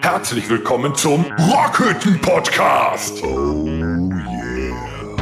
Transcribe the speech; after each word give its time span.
Herzlich 0.00 0.48
willkommen 0.48 0.94
zum 0.94 1.24
Rockhütten 1.24 2.20
Podcast. 2.20 3.22
Oh 3.22 3.64
yeah. 3.66 5.16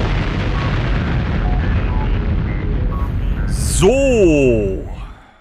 So. 3.49 4.89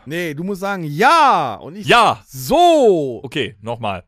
Nee, 0.06 0.34
du 0.34 0.44
musst 0.44 0.62
sagen 0.62 0.84
ja 0.84 1.56
und 1.56 1.76
ich 1.76 1.88
Ja. 1.88 2.24
so. 2.28 3.22
Okay, 3.24 3.58
nochmal. 3.62 4.04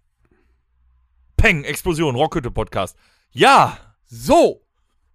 Peng, 1.36 1.64
Explosion, 1.64 2.16
Rockhütte 2.16 2.52
Podcast. 2.52 2.98
Ja. 3.32 3.78
So, 4.06 4.62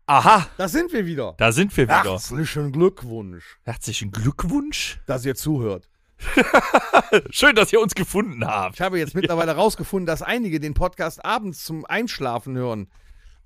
Aha. 0.06 0.46
da 0.56 0.68
sind 0.68 0.92
wir 0.92 1.06
wieder. 1.06 1.34
Da 1.38 1.52
sind 1.52 1.76
wir 1.76 1.84
wieder. 1.84 2.02
Herzlichen 2.02 2.72
Glückwunsch, 2.72 3.58
Herzlichen 3.64 4.10
Glückwunsch. 4.10 5.00
dass 5.06 5.24
ihr 5.24 5.34
zuhört. 5.34 5.88
Schön, 7.30 7.54
dass 7.56 7.72
ihr 7.72 7.80
uns 7.80 7.94
gefunden 7.94 8.44
habt. 8.46 8.76
Ich 8.76 8.80
habe 8.80 8.98
jetzt 8.98 9.14
mittlerweile 9.14 9.52
rausgefunden, 9.56 10.06
dass 10.06 10.22
einige 10.22 10.60
den 10.60 10.74
Podcast 10.74 11.24
abends 11.24 11.64
zum 11.64 11.84
Einschlafen 11.84 12.56
hören 12.56 12.88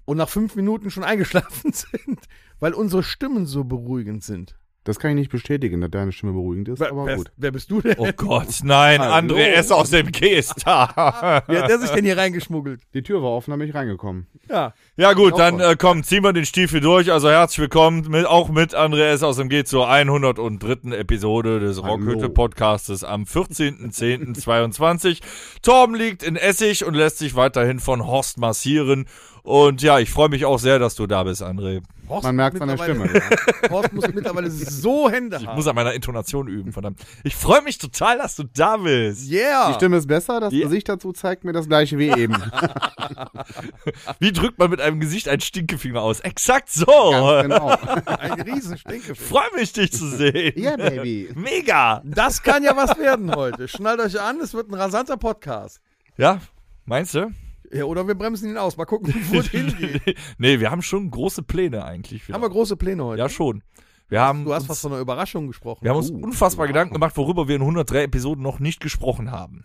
und 0.04 0.16
nach 0.18 0.28
fünf 0.28 0.54
Minuten 0.56 0.90
schon 0.90 1.04
eingeschlafen 1.04 1.72
sind, 1.74 2.20
weil 2.60 2.74
unsere 2.74 3.02
Stimmen 3.02 3.46
so 3.46 3.64
beruhigend 3.64 4.24
sind. 4.24 4.56
Das 4.86 5.00
kann 5.00 5.10
ich 5.10 5.16
nicht 5.16 5.32
bestätigen, 5.32 5.80
dass 5.80 5.90
deine 5.90 6.12
Stimme 6.12 6.32
beruhigend 6.32 6.68
ist, 6.68 6.80
aber 6.80 7.06
wer, 7.06 7.16
gut. 7.16 7.32
wer 7.36 7.50
bist 7.50 7.68
du 7.72 7.80
denn? 7.80 7.96
Oh 7.98 8.08
Gott, 8.16 8.60
nein, 8.62 9.00
Hallo. 9.00 9.34
André 9.34 9.48
S. 9.48 9.72
aus 9.72 9.90
dem 9.90 10.12
Käst. 10.12 10.64
Wie 10.64 10.70
hat 10.70 11.48
der 11.48 11.80
sich 11.80 11.90
denn 11.90 12.04
hier 12.04 12.16
reingeschmuggelt? 12.16 12.82
Die 12.94 13.02
Tür 13.02 13.20
war 13.20 13.30
offen, 13.30 13.50
da 13.50 13.56
bin 13.56 13.68
ich 13.68 13.74
reingekommen. 13.74 14.28
Ja. 14.48 14.74
ja 14.96 15.12
gut, 15.14 15.36
dann 15.36 15.58
äh, 15.58 15.74
komm, 15.76 16.04
ziehen 16.04 16.22
wir 16.22 16.32
den 16.32 16.46
Stiefel 16.46 16.80
durch. 16.80 17.10
Also 17.10 17.28
herzlich 17.28 17.58
willkommen 17.58 18.06
mit, 18.08 18.26
auch 18.26 18.48
mit 18.48 18.76
André 18.76 19.08
S. 19.08 19.24
aus 19.24 19.38
dem 19.38 19.48
Geht 19.48 19.66
zur 19.66 19.90
103. 19.90 20.92
Episode 20.96 21.58
des 21.58 21.82
Hallo. 21.82 21.94
Rockhütte 21.94 22.28
Podcastes 22.28 23.02
am 23.02 23.24
14.10.22. 23.24 25.20
Torben 25.62 25.96
liegt 25.96 26.22
in 26.22 26.36
Essig 26.36 26.84
und 26.84 26.94
lässt 26.94 27.18
sich 27.18 27.34
weiterhin 27.34 27.80
von 27.80 28.06
Horst 28.06 28.38
massieren. 28.38 29.06
Und 29.46 29.80
ja, 29.80 30.00
ich 30.00 30.10
freue 30.10 30.28
mich 30.28 30.44
auch 30.44 30.58
sehr, 30.58 30.80
dass 30.80 30.96
du 30.96 31.06
da 31.06 31.22
bist, 31.22 31.40
André. 31.40 31.80
Horst 32.08 32.24
Man 32.24 32.34
merkt 32.34 32.60
an 32.60 32.66
der 32.66 32.78
Stimme. 32.78 33.08
Horst 33.70 33.92
muss 33.92 34.08
mittlerweile 34.12 34.50
so 34.50 35.08
Hände 35.08 35.36
Ich 35.40 35.46
haben. 35.46 35.54
muss 35.54 35.68
an 35.68 35.76
meiner 35.76 35.92
Intonation 35.94 36.48
üben, 36.48 36.72
verdammt. 36.72 36.98
Ich 37.22 37.36
freue 37.36 37.62
mich 37.62 37.78
total, 37.78 38.18
dass 38.18 38.34
du 38.34 38.42
da 38.42 38.76
bist. 38.76 39.30
Yeah. 39.30 39.68
Die 39.68 39.74
Stimme 39.74 39.98
ist 39.98 40.08
besser, 40.08 40.40
das 40.40 40.52
Ja. 40.52 40.64
Gesicht 40.64 40.88
dazu 40.88 41.12
zeigt 41.12 41.44
mir 41.44 41.52
das 41.52 41.68
gleiche 41.68 41.96
wie 41.96 42.08
eben. 42.10 42.34
Wie 44.18 44.32
drückt 44.32 44.58
man 44.58 44.70
mit 44.70 44.80
einem 44.80 44.98
Gesicht 44.98 45.28
einen 45.28 45.40
Stinkefinger 45.40 46.00
aus? 46.02 46.18
Exakt 46.20 46.68
so. 46.70 46.84
Ganz 46.86 47.42
genau. 47.42 47.68
Ein 48.18 48.40
riesen 48.40 48.76
Stinkefinger. 48.78 49.14
Freue 49.28 49.54
mich, 49.54 49.72
dich 49.72 49.92
zu 49.92 50.08
sehen. 50.08 50.54
Ja, 50.56 50.76
Baby. 50.76 51.28
Mega. 51.36 52.02
Das 52.04 52.42
kann 52.42 52.64
ja 52.64 52.76
was 52.76 52.98
werden 52.98 53.32
heute. 53.34 53.68
Schnallt 53.68 54.00
euch 54.00 54.20
an, 54.20 54.40
es 54.40 54.54
wird 54.54 54.68
ein 54.70 54.74
rasanter 54.74 55.16
Podcast. 55.16 55.80
Ja, 56.16 56.40
meinst 56.84 57.14
du? 57.14 57.30
Ja, 57.72 57.84
oder 57.84 58.06
wir 58.06 58.14
bremsen 58.14 58.50
ihn 58.50 58.56
aus. 58.58 58.76
Mal 58.76 58.84
gucken, 58.84 59.14
wo 59.28 59.40
es 59.40 59.48
hingeht. 59.48 60.16
nee, 60.38 60.60
wir 60.60 60.70
haben 60.70 60.82
schon 60.82 61.10
große 61.10 61.42
Pläne 61.42 61.84
eigentlich. 61.84 62.26
Wieder. 62.26 62.34
Haben 62.34 62.42
wir 62.42 62.50
große 62.50 62.76
Pläne 62.76 63.04
heute? 63.04 63.20
ja, 63.20 63.28
schon. 63.28 63.62
Wir 64.08 64.20
haben, 64.20 64.44
Du 64.44 64.54
hast 64.54 64.62
uns, 64.62 64.68
was 64.70 64.80
von 64.80 64.92
einer 64.92 65.00
Überraschung 65.00 65.48
gesprochen. 65.48 65.82
wir 65.82 65.90
haben 65.90 65.96
uns 65.98 66.10
Uh. 66.10 66.18
unfassbar 66.22 66.68
Gedanken 66.68 66.94
gemacht, 66.94 67.16
worüber 67.16 67.48
wir 67.48 67.56
in 67.56 67.62
103 67.62 68.04
Episoden 68.04 68.42
noch 68.42 68.60
nicht 68.60 68.80
gesprochen 68.80 69.32
haben. 69.32 69.64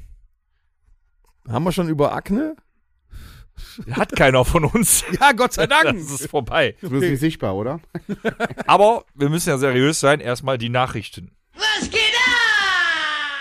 Haben 1.48 1.64
wir 1.64 1.72
schon 1.72 1.90
über 1.90 2.14
Akne? 2.14 2.56
Hat 3.92 4.16
keiner 4.16 4.44
von 4.46 4.66
uns. 4.66 5.04
Ja, 5.20 5.34
Gott 5.34 5.54
sei 5.54 5.68
Dank. 5.68 5.84
Das 6.00 6.22
ist 6.22 6.28
vorbei. 6.30 6.76
Du 6.82 6.90
bist 6.90 7.04
nicht 7.10 7.20
sichtbar, 7.20 7.56
oder? 7.56 7.80
Aber 8.66 9.06
wir 9.14 9.30
müssen 9.30 9.50
ja 9.50 9.58
seriös 9.60 10.00
sein. 10.00 10.20
Erstmal 10.20 10.58
die 10.58 10.70
Nachrichten. 10.70 11.32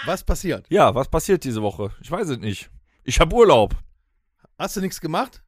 Was 0.07 0.25
passiert? 0.25 0.67
Ja, 0.71 0.95
was 0.95 1.09
passiert 1.09 1.45
diese 1.45 1.63
Woche? 1.63 1.93
Ich 2.03 2.11
weiß 2.11 2.29
es 2.29 2.39
nicht. 2.39 2.71
Ich 3.05 3.21
habe 3.21 3.35
Urlaub. 3.35 3.75
Hast 4.61 4.77
du 4.77 4.81
nichts 4.83 5.01
gemacht? 5.01 5.43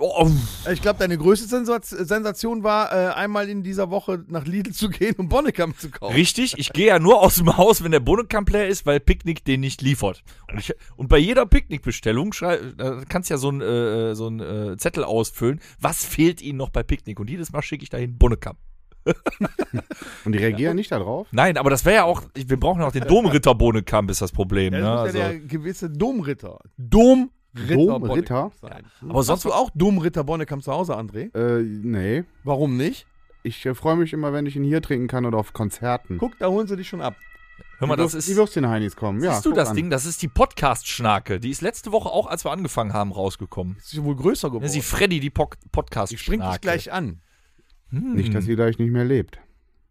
Oh, 0.00 0.28
Ich 0.70 0.82
glaube, 0.82 0.98
deine 0.98 1.16
größte 1.16 1.46
Sensation 1.48 2.62
war, 2.62 2.92
äh, 2.92 3.14
einmal 3.14 3.48
in 3.48 3.62
dieser 3.62 3.88
Woche 3.88 4.22
nach 4.28 4.44
Lidl 4.44 4.72
zu 4.74 4.90
gehen 4.90 5.14
und 5.16 5.30
Bonnekamp 5.30 5.80
zu 5.80 5.90
kaufen. 5.90 6.12
Richtig, 6.14 6.58
ich 6.58 6.74
gehe 6.74 6.88
ja 6.88 6.98
nur 6.98 7.22
aus 7.22 7.36
dem 7.36 7.56
Haus, 7.56 7.82
wenn 7.82 7.90
der 7.92 8.00
Bohnenkamp 8.00 8.50
leer 8.50 8.68
ist, 8.68 8.84
weil 8.84 9.00
Picknick 9.00 9.46
den 9.46 9.60
nicht 9.60 9.80
liefert. 9.80 10.22
Und, 10.52 10.58
ich, 10.58 10.74
und 10.96 11.08
bei 11.08 11.16
jeder 11.16 11.46
Picknickbestellung 11.46 12.32
kannst 13.08 13.30
du 13.30 13.34
ja 13.34 13.38
so 13.38 13.48
einen 13.48 13.62
äh, 13.62 14.14
so 14.14 14.28
äh, 14.30 14.76
Zettel 14.76 15.04
ausfüllen, 15.04 15.58
was 15.80 16.04
fehlt 16.04 16.42
ihnen 16.42 16.58
noch 16.58 16.68
bei 16.68 16.82
Picknick. 16.82 17.18
Und 17.18 17.30
jedes 17.30 17.50
Mal 17.52 17.62
schicke 17.62 17.82
ich 17.84 17.88
dahin 17.88 18.18
Bohnenkamp. 18.18 18.58
Und 20.26 20.32
die 20.32 20.38
reagieren 20.38 20.76
nicht 20.76 20.92
darauf? 20.92 21.28
Nein, 21.30 21.56
aber 21.56 21.70
das 21.70 21.86
wäre 21.86 21.96
ja 21.96 22.04
auch, 22.04 22.22
wir 22.34 22.60
brauchen 22.60 22.80
ja 22.82 22.88
auch 22.88 22.92
den 22.92 23.06
Domritter 23.06 23.54
Bohnenkamp, 23.54 24.10
ist 24.10 24.20
das 24.20 24.32
Problem. 24.32 24.74
Ja, 24.74 24.80
Ne? 24.80 24.84
das 24.84 24.92
muss 24.96 25.06
Also, 25.06 25.18
ja 25.18 25.28
der 25.28 25.38
gewisse 25.40 25.88
Domritter. 25.88 26.58
Domritter. 27.66 27.76
Domritter? 27.76 28.50
Bonnekamp 28.50 28.54
sein. 28.60 28.84
aber 29.08 29.22
sonst 29.22 29.44
du 29.44 29.52
auch 29.52 29.70
Domritter 29.74 30.24
Bonnekamp 30.24 30.62
zu 30.62 30.72
Hause, 30.72 30.96
André? 30.96 31.34
Äh, 31.36 31.62
nee. 31.62 32.24
Warum 32.44 32.76
nicht? 32.76 33.06
Ich 33.42 33.64
äh, 33.66 33.74
freue 33.74 33.96
mich 33.96 34.12
immer, 34.12 34.32
wenn 34.32 34.46
ich 34.46 34.56
ihn 34.56 34.64
hier 34.64 34.82
trinken 34.82 35.08
kann 35.08 35.24
oder 35.24 35.38
auf 35.38 35.52
Konzerten. 35.52 36.18
Guck, 36.18 36.38
da 36.38 36.48
holen 36.48 36.66
sie 36.66 36.76
dich 36.76 36.88
schon 36.88 37.00
ab. 37.00 37.16
hör 37.78 37.88
mal, 37.88 37.96
das 37.96 38.14
ist, 38.14 38.28
die 38.28 38.36
Würstchen-Heinis 38.36 38.96
kommen. 38.96 39.22
Ja, 39.22 39.34
siehst 39.34 39.46
du 39.46 39.50
guck 39.50 39.56
das 39.56 39.70
an. 39.70 39.76
Ding? 39.76 39.90
Das 39.90 40.04
ist 40.04 40.20
die 40.22 40.28
Podcast-Schnake. 40.28 41.40
Die 41.40 41.50
ist 41.50 41.62
letzte 41.62 41.92
Woche 41.92 42.08
auch, 42.08 42.26
als 42.26 42.44
wir 42.44 42.50
angefangen 42.50 42.92
haben, 42.92 43.12
rausgekommen. 43.12 43.76
Ist 43.76 43.92
ja 43.92 44.04
wohl 44.04 44.16
größer 44.16 44.48
geworden. 44.48 44.64
Ja, 44.64 44.70
sie 44.70 44.82
Freddy, 44.82 45.20
die 45.20 45.30
po 45.30 45.50
podcast 45.72 46.12
Die 46.12 46.18
springt 46.18 46.44
dich 46.44 46.60
gleich 46.60 46.92
an. 46.92 47.20
Hm. 47.90 48.14
Nicht, 48.14 48.34
dass 48.34 48.44
sie 48.44 48.54
gleich 48.54 48.78
nicht 48.78 48.90
mehr 48.90 49.04
lebt. 49.04 49.38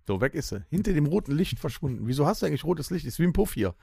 So, 0.06 0.22
weg 0.22 0.36
ist 0.36 0.50
sie. 0.50 0.64
Hinter 0.70 0.94
dem 0.94 1.06
roten 1.06 1.34
Licht 1.34 1.60
verschwunden. 1.60 2.08
Wieso 2.08 2.26
hast 2.26 2.42
du 2.42 2.46
eigentlich 2.46 2.64
rotes 2.64 2.92
Licht? 2.92 3.06
Ist 3.06 3.20
wie 3.20 3.24
ein 3.24 3.34
Puff 3.34 3.54
hier. 3.54 3.76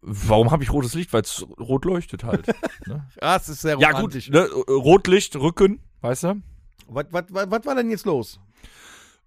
Warum 0.00 0.50
habe 0.50 0.62
ich 0.62 0.72
rotes 0.72 0.94
Licht? 0.94 1.12
Weil 1.12 1.22
es 1.22 1.46
rot 1.58 1.84
leuchtet 1.84 2.24
halt. 2.24 2.46
ne? 2.86 3.06
Ah, 3.20 3.36
es 3.36 3.48
ist 3.48 3.60
sehr 3.62 3.78
Ja 3.78 3.88
gut, 3.90 3.96
romantisch. 3.98 4.30
ne, 4.30 4.48
Rotlicht, 4.68 5.36
Rücken, 5.36 5.80
weißt 6.00 6.24
du? 6.24 6.42
Was, 6.88 7.06
was, 7.10 7.24
was, 7.30 7.50
was 7.50 7.66
war 7.66 7.74
denn 7.74 7.90
jetzt 7.90 8.06
los? 8.06 8.40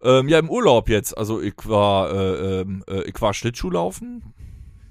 Ähm, 0.04 0.28
ja, 0.30 0.40
im 0.40 0.50
Urlaub 0.50 0.90
jetzt. 0.90 1.18
Also 1.18 1.40
ich 1.42 1.54
war, 1.66 2.12
äh, 2.12 2.62
ähm, 2.62 2.84
äh, 2.90 3.04
ich 3.04 3.22
war 3.22 3.34
Schlittschuhlaufen. 3.34 4.34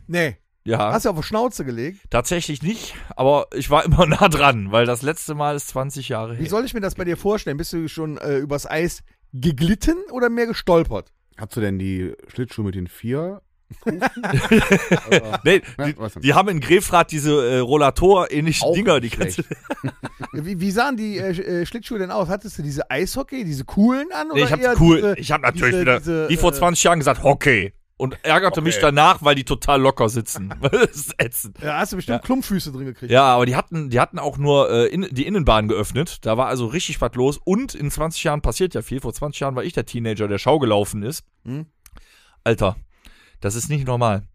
Nee. 0.06 0.36
Ja, 0.62 0.92
Hast 0.92 1.06
du 1.06 1.10
auf 1.10 1.16
die 1.16 1.22
Schnauze 1.22 1.64
gelegt? 1.64 2.00
tatsächlich 2.10 2.62
nicht, 2.62 2.94
aber 3.16 3.46
ich 3.54 3.70
war 3.70 3.84
immer 3.86 4.06
nah 4.06 4.28
dran, 4.28 4.70
weil 4.70 4.84
das 4.86 5.00
letzte 5.02 5.34
Mal 5.34 5.56
ist 5.56 5.68
20 5.68 6.10
Jahre 6.10 6.34
Wie 6.38 6.42
her. 6.42 6.50
soll 6.50 6.64
ich 6.66 6.74
mir 6.74 6.80
das 6.80 6.94
bei 6.94 7.04
dir 7.04 7.16
vorstellen? 7.16 7.56
Bist 7.56 7.72
du 7.72 7.88
schon 7.88 8.18
äh, 8.18 8.36
übers 8.38 8.70
Eis 8.70 9.02
geglitten 9.32 9.96
oder 10.12 10.28
mehr 10.28 10.46
gestolpert? 10.46 11.12
Hast 11.38 11.56
du 11.56 11.60
denn 11.62 11.78
die 11.78 12.12
Schlittschuhe 12.28 12.64
mit 12.66 12.74
den 12.74 12.86
vier? 12.88 13.40
Nee, 15.44 15.62
Ja, 15.78 15.86
die, 15.86 16.20
die 16.20 16.34
haben 16.34 16.48
in 16.48 16.60
Grefrath 16.60 17.10
diese 17.10 17.32
äh, 17.32 17.58
Rollator-ähnlichen 17.58 18.72
Dinger, 18.74 19.00
die 19.00 19.10
kannst 19.10 19.38
du. 19.38 19.42
Wie, 20.32 20.60
wie 20.60 20.70
sahen 20.70 20.96
die 20.96 21.18
äh, 21.18 21.30
äh, 21.62 21.66
Schlittschuhe 21.66 21.98
denn 21.98 22.10
aus? 22.10 22.28
Hattest 22.28 22.56
du 22.58 22.62
diese 22.62 22.88
Eishockey, 22.90 23.44
diese 23.44 23.64
coolen 23.64 24.06
an? 24.12 24.28
Nee, 24.32 24.44
ich 24.44 24.50
eher 24.50 24.70
hab 24.70 24.80
cool. 24.80 24.96
diese- 24.96 25.18
ich 25.18 25.32
habe 25.32 25.42
natürlich 25.42 25.70
diese- 25.72 25.80
wieder, 25.80 25.98
diese, 25.98 26.28
wie 26.28 26.36
vor 26.36 26.52
äh, 26.52 26.56
20 26.56 26.84
Jahren 26.84 26.98
gesagt, 27.00 27.22
Hockey. 27.24 27.72
Und 27.96 28.16
ärgerte 28.22 28.62
mich 28.62 28.76
Okay. 28.76 28.82
danach, 28.86 29.18
weil 29.22 29.34
die 29.34 29.44
total 29.44 29.78
locker 29.82 30.08
sitzen. 30.08 30.54
das 30.62 30.90
ist 30.92 31.14
ätzend. 31.18 31.58
Ja, 31.62 31.78
hast 31.80 31.92
du 31.92 31.96
bestimmt 31.96 32.20
Ja. 32.20 32.24
Klumpfüße 32.24 32.72
drin 32.72 32.86
gekriegt. 32.86 33.12
Ja, 33.12 33.24
aber 33.24 33.44
die 33.44 33.56
hatten, 33.56 33.90
die 33.90 34.00
hatten 34.00 34.18
auch 34.18 34.38
nur 34.38 34.70
äh, 34.70 34.86
in, 34.86 35.06
die 35.10 35.26
Innenbahn 35.26 35.68
geöffnet. 35.68 36.18
Da 36.24 36.38
war 36.38 36.46
also 36.46 36.66
richtig 36.66 36.98
was 37.02 37.14
los. 37.14 37.38
Und 37.44 37.74
in 37.74 37.90
20 37.90 38.24
Jahren 38.24 38.40
passiert 38.40 38.72
ja 38.74 38.80
viel. 38.80 39.00
Vor 39.00 39.12
20 39.12 39.40
Jahren 39.40 39.54
war 39.56 39.64
ich 39.64 39.74
der 39.74 39.84
Teenager, 39.84 40.28
der 40.28 40.38
Schau 40.38 40.58
gelaufen 40.58 41.02
ist. 41.02 41.24
Hm? 41.44 41.66
Alter, 42.42 42.76
das 43.40 43.54
ist 43.54 43.68
nicht 43.68 43.86
normal. 43.86 44.26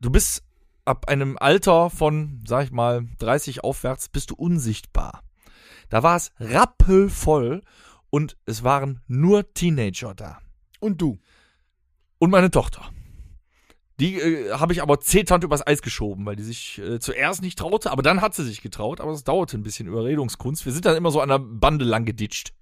Du 0.00 0.10
bist 0.10 0.42
ab 0.84 1.08
einem 1.08 1.36
Alter 1.38 1.90
von, 1.90 2.42
sag 2.46 2.64
ich 2.64 2.70
mal, 2.70 3.06
30 3.18 3.62
aufwärts, 3.64 4.08
bist 4.08 4.30
du 4.30 4.34
unsichtbar. 4.34 5.22
Da 5.90 6.02
war 6.02 6.16
es 6.16 6.32
rappelvoll 6.38 7.62
und 8.10 8.36
es 8.46 8.62
waren 8.62 9.00
nur 9.06 9.52
Teenager 9.54 10.14
da. 10.14 10.38
Und 10.80 11.00
du? 11.00 11.18
Und 12.18 12.30
meine 12.30 12.50
Tochter. 12.50 12.90
Die 14.00 14.14
äh, 14.20 14.52
habe 14.52 14.72
ich 14.72 14.80
aber 14.82 15.00
zeternd 15.00 15.42
übers 15.44 15.66
Eis 15.66 15.82
geschoben, 15.82 16.24
weil 16.24 16.36
die 16.36 16.44
sich 16.44 16.78
äh, 16.78 17.00
zuerst 17.00 17.42
nicht 17.42 17.58
traute, 17.58 17.90
aber 17.90 18.02
dann 18.02 18.20
hat 18.20 18.34
sie 18.34 18.44
sich 18.44 18.62
getraut, 18.62 19.00
aber 19.00 19.10
es 19.12 19.24
dauerte 19.24 19.58
ein 19.58 19.62
bisschen 19.64 19.88
Überredungskunst. 19.88 20.64
Wir 20.64 20.72
sind 20.72 20.84
dann 20.84 20.96
immer 20.96 21.10
so 21.10 21.20
an 21.20 21.28
der 21.28 21.38
Bande 21.40 21.84
lang 21.84 22.04
geditscht. 22.04 22.52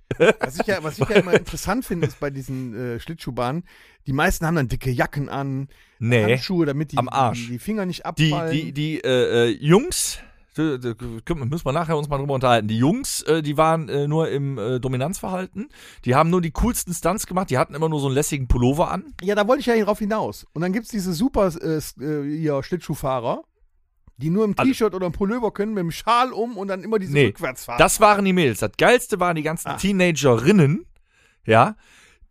Was 0.41 0.59
ich 0.61 0.67
ja, 0.67 0.83
was 0.83 0.99
ich 0.99 1.09
ja 1.09 1.17
immer 1.17 1.35
interessant 1.35 1.85
finde, 1.85 2.07
ist 2.07 2.21
bei 2.21 2.31
diesen 2.31 2.75
äh, 2.75 3.01
Schlittschuhbahnen, 3.01 3.65
die 4.07 4.13
meisten 4.13 4.47
haben 4.47 4.55
dann 4.55 4.69
dicke 4.69 4.91
Jacken 4.91 5.29
an, 5.29 5.69
Nee. 5.99 6.23
Handschuhe, 6.25 6.65
damit 6.67 6.93
die, 6.93 6.97
die, 6.97 7.47
die 7.49 7.59
Finger 7.59 7.87
nicht 7.87 8.01
Die, 8.19 8.33
abfallen. 8.33 8.53
die, 8.53 8.73
die 8.73 8.99
äh, 9.01 9.49
äh, 9.49 9.59
Jungs, 9.61 10.21
müssen 10.59 11.65
wir 11.65 11.73
nachher 11.73 11.97
uns 11.97 12.09
mal 12.09 12.19
drüber 12.19 12.35
unterhalten. 12.35 12.69
Die 12.69 12.79
Jungs, 12.79 13.23
äh, 13.23 13.43
die 13.43 13.57
waren 13.57 13.89
äh, 13.89 14.07
nur 14.09 14.29
im 14.31 14.59
äh, 14.59 14.81
Dominanzverhalten. 14.81 15.69
Die 16.05 16.15
haben 16.15 16.31
nur 16.31 16.41
die 16.41 16.51
coolsten 16.53 16.93
Stunts 16.95 17.27
gemacht. 17.27 17.51
Die 17.51 17.59
hatten 17.59 17.75
immer 17.75 17.89
nur 17.89 18.01
so 18.01 18.07
einen 18.07 18.15
lässigen 18.15 18.49
Pullover 18.49 18.91
an. 18.91 19.15
Ja, 19.23 19.35
da 19.35 19.47
wollte 19.47 19.61
ich 19.61 19.67
ja 19.67 19.85
drauf 19.85 19.99
hinaus. 19.99 20.47
Und 20.53 20.63
dann 20.63 20.73
gibt 20.73 20.87
es 20.87 20.91
diese 20.91 21.13
super 21.13 21.51
hier, 21.51 22.63
Schlittschuhfahrer, 22.63 23.43
die 24.17 24.31
nur 24.31 24.45
im 24.45 24.57
T-Shirt 24.57 24.95
oder 24.95 25.07
im 25.07 25.13
Pullover 25.13 25.53
können, 25.53 25.75
mit 25.75 25.83
dem 25.83 25.91
Schal 25.91 26.33
um 26.33 26.57
und 26.57 26.69
dann 26.69 26.83
immer 26.83 26.99
diese 26.99 27.13
Nee, 27.13 27.27
Rückwärtsfahrt. 27.27 27.81
Das 27.81 28.01
waren 28.01 28.25
die 28.25 28.33
Mädels. 28.33 28.61
Das 28.61 28.73
Geilste 28.79 29.21
waren 29.21 29.37
die 29.37 29.43
ganzen 29.43 29.69
Ah. 29.69 29.77
Teenagerinnen, 29.77 30.87
ja, 31.45 31.77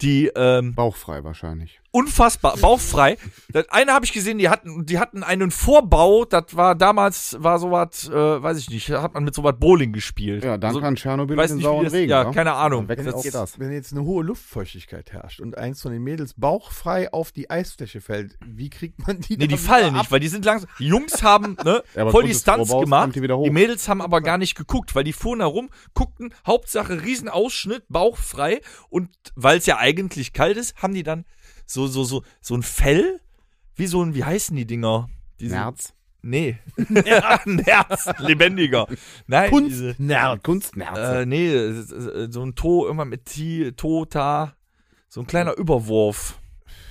die, 0.02 0.32
ähm, 0.36 0.74
Bauchfrei 0.76 1.24
wahrscheinlich. 1.24 1.80
Unfassbar, 1.96 2.58
bauchfrei. 2.58 3.18
Das 3.54 3.70
eine 3.70 3.94
habe 3.94 4.04
ich 4.04 4.12
gesehen, 4.12 4.38
die 4.38 4.50
hatten, 4.50 4.86
die 4.86 5.00
hatten 5.00 5.24
einen 5.24 5.50
Vorbau, 5.50 6.26
das 6.26 6.44
war 6.52 6.76
damals, 6.76 7.38
war 7.40 7.58
sowas, 7.58 8.10
äh, 8.10 8.14
weiß 8.14 8.58
ich 8.58 8.70
nicht, 8.70 8.90
da 8.90 9.02
hat 9.02 9.14
man 9.14 9.24
mit 9.24 9.34
sowas 9.34 9.56
Bowling 9.58 9.94
gespielt. 9.94 10.44
Ja, 10.44 10.58
dann 10.58 10.70
also, 10.70 10.82
kann 10.82 10.96
Tschernobyl 10.96 11.38
weiß 11.38 11.52
den 11.52 11.58
nicht, 11.58 11.64
wie 11.64 11.70
sauren 11.70 11.84
das, 11.86 11.94
Regen. 11.94 12.12
ja, 12.12 12.26
wa? 12.26 12.32
keine 12.32 12.52
Ahnung. 12.52 12.86
Dann 12.88 12.98
wächst 13.06 13.34
Das-. 13.34 13.60
Wenn 13.60 13.72
jetzt 13.72 13.94
eine 13.94 14.04
hohe 14.04 14.26
Luftfeuchtigkeit 14.26 15.14
herrscht 15.14 15.40
und 15.40 15.58
eins 15.58 15.82
von 15.82 15.94
den 15.94 16.04
Mädels 16.04 16.34
bauchfrei 16.34 17.14
auf 17.14 17.32
die 17.32 17.50
Eisfläche 17.50 18.02
fällt, 18.02 18.38
wie 18.46 18.70
kriegt 18.70 19.08
man 19.08 19.22
die 19.22 19.38
Nee, 19.38 19.48
die 19.48 19.58
fallen 19.58 19.94
nicht, 19.94 20.12
weil 20.12 20.20
die 20.20 20.28
sind 20.28 20.44
langsam. 20.44 20.70
Die 20.80 20.88
Jungs 20.88 21.24
haben 21.24 21.56
ne, 21.64 21.82
Ja, 21.96 22.10
voll 22.10 22.26
die 22.26 22.34
Stunts 22.34 22.70
Vorbaus 22.70 22.84
gemacht. 22.84 23.16
die. 23.16 23.22
Die 23.22 23.50
Mädels 23.52 23.88
haben 23.88 24.02
aber 24.02 24.20
gar 24.20 24.38
nicht 24.38 24.56
geguckt, 24.56 24.96
weil 24.96 25.06
die 25.06 25.14
fuhren 25.14 25.40
herum, 25.40 25.70
guckten, 25.94 26.34
Hauptsache 26.46 27.04
Riesenausschnitt, 27.04 27.84
bauchfrei. 27.88 28.60
Und 28.90 29.10
weil 29.36 29.60
es 29.60 29.66
ja 29.66 29.78
eigentlich 29.78 30.34
kalt 30.34 30.58
ist, 30.58 30.76
haben 30.82 30.94
die 30.94 31.04
dann 31.04 31.24
so, 31.66 31.88
so, 31.88 32.04
so, 32.04 32.24
so 32.42 32.56
ein 32.56 32.64
Fell, 32.64 33.20
wie 33.76 33.88
so 33.88 34.04
ein, 34.04 34.16
wie 34.16 34.24
heißen 34.24 34.56
die 34.56 34.66
Dinger? 34.66 35.10
Diese, 35.40 35.56
Nerz. 35.56 35.94
Nee. 36.22 36.58
Nerz, 37.46 38.10
lebendiger. 38.20 38.88
Nein, 39.28 39.52
diese, 39.68 39.94
Kunstnerz. 39.96 40.44
Kunstnerze. 40.44 41.22
äh, 41.22 41.26
nee, 41.26 42.30
so 42.32 42.42
ein 42.44 42.56
To, 42.56 42.86
irgendwann 42.86 43.10
mit 43.10 43.26
T, 43.26 43.72
Tota, 43.74 44.56
so 45.08 45.22
ein 45.22 45.28
kleiner 45.28 45.56
Überwurf. 45.58 46.40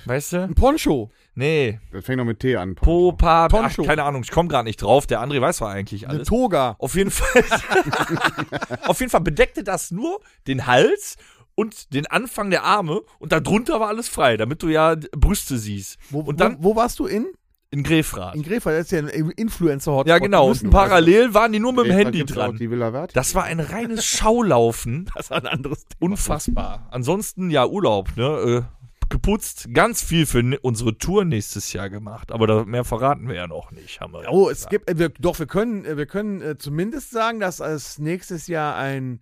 Weißt 0.07 0.35
du? 0.35 0.43
Ein 0.43 0.55
Poncho. 0.55 1.11
Nee. 1.35 1.81
das 1.93 2.05
fängt 2.05 2.19
noch 2.19 2.25
mit 2.25 2.41
T 2.41 2.57
an. 2.57 2.75
Popa, 2.75 3.47
ach, 3.47 3.51
Poncho. 3.51 3.83
keine 3.83 4.05
Ahnung, 4.05 4.23
ich 4.23 4.31
komme 4.31 4.49
gerade 4.49 4.65
nicht 4.69 4.81
drauf. 4.83 5.07
Der 5.07 5.21
André 5.21 5.41
weiß 5.41 5.57
zwar 5.57 5.71
eigentlich 5.71 6.07
Eine 6.07 6.19
alles. 6.19 6.29
Toga. 6.29 6.77
Auf 6.79 6.95
jeden 6.95 7.11
Fall. 7.11 7.43
auf 8.83 9.01
jeden 9.01 9.11
Fall 9.11 9.23
bedeckte 9.23 9.65
das 9.65 9.91
nur 9.91 10.21
den 10.47 10.67
Hals 10.67 11.17
und 11.55 11.93
den 11.95 12.07
Anfang 12.07 12.51
der 12.51 12.65
Arme 12.65 13.03
und 13.19 13.33
darunter 13.33 13.81
war 13.81 13.89
alles 13.89 14.09
frei, 14.09 14.37
damit 14.37 14.63
du 14.63 14.69
ja 14.69 14.97
Brüste 15.17 15.59
siehst. 15.59 15.99
Wo, 16.11 16.21
und 16.21 16.41
dann 16.41 16.57
wo, 16.59 16.71
wo 16.71 16.77
warst 16.77 16.99
du 16.99 17.07
in? 17.07 17.27
in 17.71 17.83
Grefrath. 17.83 18.37
In 18.37 18.43
Grefeld, 18.45 18.79
das 18.79 18.85
ist 18.87 18.93
ja 18.93 18.99
ein 19.01 19.31
Influencer-Hotspot. 19.31 20.07
Ja, 20.07 20.19
genau. 20.19 20.49
Und 20.49 20.71
parallel 20.71 21.35
waren 21.35 21.51
die 21.53 21.59
nur 21.59 21.73
mit 21.73 21.87
dem 21.87 21.93
Handy 21.93 22.25
dran. 22.25 22.57
die 22.57 22.71
Villa 22.71 22.93
Verde. 22.93 23.13
Das 23.15 23.35
war 23.35 23.43
ein 23.45 23.59
reines 23.59 24.05
Schaulaufen. 24.05 25.11
Das 25.17 25.31
war 25.31 25.39
ein 25.39 25.47
anderes 25.49 25.85
Thema. 25.87 26.13
Unfassbar. 26.13 26.87
Ansonsten 26.93 27.51
ja 27.51 27.67
Urlaub, 27.67 28.17
ne? 28.17 28.67
Äh, 28.71 28.85
geputzt, 29.11 29.69
ganz 29.75 30.03
viel 30.03 30.25
für 30.27 30.43
ne- 30.45 30.59
unsere 30.61 30.99
Tour 30.99 31.25
nächstes 31.25 31.73
Jahr 31.73 31.91
gemacht. 31.91 32.31
Aber 32.31 32.47
da, 32.47 32.65
mehr 32.65 32.85
verraten 32.85 33.27
wir 33.29 33.35
ja 33.35 33.47
noch 33.49 33.73
nicht. 33.73 34.01
Haben 34.01 34.13
wir 34.13 34.23
ja 34.23 34.29
Oh, 34.31 34.49
es 34.49 34.59
gesagt. 34.67 34.71
gibt, 34.71 34.91
äh, 34.91 34.99
wir, 34.99 35.09
doch, 35.09 35.39
wir 35.41 35.47
können, 35.47 35.85
äh, 35.85 35.97
wir 35.97 36.07
können 36.07 36.43
äh, 36.43 36.57
zumindest 36.57 37.11
sagen, 37.11 37.41
dass 37.41 37.59
es 37.59 37.99
nächstes 37.99 38.47
Jahr 38.47 38.77
ein 38.77 39.21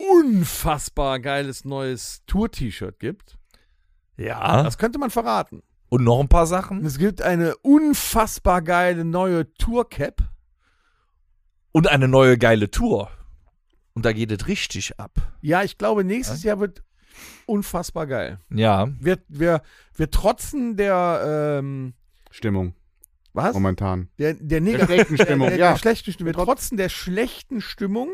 unfassbar 0.00 1.20
geiles 1.20 1.64
neues 1.64 2.22
Tour-T-Shirt 2.26 2.98
gibt. 2.98 3.38
Ja. 4.16 4.62
Das 4.62 4.78
könnte 4.78 4.98
man 4.98 5.10
verraten. 5.10 5.62
Und 5.88 6.04
noch 6.04 6.20
ein 6.20 6.28
paar 6.28 6.46
Sachen. 6.46 6.84
es 6.84 6.98
gibt 6.98 7.20
eine 7.22 7.56
unfassbar 7.58 8.62
geile 8.62 9.04
neue 9.04 9.52
Tour-Cap. 9.54 10.22
Und 11.72 11.88
eine 11.88 12.08
neue 12.08 12.38
geile 12.38 12.70
Tour. 12.70 13.10
Und 13.94 14.04
da 14.04 14.12
geht 14.12 14.30
es 14.30 14.46
richtig 14.46 14.98
ab. 14.98 15.12
Ja, 15.40 15.62
ich 15.62 15.78
glaube, 15.78 16.04
nächstes 16.04 16.42
Jahr 16.42 16.60
wird 16.60 16.82
unfassbar 17.46 18.06
geil. 18.06 18.38
Ja. 18.50 18.88
Wir, 19.00 19.18
wir, 19.28 19.62
wir 19.94 20.10
trotzen 20.10 20.76
der, 20.76 21.58
ähm, 21.60 21.94
Stimmung. 22.30 22.74
was? 23.32 23.52
Momentan. 23.54 24.08
Der, 24.18 24.34
der, 24.34 24.60
Der 24.60 24.84
schlechten 24.86 25.16
Stimmung, 25.20 25.48
der, 25.48 25.58
ja. 25.58 25.70
der 25.72 25.78
schlechten 25.78 26.12
Stimmung. 26.12 26.34
Wir 26.34 26.44
trotzen 26.44 26.76
der 26.76 26.88
schlechten 26.88 27.60
Stimmung. 27.60 28.10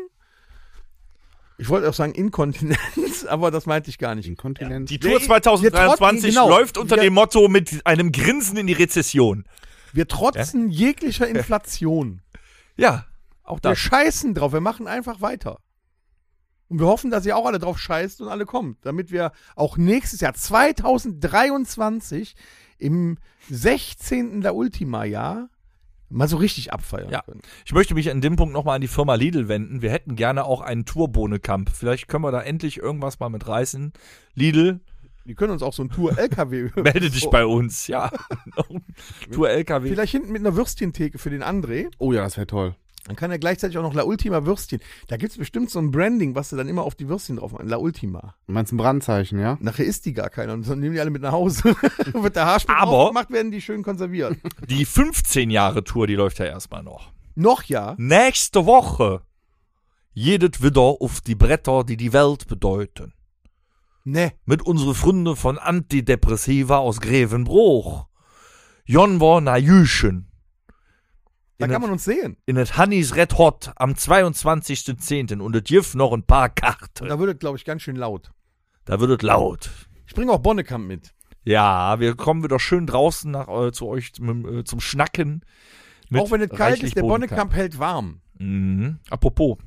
Ich 1.59 1.69
wollte 1.69 1.89
auch 1.89 1.93
sagen 1.93 2.11
Inkontinenz, 2.13 3.25
aber 3.27 3.49
das 3.51 3.65
meinte 3.65 3.89
ich 3.89 3.97
gar 3.97 4.13
nicht. 4.15 4.27
Inkontinenz. 4.27 4.89
Die 4.89 5.01
Wir- 5.01 5.11
Tour 5.11 5.21
2023 5.21 5.63
wir 5.63 5.71
trotten- 5.71 6.23
genau. 6.45 6.49
läuft 6.49 6.77
unter 6.77 6.95
Wir- 6.97 7.03
dem 7.03 7.13
Motto 7.13 7.47
mit 7.47 7.85
einem 7.85 8.11
Grinsen 8.11 8.57
in 8.57 8.67
die 8.67 8.73
Rezession. 8.73 9.45
Wir 9.93 10.07
trotzen 10.07 10.69
jeglicher 10.69 11.27
Inflation. 11.27 12.21
Ja, 12.79 13.07
auch 13.43 13.57
Wir 13.57 13.71
das. 13.71 13.79
scheißen 13.79 14.35
drauf, 14.35 14.53
wir 14.53 14.61
machen 14.61 14.85
einfach 14.87 15.19
weiter. 15.19 15.57
Und 16.67 16.77
wir 16.79 16.85
hoffen, 16.85 17.09
dass 17.09 17.25
ihr 17.25 17.35
auch 17.35 17.47
alle 17.47 17.57
drauf 17.57 17.79
scheißt 17.79 18.21
und 18.21 18.27
alle 18.27 18.45
kommt, 18.45 18.77
damit 18.85 19.09
wir 19.09 19.31
auch 19.55 19.77
nächstes 19.77 20.21
Jahr 20.21 20.35
2023 20.35 22.35
im 22.77 23.17
16. 23.49 24.41
der 24.41 24.53
Ultima-Jahr 24.53 25.49
mal 26.09 26.27
so 26.27 26.37
richtig 26.37 26.71
abfeiern 26.73 27.09
Ja. 27.09 27.21
können. 27.21 27.41
Ich 27.65 27.73
möchte 27.73 27.93
mich 27.93 28.09
an 28.11 28.21
dem 28.21 28.35
Punkt 28.35 28.53
nochmal 28.53 28.75
an 28.75 28.81
die 28.81 28.87
Firma 28.87 29.15
Lidl 29.15 29.47
wenden. 29.47 29.81
Wir 29.81 29.91
hätten 29.91 30.15
gerne 30.15 30.45
auch 30.45 30.61
einen 30.61 30.85
Tourbohnekamp. 30.85 31.69
Vielleicht 31.69 32.07
können 32.07 32.23
wir 32.23 32.31
da 32.31 32.41
endlich 32.41 32.77
irgendwas 32.77 33.19
mal 33.19 33.29
mit 33.29 33.47
reißen. 33.47 33.91
Lidl, 34.35 34.79
Die 35.25 35.35
können 35.35 35.51
uns 35.51 35.61
auch 35.63 35.73
so 35.73 35.83
ein 35.83 35.89
Tour-LKW 35.89 36.69
melde 36.81 37.09
dich 37.09 37.29
bei 37.29 37.45
uns. 37.45 37.87
Ja. 37.87 38.09
Tour 39.31 39.49
LKW. 39.49 39.89
Vielleicht 39.89 40.11
hinten 40.13 40.31
mit 40.31 40.41
einer 40.41 40.55
Würstchentheke 40.55 41.17
für 41.17 41.29
den 41.29 41.43
André. 41.43 41.87
Oh 41.97 42.13
ja, 42.13 42.23
das 42.23 42.37
wäre 42.37 42.47
toll. 42.47 42.75
Dann 43.07 43.15
kann 43.15 43.31
er 43.31 43.39
gleichzeitig 43.39 43.77
auch 43.77 43.83
noch 43.83 43.93
La 43.93 44.03
Ultima 44.03 44.45
Würstchen. 44.45 44.79
Da 45.07 45.15
gibt 45.17 45.31
es 45.31 45.37
bestimmt 45.37 45.69
so 45.69 45.79
ein 45.79 45.91
Branding, 45.91 46.35
was 46.35 46.49
sie 46.49 46.57
dann 46.57 46.67
immer 46.67 46.83
auf 46.83 46.93
die 46.93 47.07
Würstchen 47.07 47.37
drauf 47.37 47.53
machen. 47.53 47.67
La 47.67 47.77
Ultima. 47.77 48.35
Du 48.47 48.53
meinst 48.53 48.73
ein 48.73 48.77
Brandzeichen, 48.77 49.39
ja? 49.39 49.57
Nachher 49.61 49.85
isst 49.85 50.05
die 50.05 50.13
gar 50.13 50.29
keiner 50.29 50.53
und 50.53 50.67
dann 50.67 50.79
nehmen 50.79 50.93
die 50.93 50.99
alle 50.99 51.09
mit 51.09 51.21
nach 51.21 51.31
Hause. 51.31 51.63
Wird 52.13 52.35
der 52.35 52.45
Haarspray 52.45 52.75
Aber- 52.77 53.07
gemacht, 53.07 53.31
werden 53.31 53.51
die 53.51 53.61
schön 53.61 53.81
konserviert. 53.83 54.37
Die 54.69 54.83
15 54.85 55.49
Jahre 55.49 55.83
Tour, 55.83 56.05
die 56.07 56.15
läuft 56.15 56.39
ja 56.39 56.45
erstmal 56.45 56.83
noch. 56.83 57.11
noch 57.35 57.63
ja. 57.63 57.95
Nächste 57.97 58.65
Woche 58.65 59.21
jedet 60.13 60.61
wieder 60.63 60.81
auf 60.81 61.21
die 61.21 61.35
Bretter, 61.35 61.83
die 61.83 61.95
die 61.95 62.11
Welt 62.11 62.47
bedeuten. 62.47 63.13
Ne. 64.03 64.31
Mit 64.45 64.61
unseren 64.63 64.95
Freunden 64.95 65.35
von 65.35 65.57
Antidepressiva 65.57 66.77
aus 66.77 66.99
Grevenbruch. 67.01 68.07
Jon 68.85 69.19
war 69.19 69.41
na 69.41 69.57
Jüschen. 69.57 70.27
Da 71.59 71.65
In 71.65 71.71
kann 71.71 71.81
man 71.81 71.91
uns 71.91 72.03
sehen. 72.03 72.37
in 72.45 72.55
das 72.55 72.77
Hannis 72.77 73.15
Red 73.15 73.37
Hot 73.37 73.71
am 73.77 73.93
22.10. 73.93 75.39
und 75.39 75.55
es 75.55 75.63
gibt 75.63 75.95
noch 75.95 76.13
ein 76.13 76.23
paar 76.23 76.49
Karten. 76.49 77.07
Da 77.07 77.17
wird 77.19 77.33
es, 77.33 77.39
glaube 77.39 77.57
ich, 77.57 77.65
ganz 77.65 77.81
schön 77.81 77.95
laut. 77.95 78.31
Da 78.85 78.99
wird 78.99 79.09
es 79.21 79.25
laut. 79.27 79.69
Ich 80.05 80.13
bringe 80.13 80.31
auch 80.31 80.37
Bonnekamp 80.39 80.85
mit. 80.87 81.13
Ja, 81.43 81.99
wir 81.99 82.15
kommen 82.15 82.43
wieder 82.43 82.59
schön 82.59 82.85
draußen 82.85 83.31
nach, 83.31 83.47
äh, 83.47 83.71
zu 83.71 83.87
euch 83.87 84.13
zum, 84.13 84.59
äh, 84.59 84.63
zum 84.65 84.79
Schnacken. 84.79 85.43
mit 86.09 86.21
auch 86.21 86.29
wenn 86.31 86.41
es 86.41 86.49
kalt 86.49 86.83
ist, 86.83 86.95
der. 86.95 87.01
Bonnekamp 87.01 87.53
hält 87.53 87.79
warm. 87.79 88.21
Mhm. 88.37 88.99
Apropos, 89.09 89.57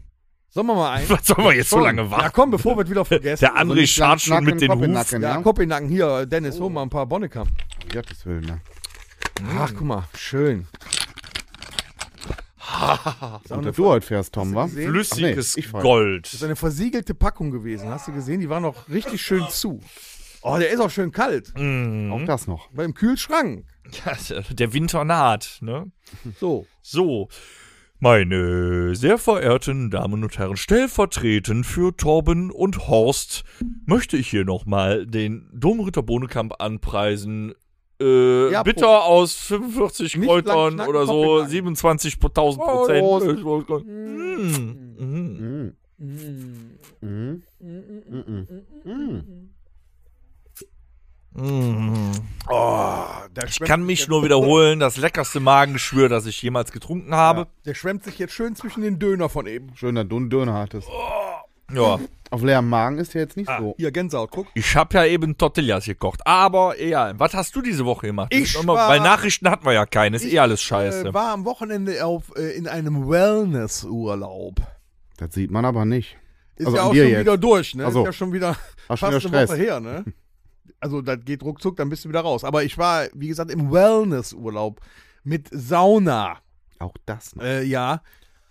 Sollen 0.52 0.66
wir 0.66 0.74
mal 0.74 0.92
ein? 0.92 1.04
was 1.08 1.26
sollen 1.26 1.44
wir 1.44 1.54
jetzt 1.54 1.70
so 1.70 1.78
lange 1.80 2.02
Ja, 2.02 2.10
warten? 2.10 2.30
komm, 2.34 2.50
bevor 2.50 2.76
wir 2.76 2.84
es 2.84 2.90
wieder 2.90 3.04
vergessen. 3.04 3.40
Der 3.44 3.56
André 3.56 3.74
nicht 3.74 3.92
schart 3.94 4.20
schon 4.20 4.44
mit 4.44 4.60
den 4.60 4.68
Kopf 4.68 4.82
in 4.82 4.90
den 4.92 4.98
Huf. 4.98 5.10
Nacken, 5.10 5.22
ja, 5.22 5.34
ja? 5.36 5.42
Koppenacken. 5.42 5.88
Hier, 5.88 6.26
Dennis, 6.26 6.58
hol 6.60 6.70
mal 6.70 6.82
ein 6.82 6.90
paar 6.90 7.06
Bonnekamp. 7.06 7.48
Um 7.82 7.88
Gottes 7.88 8.24
Willen, 8.26 8.44
ne? 8.44 8.60
Ach, 9.58 9.70
guck 9.72 9.86
mal, 9.86 10.04
schön. 10.16 10.66
Und 13.48 13.64
dass 13.64 13.76
du 13.76 13.86
heute 13.86 14.06
fährst, 14.06 14.34
Tom, 14.34 14.54
wa? 14.54 14.64
gesehen? 14.64 14.90
Flüssiges 14.90 15.56
Ach 15.58 15.72
nee. 15.74 15.80
Gold. 15.80 16.26
Das 16.26 16.34
ist 16.34 16.44
eine 16.44 16.56
versiegelte 16.56 17.14
Packung 17.14 17.50
gewesen. 17.50 17.88
Hast 17.88 18.08
du 18.08 18.12
gesehen? 18.12 18.40
Die 18.40 18.48
war 18.48 18.60
noch 18.60 18.88
richtig 18.88 19.22
schön 19.22 19.44
zu. 19.50 19.80
Oh, 20.42 20.56
der 20.58 20.70
ist 20.70 20.80
auch 20.80 20.90
schön 20.90 21.12
kalt. 21.12 21.52
Mhm. 21.58 22.12
Auch 22.12 22.24
das 22.24 22.46
noch. 22.46 22.68
Weil 22.72 22.86
im 22.86 22.94
Kühlschrank. 22.94 23.64
Ja, 24.04 24.16
der 24.50 24.72
Winter 24.72 25.04
naht, 25.04 25.58
ne? 25.60 25.90
So. 26.38 26.66
So, 26.80 27.28
meine 28.02 28.94
sehr 28.94 29.18
verehrten 29.18 29.90
Damen 29.90 30.22
und 30.22 30.38
Herren, 30.38 30.56
stellvertretend 30.56 31.66
für 31.66 31.94
Torben 31.94 32.50
und 32.50 32.88
Horst 32.88 33.44
möchte 33.84 34.16
ich 34.16 34.30
hier 34.30 34.46
nochmal 34.46 35.06
den 35.06 35.50
Domritter 35.52 36.02
Bohnekamp 36.02 36.54
anpreisen. 36.60 37.52
Äh, 38.00 38.50
Ja, 38.52 38.62
bitter 38.62 39.04
aus 39.04 39.34
45 39.34 40.16
Nicht 40.16 40.28
Kräutern 40.28 40.76
lang 40.78 40.88
oder 40.88 41.06
so, 41.06 41.40
Kopf 41.40 41.50
27.000 41.50 42.58
Prozent. 42.58 43.42
Prost. 43.42 43.84
Mm, 43.86 44.70
mm. 45.00 45.72
Mm. 51.32 52.10
Oh, 52.48 53.04
Ich 53.46 53.60
kann 53.60 53.84
mich 53.84 54.08
nur 54.08 54.24
wiederholen, 54.24 54.80
das 54.80 54.96
leckerste 54.96 55.38
Magengeschwür, 55.38 56.08
das 56.08 56.26
ich 56.26 56.42
jemals 56.42 56.72
getrunken 56.72 57.14
habe. 57.14 57.46
Der 57.64 57.74
schwemmt 57.74 58.02
sich 58.02 58.18
jetzt 58.18 58.32
schön 58.32 58.56
zwischen 58.56 58.82
den 58.82 58.98
Döner 58.98 59.28
von 59.28 59.46
eben. 59.46 59.76
Schöner 59.76 60.04
Döner 60.04 60.54
hattest. 60.54 60.88
Ja. 61.74 61.98
Auf 62.32 62.42
leerem 62.44 62.68
Magen 62.68 62.98
ist 62.98 63.12
ja 63.14 63.22
jetzt 63.22 63.36
nicht 63.36 63.48
Ah. 63.48 63.58
so. 63.60 63.74
Hier, 63.76 63.90
Gänsehaut, 63.90 64.30
guck. 64.30 64.46
Ich 64.54 64.76
habe 64.76 64.94
ja 64.94 65.04
eben 65.04 65.36
Tortillas 65.36 65.84
gekocht, 65.86 66.20
aber 66.24 66.78
egal. 66.78 67.18
Was 67.18 67.34
hast 67.34 67.56
du 67.56 67.60
diese 67.62 67.84
Woche 67.84 68.06
gemacht? 68.06 68.32
Ich 68.32 68.54
immer, 68.54 68.74
war- 68.74 68.88
weil 68.88 69.00
Nachrichten 69.00 69.50
hatten 69.50 69.64
wir 69.64 69.72
ja 69.72 69.84
keine, 69.84 70.14
ist 70.16 70.24
Ich, 70.24 70.34
eh 70.34 70.38
alles 70.38 70.62
scheiße. 70.62 71.08
Äh, 71.08 71.14
war 71.14 71.32
am 71.32 71.44
Wochenende 71.44 72.04
auf, 72.06 72.30
äh, 72.36 72.52
in 72.56 72.68
einem 72.68 73.08
Wellnessurlaub. 73.10 74.60
Das 75.16 75.34
sieht 75.34 75.50
man 75.50 75.64
aber 75.64 75.84
nicht. 75.84 76.16
Ist 76.56 76.66
Also 76.66 76.76
ja 76.76 76.82
auch 76.84 76.94
schon 76.94 77.08
jetzt. 77.08 77.20
wieder 77.20 77.38
durch, 77.38 77.74
ne? 77.74 77.84
Ach 77.86 77.92
so. 77.92 78.00
Ist 78.00 78.06
ja 78.06 78.12
schon 78.12 78.32
wieder 78.32 78.56
Hast 78.88 79.00
fast 79.00 79.00
schon 79.00 79.10
wieder 79.32 79.38
eine 79.38 79.46
Stress. 79.46 79.50
Woche 79.50 79.58
her, 79.58 79.80
ne? 79.80 80.04
Also 80.82 81.02
das 81.02 81.18
geht 81.26 81.42
ruckzuck, 81.42 81.76
dann 81.76 81.90
bist 81.90 82.04
du 82.06 82.08
wieder 82.08 82.20
raus. 82.20 82.42
Aber 82.42 82.64
ich 82.64 82.78
war, 82.78 83.06
wie 83.12 83.28
gesagt, 83.28 83.50
im 83.50 83.70
Wellnessurlaub 83.70 84.80
mit 85.24 85.46
Sauna. 85.52 86.38
Auch 86.78 86.94
das 87.04 87.36
noch. 87.36 87.44
Äh, 87.44 87.64
ja. 87.64 88.00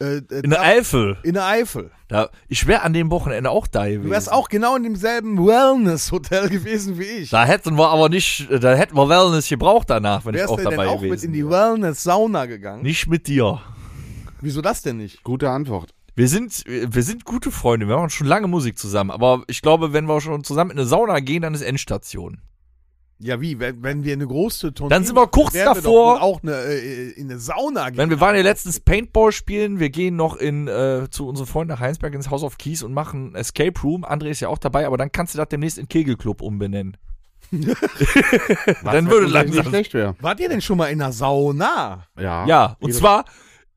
Äh, 0.01 0.17
äh, 0.17 0.41
In 0.43 0.49
der 0.51 0.61
Eifel. 0.61 1.17
in 1.23 1.33
der 1.33 1.45
Eifel. 1.45 1.91
Da, 2.07 2.29
ich 2.47 2.65
wäre 2.67 2.81
an 2.83 2.93
dem 2.93 3.11
Wochenende 3.11 3.49
auch 3.51 3.67
da 3.67 3.85
gewesen. 3.85 4.03
Du 4.03 4.09
wärst 4.09 4.31
auch 4.31 4.47
genau 4.49 4.75
in 4.75 4.83
demselben 4.83 5.37
Wellness-Hotel 5.45 6.49
gewesen 6.49 6.97
wie 6.97 7.03
ich. 7.03 7.29
Da 7.29 7.45
hätten 7.45 7.77
wir 7.77 7.89
aber 7.89 8.09
nicht, 8.09 8.47
da 8.49 8.73
hätten 8.75 8.95
wir 8.95 9.09
Wellness 9.09 9.47
gebraucht 9.49 9.89
danach, 9.89 10.25
wenn 10.25 10.33
Wärst 10.35 10.45
ich 10.45 10.51
auch 10.51 10.55
du 10.57 10.61
denn 10.63 10.71
dabei 10.71 10.87
auch 10.87 11.01
mit 11.01 11.09
gewesen 11.11 11.25
in 11.27 11.33
die 11.33 11.47
wäre. 11.49 11.71
Wellness-Sauna 11.73 12.45
gegangen? 12.45 12.81
Nicht 12.83 13.07
mit 13.07 13.27
dir. 13.27 13.61
Wieso 14.41 14.61
das 14.61 14.81
denn 14.81 14.97
nicht? 14.97 15.23
Gute 15.23 15.49
Antwort. 15.49 15.93
Wir 16.15 16.27
sind, 16.27 16.63
wir 16.65 17.03
sind 17.03 17.23
gute 17.25 17.51
Freunde. 17.51 17.87
Wir 17.87 17.95
machen 17.95 18.09
schon 18.09 18.27
lange 18.27 18.47
Musik 18.47 18.77
zusammen. 18.77 19.11
Aber 19.11 19.43
ich 19.47 19.61
glaube, 19.61 19.93
wenn 19.93 20.05
wir 20.05 20.19
schon 20.21 20.43
zusammen 20.43 20.71
in 20.71 20.77
eine 20.79 20.87
Sauna 20.87 21.19
gehen, 21.19 21.41
dann 21.43 21.53
ist 21.53 21.61
Endstation. 21.61 22.39
Ja, 23.21 23.41
wie? 23.41 23.59
Wenn, 23.59 23.83
wenn 23.83 24.03
wir 24.05 24.13
eine 24.13 24.25
große 24.25 24.73
Tournee 24.73 24.95
Dann 24.95 25.03
sind 25.03 25.15
wir 25.15 25.27
kurz 25.27 25.51
davor. 25.51 26.15
Wir 26.15 26.21
auch 26.21 26.41
eine, 26.41 26.53
äh, 26.53 27.09
in 27.11 27.29
eine 27.29 27.37
Sauna 27.37 27.89
gehen. 27.89 27.97
Wenn 27.97 28.09
wir 28.09 28.21
waren 28.21 28.35
ja 28.35 28.41
letztens 28.41 28.79
Paintball 28.79 29.33
spielen, 29.33 29.79
wir 29.79 29.89
gehen 29.89 30.15
noch 30.15 30.37
in 30.37 30.69
äh, 30.69 31.07
zu 31.11 31.27
unseren 31.27 31.45
Freunden 31.45 31.73
nach 31.73 31.81
Heinsberg 31.81 32.13
ins 32.13 32.29
House 32.29 32.43
of 32.43 32.57
Keys 32.57 32.81
und 32.81 32.93
machen 32.93 33.35
Escape 33.35 33.77
Room. 33.81 34.05
André 34.05 34.29
ist 34.29 34.39
ja 34.39 34.47
auch 34.47 34.57
dabei, 34.57 34.87
aber 34.87 34.97
dann 34.97 35.11
kannst 35.11 35.33
du 35.33 35.37
das 35.37 35.49
demnächst 35.49 35.77
in 35.77 35.89
Kegelclub 35.89 36.41
umbenennen. 36.41 36.95
dann 37.51 39.09
würde 39.09 39.25
Nicht 39.25 39.33
langsam. 39.33 39.65
schlecht 39.65 39.93
wäre. 39.93 40.15
Wart 40.21 40.39
ihr 40.39 40.47
denn 40.49 40.61
schon 40.61 40.77
mal 40.77 40.85
in 40.87 41.01
einer 41.01 41.11
Sauna? 41.11 42.05
Ja. 42.17 42.45
Ja, 42.45 42.77
und 42.79 42.93
zwar 42.93 43.25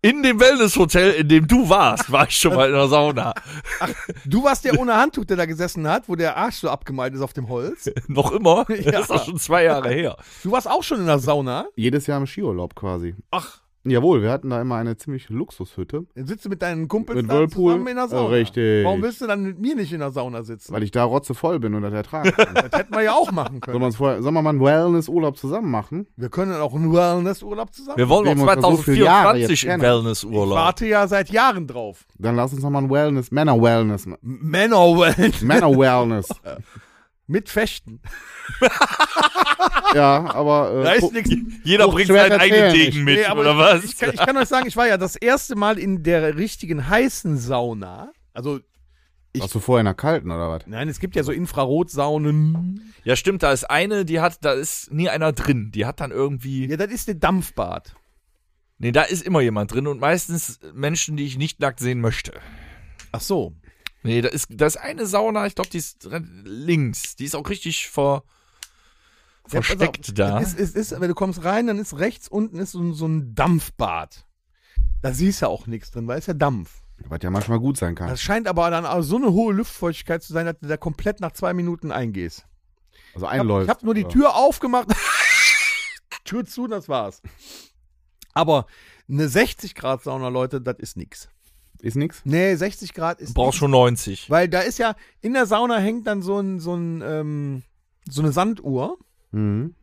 in 0.02 0.22
dem 0.24 0.40
Wellnesshotel, 0.40 1.12
in 1.12 1.28
dem 1.28 1.46
du 1.46 1.68
warst, 1.68 2.10
war 2.10 2.26
ich 2.26 2.36
schon 2.36 2.54
mal 2.54 2.68
in 2.68 2.74
der 2.74 2.88
Sauna. 2.88 3.32
Du 4.24 4.42
warst 4.42 4.64
der 4.64 4.78
ohne 4.78 4.96
Handtuch, 4.96 5.24
der 5.24 5.36
da 5.36 5.46
gesessen 5.46 5.88
hat, 5.88 6.08
wo 6.08 6.16
der 6.16 6.36
Arsch 6.36 6.56
so 6.56 6.68
abgemalt 6.68 7.14
ist 7.14 7.20
auf 7.20 7.32
dem 7.32 7.48
Holz. 7.48 7.88
noch 8.08 8.32
immer. 8.32 8.66
Ja. 8.68 8.90
Das 8.90 9.02
ist 9.04 9.10
auch 9.10 9.24
schon 9.24 9.38
zwei 9.38 9.62
Jahre 9.64 9.90
her. 9.90 10.16
Du 10.42 10.50
warst 10.50 10.68
auch 10.68 10.82
schon 10.82 10.98
in 11.00 11.06
der 11.06 11.20
Sauna. 11.20 11.66
Jedes 11.76 12.08
Jahr 12.08 12.18
im 12.18 12.26
Skiurlaub 12.26 12.74
quasi. 12.74 13.14
Ach, 13.30 13.61
Jawohl, 13.84 14.22
wir 14.22 14.30
hatten 14.30 14.48
da 14.50 14.60
immer 14.60 14.76
eine 14.76 14.96
ziemlich 14.96 15.28
Luxushütte, 15.28 16.04
dann 16.14 16.26
sitzt 16.26 16.44
du 16.44 16.48
mit 16.48 16.62
deinen 16.62 16.86
Kumpels 16.86 17.16
Mit 17.22 17.28
Whirlpool. 17.28 17.72
zusammen 17.72 17.88
in 17.88 17.96
der 17.96 18.06
Sauna. 18.08 18.28
Richtig. 18.28 18.84
Warum 18.84 19.02
willst 19.02 19.20
du 19.20 19.26
dann 19.26 19.42
mit 19.42 19.58
mir 19.58 19.74
nicht 19.74 19.92
in 19.92 19.98
der 19.98 20.10
Sauna 20.12 20.42
sitzen? 20.44 20.72
weil 20.72 20.84
ich 20.84 20.92
da 20.92 21.02
rotzevoll 21.02 21.58
bin 21.58 21.74
und 21.74 21.82
das 21.82 21.92
ertragen 21.92 22.30
kann. 22.36 22.54
Das 22.54 22.78
hätten 22.78 22.94
wir 22.94 23.02
ja 23.02 23.12
auch 23.12 23.32
machen 23.32 23.60
können. 23.60 23.92
vorher, 23.92 24.22
sollen 24.22 24.34
wir 24.34 24.42
mal 24.42 24.50
einen 24.50 24.60
Wellness-Urlaub 24.60 25.36
zusammen 25.36 25.70
machen? 25.70 26.06
Wir 26.16 26.28
können 26.28 26.52
auch 26.54 26.74
einen 26.74 26.92
Wellnessurlaub 26.92 27.74
zusammen. 27.74 27.98
Wir 27.98 28.08
wollen 28.08 28.24
Wir 28.38 28.60
so 28.62 28.76
viele 28.76 29.04
Jahre 29.04 29.40
2024 29.40 29.50
jetzt 29.50 29.62
im 29.64 29.68
kennen. 29.68 29.82
Ich 29.82 29.88
Wellnessurlaub. 29.88 30.56
warte 30.58 30.86
ja 30.86 31.08
seit 31.08 31.30
Jahren 31.30 31.66
drauf. 31.66 32.04
Dann 32.18 32.36
lass 32.36 32.52
uns 32.52 32.62
noch 32.62 32.70
mal 32.70 32.78
einen 32.78 32.90
Wellness, 32.90 33.30
Männer-Wellness, 33.32 34.06
Männer-Wellness. 34.22 35.42
Männer-Wellness. 35.42 36.28
Mit 37.32 37.48
Fechten. 37.48 38.00
ja, 39.94 40.30
aber 40.34 40.80
äh, 40.80 40.84
Da 40.84 40.92
ist 40.92 41.12
nichts. 41.12 41.30
Jeder 41.64 41.88
bringt 41.88 42.08
seinen 42.08 42.38
eigenen 42.38 42.72
Degen 42.74 43.04
mit, 43.04 43.20
Nee, 43.20 43.32
oder 43.32 43.52
ich, 43.52 43.56
was? 43.56 43.84
Ich 43.84 43.96
kann, 43.96 44.10
ich 44.12 44.20
kann 44.20 44.36
euch 44.36 44.48
sagen, 44.48 44.68
ich 44.68 44.76
war 44.76 44.86
ja 44.86 44.98
das 44.98 45.16
erste 45.16 45.56
Mal 45.56 45.78
in 45.78 46.02
der 46.02 46.36
richtigen 46.36 46.88
heißen 46.88 47.38
Sauna. 47.38 48.12
Also, 48.34 48.60
warst 49.34 49.54
du 49.54 49.60
vorher 49.60 49.80
in 49.80 49.86
der 49.86 49.94
kalten 49.94 50.30
oder 50.30 50.50
was? 50.50 50.66
nein, 50.66 50.90
es 50.90 51.00
gibt 51.00 51.16
ja 51.16 51.22
so 51.22 51.32
Infrarotsaunen. 51.32 52.92
Ja, 53.04 53.16
stimmt, 53.16 53.42
da 53.42 53.50
ist 53.50 53.64
eine, 53.64 54.04
die 54.04 54.20
hat, 54.20 54.44
da 54.44 54.52
ist 54.52 54.92
nie 54.92 55.08
einer 55.08 55.32
drin. 55.32 55.70
Die 55.74 55.86
hat 55.86 56.00
dann 56.00 56.10
irgendwie. 56.10 56.68
Ja, 56.68 56.76
das 56.76 56.90
ist 56.90 57.08
der 57.08 57.14
Dampfbad. 57.14 57.94
Nee, 58.76 58.92
da 58.92 59.02
ist 59.02 59.22
immer 59.22 59.40
jemand 59.40 59.72
drin 59.72 59.86
und 59.86 60.00
meistens 60.00 60.60
Menschen, 60.74 61.16
die 61.16 61.24
ich 61.24 61.38
nicht 61.38 61.60
nackt 61.60 61.80
sehen 61.80 62.00
möchte. 62.02 62.32
Ach 63.12 63.22
so. 63.22 63.54
Nee, 64.02 64.20
da 64.20 64.28
ist, 64.28 64.46
da 64.50 64.66
ist 64.66 64.76
eine 64.78 65.06
Sauna, 65.06 65.46
ich 65.46 65.54
glaube, 65.54 65.70
die 65.70 65.78
ist 65.78 66.08
links. 66.44 67.14
Die 67.16 67.24
ist 67.24 67.34
auch 67.36 67.48
richtig 67.48 67.90
Ja, 67.96 68.22
pass 69.42 69.52
versteckt 69.52 70.08
auf, 70.08 70.14
da. 70.14 70.40
Es 70.40 70.54
ist, 70.54 70.76
es 70.76 70.92
ist, 70.92 71.00
wenn 71.00 71.08
du 71.08 71.14
kommst 71.14 71.44
rein, 71.44 71.66
dann 71.66 71.78
ist 71.78 71.98
rechts 71.98 72.28
unten 72.28 72.58
ist 72.58 72.72
so, 72.72 72.80
ein- 72.80 72.94
so 72.94 73.06
ein 73.06 73.34
Dampfbad. 73.34 74.26
Da 75.02 75.12
siehst 75.12 75.42
du 75.42 75.48
auch 75.48 75.66
nichts 75.66 75.90
drin, 75.90 76.06
weil 76.08 76.18
es 76.18 76.26
ja 76.26 76.34
Dampf. 76.34 76.82
Was 77.08 77.18
ja 77.22 77.30
manchmal 77.30 77.58
gut 77.58 77.76
sein 77.76 77.96
kann. 77.96 78.08
Das 78.08 78.20
scheint 78.22 78.46
aber 78.46 78.70
dann 78.70 78.86
auch 78.86 79.02
so 79.02 79.16
eine 79.16 79.32
hohe 79.32 79.52
Luftfeuchtigkeit 79.52 80.22
zu 80.22 80.32
sein, 80.32 80.46
dass 80.46 80.58
du 80.60 80.68
da 80.68 80.76
komplett 80.76 81.18
nach 81.20 81.32
zwei 81.32 81.52
Minuten 81.52 81.90
eingehst. 81.90 82.46
Also 83.14 83.26
Ich 83.26 83.32
hab- 83.32 83.40
einläuft. 83.40 83.64
Ich 83.64 83.70
habe 83.70 83.84
nur 83.84 83.94
die 83.94 84.02
Ja. 84.02 84.08
Tür 84.08 84.34
aufgemacht. 84.36 84.86
Tür 86.24 86.44
zu, 86.44 86.68
das 86.68 86.88
war's. 86.88 87.20
Aber 88.34 88.66
eine 89.08 89.28
60 89.28 89.74
Grad 89.74 90.02
Sauna, 90.04 90.28
Leute, 90.28 90.60
das 90.60 90.76
ist 90.78 90.96
nix. 90.96 91.28
Ist 91.82 91.96
nix? 91.96 92.22
Nee, 92.24 92.54
60 92.54 92.94
Grad 92.94 93.20
ist 93.20 93.30
Du 93.30 93.34
brauchst 93.34 93.56
nix. 93.56 93.58
schon 93.58 93.70
90. 93.72 94.30
Weil 94.30 94.48
da 94.48 94.60
ist 94.60 94.78
ja, 94.78 94.94
in 95.20 95.34
der 95.34 95.46
Sauna 95.46 95.78
hängt 95.78 96.06
dann 96.06 96.22
so 96.22 96.38
ein, 96.38 96.58
so 96.60 96.74
ein, 96.74 97.02
ähm, 97.04 97.62
so 98.08 98.22
eine 98.22 98.32
Sanduhr, 98.32 98.96
Mhm. 99.32 99.74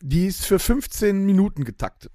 die 0.00 0.26
ist 0.26 0.44
für 0.44 0.58
15 0.58 1.24
Minuten 1.24 1.64
getaktet. 1.64 2.12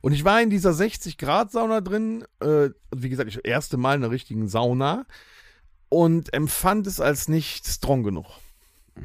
Und 0.00 0.12
ich 0.12 0.24
war 0.24 0.40
in 0.40 0.50
dieser 0.50 0.72
60 0.74 1.18
Grad 1.18 1.50
Sauna 1.50 1.80
drin, 1.80 2.24
äh, 2.40 2.70
wie 2.94 3.08
gesagt, 3.08 3.28
ich 3.30 3.44
erste 3.44 3.76
Mal 3.78 3.96
in 3.96 4.04
einer 4.04 4.12
richtigen 4.12 4.46
Sauna 4.48 5.06
und 5.88 6.32
empfand 6.34 6.86
es 6.86 7.00
als 7.00 7.28
nicht 7.28 7.66
strong 7.66 8.02
genug. 8.04 8.26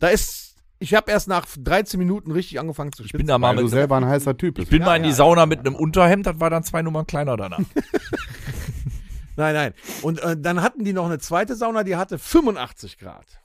Da 0.00 0.08
ist, 0.10 0.47
ich 0.78 0.94
habe 0.94 1.10
erst 1.10 1.28
nach 1.28 1.46
13 1.58 1.98
Minuten 1.98 2.30
richtig 2.30 2.60
angefangen 2.60 2.92
zu 2.92 3.02
Ich 3.02 3.10
schwitzen. 3.10 3.18
bin 3.18 3.26
da 3.26 3.38
mal 3.38 3.48
Weil 3.50 3.56
du 3.56 3.62
mit, 3.64 3.70
selber 3.72 3.96
ein 3.96 4.06
heißer 4.06 4.36
Typ 4.36 4.58
ich 4.58 4.68
bin 4.68 4.80
Ja, 4.80 4.86
mal 4.86 4.96
in 4.96 5.02
die 5.02 5.08
ja, 5.10 5.14
Sauna 5.14 5.42
ja, 5.42 5.46
mit 5.46 5.60
einem 5.60 5.74
Unterhemd, 5.74 6.26
das 6.26 6.38
war 6.40 6.50
dann 6.50 6.62
zwei 6.64 6.82
Nummern 6.82 7.06
kleiner 7.06 7.36
danach. 7.36 7.58
Nein, 9.36 9.54
nein. 9.54 9.74
Und 10.02 10.18
äh, 10.20 10.36
dann 10.36 10.62
hatten 10.62 10.82
die 10.84 10.92
noch 10.92 11.06
eine 11.06 11.20
zweite 11.20 11.54
Sauna, 11.54 11.84
die 11.84 11.94
hatte 11.94 12.18
85 12.18 12.98
Grad. 12.98 13.40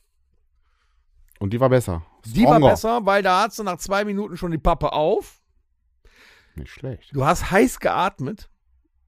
Und 1.37 1.53
die 1.53 1.59
war 1.59 1.69
besser. 1.69 2.03
Die 2.25 2.45
war 2.45 2.55
Stronger. 2.55 2.69
besser, 2.71 3.05
weil 3.05 3.21
da 3.21 3.43
hast 3.43 3.59
du 3.59 3.63
nach 3.63 3.77
zwei 3.77 4.03
Minuten 4.03 4.35
schon 4.35 4.49
die 4.51 4.57
Pappe 4.57 4.91
auf. 4.93 5.39
Nicht 6.55 6.71
schlecht. 6.71 7.09
Du 7.15 7.23
hast 7.25 7.51
heiß 7.51 7.79
geatmet. 7.79 8.49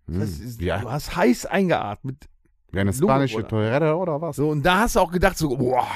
Hm. 0.08 0.20
Das 0.20 0.30
ist, 0.38 0.62
ja, 0.62 0.78
Du 0.78 0.92
hast 0.92 1.16
heiß 1.16 1.48
eingeatmet. 1.48 2.30
Wie 2.76 2.80
eine 2.80 2.94
spanische 2.94 3.38
oder? 3.38 3.48
Toilette 3.48 3.96
oder 3.96 4.22
was? 4.22 4.36
So, 4.36 4.50
und 4.50 4.64
da 4.64 4.80
hast 4.82 4.96
du 4.96 5.00
auch 5.00 5.12
gedacht, 5.12 5.38
so, 5.38 5.56
boah, 5.58 5.88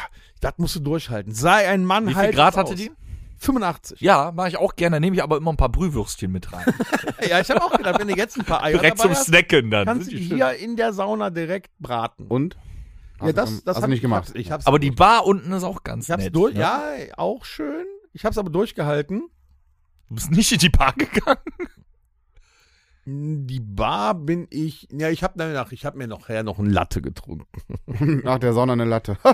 das 0.42 0.54
musst 0.58 0.76
du 0.76 0.80
durchhalten. 0.80 1.34
Sei 1.34 1.68
ein 1.68 1.86
Mann, 1.86 2.06
Wie 2.06 2.10
viel 2.14 2.18
halt 2.18 2.36
Grad 2.36 2.54
es 2.54 2.58
hatte 2.60 2.72
aus. 2.72 2.76
die? 2.76 2.92
85. 3.42 4.02
Ja, 4.02 4.32
mache 4.36 4.50
ich 4.50 4.58
auch 4.58 4.76
gerne. 4.76 5.00
Nehme 5.00 5.16
ich 5.16 5.24
aber 5.24 5.38
immer 5.38 5.54
ein 5.54 5.58
paar 5.58 5.70
Brühwürstchen 5.70 6.32
mit 6.32 6.52
rein. 6.52 6.66
Ja, 7.30 7.40
ich 7.42 7.50
habe 7.50 7.62
auch 7.64 7.72
gedacht, 7.72 8.00
wenn 8.00 8.08
du 8.08 8.16
jetzt 8.16 8.38
ein 8.40 8.46
paar 8.46 8.64
Eier 8.64 8.74
Direkt 8.78 9.00
dabei 9.00 9.10
zum 9.10 9.12
hast, 9.12 9.26
Snacken 9.28 9.70
dann. 9.72 9.86
kannst 9.86 10.12
du 10.12 10.16
hier 10.18 10.54
in 10.54 10.76
der 10.78 10.94
Sauna 10.94 11.30
direkt 11.30 11.72
braten. 11.80 12.28
Und? 12.28 12.56
ja, 13.20 13.28
Hast 13.28 13.38
das, 13.38 13.50
du- 13.60 13.62
das 13.66 13.76
hast 13.78 13.84
du 13.84 13.88
nicht 13.90 13.98
ich, 13.98 14.02
gemacht. 14.02 14.32
Ich 14.36 14.52
hab's, 14.52 14.66
Aber 14.68 14.80
die 14.80 14.92
Bar 14.92 15.26
unten 15.26 15.52
ist 15.52 15.64
auch 15.64 15.84
ganz 15.84 16.06
ich 16.06 16.12
hab's 16.12 16.24
nett. 16.24 16.36
durch, 16.36 16.54
ne? 16.56 16.62
ja, 16.62 16.82
auch 17.18 17.44
schön. 17.46 17.86
Ich 18.14 18.24
hab's 18.26 18.38
aber 18.38 18.50
durchgehalten. 18.50 19.30
Du 20.10 20.16
bist 20.16 20.32
nicht 20.32 20.52
in 20.52 20.60
die 20.60 20.70
Bar 20.70 20.94
gegangen. 20.98 21.40
Die 23.12 23.60
Bar 23.60 24.14
bin 24.14 24.46
ich, 24.52 24.88
ja, 24.92 25.10
ich 25.10 25.24
habe 25.24 25.34
danach, 25.38 25.72
ich 25.72 25.84
habe 25.86 25.98
mir 25.98 26.06
nachher 26.08 26.44
noch 26.44 26.60
ein 26.60 26.68
Latte 26.70 27.02
getrunken. 27.02 27.48
Nach 28.24 28.38
der 28.38 28.54
Sonne 28.54 28.74
eine 28.74 28.86
Latte. 28.86 29.18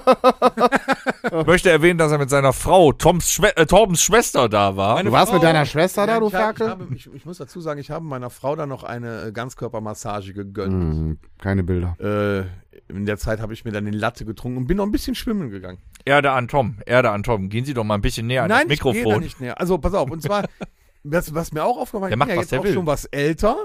Ich 1.40 1.48
möchte 1.48 1.72
erwähnen, 1.72 1.98
dass 1.98 2.12
er 2.12 2.20
mit 2.20 2.30
seiner 2.30 2.54
Frau, 2.54 2.92
Toms 2.94 3.32
Schwe 3.32 3.58
äh, 3.58 3.66
Torbens 3.66 4.02
Schwester, 4.04 4.48
da 4.48 4.76
war. 4.78 4.96
Meine 4.96 5.10
Du 5.10 5.12
warst 5.14 5.30
Frau- 5.30 5.36
mit 5.38 5.44
deiner 5.44 5.66
Schwester 5.66 6.06
da, 6.06 6.14
Ja, 6.14 6.20
du 6.20 6.28
ich, 6.28 6.34
hab, 6.36 6.52
ich, 6.54 6.58
Ferkel? 6.60 6.70
habe, 6.70 6.88
ich, 6.96 7.14
ich 7.14 7.26
muss 7.26 7.40
dazu 7.40 7.60
sagen, 7.62 7.80
ich 7.80 7.90
habe 7.90 8.06
meiner 8.06 8.30
Frau 8.30 8.56
dann 8.56 8.70
noch 8.70 8.84
eine 8.84 9.24
äh, 9.24 9.32
Ganzkörpermassage 9.32 10.34
gegönnt. 10.34 10.72
Hm, 10.74 11.18
keine 11.40 11.64
Bilder. 11.64 11.96
Äh, 12.00 12.94
in 12.94 13.08
der 13.08 13.18
Zeit 13.18 13.42
habe 13.42 13.54
ich 13.54 13.66
mir 13.66 13.72
dann 13.72 13.86
den 13.86 13.96
Latte 13.96 14.24
getrunken 14.24 14.58
und 14.60 14.68
bin 14.68 14.78
noch 14.78 14.86
ein 14.86 14.92
bisschen 14.92 15.16
schwimmen 15.16 15.50
gegangen. 15.50 15.80
Erde 16.06 16.32
an 16.32 16.48
Tom, 16.48 16.78
Erde 16.86 17.10
an 17.10 17.24
Tom. 17.24 17.50
Gehen 17.50 17.66
Sie 17.66 17.74
doch 17.74 17.84
mal 17.84 17.96
ein 17.96 18.02
bisschen 18.02 18.28
näher 18.28 18.44
an 18.44 18.50
Nein, 18.50 18.68
das 18.68 18.76
ich 18.78 18.82
gehe 18.84 18.92
da 18.94 18.98
Mikrofon. 19.00 19.24
nicht 19.24 19.42
näher. 19.42 19.60
Also 19.60 19.80
pass 19.80 19.96
auf, 19.96 20.12
und 20.12 20.22
zwar, 20.22 20.44
was, 21.12 21.34
was 21.34 21.52
mir 21.52 21.64
auch 21.64 21.78
aufgefallen 21.78 22.12
ist, 22.14 22.18
macht, 22.18 22.30
ich 22.30 22.34
bin 22.34 22.38
ja 22.38 22.42
jetzt 22.42 22.54
auch 22.54 22.64
will. 22.64 22.74
schon 22.74 22.86
was 22.88 23.06
älter. 23.06 23.58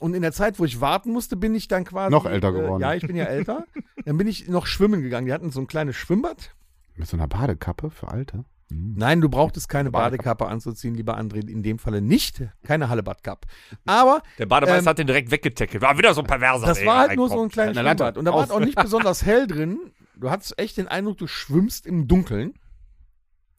Und 0.00 0.14
in 0.14 0.22
der 0.22 0.32
Zeit, 0.32 0.58
wo 0.60 0.64
ich 0.64 0.80
warten 0.80 1.12
musste, 1.12 1.36
bin 1.36 1.54
ich 1.54 1.66
dann 1.66 1.84
quasi. 1.84 2.12
Noch 2.12 2.24
älter 2.26 2.52
geworden. 2.52 2.80
Äh, 2.82 2.86
ja, 2.86 2.94
ich 2.94 3.06
bin 3.06 3.16
ja 3.16 3.24
älter. 3.24 3.64
dann 4.04 4.16
bin 4.16 4.28
ich 4.28 4.48
noch 4.48 4.66
schwimmen 4.66 5.02
gegangen. 5.02 5.26
Die 5.26 5.32
hatten 5.32 5.50
so 5.50 5.60
ein 5.60 5.66
kleines 5.66 5.96
Schwimmbad. 5.96 6.54
Mit 6.96 7.08
so 7.08 7.16
einer 7.16 7.26
Badekappe 7.26 7.90
für 7.90 8.08
Alte? 8.08 8.44
Hm. 8.70 8.94
Nein, 8.96 9.20
du 9.20 9.28
brauchtest 9.28 9.68
keine 9.68 9.90
Badekappe. 9.90 10.46
Anzuziehen, 10.46 10.94
lieber 10.94 11.18
André. 11.18 11.48
In 11.48 11.62
dem 11.64 11.78
Falle 11.80 12.00
nicht. 12.00 12.42
Keine 12.64 12.88
Hallebadkappe. 12.88 13.48
Aber 13.86 14.22
Der 14.38 14.46
Bademeister 14.46 14.82
Ähm, 14.82 14.86
hat 14.88 14.98
den 14.98 15.06
direkt 15.08 15.30
weggetackelt. 15.32 15.82
War 15.82 15.98
wieder 15.98 16.14
so 16.14 16.20
ein 16.20 16.26
perverser. 16.28 16.66
das 16.66 16.78
ey, 16.78 16.86
war 16.86 16.98
halt 17.08 17.16
nur 17.16 17.28
so 17.28 17.42
ein 17.42 17.48
kleines. 17.48 17.76
Schwimmbad. 17.76 18.16
Und 18.18 18.24
da 18.24 18.32
war 18.32 18.44
es 18.44 18.50
auch 18.50 18.60
nicht 18.60 18.80
besonders 18.80 19.24
hell 19.24 19.46
drin. 19.48 19.78
Du 20.16 20.30
hattest 20.30 20.58
echt 20.60 20.76
den 20.76 20.86
Eindruck, 20.88 21.18
du 21.18 21.26
schwimmst 21.26 21.86
im 21.86 22.06
Dunkeln. 22.06 22.54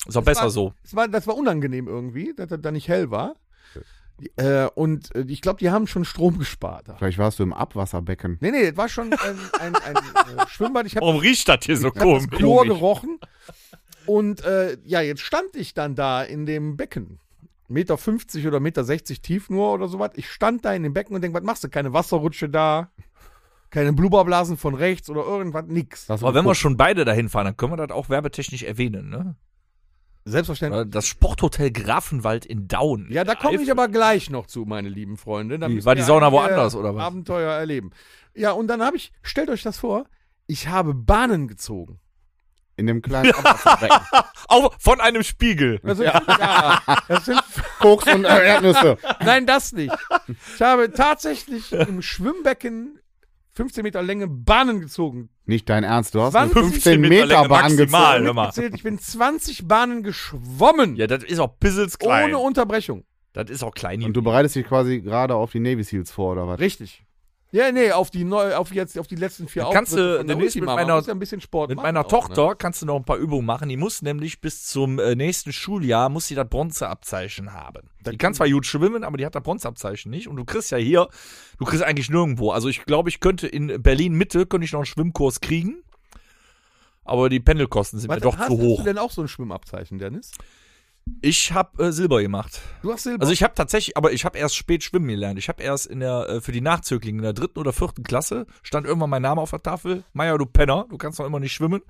Ist 0.07 0.15
doch 0.15 0.21
Das 0.21 0.25
besser 0.25 0.41
war- 0.43 0.49
so. 0.49 0.73
Das 0.83 0.95
war, 0.95 1.07
das 1.07 1.27
war 1.27 1.35
unangenehm 1.37 1.87
irgendwie, 1.87 2.33
dass 2.35 2.47
das 2.49 2.61
da 2.61 2.71
nicht 2.71 2.87
hell 2.87 3.11
war. 3.11 3.33
Äh, 4.35 4.65
und 4.75 5.15
äh, 5.15 5.23
ich 5.29 5.41
glaube, 5.41 5.59
die 5.59 5.69
haben 5.69 5.87
schon 5.87 6.03
Strom 6.03 6.37
gespart. 6.39 6.89
da. 6.89 6.95
Vielleicht 6.97 7.17
warst 7.17 7.39
du 7.39 7.43
im 7.43 7.53
Abwasserbecken. 7.53 8.37
Nee, 8.41 8.51
nee, 8.51 8.67
das 8.67 8.75
war 8.77 8.89
schon 8.89 9.13
ein, 9.13 9.39
ein, 9.61 9.75
ein 9.77 9.95
äh, 9.95 10.45
Schwimmbad. 10.49 10.85
Ich 10.87 10.95
habe 10.97 11.05
Warum 11.05 11.21
riecht 11.21 11.47
das 11.47 11.59
hier 11.63 11.77
so 11.77 11.87
hab 11.87 11.93
das 11.93 12.03
komisch? 12.03 12.27
Chlor 12.31 12.65
gerochen. 12.65 13.17
Und 14.05 14.43
äh, 14.43 14.77
ja, 14.83 14.99
jetzt 15.01 15.21
stand 15.21 15.55
ich 15.55 15.73
dann 15.73 15.95
da 15.95 16.21
in 16.23 16.45
dem 16.45 16.75
Becken. 16.75 17.19
Meter 17.69 17.97
50 17.97 18.45
oder 18.47 18.59
Meter 18.59 18.83
60 18.83 19.21
tief 19.21 19.49
nur 19.49 19.71
oder 19.71 19.87
sowas. 19.87 20.11
Ich 20.15 20.29
stand 20.29 20.65
da 20.65 20.73
in 20.73 20.83
dem 20.83 20.93
Becken 20.93 21.15
und 21.15 21.21
denk, 21.21 21.33
was 21.33 21.43
machst 21.43 21.63
du? 21.63 21.69
Keine 21.69 21.93
Wasserrutsche 21.93 22.49
da, 22.49 22.89
keine 23.69 23.93
Blubberblasen 23.93 24.57
von 24.57 24.73
rechts 24.75 25.09
oder 25.09 25.21
irgendwas, 25.23 25.65
nix. 25.67 26.09
Aber 26.09 26.33
wenn 26.33 26.43
wir 26.45 26.55
schon 26.55 26.75
beide 26.75 27.05
dahin 27.05 27.29
fahren, 27.29 27.45
dann 27.45 27.55
können 27.57 27.71
wir 27.73 27.77
das 27.87 27.91
auch 27.95 28.09
werbetechnisch 28.09 28.63
erwähnen, 28.63 29.09
ne? 29.09 29.35
Selbstverständlich. 30.25 30.89
Das 30.89 31.07
Sporthotel 31.07 31.71
Grafenwald 31.71 32.45
in 32.45 32.67
Daun. 32.67 33.07
Ja, 33.09 33.23
da 33.23 33.35
komme 33.35 33.61
ich 33.61 33.71
aber 33.71 33.87
gleich 33.87 34.29
noch 34.29 34.47
zu, 34.47 34.65
meine 34.65 34.89
lieben 34.89 35.17
Freunde. 35.17 35.57
Da 35.59 35.69
Wie, 35.69 35.83
war 35.85 35.95
die 35.95 36.01
Sauna 36.01 36.31
woanders, 36.31 36.75
oder 36.75 36.95
was? 36.95 37.03
Abenteuer 37.03 37.51
erleben. 37.51 37.91
Ja, 38.35 38.51
und 38.51 38.67
dann 38.67 38.81
habe 38.81 38.97
ich, 38.97 39.11
stellt 39.21 39.49
euch 39.49 39.63
das 39.63 39.79
vor, 39.79 40.05
ich 40.47 40.67
habe 40.67 40.93
Bahnen 40.93 41.47
gezogen. 41.47 41.99
In 42.75 42.87
dem 42.87 43.01
kleinen 43.01 43.33
Abwasserbecken. 43.33 43.99
Auch 44.47 44.73
von 44.79 45.01
einem 45.01 45.23
Spiegel. 45.23 45.79
Das 45.83 45.97
sind, 45.97 46.05
ja. 46.05 46.81
das 47.09 47.25
sind, 47.25 47.41
Koks 47.79 48.11
und 48.13 48.23
Erdnüsse. 48.23 48.97
nein, 49.19 49.45
das 49.45 49.73
nicht. 49.73 49.93
Ich 50.55 50.61
habe 50.61 50.91
tatsächlich 50.93 51.73
im 51.73 52.01
Schwimmbecken 52.01 52.99
15 53.59 53.83
Meter 53.83 54.01
Länge 54.01 54.29
Bahnen 54.29 54.79
gezogen. 54.79 55.27
Nicht 55.45 55.67
dein 55.67 55.83
Ernst, 55.83 56.15
du 56.15 56.21
hast 56.21 56.33
eine 56.33 56.49
15 56.49 56.71
15 56.71 57.01
Meter 57.01 57.25
Meter 57.25 57.49
Bahn 57.49 57.75
maximal, 57.75 58.23
gezogen. 58.23 58.71
ich 58.73 58.83
bin 58.83 58.97
20 58.97 59.67
Bahnen 59.67 60.01
geschwommen. 60.01 60.95
Ja, 60.95 61.07
das 61.07 61.25
ist 61.25 61.39
auch 61.39 61.59
pissels 61.59 61.99
klein. 61.99 62.29
ohne 62.29 62.37
Unterbrechung. 62.37 63.03
das 63.33 63.49
ist 63.49 63.61
auch 63.61 63.73
klein. 63.73 64.01
Und 64.03 64.13
du 64.13 64.21
bereitest 64.21 64.55
dich 64.55 64.65
quasi 64.65 65.01
gerade 65.01 65.35
auf 65.35 65.51
die 65.51 65.59
Navy 65.59 65.83
Seals 65.83 66.09
vor, 66.09 66.31
oder 66.31 66.47
was? 66.47 66.61
Richtig. 66.61 67.03
Ja, 67.51 67.71
nee, 67.71 67.91
auf 67.91 68.11
die 68.11 68.25
neu, 68.25 68.53
auf 68.55 68.71
jetzt, 68.71 68.97
auf 68.99 69.07
die 69.07 69.15
letzten 69.15 69.47
vier 69.47 69.63
Da 69.63 69.71
kannst 69.71 69.93
Auftritte 69.93 70.19
du 70.19 70.23
demnächst 70.25 70.55
mit 70.55 70.65
meiner- 70.65 71.01
ja 71.01 71.11
ein 71.11 71.17
bisschen 71.17 71.41
Sport 71.41 71.69
Mit 71.69 71.77
meiner 71.79 72.01
auch, 72.01 72.07
Tochter 72.07 72.49
Ne? 72.49 72.55
kannst 72.55 72.83
du 72.83 72.85
noch 72.85 72.95
ein 72.95 73.05
paar 73.05 73.17
Übungen 73.17 73.45
machen. 73.45 73.69
Die 73.69 73.77
muss 73.77 74.03
nämlich 74.03 74.39
bis 74.39 74.67
zum 74.67 74.99
äh, 74.99 75.15
nächsten 75.15 75.51
Schuljahr 75.51 76.09
muss 76.09 76.27
sie 76.27 76.35
das 76.35 76.47
Bronzeabzeichen 76.47 77.51
haben. 77.53 77.89
Das 78.03 78.11
die 78.11 78.17
kann 78.19 78.35
zwar 78.35 78.47
gut 78.47 78.67
schwimmen, 78.67 79.03
aber 79.03 79.17
die 79.17 79.25
hat 79.25 79.33
das 79.33 79.41
Bronzeabzeichen 79.41 80.11
nicht. 80.11 80.27
Und 80.27 80.35
du 80.35 80.45
kriegst 80.45 80.69
ja 80.69 80.77
hier, 80.77 81.07
du 81.57 81.65
kriegst 81.65 81.83
eigentlich 81.83 82.11
nirgendwo. 82.11 82.51
Also 82.51 82.67
ich 82.69 82.85
glaube, 82.85 83.09
ich 83.09 83.19
könnte 83.19 83.47
in 83.47 83.81
Berlin 83.81 84.13
Mitte 84.13 84.45
könnte 84.45 84.65
ich 84.65 84.71
noch 84.73 84.81
einen 84.81 84.85
Schwimmkurs 84.85 85.41
kriegen. 85.41 85.81
Aber 87.03 87.29
die 87.29 87.39
Pendelkosten 87.39 87.99
sind 87.99 88.09
Was, 88.09 88.17
mir 88.17 88.21
doch 88.21 88.37
hast, 88.37 88.47
zu 88.49 88.53
Hast 88.57 88.61
hoch. 88.63 88.77
du 88.79 88.83
denn 88.83 88.97
auch 88.99 89.09
so 89.09 89.23
ein 89.23 89.27
Schwimmabzeichen, 89.27 89.97
Dennis? 89.97 90.31
Ich 91.21 91.51
habe 91.51 91.83
äh, 91.87 91.91
Silber 91.91 92.21
gemacht. 92.21 92.61
Du 92.81 92.91
hast 92.93 93.03
Silber. 93.03 93.21
Also 93.21 93.33
ich 93.33 93.43
habe 93.43 93.53
tatsächlich, 93.53 93.97
aber 93.97 94.11
ich 94.13 94.25
habe 94.25 94.37
erst 94.37 94.55
spät 94.55 94.83
schwimmen 94.83 95.07
gelernt. 95.07 95.37
Ich 95.39 95.49
habe 95.49 95.61
erst 95.61 95.85
in 95.87 95.99
der 95.99 96.27
äh, 96.29 96.41
für 96.41 96.51
die 96.51 96.61
Nachzöglinge 96.61 97.17
in 97.19 97.23
der 97.23 97.33
dritten 97.33 97.59
oder 97.59 97.73
vierten 97.73 98.03
Klasse 98.03 98.45
stand 98.63 98.85
irgendwann 98.87 99.09
mein 99.09 99.21
Name 99.21 99.41
auf 99.41 99.49
der 99.49 99.61
Tafel. 99.61 100.03
Meier, 100.13 100.37
du 100.37 100.45
Penner, 100.45 100.85
du 100.89 100.97
kannst 100.97 101.19
noch 101.19 101.25
immer 101.25 101.39
nicht 101.39 101.53
schwimmen. 101.53 101.81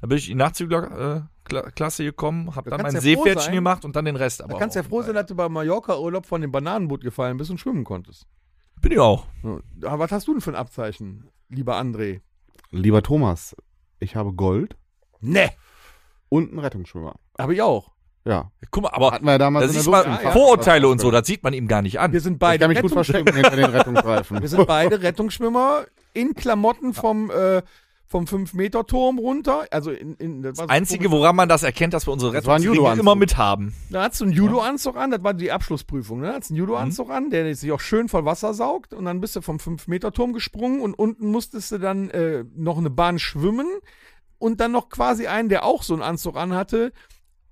Dann 0.00 0.08
bin 0.08 0.18
ich 0.18 0.30
in 0.30 0.38
die 0.38 0.44
Nachzüglerklasse 0.44 1.26
äh, 1.48 1.50
Kla- 1.52 1.70
Klasse 1.72 2.04
gekommen, 2.04 2.54
habe 2.54 2.70
Da 2.70 2.76
dann 2.76 2.84
mein 2.86 2.94
ja 2.94 3.00
Seepferdchen 3.00 3.54
gemacht 3.54 3.84
und 3.84 3.96
dann 3.96 4.04
den 4.04 4.16
Rest. 4.16 4.42
Aber 4.42 4.52
da 4.54 4.58
kannst 4.58 4.76
du 4.76 4.80
ja 4.80 4.84
froh 4.84 5.02
sein, 5.02 5.14
dass 5.14 5.26
du 5.26 5.34
beim 5.34 5.52
Mallorca-Urlaub 5.52 6.26
von 6.26 6.40
dem 6.40 6.52
Bananenboot 6.52 7.02
gefallen 7.02 7.36
bist 7.36 7.50
und 7.50 7.58
schwimmen 7.58 7.84
konntest. 7.84 8.26
Bin 8.80 8.92
ich 8.92 8.98
auch. 8.98 9.26
Aber 9.82 9.98
was 9.98 10.12
hast 10.12 10.28
du 10.28 10.32
denn 10.32 10.40
für 10.40 10.50
ein 10.50 10.56
Abzeichen, 10.56 11.28
lieber 11.48 11.76
André? 11.80 12.20
Lieber 12.70 13.02
Thomas, 13.02 13.56
ich 14.00 14.16
habe 14.16 14.32
Gold 14.32 14.76
Ne, 15.20 15.50
und 16.28 16.50
einen 16.50 16.58
Rettungsschwimmer. 16.58 17.14
habe 17.38 17.54
ich 17.54 17.62
auch. 17.62 17.95
Ja. 18.26 18.50
Guck 18.72 18.82
mal, 18.82 18.90
aber 18.92 19.12
Hatten 19.12 19.24
wir 19.24 19.32
ja 19.32 19.38
damals 19.38 19.66
das 19.66 19.74
in 19.74 19.80
ist 19.80 19.86
der 19.86 19.92
mal. 19.92 20.32
Vorurteile 20.32 20.88
und 20.88 21.00
so, 21.00 21.10
das 21.12 21.26
sieht 21.26 21.44
man 21.44 21.52
ihm 21.54 21.68
gar 21.68 21.80
nicht 21.80 22.00
an. 22.00 22.12
Wir 22.12 22.20
sind 22.20 22.34
Ich 22.34 22.38
beide 22.40 22.64
kann 22.64 22.72
mich 22.72 22.82
gut 22.82 22.92
verstecken 22.92 23.32
hinter 23.34 23.54
den 23.54 23.66
Rettungsreifen. 23.66 24.40
Wir 24.42 24.48
sind 24.48 24.66
beide 24.66 25.00
Rettungsschwimmer 25.00 25.84
in 26.12 26.34
Klamotten 26.34 26.92
vom, 26.92 27.30
äh, 27.30 27.62
vom 28.08 28.24
5-Meter-Turm 28.24 29.18
runter. 29.18 29.66
Also 29.70 29.92
in, 29.92 30.14
in, 30.16 30.42
das 30.42 30.58
Das 30.58 30.68
Einzige, 30.68 31.12
woran 31.12 31.36
man 31.36 31.48
das 31.48 31.62
erkennt, 31.62 31.94
dass 31.94 32.06
wir 32.08 32.12
unsere 32.12 32.32
Rettungsringe 32.32 32.74
Judo-Anzug. 32.74 33.02
immer 33.02 33.14
mit 33.14 33.36
haben. 33.36 33.74
Da 33.90 34.02
hast 34.04 34.20
du 34.20 34.24
einen 34.24 34.32
Judo-Anzug 34.32 34.96
an, 34.96 35.12
das 35.12 35.22
war 35.22 35.32
die 35.34 35.52
Abschlussprüfung, 35.52 36.20
ne? 36.20 36.26
Da 36.28 36.34
hast 36.34 36.50
du 36.50 36.54
einen 36.54 36.58
Judo-Anzug 36.58 37.10
an, 37.10 37.30
der 37.30 37.54
sich 37.54 37.70
auch 37.70 37.80
schön 37.80 38.08
voll 38.08 38.24
Wasser 38.24 38.54
saugt 38.54 38.92
und 38.92 39.04
dann 39.04 39.20
bist 39.20 39.36
du 39.36 39.40
vom 39.40 39.58
5-Meter-Turm 39.58 40.32
gesprungen 40.32 40.80
und 40.80 40.94
unten 40.94 41.30
musstest 41.30 41.70
du 41.70 41.78
dann 41.78 42.10
äh, 42.10 42.44
noch 42.56 42.78
eine 42.78 42.90
Bahn 42.90 43.20
schwimmen 43.20 43.68
und 44.38 44.60
dann 44.60 44.72
noch 44.72 44.88
quasi 44.88 45.28
einen, 45.28 45.48
der 45.48 45.64
auch 45.64 45.82
so 45.84 45.94
einen 45.94 46.02
Anzug 46.02 46.36
anhatte, 46.36 46.92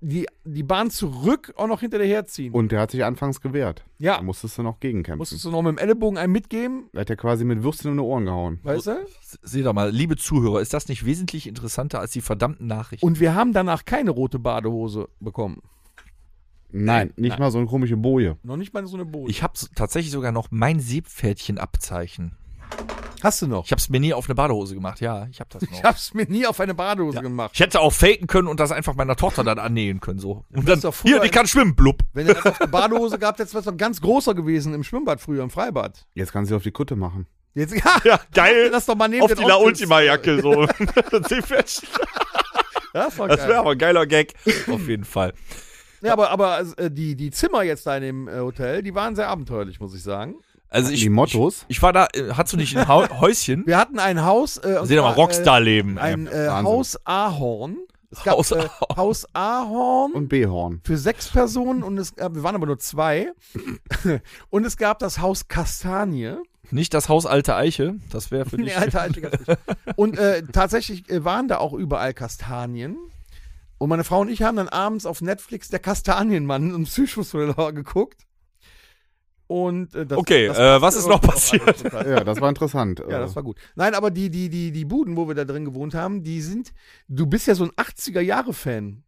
die, 0.07 0.27
die 0.43 0.63
Bahn 0.63 0.91
zurück 0.91 1.53
auch 1.57 1.67
noch 1.67 1.79
hinter 1.79 1.97
dir 1.97 2.05
herziehen. 2.05 2.53
Und 2.53 2.71
der 2.71 2.79
hat 2.81 2.91
sich 2.91 3.03
anfangs 3.03 3.41
gewehrt. 3.41 3.83
ja, 3.97 4.17
Da 4.17 4.21
musstest 4.21 4.57
du 4.57 4.63
noch 4.63 4.79
gegenkämpfen. 4.79 5.17
musstest 5.17 5.43
du 5.45 5.49
noch 5.51 5.61
mit 5.63 5.71
dem 5.71 5.77
Ellenbogen 5.79 6.17
einen 6.17 6.31
mitgeben, 6.31 6.89
Da 6.93 7.01
hat 7.01 7.09
er 7.09 7.15
quasi 7.15 7.43
mit 7.45 7.63
Würstchen 7.63 7.91
in 7.91 7.97
die 7.97 8.03
Ohren 8.03 8.25
gehauen. 8.25 8.59
weißt 8.63 8.87
du? 8.87 9.05
Seht 9.41 9.65
doch 9.65 9.73
mal, 9.73 9.89
liebe 9.91 10.15
Zuhörer, 10.15 10.61
ist 10.61 10.73
das 10.73 10.87
nicht 10.87 11.05
wesentlich 11.05 11.47
interessanter 11.47 11.99
als 11.99 12.11
die 12.11 12.21
verdammten 12.21 12.67
Nachrichten? 12.67 13.05
Und 13.05 13.19
wir 13.19 13.33
haben 13.35 13.51
danach 13.53 13.85
keine 13.85 14.11
rote 14.11 14.37
Badehose 14.37 15.09
bekommen. 15.19 15.61
Nein, 16.71 17.13
nicht 17.15 17.29
Nein. 17.31 17.39
mal 17.39 17.51
so 17.51 17.57
eine 17.57 17.67
komische 17.67 17.95
Boje. 17.97 18.37
Noch 18.43 18.57
nicht 18.57 18.73
mal 18.73 18.85
so 18.85 18.97
eine 18.97 19.05
Boje. 19.05 19.29
Ich 19.29 19.41
habe 19.43 19.53
tatsächlich 19.75 20.11
sogar 20.11 20.31
noch 20.31 20.47
mein 20.51 20.79
Seepferdchen-Abzeichen. 20.79 22.35
Hast 23.25 23.41
du 23.41 23.47
noch? 23.47 23.65
Ich 23.65 23.71
habe 23.71 23.79
es 23.79 23.89
mir 23.89 23.99
nie 23.99 24.13
auf 24.13 24.25
eine 24.27 24.35
Badehose 24.35 24.75
gemacht. 24.75 25.01
Ja, 25.01 25.25
ich 25.31 25.39
habe 25.39 25.49
das 25.51 25.63
noch. 25.63 25.71
Ich 25.71 25.83
hab's 25.83 26.13
mir 26.13 26.25
nie 26.27 26.45
auf 26.45 26.59
eine 26.59 26.75
Badehose 26.75 27.15
Ja. 27.15 27.21
gemacht. 27.23 27.49
Ich 27.55 27.59
hätte 27.59 27.79
auch 27.79 27.91
faken 27.91 28.27
können 28.27 28.47
und 28.47 28.59
das 28.59 28.71
einfach 28.71 28.93
meiner 28.93 29.15
Tochter 29.15 29.43
dann 29.43 29.57
annähen 29.57 29.99
können. 29.99 30.19
so. 30.19 30.45
Und 30.53 30.69
dann, 30.69 30.79
hier, 31.01 31.19
die 31.21 31.29
kann 31.29 31.47
schwimmen, 31.47 31.75
blub. 31.75 32.03
Wenn 32.13 32.27
ihr 32.27 32.35
einfach 32.35 32.59
eine 32.59 32.69
Badehose 32.69 33.17
gehabt 33.17 33.39
hättest, 33.39 33.55
wär's 33.55 33.65
doch 33.65 33.75
ganz 33.77 33.99
großer 33.99 34.35
gewesen 34.35 34.75
im 34.75 34.83
Schwimmbad 34.83 35.19
früher, 35.19 35.41
im 35.41 35.49
Freibad. 35.49 36.05
Jetzt 36.13 36.33
kannst 36.33 36.51
du 36.51 36.55
auf 36.55 36.61
die 36.61 36.69
Kutte 36.71 36.95
machen. 36.95 37.25
Jetzt, 37.55 37.73
ja, 37.73 37.97
Ja, 38.03 38.19
geil. 38.31 38.69
das 38.69 38.85
doch 38.85 38.95
mal 38.95 39.07
neben 39.07 39.23
Auf 39.23 39.33
die 39.33 39.43
La. 39.43 39.55
Ultima-Jacke, 39.55 40.41
so. 40.43 40.67
Das. 42.93 43.15
Das 43.17 43.17
wäre 43.47 43.57
aber 43.57 43.71
ein 43.71 43.77
geiler 43.77 44.05
Gag. 44.05 44.35
Auf 44.71 44.87
jeden 44.87 45.03
Fall. 45.03 45.33
Ja, 46.01 46.13
aber, 46.13 46.29
aber 46.29 46.63
äh, 46.77 46.91
die, 46.91 47.15
die 47.15 47.31
Zimmer 47.31 47.63
jetzt 47.63 47.87
da 47.87 47.97
in 47.97 48.03
dem 48.03 48.27
äh, 48.27 48.39
Hotel, 48.39 48.83
die 48.83 48.93
waren 48.93 49.15
sehr 49.15 49.27
abenteuerlich, 49.29 49.79
muss 49.79 49.95
ich 49.95 50.03
sagen. 50.03 50.35
Also 50.69 50.91
ich, 50.91 51.01
die 51.01 51.09
Mottos? 51.09 51.65
Ich, 51.67 51.77
ich 51.77 51.81
war 51.81 51.93
da, 51.93 52.07
äh, 52.13 52.31
hast 52.33 52.53
du 52.53 52.57
nicht 52.57 52.77
ein 52.77 52.87
Hau 52.87 53.07
Häuschen? 53.19 53.65
Wir 53.65 53.77
hatten 53.77 53.99
ein 53.99 54.23
Haus. 54.25 54.57
Äh, 54.57 54.73
doch 54.73 54.81
mal, 54.81 54.87
zwar, 54.87 55.13
Rockstar-Leben. 55.15 55.97
Äh, 55.97 56.01
ein 56.01 56.27
äh. 56.27 56.47
Haus 56.49 56.97
Ahorn. 57.05 57.77
Es 58.11 58.23
gab 58.23 58.37
Haus 58.37 58.51
äh, 58.51 58.67
Haus 58.95 59.25
Ahorn 59.33 60.13
Und 60.13 60.29
B-Horn. 60.29 60.81
für 60.83 60.97
sechs 60.97 61.27
Personen 61.27 61.83
und 61.83 61.97
es 61.97 62.15
gab, 62.15 62.35
wir 62.35 62.43
waren 62.43 62.55
aber 62.55 62.65
nur 62.65 62.79
zwei. 62.79 63.31
und 64.49 64.65
es 64.65 64.77
gab 64.77 64.99
das 64.99 65.19
Haus 65.19 65.47
Kastanie. 65.47 66.37
Nicht 66.71 66.93
das 66.93 67.09
Haus 67.09 67.25
Alte 67.25 67.55
Eiche. 67.55 67.95
Das 68.11 68.31
wäre 68.31 68.45
für 68.45 68.57
dich. 68.57 68.77
Nee, 68.77 68.87
ganz 68.89 69.15
nicht. 69.15 69.57
Und 69.95 70.17
äh, 70.17 70.43
tatsächlich 70.51 71.09
äh, 71.09 71.23
waren 71.23 71.47
da 71.47 71.57
auch 71.57 71.73
überall 71.73 72.13
Kastanien. 72.13 72.97
Und 73.77 73.89
meine 73.89 74.03
Frau 74.03 74.21
und 74.21 74.29
ich 74.29 74.41
haben 74.41 74.55
dann 74.57 74.69
abends 74.69 75.05
auf 75.05 75.21
Netflix 75.21 75.69
der 75.69 75.79
Kastanienmann 75.79 76.73
und 76.73 76.85
Psychothriller 76.85 77.73
geguckt. 77.73 78.25
Und 79.47 79.93
äh, 79.93 80.05
das, 80.05 80.17
Okay, 80.17 80.47
das 80.47 80.57
äh, 80.57 80.81
was 80.81 80.95
ist 80.95 81.07
noch 81.07 81.21
passiert? 81.21 81.83
Ja, 81.93 82.23
das 82.23 82.41
war 82.41 82.49
interessant. 82.49 82.99
Ja, 82.99 83.19
das 83.19 83.35
war 83.35 83.43
gut. 83.43 83.57
Nein, 83.75 83.93
aber 83.93 84.11
die, 84.11 84.29
die, 84.29 84.49
die, 84.49 84.71
die 84.71 84.85
Buden, 84.85 85.15
wo 85.15 85.27
wir 85.27 85.35
da 85.35 85.45
drin 85.45 85.65
gewohnt 85.65 85.93
haben, 85.93 86.23
die 86.23 86.41
sind, 86.41 86.73
du 87.07 87.27
bist 87.27 87.47
ja 87.47 87.55
so 87.55 87.65
ein 87.65 87.71
80er-Jahre-Fan. 87.71 89.03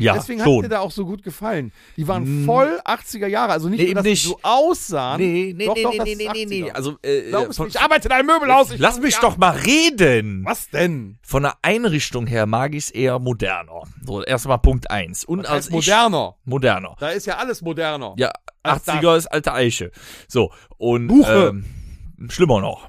Ja, 0.00 0.14
Deswegen 0.14 0.40
hat 0.40 0.48
dir 0.48 0.60
schon. 0.62 0.70
da 0.70 0.80
auch 0.80 0.90
so 0.90 1.04
gut 1.04 1.22
gefallen. 1.22 1.72
Die 1.96 2.08
waren 2.08 2.44
voll 2.46 2.80
80er 2.84 3.26
Jahre, 3.26 3.52
also 3.52 3.68
nicht 3.68 3.80
Nee, 3.80 3.86
nur, 3.86 3.94
dass 3.96 4.00
eben 4.00 4.04
die 4.04 4.10
nicht. 4.10 4.22
so 4.24 4.38
aussahen. 4.42 5.20
Nee, 5.20 5.54
nee, 5.56 5.66
Doch, 5.66 5.74
nee, 5.74 5.82
doch, 5.82 5.90
nee, 5.92 5.98
das 5.98 6.06
nee, 6.06 6.14
nee, 6.16 6.28
nee, 6.32 6.44
nee. 6.46 6.70
80er. 6.70 6.72
Also, 6.72 6.96
äh, 7.02 7.28
Glaub 7.28 7.54
von, 7.54 7.66
nicht. 7.66 7.76
Ich 7.76 7.80
arbeite 7.82 8.08
in 8.08 8.12
einem 8.12 8.26
Möbelhaus. 8.26 8.68
Lass 8.78 8.98
mich 9.00 9.16
doch 9.18 9.36
mal 9.36 9.50
reden. 9.56 10.42
Was 10.44 10.70
denn? 10.70 11.18
Von 11.22 11.42
der 11.42 11.54
Einrichtung 11.62 12.26
her 12.26 12.46
mag 12.46 12.72
ich 12.74 12.84
es 12.84 12.90
eher 12.90 13.18
moderner. 13.18 13.82
So, 14.04 14.22
erstmal 14.22 14.58
Punkt 14.58 14.90
eins. 14.90 15.24
Und 15.24 15.46
als 15.46 15.70
moderner? 15.70 16.36
ich 16.40 16.46
moderner. 16.46 16.96
Da 16.98 17.10
ist 17.10 17.26
ja 17.26 17.36
alles 17.36 17.62
moderner. 17.62 18.14
Ja, 18.16 18.32
Ach, 18.62 18.78
80er 18.78 19.16
ist 19.16 19.26
alte 19.26 19.52
Eiche. 19.52 19.90
So, 20.28 20.50
und 20.78 21.08
Buche. 21.08 21.52
ähm, 21.52 22.30
schlimmer 22.30 22.60
noch. 22.60 22.88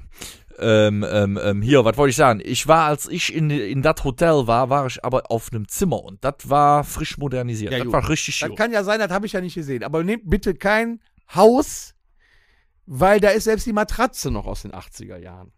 Ähm, 0.58 1.04
ähm, 1.08 1.38
ähm, 1.42 1.62
hier, 1.62 1.84
was 1.84 1.96
wollte 1.96 2.10
ich 2.10 2.16
sagen? 2.16 2.40
Ich 2.44 2.66
war, 2.68 2.86
als 2.86 3.08
ich 3.08 3.34
in, 3.34 3.50
in 3.50 3.82
das 3.82 4.04
Hotel 4.04 4.46
war, 4.46 4.70
war 4.70 4.86
ich 4.86 5.04
aber 5.04 5.30
auf 5.30 5.52
einem 5.52 5.66
Zimmer 5.68 6.02
und 6.02 6.22
das 6.24 6.34
war 6.48 6.84
frisch 6.84 7.18
modernisiert. 7.18 7.72
Ja, 7.72 7.78
das 7.78 7.86
gut. 7.86 7.92
war 7.94 8.08
richtig 8.08 8.38
Das 8.40 8.48
gut. 8.50 8.58
kann 8.58 8.72
ja 8.72 8.84
sein, 8.84 8.98
das 9.00 9.10
habe 9.10 9.26
ich 9.26 9.32
ja 9.32 9.40
nicht 9.40 9.54
gesehen. 9.54 9.82
Aber 9.84 10.04
nehmt 10.04 10.28
bitte 10.28 10.54
kein 10.54 11.00
Haus, 11.34 11.94
weil 12.86 13.20
da 13.20 13.28
ist 13.30 13.44
selbst 13.44 13.66
die 13.66 13.72
Matratze 13.72 14.30
noch 14.30 14.46
aus 14.46 14.62
den 14.62 14.72
80er 14.72 15.16
Jahren. 15.18 15.52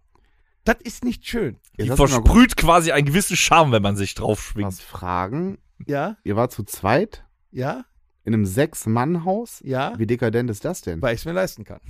Das 0.64 0.76
ist 0.82 1.04
nicht 1.04 1.26
schön. 1.26 1.58
Die 1.78 1.84
Jetzt 1.84 1.96
versprüht 1.96 2.56
quasi 2.56 2.92
einen 2.92 3.06
gewissen 3.06 3.36
Charme, 3.36 3.72
wenn 3.72 3.82
man 3.82 3.96
sich 3.96 4.14
drauf 4.14 4.40
schwingt. 4.42 4.68
was 4.68 4.80
fragen. 4.80 5.58
Ja, 5.86 6.16
Ihr 6.24 6.36
wart 6.36 6.52
zu 6.52 6.62
zweit 6.64 7.24
ja, 7.50 7.84
in 8.24 8.32
einem 8.32 8.46
Sechs-Mann-Haus. 8.46 9.60
ja, 9.64 9.92
Wie 9.98 10.06
dekadent 10.06 10.48
ist 10.48 10.64
das 10.64 10.80
denn? 10.80 11.02
weil 11.02 11.14
ich 11.14 11.20
es 11.20 11.24
mir 11.26 11.32
leisten 11.32 11.64
kann. 11.64 11.80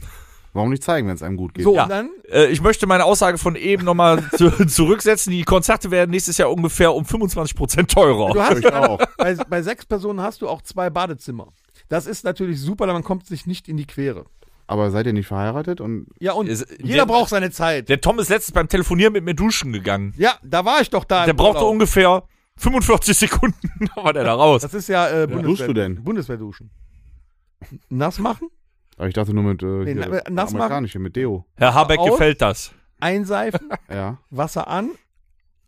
Warum 0.55 0.71
nicht 0.71 0.83
zeigen, 0.83 1.07
wenn 1.09 1.15
es 1.17 1.23
einem 1.23 1.37
gut 1.37 1.53
geht? 1.53 1.65
So, 1.65 1.75
Ja. 1.75 1.83
und 1.83 1.89
dann, 1.91 2.11
Äh, 2.31 2.47
ich 2.47 2.63
möchte 2.63 2.87
meine 2.87 3.05
Aussage 3.05 3.37
von 3.39 3.57
eben 3.57 3.85
nochmal 3.85 4.23
zu, 4.39 4.51
zurücksetzen. 4.67 5.33
Die 5.33 5.43
Konzerte 5.43 5.91
werden 5.91 6.11
nächstes 6.13 6.39
Jahr 6.39 6.51
ungefähr 6.51 6.95
um 6.95 7.05
25% 7.05 7.89
teurer. 7.89 8.33
du 8.33 8.41
hast 8.41 8.59
ich 8.61 8.73
auch. 8.73 8.99
bei, 9.19 9.35
bei 9.35 9.61
sechs 9.63 9.85
Personen 9.85 10.21
hast 10.21 10.41
du 10.43 10.49
auch 10.49 10.63
zwei 10.63 10.89
Badezimmer. 10.91 11.49
Das 11.89 12.07
ist 12.07 12.25
natürlich 12.25 12.61
super, 12.61 12.87
man 12.87 13.03
kommt 13.05 13.27
sich 13.27 13.47
nicht 13.47 13.69
in 13.69 13.77
die 13.77 13.85
Quere. 13.87 14.25
Aber 14.67 14.91
seid 14.91 15.05
ihr 15.07 15.13
nicht 15.13 15.27
verheiratet? 15.27 15.81
Und 15.83 16.07
Ja, 16.21 16.33
und 16.33 16.47
Ist- 16.49 16.67
jeder 16.83 17.05
der- 17.05 17.07
braucht 17.07 17.29
seine 17.29 17.51
Zeit. 17.51 17.89
Der 17.91 18.01
Tom 18.01 18.19
ist 18.19 18.31
letztens 18.31 18.55
beim 18.55 18.69
Telefonieren 18.69 19.13
mit 19.13 19.23
mir 19.25 19.35
duschen 19.35 19.73
gegangen. 19.73 20.15
Ja, 20.17 20.35
da 20.43 20.65
war 20.65 20.81
ich 20.81 20.89
doch 20.89 21.05
da. 21.05 21.27
Der 21.27 21.35
brauchte 21.35 21.59
Urlaub. 21.59 21.73
ungefähr 21.73 22.23
45 22.57 23.19
Sekunden, 23.19 23.59
da 23.95 24.05
war 24.05 24.13
der 24.15 24.25
da 24.25 24.35
raus. 24.35 24.63
Das 24.63 24.73
ist 24.73 24.89
ja, 24.89 25.09
äh, 25.09 25.27
Bundeswehr, 25.27 25.43
duschst 25.43 25.69
du 25.69 25.73
denn? 25.75 26.03
Bundeswehrduschen. 26.05 26.71
Nass 27.91 28.19
machen, 28.19 28.49
aber 28.97 29.09
ich 29.09 29.15
dachte 29.15 29.35
nur 29.35 29.45
mit 29.45 29.63
äh, 29.63 29.67
Nee, 29.67 29.93
hier, 29.95 30.07
na- 30.09 30.31
nass 30.31 30.53
machen. 30.53 30.57
amerikanische, 30.63 30.99
mit 30.99 31.17
Deo. 31.17 31.45
Herr 31.57 31.75
Habeck 31.75 31.99
Aus. 31.99 32.11
gefällt 32.11 32.41
das. 32.43 32.73
einseifen, 33.01 33.69
Ja. 33.91 34.19
Wasser 34.31 34.69
an, 34.69 34.91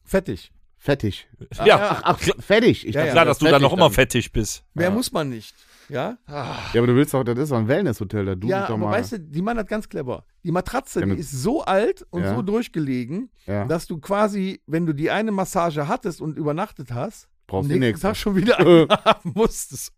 fertig. 0.04 0.52
Fettig. 0.78 1.26
Ja, 1.64 2.00
Ach, 2.04 2.18
fertig. 2.38 2.86
Ich 2.86 2.94
Ja, 2.94 3.00
dachte, 3.00 3.06
ja. 3.08 3.12
klar, 3.12 3.24
dass 3.24 3.38
du 3.38 3.46
da 3.46 3.52
fettig 3.52 3.62
noch 3.62 3.72
immer 3.72 3.90
fettig 3.90 4.30
bist. 4.30 4.62
Mehr 4.74 4.90
muss 4.90 5.10
man 5.10 5.28
nicht. 5.30 5.52
Ja? 5.88 6.18
Ja, 6.28 6.56
aber 6.76 6.86
du 6.86 6.94
willst 6.94 7.12
doch, 7.14 7.24
das 7.24 7.36
ist 7.38 7.50
doch 7.50 7.56
ein 7.58 7.66
Wellnesshotel, 7.66 8.24
da 8.24 8.34
du 8.36 8.46
ja, 8.46 8.62
doch 8.62 8.70
aber 8.74 8.78
mal. 8.86 8.92
weißt 8.92 9.12
du, 9.12 9.20
die 9.20 9.42
machen 9.42 9.56
das 9.56 9.66
ganz 9.66 9.88
clever. 9.88 10.24
Die 10.44 10.50
Matratze, 10.52 11.00
Ja, 11.00 11.06
die 11.06 11.20
ist 11.20 11.30
so 11.32 11.62
alt 11.64 12.06
und 12.10 12.22
Ja. 12.22 12.34
so 12.36 12.42
durchgelegen, 12.42 13.30
ja, 13.46 13.64
dass 13.64 13.86
du 13.86 13.98
quasi, 13.98 14.60
wenn 14.66 14.84
du 14.86 14.92
die 14.92 15.10
eine 15.10 15.32
Massage 15.32 15.88
hattest 15.88 16.20
und 16.20 16.36
übernachtet 16.38 16.92
hast, 16.92 17.28
brauchst 17.46 17.64
am 17.64 17.68
du 17.68 17.78
nächsten 17.78 17.80
nächste. 17.80 18.06
Tag 18.08 18.16
schon 18.16 18.36
wieder 18.36 18.56
haben 19.04 19.32
musstest. 19.34 19.92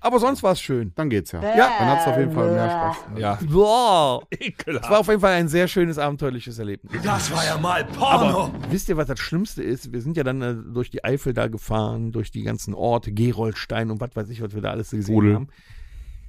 Aber 0.00 0.20
sonst 0.20 0.42
war 0.42 0.52
es 0.52 0.60
schön. 0.60 0.92
Dann 0.94 1.10
geht's 1.10 1.32
ja. 1.32 1.42
Ja. 1.42 1.70
Dann 1.78 1.88
hat's 1.88 2.06
auf 2.06 2.16
jeden 2.16 2.32
Fall 2.32 2.52
mehr 2.52 2.70
Spaß. 2.70 2.96
Ja. 3.18 3.38
Boah. 3.50 4.22
Ekelhaft. 4.30 4.84
Es 4.84 4.90
war 4.90 5.00
auf 5.00 5.08
jeden 5.08 5.20
Fall 5.20 5.32
ein 5.32 5.48
sehr 5.48 5.66
schönes, 5.66 5.98
abenteuerliches 5.98 6.58
Erlebnis. 6.58 7.02
Das 7.02 7.32
war 7.32 7.44
ja 7.44 7.58
mal 7.58 7.84
Porno. 7.84 8.52
Wisst 8.70 8.88
ihr, 8.88 8.96
was 8.96 9.08
das 9.08 9.18
Schlimmste 9.18 9.62
ist? 9.62 9.92
Wir 9.92 10.00
sind 10.00 10.16
ja 10.16 10.22
dann 10.22 10.40
äh, 10.42 10.54
durch 10.72 10.90
die 10.90 11.02
Eifel 11.04 11.34
da 11.34 11.48
gefahren, 11.48 12.12
durch 12.12 12.30
die 12.30 12.42
ganzen 12.42 12.74
Orte, 12.74 13.12
Geroldstein 13.12 13.90
und 13.90 14.00
was 14.00 14.14
weiß 14.14 14.28
ich, 14.30 14.40
was 14.40 14.54
wir 14.54 14.62
da 14.62 14.70
alles 14.70 14.90
gesehen 14.90 15.14
Rudel. 15.14 15.34
haben. 15.34 15.48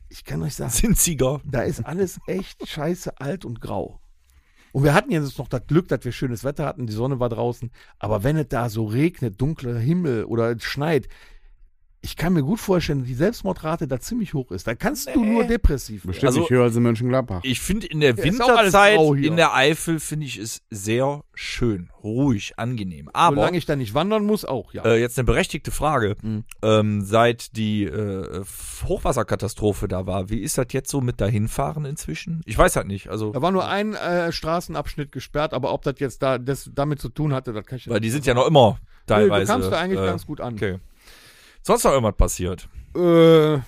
Ich 0.10 0.24
kann 0.26 0.42
euch 0.42 0.56
sagen, 0.56 0.72
Zinziger. 0.72 1.40
da 1.46 1.62
ist 1.62 1.86
alles 1.86 2.20
echt 2.26 2.68
scheiße 2.68 3.20
alt 3.20 3.46
und 3.46 3.62
grau. 3.62 4.00
Und 4.72 4.84
wir 4.84 4.94
hatten 4.94 5.12
jetzt 5.12 5.38
noch 5.38 5.48
das 5.48 5.66
Glück, 5.68 5.88
dass 5.88 6.04
wir 6.04 6.12
schönes 6.12 6.44
Wetter 6.44 6.66
hatten, 6.66 6.88
die 6.88 6.94
Sonne 6.94 7.20
war 7.20 7.30
draußen. 7.30 7.72
Aber 7.98 8.24
wenn 8.24 8.38
es 8.38 8.48
da 8.50 8.70
so 8.70 8.86
regnet, 8.86 9.40
dunkler 9.40 9.78
Himmel 9.78 10.26
oder 10.26 10.56
es 10.56 10.64
schneit, 10.64 11.08
ich 12.02 12.16
kann 12.16 12.34
mir 12.34 12.44
gut 12.44 12.60
vorstellen, 12.60 13.04
die 13.04 13.14
Selbstmordrate 13.14 13.88
da 13.88 14.00
ziemlich 14.00 14.34
hoch 14.34 14.52
ist. 14.52 14.68
Da 14.68 14.76
kannst 14.76 15.14
du 15.14 15.24
nur 15.24 15.44
depressiv 15.44 16.04
werden. 16.04 16.08
Bestimmt 16.12 16.28
Also- 16.28 16.40
nicht 16.42 16.50
höher 16.50 16.64
als 16.64 16.76
in 16.76 16.84
Mönchengladbach. 16.84 17.42
Ich 17.44 17.60
finde 17.60 17.88
in 17.88 18.00
der 18.00 18.16
Ja, 18.16 18.24
Winterzeit 18.24 19.00
in 19.18 19.36
der 19.36 19.54
Eifel 19.54 20.00
finde 20.00 20.26
ich 20.26 20.38
es 20.38 20.62
sehr 20.70 21.24
schön, 21.34 21.90
ruhig, 22.04 22.54
angenehm. 22.58 23.10
Aber 23.14 23.36
Solange 23.36 23.58
ich 23.58 23.66
da 23.66 23.76
nicht 23.76 23.94
wandern 23.94 24.26
muss, 24.26 24.46
auch, 24.46 24.74
ja. 24.74 24.84
äh, 24.86 25.00
jetzt 25.00 25.18
eine 25.20 25.26
berechtigte 25.26 25.72
Frage. 25.72 26.16
Mhm. 26.22 26.44
Ähm, 26.62 27.02
seit 27.02 27.56
die 27.58 27.84
äh, 27.84 28.44
Hochwasserkatastrophe 28.86 29.88
da 29.88 30.06
war, 30.06 30.30
wie 30.30 30.40
ist 30.40 30.58
das 30.58 30.68
jetzt 30.72 30.90
so 30.90 31.02
mit 31.02 31.20
dahinfahren 31.22 31.86
inzwischen? 31.86 32.42
Ich 32.46 32.58
weiß 32.58 32.76
halt 32.76 32.88
nicht. 32.88 33.10
Also, 33.10 33.32
Da 33.32 33.42
war 33.42 33.52
nur 33.52 33.68
ein 33.68 33.94
äh, 33.94 34.32
Straßenabschnitt 34.32 35.12
gesperrt, 35.12 35.54
aber 35.54 35.74
ob 35.74 35.84
das 35.84 35.96
jetzt 36.00 36.22
da 36.22 36.38
das 36.38 36.70
damit 36.74 37.00
zu 37.02 37.10
tun 37.10 37.34
hatte, 37.34 37.54
das 37.54 37.66
kann 37.66 37.78
ich 37.78 37.90
weil 37.90 38.00
die 38.00 38.10
sind 38.10 38.26
ja 38.26 38.34
noch 38.34 38.48
immer 38.48 38.80
Nö, 38.80 39.16
teilweise. 39.16 39.46
Du 39.46 39.52
kamst 39.52 39.72
da 39.72 39.80
eigentlich 39.80 40.00
äh, 40.00 40.06
ganz 40.06 40.26
gut 40.26 40.42
an. 40.42 40.54
Okay. 40.54 40.80
Sonst 41.64 41.84
noch 41.84 41.92
irgendwas 41.92 42.16
passiert? 42.18 42.68
Äh, 42.96 43.60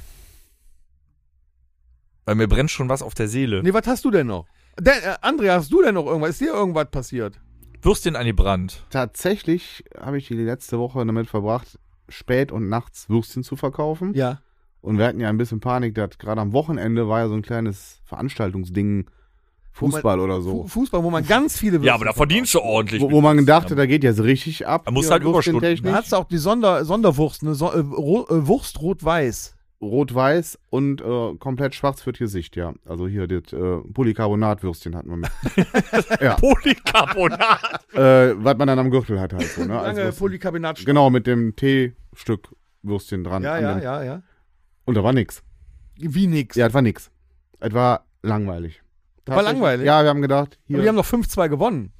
Weil 2.26 2.36
mir 2.36 2.48
brennt 2.48 2.72
schon 2.72 2.90
was 2.90 3.02
auf 3.02 3.14
der 3.14 3.28
Seele. 3.28 3.62
nee, 3.64 3.74
was 3.74 3.86
hast 3.88 4.06
du 4.06 4.12
denn 4.12 4.28
noch? 4.28 4.46
Der, 4.80 5.04
äh, 5.04 5.16
Andrea, 5.22 5.56
hast 5.56 5.72
du 5.72 5.82
denn 5.82 5.96
noch 5.96 6.06
irgendwas? 6.06 6.32
Ist 6.32 6.42
dir 6.42 6.54
irgendwas 6.54 6.90
passiert? 6.90 7.40
Würstchen 7.82 8.16
an 8.16 8.26
die 8.26 8.34
Brand. 8.34 8.86
Tatsächlich 8.92 9.84
habe 10.00 10.18
ich 10.18 10.28
die 10.28 10.36
letzte 10.36 10.78
Woche 10.80 11.04
damit 11.06 11.28
verbracht, 11.28 11.80
spät 12.10 12.52
und 12.52 12.70
nachts 12.70 13.10
Würstchen 13.10 13.44
zu 13.44 13.56
verkaufen. 13.56 14.14
Ja. 14.14 14.40
Und 14.82 14.98
wir 14.98 15.06
hatten 15.06 15.20
ja 15.20 15.30
ein 15.30 15.38
bisschen 15.38 15.60
Panik, 15.60 15.96
dass 15.96 16.18
gerade 16.18 16.42
am 16.42 16.54
Wochenende 16.54 17.08
war 17.08 17.20
ja 17.20 17.28
so 17.28 17.34
ein 17.36 17.42
kleines 17.42 18.00
Veranstaltungsding, 18.06 19.10
Wo 19.74 19.86
man- 19.88 19.92
Fußball 19.94 20.20
oder 20.20 20.42
so. 20.42 20.68
Fußball, 20.68 21.04
wo 21.04 21.10
man 21.10 21.26
ganz 21.26 21.58
viele 21.58 21.80
Ja, 21.80 21.96
aber 21.96 22.06
da 22.06 22.14
verdienst 22.14 22.54
du 22.54 22.60
ordentlich. 22.60 23.02
Wo, 23.02 23.10
wo 23.12 23.22
man 23.22 23.38
Würstchen. 23.38 23.46
dachte, 23.48 23.76
da 23.76 23.86
geht 23.86 24.04
jetzt 24.04 24.22
richtig 24.22 24.68
ab. 24.68 24.84
Da 24.86 24.92
musst 24.92 25.10
halt 25.10 25.24
Überstunden. 25.24 25.62
würstchentechnisch. 25.62 25.92
Da 25.92 25.98
hast 25.98 26.12
du 26.12 26.16
auch 26.18 26.26
die 26.28 26.38
Sonder, 26.38 26.84
Sonderwurst, 26.86 27.42
eine 27.44 27.56
so, 27.56 27.72
äh, 27.72 27.80
äh, 27.80 28.48
Wurst 28.48 28.82
rot-weiß. 28.82 29.56
Rot-Weiß 29.82 30.60
und 30.70 31.02
äh, 31.02 31.36
komplett 31.40 31.74
schwarz 31.74 32.04
für 32.04 32.12
Gesicht, 32.12 32.56
ja. 32.56 32.74
Also 32.86 33.08
hier 33.08 33.26
das 33.28 33.52
äh, 33.52 33.78
Polycarbonatwürstchen 33.94 34.96
hatten 34.96 35.10
wir 35.10 35.18
mit. 35.18 35.32
ja. 36.22 36.36
Polycarbonat. 36.36 37.86
Äh, 37.94 38.36
was 38.44 38.58
man 38.58 38.68
dann 38.68 38.78
am 38.78 38.92
Gürtel 38.92 39.20
hat 39.20 39.34
halt 39.34 39.48
so, 39.48 39.62
ne? 39.62 39.74
Lange 39.74 39.96
Würstchen. 40.04 40.20
Polycarbonat. 40.20 40.86
Genau, 40.86 41.10
mit 41.10 41.26
dem 41.26 41.56
T-Stück 41.56 42.56
Würstchen 42.84 43.24
dran. 43.24 43.42
Ja, 43.42 43.54
an 43.56 43.64
ja, 43.64 43.74
dem- 43.74 43.84
ja, 43.84 44.04
ja. 44.04 44.22
Und 44.86 44.96
da 44.96 45.04
war 45.04 45.14
nix. 45.14 45.42
Wie 45.96 46.28
nix. 46.28 46.56
Ja, 46.56 46.68
es 46.68 46.74
war 46.74 46.82
nix. 46.84 47.10
Es 47.60 47.74
war 47.74 48.06
langweilig. 48.22 48.81
War 49.26 49.38
Tatsächlich- 49.38 49.62
langweilig? 49.62 49.86
Ja, 49.86 50.04
wir 50.04 50.10
haben 50.10 50.22
gedacht, 50.22 50.58
hier, 50.66 50.78
Aber 50.78 50.84
die 50.84 50.90
haben 50.90 50.96
noch 50.96 51.06
5-2 51.06 51.48
gewonnen. 51.50 51.94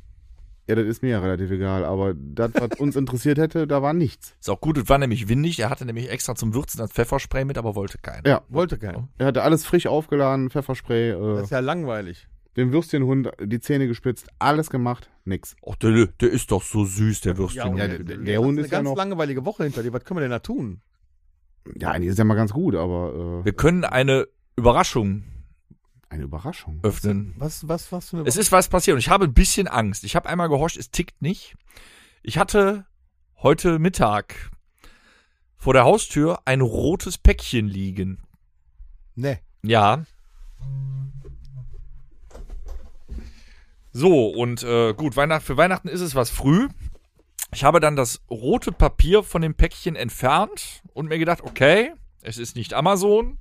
ja, 0.68 0.76
das 0.76 0.86
ist 0.86 1.02
mir 1.04 1.10
ja 1.10 1.20
relativ 1.20 1.52
egal, 1.52 1.84
aber 1.86 2.14
das, 2.16 2.52
was 2.56 2.80
uns 2.80 2.96
interessiert 2.96 3.38
hätte, 3.38 3.68
da 3.68 3.82
war 3.82 3.94
nichts. 3.94 4.36
Ist 4.40 4.50
auch 4.50 4.62
gut, 4.62 4.78
es 4.78 4.88
war 4.90 4.98
nämlich 4.98 5.28
windig. 5.28 5.60
Er 5.60 5.70
hatte 5.70 5.86
nämlich 5.86 6.10
extra 6.10 6.36
zum 6.36 6.54
Würzen 6.54 6.78
das 6.80 6.92
Pfefferspray 6.92 7.46
mit, 7.46 7.58
aber 7.58 7.76
wollte 7.76 7.98
keinen. 7.98 8.24
Ja, 8.26 8.42
Wollte 8.50 8.78
keiner. 8.78 9.08
er 9.18 9.28
hatte 9.28 9.44
alles 9.44 9.66
frisch 9.66 9.88
aufgeladen, 9.88 10.50
Pfefferspray, 10.50 11.12
Das 11.12 11.40
äh, 11.40 11.44
ist 11.44 11.50
ja 11.52 11.60
langweilig. 11.60 12.28
dem 12.58 12.72
Würstchenhund 12.74 13.30
die 13.44 13.60
Zähne 13.60 13.88
gespitzt, 13.88 14.28
alles 14.40 14.70
gemacht, 14.70 15.10
nix. 15.26 15.56
Ach, 15.70 15.76
der, 15.76 16.08
der 16.08 16.30
ist 16.30 16.52
doch 16.52 16.64
so 16.64 16.86
süß, 16.86 17.22
der 17.22 17.38
Würstchen. 17.38 17.70
und 17.70 17.78
ja, 17.78 17.88
der, 17.88 18.00
der- 18.00 18.18
der, 18.18 18.26
der 18.26 18.40
Hund 18.40 18.58
eine 18.58 18.62
ist 18.66 18.72
ja 18.72 18.78
ganz 18.80 18.90
noch- 18.90 18.98
langweilige 18.98 19.46
Woche 19.46 19.64
hinter 19.64 19.84
dir. 19.84 19.94
Was 19.94 20.04
können 20.06 20.18
wir 20.18 20.22
denn 20.22 20.32
da 20.32 20.40
tun? 20.40 20.82
Ja, 21.78 21.92
eigentlich 21.92 22.10
ist 22.10 22.18
ja 22.18 22.24
mal 22.24 22.36
ganz 22.36 22.52
gut, 22.54 22.76
aber 22.76 23.46
Wir 23.46 23.54
können 23.54 23.84
eine 23.86 24.28
Überraschung 24.56 25.20
äh, 25.20 25.22
eine 26.12 26.24
Überraschung. 26.24 26.80
öffnen. 26.84 27.34
Was, 27.38 27.68
was, 27.68 27.92
was 27.92 28.10
für 28.10 28.18
eine 28.18 28.28
Es 28.28 28.36
ist 28.36 28.52
was 28.52 28.68
passiert 28.68 28.96
und 28.96 29.00
ich 29.00 29.10
habe 29.10 29.26
ein 29.26 29.34
bisschen 29.34 29.68
Angst. 29.68 30.04
Ich 30.04 30.16
habe 30.16 30.28
einmal 30.28 30.50
gehorcht, 30.50 30.78
es 30.78 30.92
tickt 30.92 31.22
nicht. 31.22 31.56
Ich 32.22 32.38
hatte 32.38 32.86
heute 33.38 33.80
Mittag 33.80 34.52
vor 35.56 35.74
der 35.74 35.86
Haustür 35.86 36.42
ein 36.46 36.62
rotes 36.62 37.18
Päckchen 37.18 37.68
liegen. 37.68 38.22
Ne. 39.16 39.40
Ja. 39.64 40.04
So, 43.94 44.28
und 44.28 44.64
äh, 44.64 44.94
gut, 44.94 45.16
Weihnacht, 45.16 45.44
für 45.44 45.58
Weihnachten 45.58 45.88
ist 45.88 46.02
es 46.02 46.16
was 46.16 46.30
früh. 46.30 46.68
Ich 47.54 47.64
habe 47.64 47.80
dann 47.80 47.96
das 47.96 48.22
rote 48.30 48.72
Papier 48.72 49.24
von 49.24 49.42
dem 49.42 49.56
Päckchen 49.56 49.96
entfernt 49.96 50.82
und 50.94 51.08
mir 51.08 51.20
gedacht, 51.20 51.42
okay, 51.42 51.94
es 52.22 52.38
ist 52.38 52.56
nicht 52.56 52.74
Amazon. 52.74 53.38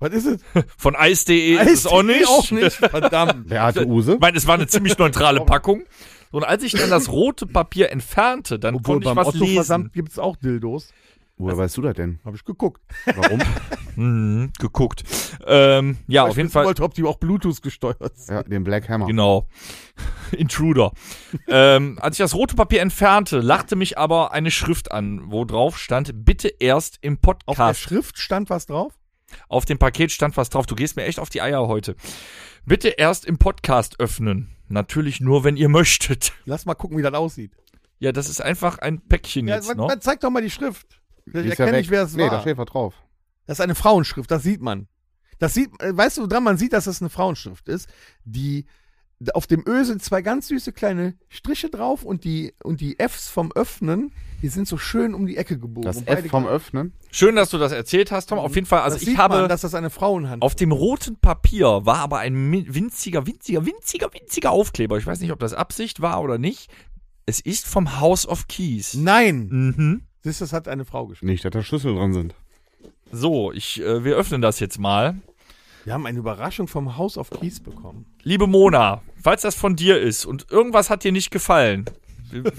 Was 0.00 0.12
ist 0.12 0.26
es? 0.26 0.40
Von 0.76 0.96
Eis.de 0.96 1.54
ist 1.62 1.70
es 1.72 1.86
auch 1.86 2.02
nicht. 2.02 2.26
Auch 2.28 2.50
nicht. 2.50 2.72
Verdammt. 2.76 3.48
Beate 3.48 3.86
Use. 3.86 4.14
Ich 4.14 4.20
meine, 4.20 4.36
es 4.36 4.46
war 4.46 4.54
eine 4.54 4.66
ziemlich 4.66 4.98
neutrale 4.98 5.40
Packung. 5.42 5.84
Und 6.30 6.44
als 6.44 6.62
ich 6.62 6.72
dann 6.72 6.90
das 6.90 7.10
rote 7.10 7.46
Papier 7.46 7.90
entfernte, 7.90 8.58
dann 8.58 8.76
Obwohl 8.76 8.94
konnte 8.94 9.08
ich 9.10 9.14
beim 9.14 9.24
was 9.24 9.34
Otto 9.34 9.44
lesen. 9.44 9.90
Gibt 9.92 10.10
es 10.12 10.18
auch 10.18 10.36
Dildos. 10.36 10.88
Woher 11.38 11.56
weißt 11.58 11.76
du 11.76 11.82
das 11.82 11.94
denn? 11.94 12.20
Habe 12.24 12.36
ich 12.36 12.44
geguckt. 12.44 12.80
Warum? 13.16 13.40
Mhm, 13.94 14.54
geguckt. 14.58 15.04
Ähm, 15.46 15.98
ja, 16.06 16.22
Weil 16.22 16.30
auf 16.30 16.34
ich 16.34 16.38
jeden 16.38 16.48
Fall. 16.48 16.64
wollte, 16.64 16.82
ob 16.82 16.94
die 16.94 17.04
auch 17.04 17.18
Bluetooth 17.18 17.60
gesteuert 17.60 18.16
sind. 18.16 18.34
ja, 18.34 18.42
den 18.42 18.64
Black 18.64 18.88
Hammer. 18.88 19.04
Genau. 19.06 19.48
Intruder. 20.32 20.92
ähm, 21.46 21.98
als 22.00 22.14
ich 22.14 22.24
das 22.24 22.34
rote 22.34 22.56
Papier 22.56 22.80
entfernte, 22.80 23.40
lachte 23.40 23.76
mich 23.76 23.98
aber 23.98 24.32
eine 24.32 24.50
Schrift 24.50 24.92
an, 24.92 25.30
wo 25.30 25.44
drauf 25.44 25.76
stand, 25.76 26.24
bitte 26.24 26.48
erst 26.48 27.00
im 27.02 27.18
Auf 27.18 27.20
der 27.20 27.44
Podcast. 27.44 27.80
Schrift 27.80 28.18
stand 28.18 28.48
was 28.48 28.64
drauf? 28.64 28.94
Auf 29.48 29.64
dem 29.64 29.78
Paket 29.78 30.10
stand 30.12 30.36
was 30.36 30.50
drauf. 30.50 30.66
Du 30.66 30.74
gehst 30.74 30.96
mir 30.96 31.04
echt 31.04 31.18
auf 31.18 31.30
die 31.30 31.42
Eier 31.42 31.66
heute. 31.68 31.96
Bitte 32.64 32.88
erst 32.88 33.24
im 33.24 33.38
Podcast 33.38 33.98
öffnen. 34.00 34.48
Natürlich 34.68 35.20
nur, 35.20 35.44
wenn 35.44 35.56
ihr 35.56 35.68
möchtet. 35.68 36.32
Lass 36.44 36.64
mal 36.64 36.74
gucken, 36.74 36.96
wie 36.98 37.02
das 37.02 37.14
aussieht. 37.14 37.52
Ja, 37.98 38.12
das 38.12 38.28
ist 38.28 38.40
einfach 38.40 38.78
ein 38.78 39.00
Päckchen 39.00 39.46
Ja, 39.48 39.56
jetzt 39.56 39.74
noch. 39.76 39.88
was, 39.88 40.00
zeig 40.00 40.20
doch 40.20 40.30
mal 40.30 40.42
die 40.42 40.50
Schrift. 40.50 41.00
Ich 41.26 41.34
ja 41.34 41.40
erkenne 41.42 41.72
weg. 41.72 41.78
nicht, 41.80 41.90
wer 41.90 42.02
es 42.02 42.14
Nee, 42.14 42.26
da 42.26 42.32
war. 42.32 42.40
steht 42.40 42.56
was 42.58 42.66
drauf. 42.66 42.94
Das 43.46 43.58
ist 43.58 43.62
eine 43.62 43.74
Frauenschrift, 43.74 44.30
das 44.30 44.42
sieht 44.42 44.60
man. 44.60 44.88
Das 45.38 45.54
sieht, 45.54 45.70
äh, 45.80 45.96
weißt 45.96 46.18
du, 46.18 46.22
woran 46.30 46.44
man 46.44 46.56
sieht, 46.56 46.72
dass 46.72 46.84
das 46.84 47.00
eine 47.00 47.10
Frauenschrift 47.10 47.68
ist? 47.68 47.88
Die, 48.24 48.66
auf 49.34 49.46
dem 49.46 49.64
Ö 49.66 49.84
sind 49.84 50.02
zwei 50.02 50.22
ganz 50.22 50.48
süße 50.48 50.72
kleine 50.72 51.14
Striche 51.28 51.70
drauf 51.70 52.04
und 52.04 52.24
die, 52.24 52.54
und 52.62 52.80
die 52.80 52.96
Fs 52.98 53.28
vom 53.28 53.52
Öffnen, 53.52 54.12
die 54.42 54.48
sind 54.48 54.66
so 54.66 54.76
schön 54.76 55.14
um 55.14 55.26
die 55.26 55.36
Ecke 55.36 55.58
gebogen. 55.58 55.86
Das 55.86 56.02
F 56.06 56.28
vom 56.28 56.46
Öffnen. 56.46 56.92
Schön, 57.10 57.36
dass 57.36 57.50
du 57.50 57.58
das 57.58 57.72
erzählt 57.72 58.10
hast, 58.10 58.26
Tom. 58.26 58.38
Auf 58.38 58.54
jeden 58.54 58.66
Fall, 58.66 58.80
also 58.80 58.94
das 58.94 59.02
ich 59.02 59.10
sieht 59.10 59.18
habe 59.18 59.38
man, 59.38 59.48
dass 59.48 59.60
das 59.60 59.74
eine 59.74 59.90
Frauenhand 59.90 60.42
auf 60.42 60.54
dem 60.54 60.72
roten 60.72 61.16
Papier 61.16 61.84
war 61.84 61.98
aber 61.98 62.18
ein 62.18 62.52
winziger, 62.74 63.26
winziger, 63.26 63.64
winziger, 63.64 64.12
winziger 64.12 64.50
Aufkleber. 64.50 64.98
Ich 64.98 65.06
weiß 65.06 65.20
nicht, 65.20 65.32
ob 65.32 65.38
das 65.38 65.54
Absicht 65.54 66.00
war 66.00 66.22
oder 66.22 66.38
nicht. 66.38 66.70
Es 67.24 67.40
ist 67.40 67.66
vom 67.66 68.00
House 68.00 68.26
of 68.26 68.48
Keys. 68.48 68.94
Nein! 68.94 69.48
Mhm. 69.50 70.02
Siehst 70.22 70.40
du, 70.40 70.44
das 70.44 70.52
hat 70.52 70.68
eine 70.68 70.84
Frau 70.84 71.06
geschrieben. 71.06 71.30
Nicht, 71.30 71.44
dass 71.44 71.52
da 71.52 71.62
Schlüssel 71.62 71.94
drin 71.94 72.12
sind. 72.12 72.34
So, 73.12 73.52
ich, 73.52 73.80
äh, 73.80 74.04
wir 74.04 74.16
öffnen 74.16 74.40
das 74.40 74.58
jetzt 74.58 74.78
mal. 74.78 75.16
Wir 75.84 75.94
haben 75.94 76.06
eine 76.06 76.18
Überraschung 76.18 76.68
vom 76.68 76.96
House 76.96 77.18
of 77.18 77.30
Keys 77.30 77.60
bekommen. 77.60 78.06
Liebe 78.22 78.46
Mona, 78.46 79.02
falls 79.22 79.42
das 79.42 79.54
von 79.54 79.76
dir 79.76 80.00
ist 80.00 80.24
und 80.24 80.50
irgendwas 80.50 80.90
hat 80.90 81.04
dir 81.04 81.12
nicht 81.12 81.30
gefallen, 81.30 81.84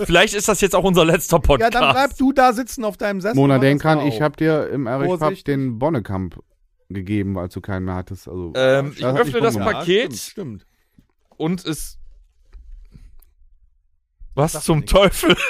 vielleicht 0.05 0.33
ist 0.33 0.47
das 0.47 0.61
jetzt 0.61 0.75
auch 0.75 0.83
unser 0.83 1.03
letzter 1.05 1.37
Ja, 1.37 1.41
Podcast. 1.41 1.73
dann 1.73 1.91
bleib 1.93 2.17
du 2.17 2.31
da 2.31 2.53
sitzen 2.53 2.83
auf 2.85 2.97
deinem 2.97 3.21
Sessel. 3.21 3.35
Mona, 3.35 3.59
denk 3.59 3.81
dran, 3.81 4.05
ich 4.05 4.21
habe 4.21 4.35
dir 4.35 4.69
im 4.69 4.87
Erich 4.87 5.43
den 5.43 5.79
Bonnekamp 5.79 6.39
gegeben, 6.89 7.37
als 7.39 7.53
du 7.53 7.61
keinen 7.61 7.85
mehr 7.85 7.95
hattest. 7.95 8.27
Also, 8.27 8.53
ähm, 8.55 8.93
ich 8.95 9.03
öffne 9.03 9.41
das 9.41 9.55
gemacht. 9.55 9.71
Paket 9.77 10.13
Stimmt, 10.15 10.61
stimmt. 10.61 10.65
und 11.37 11.65
es. 11.65 11.97
Was 14.35 14.63
zum 14.63 14.79
nichts. 14.79 14.91
Teufel? 14.91 15.35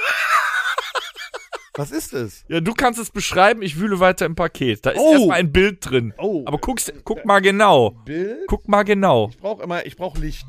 Was 1.75 1.89
ist 1.91 2.13
es? 2.13 2.45
Ja, 2.49 2.59
du 2.61 2.73
kannst 2.75 2.99
es 2.99 3.09
beschreiben, 3.09 3.63
ich 3.63 3.79
wühle 3.79 3.99
weiter 3.99 4.27
im 4.27 4.35
Paket. 4.35 4.85
Da 4.85 4.91
ist 4.91 4.99
Oh. 4.99 5.11
erstmal 5.13 5.39
ein 5.39 5.51
Bild 5.51 5.89
drin. 5.89 6.13
Oh. 6.19 6.43
Aber 6.45 6.59
guckst, 6.59 6.93
guck 7.03 7.25
mal 7.25 7.39
genau. 7.41 7.89
Bild? 8.05 8.45
Guck 8.47 8.67
mal 8.67 8.83
genau. 8.83 9.29
Ich 9.31 9.39
brauche 9.39 9.63
immer, 9.63 9.83
ich 9.85 9.95
brauche 9.95 10.19
Licht. 10.19 10.45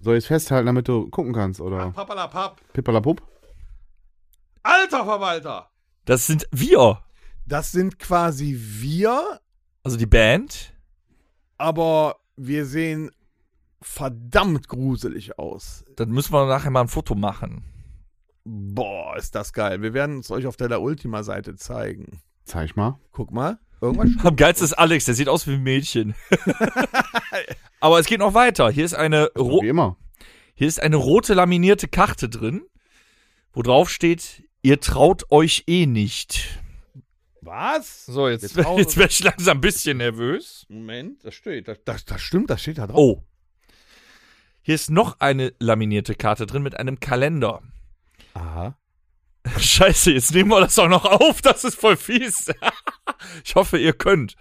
Soll 0.00 0.16
ich 0.16 0.24
es 0.24 0.28
festhalten, 0.28 0.66
damit 0.66 0.86
du 0.88 1.08
gucken 1.10 1.32
kannst, 1.32 1.60
oder? 1.60 1.90
Pippalapup? 2.72 3.22
Alter 4.62 5.04
Verwalter! 5.04 5.70
Das 6.04 6.26
sind 6.26 6.46
wir. 6.52 7.02
Das 7.46 7.72
sind 7.72 7.98
quasi 7.98 8.56
wir, 8.58 9.40
Also 9.82 9.96
die 9.96 10.06
Band. 10.06 10.74
aber 11.56 12.16
wir 12.36 12.66
sehen 12.66 13.10
verdammt 13.80 14.68
gruselig 14.68 15.38
aus. 15.38 15.84
Dann 15.96 16.10
müssen 16.10 16.32
wir 16.32 16.46
nachher 16.46 16.70
mal 16.70 16.82
ein 16.82 16.88
Foto 16.88 17.14
machen. 17.14 17.64
Boah, 18.44 19.16
ist 19.16 19.34
das 19.34 19.52
geil. 19.52 19.82
Wir 19.82 19.92
werden 19.94 20.20
es 20.20 20.30
euch 20.30 20.46
auf 20.46 20.56
der 20.56 20.68
La 20.68 20.78
Ultima-Seite 20.78 21.56
zeigen. 21.56 22.20
Zeig 22.44 22.76
mal. 22.76 22.98
Guck 23.12 23.30
mal. 23.32 23.58
Irgendwas 23.80 24.24
Am 24.24 24.36
geilsten 24.36 24.64
ist 24.64 24.72
Alex, 24.74 25.04
der 25.04 25.14
sieht 25.14 25.28
aus 25.28 25.46
wie 25.46 25.52
ein 25.52 25.62
Mädchen. 25.62 26.14
Aber 27.80 27.98
es 27.98 28.06
geht 28.06 28.18
noch 28.18 28.34
weiter. 28.34 28.70
Hier 28.70 28.84
ist 28.84 28.94
eine, 28.94 29.30
ro 29.36 29.62
Wie 29.62 29.68
immer. 29.68 29.96
hier 30.54 30.66
ist 30.66 30.82
eine 30.82 30.96
rote 30.96 31.34
laminierte 31.34 31.86
Karte 31.88 32.28
drin, 32.28 32.62
wo 33.52 33.62
drauf 33.62 33.90
steht, 33.90 34.42
ihr 34.62 34.80
traut 34.80 35.30
euch 35.30 35.64
eh 35.68 35.86
nicht. 35.86 36.58
Was? 37.40 38.06
So, 38.06 38.28
jetzt, 38.28 38.42
Jetzt 38.42 38.56
jetzt, 38.56 38.96
werde 38.96 39.12
ich 39.12 39.22
langsam 39.22 39.58
ein 39.58 39.60
bisschen 39.60 39.98
nervös. 39.98 40.66
Moment, 40.68 41.24
das 41.24 41.34
steht. 41.34 41.68
Das, 41.68 41.78
das, 41.84 42.04
das 42.04 42.20
stimmt, 42.20 42.50
das 42.50 42.60
steht 42.60 42.78
da 42.78 42.86
drauf. 42.88 42.96
Oh. 42.98 43.22
Hier 44.60 44.74
ist 44.74 44.90
noch 44.90 45.20
eine 45.20 45.54
laminierte 45.60 46.14
Karte 46.14 46.46
drin 46.46 46.62
mit 46.62 46.76
einem 46.76 47.00
Kalender. 47.00 47.62
Aha. 48.34 48.76
Scheiße, 49.58 50.12
jetzt 50.12 50.34
nehmen 50.34 50.50
wir 50.50 50.60
das 50.60 50.78
auch 50.78 50.88
noch 50.88 51.04
auf. 51.04 51.40
Das 51.40 51.64
ist 51.64 51.76
voll 51.76 51.96
fies. 51.96 52.52
ich 53.44 53.54
hoffe, 53.54 53.78
ihr 53.78 53.92
könnt. 53.92 54.36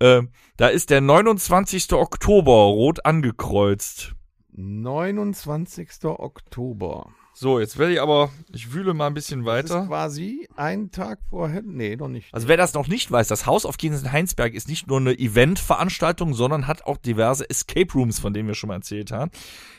Ähm, 0.00 0.30
da 0.56 0.68
ist 0.68 0.90
der 0.90 1.00
29. 1.00 1.92
Oktober 1.92 2.52
rot 2.52 3.04
angekreuzt. 3.04 4.14
29. 4.52 5.88
Oktober. 6.04 7.06
So, 7.32 7.58
jetzt 7.58 7.78
werde 7.78 7.94
ich 7.94 8.00
aber, 8.02 8.30
ich 8.52 8.74
wühle 8.74 8.92
mal 8.92 9.06
ein 9.06 9.14
bisschen 9.14 9.44
Das 9.44 9.64
ist 9.64 9.70
weiter. 9.70 9.86
quasi 9.86 10.48
ein 10.56 10.90
Tag 10.90 11.20
vorher. 11.30 11.62
Nee, 11.64 11.96
noch 11.96 12.08
nicht. 12.08 12.34
Also 12.34 12.48
wer 12.48 12.56
das 12.58 12.74
noch 12.74 12.86
nicht 12.88 13.10
weiß, 13.10 13.28
das 13.28 13.46
Haus 13.46 13.64
auf 13.64 13.78
Gießen-Heinsberg 13.78 14.52
ist 14.52 14.68
nicht 14.68 14.88
nur 14.88 14.98
eine 14.98 15.18
Eventveranstaltung, 15.18 16.34
sondern 16.34 16.66
hat 16.66 16.84
auch 16.84 16.98
diverse 16.98 17.48
Escape 17.48 17.92
Rooms, 17.94 18.18
von 18.18 18.34
denen 18.34 18.48
wir 18.48 18.54
schon 18.54 18.68
mal 18.68 18.74
erzählt 18.74 19.10
haben. 19.12 19.30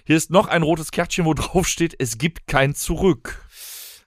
Hier 0.06 0.17
ist 0.17 0.32
noch 0.32 0.48
ein 0.48 0.63
rotes 0.63 0.91
Kärtchen, 0.91 1.26
wo 1.26 1.34
drauf 1.36 1.67
steht, 1.67 1.96
es 2.00 2.17
gibt 2.17 2.48
kein 2.48 2.74
Zurück. 2.74 3.46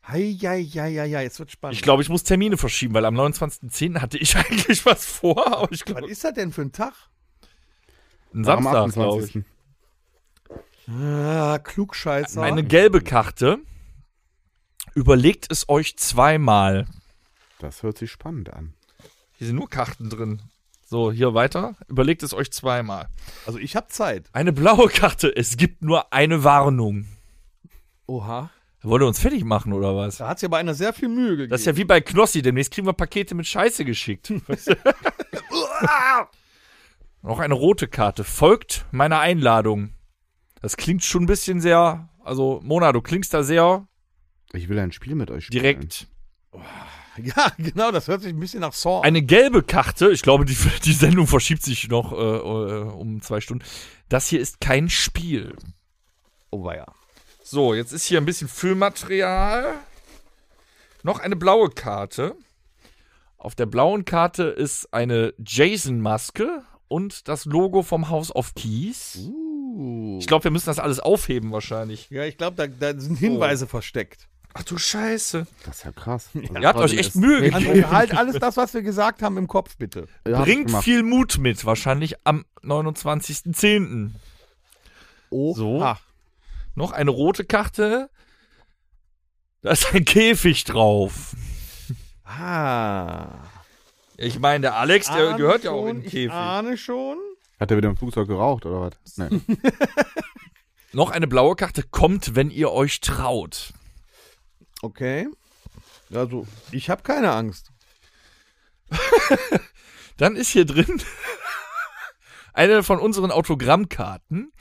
Hei, 0.06 0.36
hei, 0.42 0.62
hei, 0.64 0.94
hei, 0.96 1.10
hei, 1.10 1.22
jetzt 1.22 1.38
wird 1.38 1.50
spannend. 1.50 1.76
Ich 1.76 1.82
glaube, 1.82 2.02
ich 2.02 2.10
muss 2.10 2.24
Termine 2.24 2.58
verschieben, 2.58 2.92
weil 2.92 3.06
am 3.06 3.18
29.10. 3.18 4.00
hatte 4.00 4.18
ich 4.18 4.36
eigentlich 4.36 4.84
was 4.84 5.06
vor, 5.06 5.46
aber 5.46 5.72
ich 5.72 5.80
Was 5.80 5.84
glaube, 5.86 6.10
ist 6.10 6.24
das 6.24 6.34
denn 6.34 6.52
für 6.52 6.62
ein 6.62 6.72
Tag? 6.72 6.92
ein 8.34 8.46
Am 8.46 8.64
Samstag, 8.64 8.92
glaube 8.92 9.24
ich. 9.24 9.30
28.. 9.30 9.44
Ah, 10.88 11.58
Klugscheißer. 11.58 12.42
Eine 12.42 12.64
gelbe 12.64 13.00
Karte. 13.00 13.58
Überlegt 14.94 15.50
es 15.50 15.68
euch 15.70 15.96
zweimal. 15.96 16.86
Das 17.58 17.82
hört 17.82 17.96
sich 17.96 18.10
spannend 18.10 18.52
an. 18.52 18.74
Hier 19.38 19.46
sind 19.46 19.56
nur 19.56 19.70
Karten 19.70 20.10
drin. 20.10 20.42
So, 20.84 21.10
hier 21.10 21.32
weiter. 21.32 21.76
Überlegt 21.88 22.22
es 22.22 22.34
euch 22.34 22.52
zweimal. 22.52 23.08
also 23.46 23.58
ich 23.58 23.74
habe 23.74 23.88
Zeit. 23.88 24.28
Eine 24.34 24.52
blaue 24.52 24.88
Karte. 24.90 25.34
Es 25.34 25.56
gibt 25.56 25.82
nur 25.82 26.12
eine 26.12 26.44
Warnung. 26.44 27.06
Oha. 28.06 28.50
Wollt 28.85 29.03
ihr 29.03 29.07
uns 29.07 29.18
fertig 29.18 29.44
machen 29.44 29.73
oder 29.73 29.97
was? 29.97 30.18
Da 30.18 30.29
hat 30.29 30.38
sich 30.38 30.47
aber 30.47 30.59
einer 30.59 30.75
sehr 30.75 30.92
viel 30.92 31.09
Mühe 31.09 31.31
gegeben. 31.31 31.51
Das 31.51 31.61
ist 31.62 31.66
ja 31.66 31.77
wie 31.77 31.85
bei 31.85 32.03
Knossi. 32.03 32.42
Demnächst 32.42 32.73
kriegen 32.73 32.87
wir 32.87 32.92
Pakete 32.92 33.35
mit 33.35 33.47
Scheiße 33.47 33.85
geschickt. 33.85 34.31
Noch 37.23 37.38
eine 37.38 37.55
rote 37.55 37.88
Karte. 37.88 38.25
Folgt 38.25 38.85
meiner 38.90 39.20
Einladung. 39.20 39.94
Das 40.61 40.77
klingt 40.77 41.03
schon 41.03 41.23
ein 41.23 41.27
bisschen 41.27 41.62
sehr. 41.62 42.11
Also, 42.23 42.61
Mona, 42.62 42.92
du 42.92 43.01
klingst 43.01 43.33
da 43.33 43.42
sehr 43.42 43.88
Ich 44.53 44.68
will 44.68 44.79
ein 44.79 44.92
Spiel 44.92 45.14
mit 45.14 45.31
euch 45.31 45.47
spielen. 45.47 45.62
direkt. 45.62 46.07
ja, 47.23 47.53
genau, 47.57 47.90
das 47.90 48.09
hört 48.09 48.20
sich 48.20 48.35
ein 48.35 48.40
bisschen 48.40 48.61
nach 48.61 48.75
Saw 48.75 48.99
an. 48.99 49.05
Eine 49.05 49.23
gelbe 49.23 49.62
Karte, 49.62 50.11
ich 50.11 50.20
glaube, 50.20 50.44
die, 50.44 50.57
die 50.85 50.92
Sendung 50.92 51.27
verschiebt 51.27 51.62
sich 51.62 51.88
noch 51.88 52.12
äh, 52.12 52.16
äh, 52.16 52.83
um 52.83 53.23
zwei 53.23 53.40
Stunden. 53.40 53.64
Das 54.11 54.29
hier 54.29 54.40
ist 54.40 54.61
kein 54.61 54.90
Spiel. 54.90 55.57
Oh, 56.51 56.64
weia. 56.64 56.87
So, 57.46 57.74
jetzt 57.74 57.92
ist 57.92 58.07
hier 58.07 58.18
ein 58.18 58.24
bisschen 58.24 58.48
Füllmaterial. 58.48 59.74
Noch 61.02 61.20
eine 61.20 61.37
blaue 61.37 61.68
Karte. 61.68 62.37
Auf 63.37 63.54
der 63.54 63.66
blauen 63.66 64.07
Karte 64.07 64.44
ist 64.44 64.94
eine 64.94 65.35
Jason-Maske 65.44 66.62
und 66.88 67.28
das 67.28 67.44
Logo 67.44 67.83
vom 67.83 68.09
House 68.09 68.35
of 68.35 68.54
Keys. 68.54 69.18
Uh. 69.28 70.16
Ich 70.18 70.26
glaube, 70.26 70.44
wir 70.44 70.50
müssen 70.52 70.64
das 70.66 70.78
alles 70.78 71.00
aufheben 71.00 71.52
wahrscheinlich. 71.52 72.09
ja, 72.09 72.24
ich 72.24 72.38
glaube, 72.38 72.57
da, 72.57 72.66
da 72.66 72.98
sind 72.98 73.18
Hinweise 73.18 73.66
versteckt. 73.66 74.26
Ach 74.54 74.62
du 74.62 74.78
Scheiße. 74.78 75.46
Das 75.66 75.76
ist 75.76 75.85
ja 75.85 75.92
krass. 75.92 76.30
Also 76.35 76.54
Ihr 76.54 76.66
habt 76.66 76.78
euch 76.78 76.96
echt 76.96 77.14
Mühe 77.14 77.42
gegeben. 77.42 77.68
Also, 77.68 77.90
halt 77.90 78.16
alles 78.16 78.38
das, 78.38 78.57
was 78.57 78.72
wir 78.72 78.80
gesagt 78.80 79.20
haben, 79.20 79.37
im 79.37 79.48
Kopf, 79.48 79.76
bitte. 79.76 80.07
Ja, 80.26 80.40
Bringt 80.40 80.74
viel 80.78 81.02
Mut 81.02 81.37
mit, 81.37 81.66
wahrscheinlich 81.66 82.14
am 82.24 82.46
29.10. 82.62 84.12
Oh. 85.28 85.54
So. 85.54 85.83
Ah. 85.83 85.98
Noch 86.74 86.92
eine 86.92 87.10
rote 87.10 87.44
Karte. 87.44 88.10
Da 89.62 89.70
ist 89.70 89.94
ein 89.94 90.04
Käfig 90.04 90.64
drauf. 90.64 91.34
ah. 92.24 93.28
Ich 94.16 94.38
meine, 94.38 94.60
der 94.62 94.76
Alex, 94.76 95.06
der 95.06 95.28
Ahne 95.30 95.37
gehört 95.37 95.64
ja 95.64 95.72
auch 95.72 95.80
schon, 95.87 95.88
in 95.88 95.96
den 96.00 96.04
Ich 96.06 96.12
Käfig. 96.12 96.32
ahne 96.32 96.76
schon. 96.78 97.18
Hat 97.58 97.70
er 97.70 97.76
wieder 97.76 97.88
im 97.88 97.96
Flugzeug 97.96 98.28
geraucht 98.28 98.64
oder 98.66 98.80
was? 98.92 99.16
Nee. 99.16 99.40
Noch 100.92 101.10
eine 101.10 101.26
blaue 101.26 101.56
Karte 101.56 101.82
kommt, 101.82 102.37
wenn 102.37 102.50
ihr 102.50 102.70
euch 102.70 103.00
traut. 103.00 103.72
Okay. 104.82 105.26
Also, 106.12 106.46
ich 106.70 106.90
habe 106.90 107.02
keine 107.02 107.32
Angst. 107.32 107.70
Dann 110.16 110.37
ist 110.37 110.50
hier 110.50 110.64
drin 110.64 111.02
eine 112.52 112.84
von 112.84 113.00
unseren 113.00 113.32
Autogrammkarten. 113.32 114.52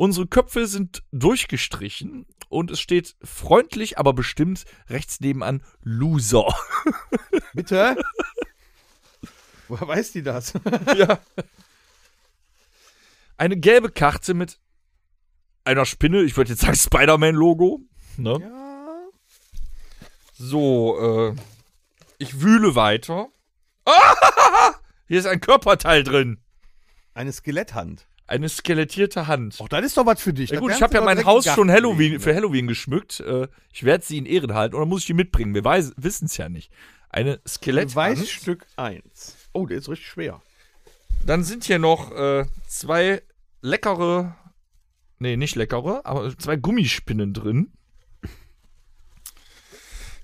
Unsere 0.00 0.26
Köpfe 0.26 0.66
sind 0.66 1.02
durchgestrichen 1.12 2.24
und 2.48 2.70
es 2.70 2.80
steht 2.80 3.16
freundlich, 3.22 3.98
aber 3.98 4.14
bestimmt 4.14 4.64
rechts 4.88 5.20
nebenan 5.20 5.62
Loser. 5.82 6.46
Bitte? 7.52 8.02
Woher 9.68 9.86
weiß 9.86 10.12
die 10.12 10.22
das? 10.22 10.54
ja. 10.96 11.20
Eine 13.36 13.58
gelbe 13.58 13.90
Karte 13.90 14.32
mit 14.32 14.58
einer 15.64 15.84
Spinne, 15.84 16.22
ich 16.22 16.34
würde 16.34 16.52
jetzt 16.52 16.62
sagen 16.62 16.76
Spider-Man-Logo. 16.76 17.82
Ne? 18.16 18.38
ja. 18.40 19.10
So, 20.32 21.34
äh, 21.34 21.36
ich 22.16 22.40
wühle 22.40 22.74
weiter. 22.74 23.28
Ah! 23.84 24.76
Hier 25.08 25.18
ist 25.18 25.26
ein 25.26 25.42
Körperteil 25.42 26.04
drin. 26.04 26.40
Eine 27.12 27.34
Skeletthand. 27.34 28.06
Eine 28.30 28.48
skelettierte 28.48 29.26
Hand. 29.26 29.60
Auch 29.60 29.68
das 29.68 29.84
ist 29.84 29.96
doch 29.96 30.06
was 30.06 30.22
für 30.22 30.32
dich. 30.32 30.50
Ja 30.50 30.60
gut, 30.60 30.70
ich 30.70 30.80
habe 30.80 30.94
ja 30.94 31.00
mein 31.00 31.24
Haus 31.24 31.46
schon 31.46 31.68
Halloween, 31.68 32.20
für 32.20 32.32
Halloween 32.32 32.68
geschmückt. 32.68 33.18
Äh, 33.18 33.48
ich 33.72 33.82
werde 33.82 34.04
sie 34.04 34.18
in 34.18 34.24
Ehren 34.24 34.54
halten 34.54 34.76
oder 34.76 34.86
muss 34.86 35.00
ich 35.00 35.06
die 35.06 35.14
mitbringen? 35.14 35.52
Wir 35.52 35.64
wissen 35.64 36.26
es 36.26 36.36
ja 36.36 36.48
nicht. 36.48 36.70
Eine 37.08 37.40
Skeletthand. 37.44 38.14
Beweisstück 38.14 38.66
1. 38.76 39.36
Oh, 39.52 39.66
der 39.66 39.78
ist 39.78 39.88
richtig 39.88 40.06
schwer. 40.06 40.40
Dann 41.26 41.42
sind 41.42 41.64
hier 41.64 41.80
noch 41.80 42.12
äh, 42.12 42.46
zwei 42.68 43.20
leckere, 43.62 44.36
nee, 45.18 45.36
nicht 45.36 45.56
leckere, 45.56 46.02
aber 46.04 46.38
zwei 46.38 46.54
Gummispinnen 46.54 47.34
drin. 47.34 47.72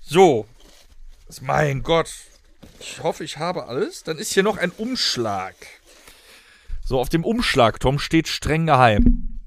So. 0.01 0.47
Mein 1.41 1.83
Gott. 1.83 2.09
Ich 2.79 3.03
hoffe, 3.03 3.25
ich 3.25 3.37
habe 3.37 3.67
alles. 3.67 4.03
Dann 4.03 4.17
ist 4.17 4.33
hier 4.33 4.43
noch 4.43 4.55
ein 4.55 4.71
Umschlag. 4.71 5.55
So, 6.87 7.01
auf 7.01 7.09
dem 7.09 7.25
Umschlag, 7.25 7.81
Tom, 7.81 7.99
steht 7.99 8.29
streng 8.29 8.65
geheim. 8.65 9.41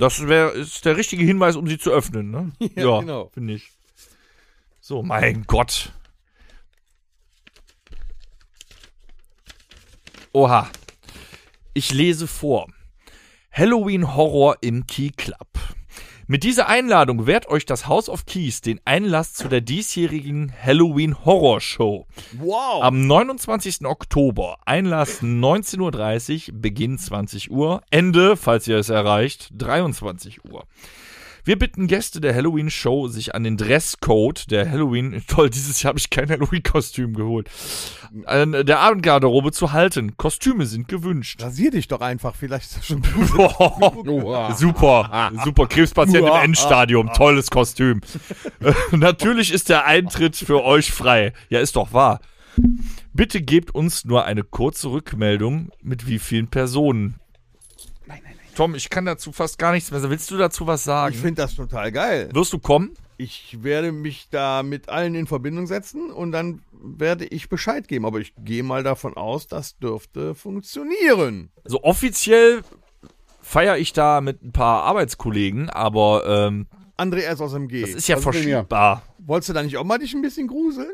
Das 0.00 0.28
wär, 0.28 0.54
ist 0.54 0.86
der 0.86 0.96
richtige 0.96 1.26
Hinweis, 1.26 1.54
um 1.54 1.66
sie 1.66 1.76
zu 1.76 1.90
öffnen, 1.90 2.30
ne? 2.30 2.52
Ja, 2.74 3.00
genau. 3.00 3.28
Finde 3.34 3.52
ich. 3.52 3.70
So, 4.80 5.02
mein 5.02 5.44
Gott. 5.46 5.92
Oha. 10.32 10.70
Ich 11.74 11.92
lese 11.92 12.26
vor. 12.26 12.66
Halloween 13.52 14.14
Horror 14.16 14.56
im 14.62 14.86
Key 14.86 15.10
Club. 15.10 15.48
Mit 16.28 16.42
dieser 16.42 16.66
Einladung 16.66 17.28
wehrt 17.28 17.46
euch 17.46 17.66
das 17.66 17.86
House 17.86 18.08
of 18.08 18.26
Keys 18.26 18.60
den 18.60 18.80
Einlass 18.84 19.32
zu 19.32 19.46
der 19.46 19.60
diesjährigen 19.60 20.52
Halloween 20.60 21.24
Horror 21.24 21.60
Show. 21.60 22.08
Wow. 22.32 22.82
Am 22.82 23.06
29. 23.06 23.86
Oktober, 23.86 24.58
Einlass 24.64 25.22
19.30 25.22 26.50
Uhr, 26.50 26.60
Beginn 26.60 26.98
20 26.98 27.52
Uhr, 27.52 27.80
Ende, 27.90 28.36
falls 28.36 28.66
ihr 28.66 28.76
es 28.76 28.88
erreicht, 28.88 29.50
23 29.56 30.44
Uhr. 30.46 30.64
Wir 31.46 31.56
bitten 31.56 31.86
Gäste 31.86 32.20
der 32.20 32.34
Halloween-Show, 32.34 33.06
sich 33.06 33.36
an 33.36 33.44
den 33.44 33.56
Dresscode 33.56 34.50
der 34.50 34.68
Halloween, 34.68 35.22
toll, 35.28 35.48
dieses 35.48 35.80
Jahr 35.80 35.90
habe 35.90 36.00
ich 36.00 36.10
kein 36.10 36.28
Halloween-Kostüm 36.28 37.14
geholt, 37.14 37.48
an 38.24 38.50
der 38.50 38.80
Abendgarderobe 38.80 39.52
zu 39.52 39.70
halten. 39.70 40.16
Kostüme 40.16 40.66
sind 40.66 40.88
gewünscht. 40.88 41.40
Rasier 41.40 41.70
dich 41.70 41.86
doch 41.86 42.00
einfach, 42.00 42.34
vielleicht 42.34 42.66
ist 42.66 42.78
das 42.78 42.86
schon 42.86 43.02
Super, 44.56 45.30
super. 45.44 45.66
Krebspatient 45.68 46.26
im. 46.26 46.34
Endstadium, 46.34 47.12
tolles 47.12 47.48
Kostüm. 47.48 48.00
Natürlich 48.90 49.52
ist 49.52 49.68
der 49.68 49.84
Eintritt 49.84 50.34
für 50.34 50.64
euch 50.64 50.90
frei. 50.90 51.32
Ja, 51.48 51.60
ist 51.60 51.76
doch 51.76 51.92
wahr. 51.92 52.20
Bitte 53.12 53.40
gebt 53.40 53.72
uns 53.72 54.04
nur 54.04 54.24
eine 54.24 54.42
kurze 54.42 54.90
Rückmeldung, 54.90 55.70
mit 55.80 56.08
wie 56.08 56.18
vielen 56.18 56.48
Personen. 56.48 57.20
Tom, 58.56 58.74
ich 58.74 58.88
kann 58.88 59.04
dazu 59.04 59.32
fast 59.32 59.58
gar 59.58 59.72
nichts 59.72 59.90
mehr 59.90 60.00
sagen. 60.00 60.10
Willst 60.10 60.30
du 60.30 60.38
dazu 60.38 60.66
was 60.66 60.82
sagen? 60.82 61.14
Ich 61.14 61.20
finde 61.20 61.42
das 61.42 61.54
total 61.54 61.92
geil. 61.92 62.30
Wirst 62.32 62.54
du 62.54 62.58
kommen? 62.58 62.94
Ich 63.18 63.58
werde 63.62 63.92
mich 63.92 64.28
da 64.30 64.62
mit 64.62 64.88
allen 64.88 65.14
in 65.14 65.26
Verbindung 65.26 65.66
setzen 65.66 66.10
und 66.10 66.32
dann 66.32 66.62
werde 66.72 67.26
ich 67.26 67.50
Bescheid 67.50 67.86
geben. 67.86 68.06
Aber 68.06 68.18
ich 68.18 68.32
gehe 68.38 68.62
mal 68.62 68.82
davon 68.82 69.14
aus, 69.14 69.46
das 69.46 69.76
dürfte 69.76 70.34
funktionieren. 70.34 71.50
Also 71.64 71.82
offiziell 71.82 72.62
feiere 73.42 73.76
ich 73.76 73.92
da 73.92 74.22
mit 74.22 74.42
ein 74.42 74.52
paar 74.52 74.84
Arbeitskollegen, 74.84 75.68
aber 75.68 76.24
ähm, 76.26 76.66
André 76.96 77.24
S. 77.24 77.42
aus 77.42 77.52
dem 77.52 77.68
G. 77.68 77.82
das 77.82 77.90
ist 77.90 78.08
ja 78.08 78.16
hier? 78.16 78.22
verschiebbar. 78.22 79.02
Wolltest 79.18 79.50
du 79.50 79.52
da 79.52 79.62
nicht 79.62 79.76
auch 79.76 79.84
mal 79.84 79.98
dich 79.98 80.14
ein 80.14 80.22
bisschen 80.22 80.48
gruseln? 80.48 80.92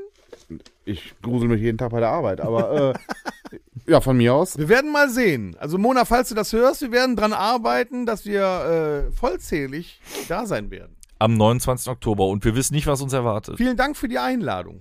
Ich 0.85 1.15
grusel 1.23 1.49
mich 1.49 1.61
jeden 1.61 1.79
Tag 1.79 1.91
bei 1.91 2.01
der 2.01 2.11
Arbeit, 2.11 2.41
aber 2.41 2.95
äh, 2.95 3.59
ja, 3.87 4.01
von 4.01 4.17
mir 4.17 4.35
aus. 4.35 4.59
Wir 4.59 4.69
werden 4.69 4.93
mal 4.93 5.09
sehen. 5.09 5.57
Also 5.59 5.79
Mona, 5.79 6.05
falls 6.05 6.29
du 6.29 6.35
das 6.35 6.53
hörst, 6.53 6.83
wir 6.83 6.93
werden 6.93 7.17
dran 7.17 7.33
arbeiten, 7.33 8.07
dass 8.07 8.25
wir 8.25 9.07
äh, 9.09 9.13
vollzählig 9.13 10.01
da 10.29 10.47
sein 10.47 10.71
werden. 10.71 10.97
Am 11.19 11.37
29. 11.37 11.89
Oktober 11.89 12.27
und 12.27 12.45
wir 12.45 12.57
wissen 12.57 12.75
nicht, 12.75 12.87
was 12.87 13.01
uns 13.01 13.13
erwartet. 13.13 13.57
Vielen 13.57 13.77
Dank 13.77 13.97
für 13.97 14.09
die 14.09 14.19
Einladung. 14.19 14.81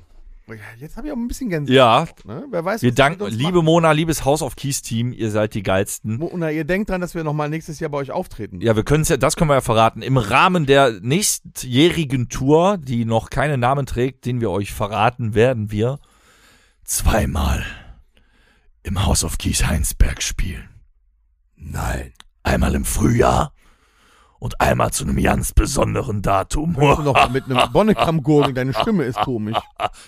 Jetzt 0.78 0.98
habe 0.98 1.08
ich 1.08 1.14
auch 1.14 1.18
ein 1.18 1.28
bisschen 1.28 1.50
Gänsehaut. 1.50 1.76
Ja, 1.76 2.08
Ne? 2.26 2.46
Wer 2.50 2.66
weiß, 2.66 2.82
wir 2.82 2.94
danken, 2.94 3.28
liebe 3.28 3.54
machen. 3.54 3.66
Mona, 3.66 3.92
liebes 3.92 4.26
Haus 4.26 4.42
auf 4.42 4.56
Kies 4.56 4.82
Team, 4.82 5.14
ihr 5.14 5.32
seid 5.32 5.54
die 5.54 5.64
geilsten. 5.64 6.18
Mona, 6.18 6.52
ihr 6.52 6.66
denkt 6.66 6.90
dran, 6.90 7.02
dass 7.02 7.16
wir 7.16 7.24
nochmal 7.24 7.50
nächstes 7.50 7.80
Jahr 7.80 7.90
bei 7.90 7.98
euch 7.98 8.12
auftreten. 8.12 8.62
Ja, 8.62 8.76
wir 8.76 8.84
können 8.84 9.04
ja, 9.04 9.18
das 9.18 9.36
können 9.36 9.50
wir 9.50 9.56
ja 9.56 9.62
verraten. 9.62 10.02
Im 10.02 10.18
Rahmen 10.18 10.66
der 10.66 11.00
nächstjährigen 11.02 12.30
Tour, 12.30 12.78
die 12.78 13.06
noch 13.06 13.30
keinen 13.30 13.60
Namen 13.60 13.86
trägt, 13.86 14.26
den 14.26 14.42
wir 14.42 14.52
euch 14.52 14.72
verraten, 14.74 15.34
werden 15.34 15.72
wir 15.72 16.00
zweimal 16.84 17.66
im 18.84 19.06
Haus 19.06 19.24
of 19.24 19.38
Kies 19.38 19.66
Heinsberg 19.66 20.22
spielen. 20.22 20.70
Nein. 21.56 22.14
Einmal 22.44 22.74
im 22.74 22.86
Frühjahr 22.86 23.54
und 24.42 24.60
einmal 24.60 24.92
zu 24.92 25.04
einem 25.06 25.22
ganz 25.22 25.54
besonderen 25.54 26.24
Datum. 26.24 26.76
Hörst 26.76 26.98
du 27.00 27.04
noch 27.04 27.30
mit 27.30 27.46
einem 27.46 27.60
Bonnekamp 27.74 28.24
gurgeln, 28.24 28.56
deine 28.56 28.74
Stimme 28.74 29.04
ist 29.04 29.20
komisch. 29.20 29.58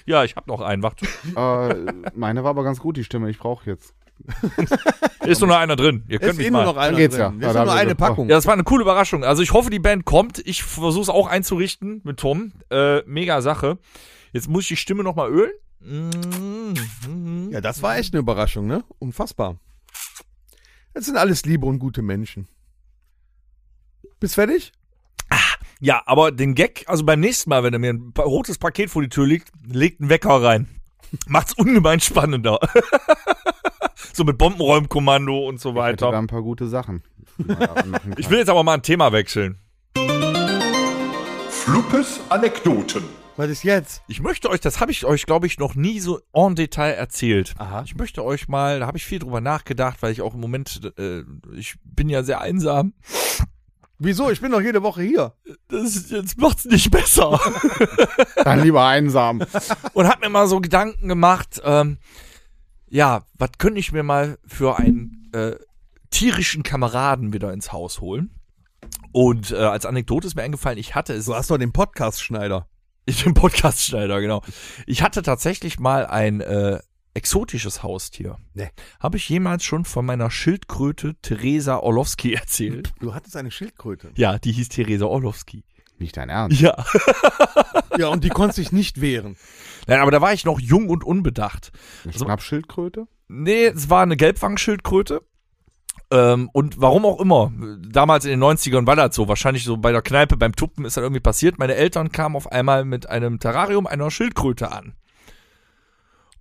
ja, 0.08 0.24
ich 0.24 0.36
hab 0.36 0.48
noch 0.48 0.60
einen. 0.60 0.82
Warte. 0.82 1.06
Äh, 1.36 1.94
meine 2.16 2.44
war 2.44 2.50
aber 2.50 2.64
ganz 2.64 2.80
gut, 2.80 2.98
die 2.98 3.04
Stimme. 3.04 3.30
Ich 3.30 3.38
brauche 3.38 3.70
jetzt. 3.70 3.94
Ist 5.26 5.42
nur 5.42 5.50
noch 5.50 5.58
einer 5.58 5.76
drin. 5.76 6.04
Ihr 6.08 6.16
Es 6.16 6.22
könnt 6.22 6.32
ist 6.34 6.38
mich 6.38 6.48
eh 6.48 6.52
nur 6.52 6.62
mal. 6.62 6.66
noch 6.66 6.78
einer 6.78 6.96
geht's 6.98 7.16
drin. 7.16 7.40
ja. 7.42 7.50
Ist 7.50 7.56
Ja, 7.56 7.64
nur 7.66 7.74
eine. 7.74 7.96
Packung. 7.96 8.30
Ja, 8.30 8.36
das 8.36 8.46
war 8.46 8.54
eine 8.54 8.64
coole 8.64 8.82
Überraschung. 8.84 9.24
Also 9.24 9.42
ich 9.44 9.54
hoffe, 9.54 9.70
die 9.70 9.80
Band 9.80 10.06
kommt. 10.06 10.40
Ich 10.46 10.64
versuche 10.64 11.02
es 11.04 11.10
auch 11.10 11.28
einzurichten 11.28 12.02
mit 12.04 12.20
Tom. 12.20 12.54
Äh, 12.70 13.02
mega 13.06 13.42
Sache. 13.42 13.78
Jetzt 14.32 14.50
muss 14.50 14.64
ich 14.64 14.68
die 14.70 14.76
Stimme 14.78 15.04
noch 15.04 15.16
mal 15.16 15.30
ölen. 15.30 15.52
Ja, 17.52 17.62
das 17.62 17.82
war 17.82 17.98
echt 17.98 18.14
eine 18.14 18.22
Überraschung, 18.22 18.66
ne? 18.68 18.84
Unfassbar. 19.00 19.58
Das 20.94 21.06
sind 21.06 21.18
alles 21.18 21.46
liebe 21.46 21.66
und 21.66 21.80
gute 21.80 22.02
Menschen. 22.02 22.48
Bist 24.24 24.36
fertig? 24.36 24.72
Ja, 25.82 26.02
aber 26.06 26.32
den 26.32 26.56
Gag, 26.56 26.86
also 26.88 27.04
beim 27.04 27.20
nächsten 27.20 27.50
Mal, 27.50 27.62
wenn 27.64 27.74
er 27.74 27.80
mir 27.80 27.92
ein 27.92 28.14
rotes 28.18 28.58
Paket 28.58 28.90
vor 28.90 29.02
die 29.02 29.10
Tür 29.10 29.28
legt, 29.28 29.52
legt 29.68 30.00
einen 30.00 30.10
Wecker 30.10 30.42
rein. 30.42 30.70
Macht's 31.28 31.52
ungemein 31.58 32.00
spannender. 32.00 32.58
so 34.14 34.24
mit 34.24 34.38
Bombenräumkommando 34.38 35.46
und 35.46 35.60
so 35.60 35.72
Ich 35.72 35.76
hätte 35.76 35.98
da 35.98 36.06
weiter. 36.08 36.18
ein 36.18 36.28
paar 36.28 36.42
gute 36.42 36.70
Sachen. 36.70 37.04
Ich 38.16 38.30
will 38.30 38.38
jetzt 38.38 38.48
aber 38.50 38.64
mal 38.64 38.76
ein 38.76 38.82
Thema 38.82 39.12
wechseln. 39.12 39.58
Fluppes 41.50 42.22
Anekdoten. 42.30 43.04
Was 43.36 43.50
ist 43.50 43.64
jetzt? 43.64 44.04
Ich 44.08 44.22
möchte 44.22 44.50
euch, 44.50 44.62
das 44.62 44.80
habe 44.80 44.94
ich 44.94 45.04
euch, 45.04 45.26
glaube 45.26 45.48
ich, 45.48 45.60
noch 45.60 45.76
nie 45.76 46.00
so 46.00 46.22
en 46.32 46.56
Detail 46.56 46.92
erzählt. 46.92 47.56
Aha. 47.58 47.84
Ich 47.84 47.96
möchte 47.96 48.24
euch 48.24 48.48
mal, 48.48 48.80
da 48.80 48.88
habe 48.88 48.98
ich 48.98 49.04
viel 49.06 49.20
drüber 49.20 49.42
nachgedacht, 49.42 49.98
weil 50.02 50.14
ich 50.14 50.22
auch 50.22 50.34
im 50.34 50.40
Moment, 50.40 50.94
äh, 50.98 51.24
ich 51.58 51.76
bin 51.84 52.08
ja 52.08 52.24
sehr 52.24 52.40
einsam. 52.40 52.94
Wieso? 54.00 54.30
Ich 54.32 54.42
bin 54.42 54.52
doch 54.52 54.62
jede 54.62 54.84
Woche 54.84 55.04
hier. 55.04 55.34
Das 55.68 55.96
ist, 55.96 56.12
jetzt 56.12 56.38
macht's 56.38 56.66
nicht 56.66 56.92
besser. 56.92 57.40
Dann 58.44 58.62
lieber 58.62 58.86
einsam. 58.86 59.44
und 59.94 60.08
hab 60.08 60.22
mir 60.22 60.30
mal 60.30 60.48
so 60.48 60.60
Gedanken 60.60 61.08
gemacht, 61.08 61.62
ähm, 61.64 62.00
ja, 62.90 63.24
was 63.38 63.52
könnte 63.58 63.80
ich 63.80 63.92
mir 63.92 64.04
mal 64.04 64.38
für 64.46 64.78
einen 64.78 65.30
äh, 65.34 65.56
tierischen 66.10 66.64
Kameraden 66.64 67.34
wieder 67.34 67.54
ins 67.54 67.72
Haus 67.72 68.02
holen? 68.02 68.32
Und 69.12 69.52
äh, 69.52 69.56
als 69.56 69.86
Anekdote 69.86 70.28
ist 70.28 70.36
mir 70.36 70.44
eingefallen, 70.44 70.78
ich 70.78 70.96
hatte 70.96 71.14
es 71.14 71.26
Du 71.26 71.36
hast 71.36 71.50
doch 71.50 71.58
den 71.58 71.72
Podcast-Schneider. 71.72 72.68
ich 73.06 73.24
bin 73.24 73.34
Podcast-Schneider, 73.34 74.22
genau. 74.22 74.42
Ich 74.86 75.02
hatte 75.02 75.22
tatsächlich 75.22 75.80
mal 75.80 76.06
ein 76.06 76.42
äh, 76.42 76.80
exotisches 77.14 77.84
Haustier. 77.84 78.38
Nee. 78.54 78.70
Habe 79.00 79.18
ich 79.18 79.30
jemals 79.30 79.64
schon 79.64 79.86
von 79.86 80.06
meiner 80.06 80.32
Schildkröte 80.32 81.16
Theresa 81.22 81.78
Orlowski 81.78 82.34
erzählt? 82.36 82.94
Du 83.00 83.14
hattest 83.14 83.36
eine 83.38 83.52
Schildkröte. 83.52 84.12
Ja, 84.16 84.40
die 84.40 84.52
hieß 84.52 84.70
Theresa 84.70 85.06
Orlowski. 85.06 85.64
Nicht 86.00 86.18
dein 86.18 86.30
Ernst. 86.30 86.60
Ja. 86.60 86.84
Ja, 87.96 88.08
und 88.08 88.24
die 88.24 88.30
konnte 88.30 88.56
sich 88.56 88.72
nicht 88.72 89.02
wehren. 89.02 89.36
Nein, 89.86 90.00
aber 90.00 90.10
da 90.10 90.20
war 90.20 90.34
ich 90.34 90.46
noch 90.46 90.60
jung 90.60 90.90
und 90.90 91.04
unbedacht. 91.04 91.72
Eine 92.04 92.14
Also- 92.14 92.26
Schnappschildkröte? 92.26 93.08
Nee, 93.28 93.66
es 93.68 93.88
war 93.88 94.02
eine 94.02 94.18
Gelbwangschildkröte. 94.18 95.22
Ähm, 96.10 96.50
und 96.54 96.82
warum 96.82 97.06
auch 97.06 97.20
immer, 97.20 97.52
damals 97.88 98.26
in 98.26 98.32
den 98.32 98.44
90ern 98.44 98.88
war 98.88 98.96
das 98.96 99.16
so, 99.16 99.28
wahrscheinlich 99.28 99.64
so 99.64 99.78
bei 99.78 99.92
der 99.92 100.02
Kneipe 100.02 100.38
beim 100.38 100.56
Tuppen 100.56 100.86
ist 100.86 100.98
das 100.98 101.04
irgendwie 101.04 101.20
passiert. 101.20 101.60
Meine 101.60 101.76
Eltern 101.76 102.12
kamen 102.12 102.36
auf 102.36 102.52
einmal 102.52 102.84
mit 102.84 103.08
einem 103.10 103.38
Terrarium 103.40 103.86
einer 103.86 104.10
Schildkröte 104.10 104.72
an. 104.72 104.96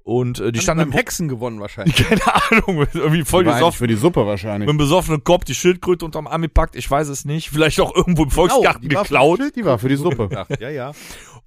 Und 0.04 0.40
äh, 0.40 0.46
die 0.46 0.52
Die 0.52 0.60
standen 0.60 0.84
beim 0.84 0.92
Hexen 0.92 1.28
gewonnen 1.28 1.60
wahrscheinlich. 1.60 1.96
keine 1.96 2.20
Ahnung, 2.50 2.86
irgendwie 2.92 3.24
voll 3.24 3.44
Die 3.44 3.46
war 3.48 3.54
eigentlich 3.54 3.60
gesoffen. 3.60 3.78
für 3.78 3.86
die 3.86 3.94
Suppe 3.94 4.26
wahrscheinlich. 4.26 4.60
Mit 4.60 4.68
einem 4.70 4.78
besoffenen 4.78 5.22
Kopf 5.24 5.44
die 5.44 5.54
Schildkröte 5.54 6.04
unterm 6.04 6.26
Arm 6.26 6.42
gepackt, 6.42 6.74
ich 6.76 6.90
weiß 6.90 7.08
es 7.08 7.24
nicht. 7.24 7.50
Vielleicht 7.50 7.80
auch 7.80 7.94
irgendwo 7.94 8.24
im 8.24 8.30
Volksgarten 8.30 8.88
die 8.88 8.94
war 8.94 9.02
geklaut. 9.04 9.40
für 9.40 9.50
Die 9.52 9.64
war 9.64 9.78
für 9.78 9.88
die 9.88 9.96
Suppe. 9.96 10.28
Ja, 10.60 10.68
ja. 10.70 10.92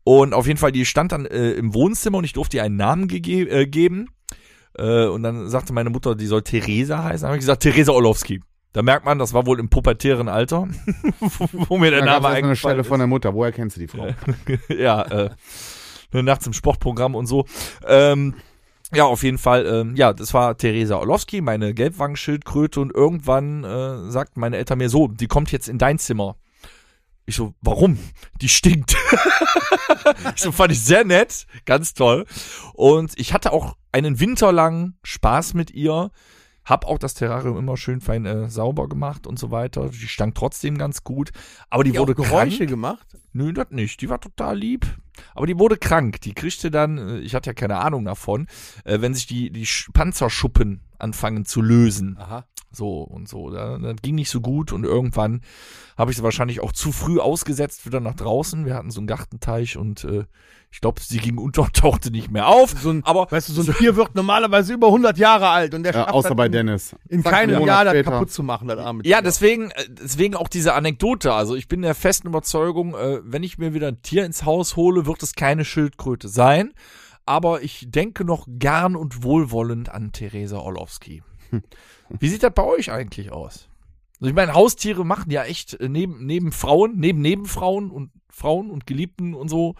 Und 0.03 0.33
auf 0.33 0.47
jeden 0.47 0.59
Fall, 0.59 0.71
die 0.71 0.85
stand 0.85 1.11
dann 1.11 1.25
äh, 1.25 1.51
im 1.51 1.73
Wohnzimmer 1.73 2.19
und 2.19 2.23
ich 2.23 2.33
durfte 2.33 2.57
ihr 2.57 2.63
einen 2.63 2.77
Namen 2.77 3.09
äh, 3.09 3.65
geben. 3.67 4.07
Äh, 4.77 5.05
und 5.07 5.23
dann 5.23 5.49
sagte 5.49 5.73
meine 5.73 5.89
Mutter, 5.89 6.15
die 6.15 6.27
soll 6.27 6.41
Theresa 6.43 7.03
heißen. 7.03 7.21
Dann 7.21 7.29
habe 7.29 7.37
ich 7.37 7.41
gesagt, 7.41 7.63
Theresa 7.63 7.91
Orlowski. 7.91 8.41
Da 8.71 8.81
merkt 8.83 9.05
man, 9.05 9.17
das 9.19 9.33
war 9.33 9.45
wohl 9.45 9.59
im 9.59 9.69
pubertären 9.69 10.27
Alter, 10.27 10.67
wo 11.51 11.77
mir 11.77 11.91
der 11.91 12.01
Da 12.01 12.05
Name 12.05 12.17
es 12.19 12.25
eine 12.25 12.35
eingefallen 12.35 12.55
Stelle 12.57 12.81
ist. 12.81 12.87
von 12.87 12.99
der 12.99 13.07
Mutter. 13.07 13.33
Woher 13.33 13.51
kennst 13.53 13.77
du 13.77 13.79
die 13.81 13.87
Frau? 13.87 14.09
ja, 14.67 15.01
äh, 15.03 15.29
ne, 16.13 16.23
nachts 16.23 16.47
im 16.47 16.53
Sportprogramm 16.53 17.15
und 17.15 17.25
so. 17.27 17.45
Ähm, 17.87 18.35
ja, 18.93 19.05
auf 19.05 19.23
jeden 19.23 19.37
Fall, 19.37 19.65
ähm, 19.65 19.95
ja, 19.95 20.13
das 20.13 20.33
war 20.33 20.57
Theresa 20.57 20.97
Orlowski, 20.97 21.41
meine 21.41 21.73
Gelbwangenschildkröte 21.73 22.79
und 22.79 22.93
irgendwann 22.93 23.63
äh, 23.63 24.11
sagten 24.11 24.39
meine 24.39 24.57
Eltern 24.57 24.77
mir 24.77 24.89
so, 24.89 25.07
die 25.07 25.27
kommt 25.27 25.51
jetzt 25.51 25.67
in 25.67 25.77
dein 25.77 25.99
Zimmer. 25.99 26.35
Ich 27.25 27.35
so, 27.35 27.55
warum? 27.61 27.97
Die 28.41 28.49
stinkt. 28.49 28.95
ich 30.35 30.41
so, 30.41 30.51
fand 30.51 30.71
ich 30.71 30.81
sehr 30.83 31.03
nett, 31.03 31.47
ganz 31.65 31.95
toll. 31.95 32.25
Und 32.73 33.13
ich 33.17 33.33
hatte 33.33 33.51
auch 33.51 33.75
einen 33.91 34.19
Winter 34.19 34.51
lang 34.51 34.93
Spaß 35.03 35.55
mit 35.55 35.71
ihr. 35.71 36.11
Hab 36.65 36.85
auch 36.85 36.97
das 36.97 37.13
Terrarium 37.13 37.57
immer 37.57 37.77
schön 37.77 38.01
fein 38.01 38.25
äh, 38.25 38.49
sauber 38.49 38.89
gemacht 38.89 39.27
und 39.27 39.37
so 39.37 39.51
weiter. 39.51 39.89
Die 39.89 40.07
stank 40.07 40.35
trotzdem 40.35 40.77
ganz 40.77 41.03
gut. 41.03 41.31
Aber 41.69 41.83
die, 41.83 41.91
Die 41.91 41.99
wurde 41.99 42.15
Geräusche 42.15 42.57
krank. 42.57 42.69
gemacht. 42.69 43.07
Nö, 43.33 43.53
das 43.53 43.67
nicht. 43.69 44.01
Die 44.01 44.09
war 44.09 44.19
total 44.19 44.57
lieb. 44.57 44.85
Aber 45.33 45.45
die 45.45 45.59
wurde 45.59 45.77
krank. 45.77 46.21
Die 46.21 46.33
kriegte 46.33 46.71
dann, 46.71 46.97
äh, 46.97 47.19
ich 47.19 47.35
hatte 47.35 47.51
ja 47.51 47.53
keine 47.53 47.77
Ahnung 47.77 48.03
davon, 48.05 48.47
äh, 48.83 48.99
wenn 49.01 49.13
sich 49.13 49.27
die, 49.27 49.51
die 49.51 49.65
Sch- 49.67 49.91
Panzerschuppen 49.93 50.81
anfangen 51.05 51.45
zu 51.45 51.61
lösen. 51.61 52.17
Aha. 52.19 52.45
So 52.71 53.01
und 53.03 53.29
so. 53.29 53.51
Da- 53.51 53.77
Das 53.77 54.01
ging 54.01 54.15
nicht 54.15 54.29
so 54.29 54.41
gut 54.41 54.73
und 54.73 54.83
irgendwann 54.83 55.41
habe 55.97 56.11
ich 56.11 56.17
sie 56.17 56.23
wahrscheinlich 56.23 56.59
auch 56.59 56.73
zu 56.73 56.91
früh 56.91 57.19
ausgesetzt 57.19 57.85
wieder 57.85 58.01
nach 58.01 58.15
draußen. 58.15 58.65
Wir 58.65 58.75
hatten 58.75 58.91
so 58.91 58.99
einen 58.99 59.07
Gartenteich 59.07 59.77
und 59.77 60.03
äh, 60.03 60.25
ich 60.71 60.81
glaube, 60.81 60.99
sie 61.01 61.19
ging 61.19 61.37
unter 61.45 61.61
und 61.61 61.73
tauchte 61.73 62.11
nicht 62.11 62.29
mehr 62.31 62.49
auf. 62.49 62.71
So 62.81 62.89
ein, 62.89 63.01
Aber 63.05 63.27
weißt 63.31 63.47
du, 63.47 63.53
so 63.53 63.61
ein 63.71 63.77
Tier 63.77 63.95
wird 63.95 64.13
normalerweise 64.15 64.73
über 64.73 64.87
100 64.87 65.17
Jahre 65.17 65.47
alt 65.47 65.73
und 65.73 65.83
der 65.83 65.93
Ja, 65.93 65.99
schafft 66.01 66.13
außer 66.13 66.35
bei 66.35 66.47
in- 66.47 66.51
Dennis. 66.51 66.95
In 67.07 67.23
keinem 67.23 67.65
Jahr 67.65 67.85
das 67.85 68.03
kaputt 68.03 68.31
zu 68.31 68.43
machen, 68.43 68.67
das 68.67 68.77
arme 68.79 69.03
Ja, 69.05 69.19
Tier. 69.19 69.23
deswegen, 69.23 69.71
äh, 69.71 69.85
deswegen 69.89 70.35
auch 70.35 70.49
diese 70.49 70.73
Anekdote. 70.73 71.31
Also 71.31 71.55
ich 71.55 71.69
bin 71.69 71.81
der 71.81 71.95
festen 71.95 72.27
Überzeugung, 72.27 72.93
äh, 72.95 73.19
wenn 73.23 73.43
ich 73.43 73.57
mir 73.57 73.73
wieder 73.73 73.87
ein 73.87 74.01
Tier 74.01 74.25
ins 74.25 74.43
Haus 74.43 74.75
hole, 74.75 75.05
wird 75.05 75.23
es 75.23 75.33
keine 75.35 75.63
Schildkröte 75.63 76.27
sein. 76.27 76.73
Aber 77.25 77.61
ich 77.63 77.87
denke 77.89 78.23
noch 78.23 78.47
gern 78.47 78.95
und 78.95 79.23
wohlwollend 79.23 79.89
an 79.89 80.11
Theresa 80.11 80.57
Orlowski. 80.59 81.23
Wie 82.09 82.29
sieht 82.29 82.43
das 82.43 82.53
bei 82.53 82.63
euch 82.63 82.91
eigentlich 82.91 83.31
aus? 83.31 83.67
Also 84.19 84.29
ich 84.29 84.35
meine, 84.35 84.53
Haustiere 84.53 85.05
machen 85.05 85.31
ja 85.31 85.43
echt 85.43 85.73
äh, 85.79 85.89
neben, 85.89 86.25
neben 86.25 86.51
Frauen, 86.51 86.97
neben 86.97 87.21
Nebenfrauen 87.21 87.91
und 87.91 88.11
Frauen 88.29 88.69
und 88.71 88.85
Geliebten 88.87 89.33
und 89.33 89.49
so 89.49 89.75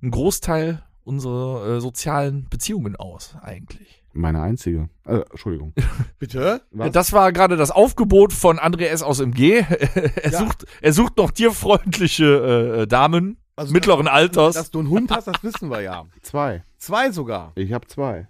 einen 0.00 0.10
Großteil 0.10 0.82
unserer 1.04 1.76
äh, 1.76 1.80
sozialen 1.80 2.48
Beziehungen 2.48 2.96
aus, 2.96 3.36
eigentlich. 3.40 4.02
Meine 4.12 4.40
einzige. 4.42 4.88
Äh, 5.04 5.20
Entschuldigung. 5.30 5.74
Bitte? 6.18 6.62
Was? 6.70 6.90
Das 6.92 7.12
war 7.12 7.32
gerade 7.32 7.56
das 7.56 7.70
Aufgebot 7.70 8.32
von 8.32 8.58
André 8.58 8.86
S. 8.86 9.02
aus 9.02 9.20
MG. 9.20 9.58
er, 9.68 10.30
Ja. 10.32 10.38
sucht, 10.38 10.64
er 10.80 10.92
sucht 10.92 11.16
noch 11.18 11.30
tierfreundliche 11.30 12.80
äh, 12.82 12.86
Damen 12.86 13.36
Also, 13.56 13.72
mittleren 13.72 14.08
Alters. 14.08 14.54
Dass 14.54 14.70
du 14.70 14.78
einen 14.80 14.88
Hund 14.88 15.10
hast, 15.10 15.26
das 15.26 15.42
wissen 15.42 15.70
wir 15.70 15.80
ja. 15.82 16.06
Zwei. 16.22 16.64
Zwei 16.78 17.10
sogar. 17.10 17.52
Ich 17.54 17.72
habe 17.72 17.86
zwei. 17.86 18.28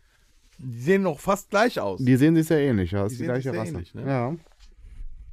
Die 0.59 0.80
sehen 0.80 1.03
noch 1.03 1.20
fast 1.20 1.51
gleich 1.51 1.80
aus. 1.80 2.01
Die 2.03 2.16
sehen 2.16 2.34
sich 2.36 2.47
sehr 2.47 2.61
ähnlich, 2.61 2.92
ja. 2.92 3.03
Das 3.03 3.12
Die 3.12 3.14
ist 3.16 3.20
die 3.20 3.24
sich 3.34 3.42
gleiche 3.42 3.59
Rasse. 3.59 3.70
ähnlich, 3.72 3.94
ne? 3.94 4.07
Ja. 4.07 4.36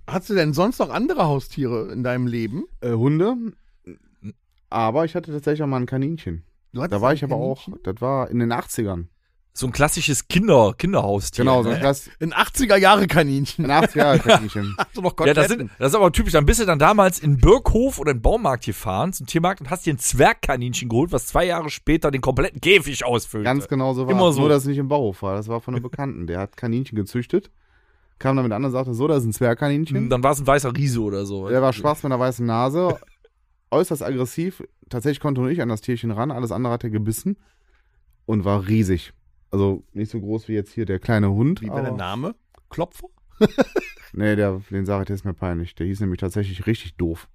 Hast 0.08 0.30
du 0.30 0.34
denn 0.34 0.54
sonst 0.54 0.80
noch 0.80 0.90
andere 0.90 1.24
Haustiere 1.26 1.92
in 1.94 2.04
deinem 2.04 2.28
Leben? 2.28 2.66
Äh, 2.82 2.92
Hunde. 2.92 3.36
Aber 4.70 5.06
ich 5.06 5.16
hatte 5.16 5.32
tatsächlich 5.32 5.64
auch 5.64 5.68
mal 5.68 5.78
ein 5.80 5.86
Kaninchen. 5.86 6.44
Da 6.74 7.00
war 7.02 7.14
ich 7.14 7.24
aber 7.24 7.36
auch, 7.36 7.68
das 7.84 8.02
war 8.02 8.30
in 8.32 8.40
den 8.40 8.52
80ern. 8.52 9.06
So 9.56 9.68
ein 9.68 9.72
klassisches 9.72 10.28
Kinder, 10.28 10.74
Kinderhaustier. 10.76 11.46
Genau, 11.46 11.62
so 11.62 11.70
ne? 11.70 11.76
ein 11.76 11.82
klass 11.82 12.10
Ein 12.20 12.34
80er-Jahre-Kaninchen. 12.34 13.70
ein 13.70 13.84
80er 13.84 14.18
Kaninchen. 14.18 14.76
Hast 14.80 14.98
du 14.98 15.02
noch 15.02 15.14
Ja, 15.26 15.34
das, 15.36 15.48
sind, 15.50 15.70
das 15.78 15.90
ist 15.92 15.96
aber 15.96 16.12
typisch. 16.12 16.34
Dann 16.34 16.46
bist 16.48 16.60
du 16.60 16.66
dann 16.66 16.80
damals 16.80 17.20
in 17.20 17.38
Birkhof 17.38 18.00
oder 18.00 18.12
in 18.14 18.22
Baumarkt 18.22 18.66
gefahren, 18.66 19.14
zum 19.14 19.28
Tiermarkt, 19.28 19.62
und 19.62 19.70
hast 19.70 19.86
dir 19.86 19.94
ein 19.94 20.00
Zwergkaninchen 20.00 20.90
geholt, 20.90 21.12
was 21.12 21.28
zwei 21.28 21.46
Jahre 21.46 21.70
später 21.70 22.10
den 22.10 22.22
kompletten 22.22 22.62
Käfig 22.62 23.06
ausfüllte. 23.06 23.44
Ganz 23.46 23.68
genau 23.68 23.94
so 23.94 24.08
war 24.08 24.12
Immer 24.12 24.30
es. 24.30 24.36
so. 24.36 24.42
Nur, 24.42 24.50
dass 24.50 24.64
es 24.64 24.68
nicht 24.70 24.80
im 24.80 24.88
Bauhof 24.88 25.22
war. 25.22 25.36
Das 25.36 25.48
war 25.48 25.62
von 25.62 25.76
einem 25.76 25.84
Bekannten. 25.90 26.26
Der 26.26 26.40
hat 26.40 26.58
Kaninchen 26.58 26.96
gezüchtet. 26.96 27.52
Kam 28.18 28.36
dann 28.36 28.46
mit 28.46 28.54
an 28.54 28.66
und 28.66 28.72
sagte, 28.72 28.94
so, 28.96 29.08
das 29.08 29.20
ist 29.20 29.26
ein 29.30 29.34
Zwergkaninchen. 29.34 30.10
Dann 30.10 30.24
war 30.24 30.32
es 30.32 30.40
ein 30.40 30.48
weißer 30.48 30.76
Riese 30.76 31.02
oder 31.02 31.26
so. 31.28 31.50
Der 31.50 31.62
war 31.62 31.74
schwarz 31.74 32.02
mit 32.02 32.12
einer 32.12 32.20
weißen 32.20 32.46
Nase. 32.46 32.98
Äußerst 33.70 34.02
aggressiv. 34.02 34.64
Tatsächlich 34.90 35.20
konnte 35.20 35.42
nur 35.42 35.50
ich 35.52 35.62
an 35.62 35.70
das 35.70 35.82
Tierchen 35.82 36.10
ran. 36.12 36.32
Alles 36.32 36.52
andere 36.52 36.74
hat 36.74 36.84
er 36.84 36.90
gebissen. 36.90 37.38
Und 38.26 38.46
war 38.46 38.68
riesig. 38.68 39.14
Also 39.54 39.84
nicht 39.94 40.10
so 40.12 40.20
groß 40.20 40.48
wie 40.48 40.54
jetzt 40.54 40.74
hier 40.74 40.86
der 40.86 41.00
kleine 41.00 41.30
Hund. 41.32 41.62
Wie 41.62 41.70
war 41.70 41.82
der 41.84 41.92
Name? 41.94 42.36
Klopfer? 42.70 43.08
Nee, 44.16 44.36
der, 44.36 44.62
den 44.70 44.86
sage 44.86 45.02
ich, 45.02 45.08
der 45.08 45.16
ist 45.16 45.26
mir 45.26 45.34
peinlich. 45.34 45.74
Der 45.74 45.88
hieß 45.88 46.00
nämlich 46.02 46.20
tatsächlich 46.20 46.68
richtig 46.68 46.96
doof. 46.98 47.28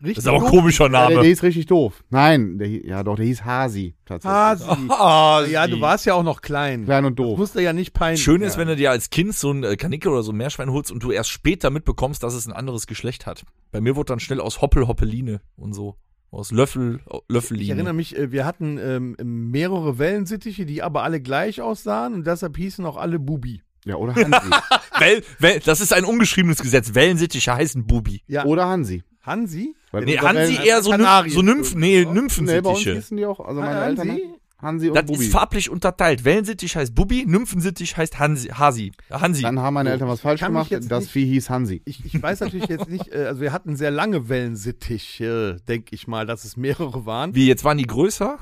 Richtig 0.00 0.14
Das 0.16 0.24
ist 0.24 0.28
aber 0.28 0.44
ein 0.44 0.50
komischer 0.50 0.84
Ja, 0.84 0.90
der, 0.90 1.08
der 1.08 1.16
Name. 1.16 1.26
hieß 1.28 1.42
richtig 1.42 1.66
doof. 1.66 2.04
Nein, 2.10 2.56
der, 2.58 2.68
ja 2.68 3.02
doch, 3.02 3.16
der 3.16 3.24
hieß 3.24 3.44
Hasi. 3.44 3.96
Tatsächlich. 4.04 4.32
Hasi. 4.68 4.88
Ah, 4.90 5.44
Ja, 5.50 5.66
du 5.66 5.80
warst 5.80 6.06
ja 6.06 6.14
auch 6.14 6.22
noch 6.22 6.40
klein. 6.40 6.84
Klein 6.84 7.04
und 7.04 7.18
Das 7.18 7.26
doof. 7.26 7.38
musste 7.38 7.62
ja 7.62 7.72
nicht 7.72 7.94
peinlich 7.94 8.22
Schön 8.22 8.42
ist, 8.42 8.52
wenn 8.58 8.68
werden. 8.68 8.76
du 8.78 8.82
dir 8.82 8.92
als 8.92 9.10
Kind 9.10 9.34
so 9.34 9.50
ein 9.50 9.64
äh, 9.64 9.74
Kanickel 9.76 10.12
oder 10.12 10.22
so 10.22 10.30
ein 10.30 10.36
Meerschwein 10.36 10.70
holst 10.70 10.92
und 10.92 11.02
du 11.02 11.10
erst 11.10 11.30
später 11.30 11.70
mitbekommst, 11.70 12.22
dass 12.22 12.34
es 12.34 12.46
ein 12.46 12.52
anderes 12.52 12.86
Geschlecht 12.86 13.26
hat. 13.26 13.44
Bei 13.72 13.80
mir 13.80 13.96
wurde 13.96 14.06
dann 14.12 14.20
schnell 14.20 14.40
aus 14.40 14.60
Hoppel 14.60 14.86
Hoppeline 14.86 15.40
und 15.56 15.72
so. 15.72 15.96
Aus 16.30 16.50
Löffel, 16.50 17.00
Löffeline. 17.28 17.62
Ich 17.64 17.70
erinnere 17.70 17.92
mich, 17.94 18.16
äh, 18.16 18.32
wir 18.32 18.44
hatten 18.44 18.78
ähm, 18.78 19.16
mehrere 19.50 19.98
Wellensittiche, 19.98 20.66
die 20.66 20.82
aber 20.82 21.02
alle 21.04 21.20
gleich 21.20 21.60
aussahen 21.60 22.12
und 22.14 22.26
deshalb 22.26 22.56
hießen 22.56 22.84
auch 22.86 22.96
alle 22.96 23.18
Bubi. 23.20 23.62
Ja, 23.84 23.96
oder 23.96 24.14
Hansi. 24.14 24.30
Well, 24.98 25.22
well, 25.40 25.60
das 25.64 25.80
ist 25.80 25.92
ein 25.92 26.04
ungeschriebenes 26.04 26.60
Gesetz. 26.62 26.94
Wellensittiche 26.94 27.52
heißen 27.54 27.84
Bubi. 27.86 28.22
Ja, 28.28 28.44
oder 28.44 28.66
Hansi. 28.66 29.02
Hansi? 29.22 29.74
Weil 29.90 30.04
Nee, 30.04 30.18
Hansi 30.18 30.54
Wellen- 30.54 30.62
eher 30.66 30.82
so, 30.82 30.92
Nymph, 30.96 31.32
so 31.32 31.42
Nymph, 31.42 31.74
nee, 31.74 31.98
Nee, 31.98 32.04
bei 32.04 32.08
uns 32.10 32.14
Nymphensittiche. 32.14 32.94
hießen 32.94 33.16
die 33.16 33.26
auch, 33.26 33.40
also 33.40 33.60
meine 33.60 33.80
Hansi? 33.80 34.02
Eltern. 34.08 34.20
Hansi 34.64 34.88
und 34.88 34.94
Das 34.96 35.04
Bubi. 35.06 35.26
ist 35.26 35.32
farblich 35.32 35.70
unterteilt. 35.70 36.24
Wellensittich 36.24 36.74
heißt 36.76 36.94
Bubi, 36.94 37.24
Nymphensittich 37.26 37.96
heißt 37.96 38.18
Hansi. 38.18 38.48
Hasi. 38.48 38.90
Hansi. 39.10 39.42
Dann 39.42 39.60
haben 39.60 39.74
meine 39.74 39.90
Eltern 39.90 40.08
was 40.08 40.20
falsch 40.20 40.40
gemacht. 40.40 40.72
Das 40.88 41.02
nicht- 41.04 41.12
Vieh 41.12 41.26
hieß 41.26 41.50
Hansi. 41.50 41.82
Ich, 41.84 42.04
ich 42.04 42.20
weiß 42.20 42.40
natürlich 42.40 42.68
jetzt 42.68 42.88
nicht, 42.88 43.12
äh, 43.14 43.26
also 43.26 43.40
wir 43.40 43.52
hatten 43.52 43.76
sehr 43.76 43.90
lange 43.92 44.28
Wellensittiche, 44.28 45.58
denke 45.68 45.94
ich 45.94 46.08
mal, 46.08 46.26
dass 46.26 46.44
es 46.44 46.56
mehrere 46.56 47.06
waren. 47.06 47.34
Wie, 47.34 47.46
jetzt 47.46 47.64
waren 47.64 47.78
die 47.78 47.86
größer? 47.86 48.38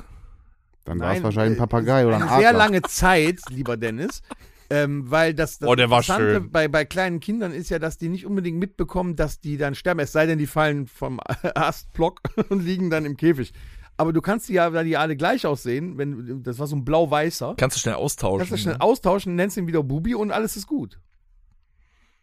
Dann 0.85 0.99
war 1.01 1.15
es 1.15 1.23
wahrscheinlich 1.23 1.53
ein 1.59 1.65
äh, 1.65 1.67
Papagei 1.69 2.07
oder 2.07 2.17
ein 2.17 2.23
Eine 2.23 2.31
Adler. 2.33 2.43
sehr 2.49 2.53
lange 2.59 2.83
Zeit, 2.83 3.41
lieber 3.51 3.77
Dennis. 3.77 4.23
Ähm, 4.71 5.11
weil 5.11 5.35
das, 5.35 5.59
das 5.59 5.69
Oh, 5.69 5.75
der 5.75 5.91
war 5.91 5.99
Interessante 5.99 6.33
schön. 6.41 6.51
Bei, 6.51 6.67
bei 6.67 6.87
kleinen 6.87 7.21
Kindern 7.21 7.53
ist 7.53 7.69
ja, 7.69 7.79
dass 7.79 7.99
die 7.99 8.09
nicht 8.09 8.25
unbedingt 8.25 8.59
mitbekommen, 8.59 9.17
dass 9.17 9.39
die 9.39 9.59
dann 9.59 9.75
sterben. 9.75 10.01
Es 10.01 10.13
sei 10.13 10.25
denn, 10.25 10.39
die 10.39 10.47
fallen 10.47 10.87
vom 10.87 11.21
Astblock 11.55 12.21
und 12.49 12.65
liegen 12.65 12.89
dann 12.89 13.05
im 13.05 13.17
Käfig. 13.19 13.53
Aber 13.97 14.13
du 14.13 14.21
kannst 14.21 14.49
die 14.49 14.55
ja, 14.55 14.73
weil 14.73 14.85
die 14.87 14.97
alle 14.97 15.17
gleich 15.17 15.47
aussehen, 15.47 15.99
wenn 15.99 16.43
das 16.43 16.59
war 16.59 16.67
so 16.67 16.75
ein 16.77 16.85
blau-weißer, 16.85 17.55
Kannst 17.57 17.77
du 17.77 17.81
schnell 17.81 17.95
austauschen. 17.95 18.39
kannst 18.39 18.53
du 18.53 18.57
schnell 18.57 18.75
ne? 18.75 18.81
austauschen, 18.81 19.35
nennst 19.37 19.57
ihn 19.57 19.67
wieder 19.67 19.83
Bubi 19.83 20.15
und 20.15 20.31
alles 20.33 20.57
ist 20.57 20.67
gut. 20.67 20.99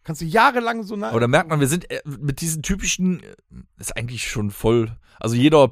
Kannst 0.02 0.20
du 0.22 0.24
jahrelang 0.24 0.82
so 0.82 0.96
nah. 0.96 1.10
Aber 1.10 1.20
da 1.20 1.28
merkt 1.28 1.48
man, 1.50 1.60
wir 1.60 1.68
sind 1.68 1.90
äh, 1.90 2.00
mit 2.06 2.40
diesen 2.40 2.62
typischen, 2.62 3.22
äh, 3.22 3.34
ist 3.78 3.96
eigentlich 3.96 4.28
schon 4.28 4.50
voll. 4.50 4.96
Also 5.20 5.36
jeder 5.36 5.68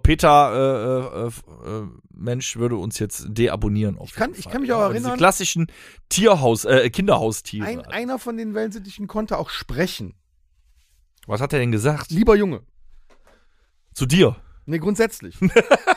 Peter-Mensch 0.99 2.57
würde 2.57 2.77
uns 2.77 2.99
jetzt 2.99 3.27
deabonnieren. 3.29 3.99
Auf 3.99 4.09
Ich 4.11 4.15
kann- 4.15 4.35
ich 4.37 4.49
kann 4.49 4.61
mich 4.63 4.73
auch 4.73 4.89
Diese 4.93 4.99
erinnern- 5.05 5.17
klassischen 5.19 5.67
Tierhaus, 6.09 6.65
äh, 6.65 6.91
Kinderhaustiere. 6.91 7.67
ein, 7.67 7.81
einer 7.87 8.19
von 8.19 8.37
den 8.37 8.55
Wellensittichen 8.55 9.07
konnte 9.07 9.39
auch 9.39 9.51
sprechen. 9.51 10.15
Was 11.27 11.41
hat 11.41 11.53
er 11.53 11.59
denn 11.59 11.73
gesagt? 11.73 12.11
Lieber 12.11 12.37
Junge. 12.37 12.63
Zu 13.95 14.07
dir. 14.07 14.37
Ne, 14.69 14.79
grundsätzlich. 14.79 15.39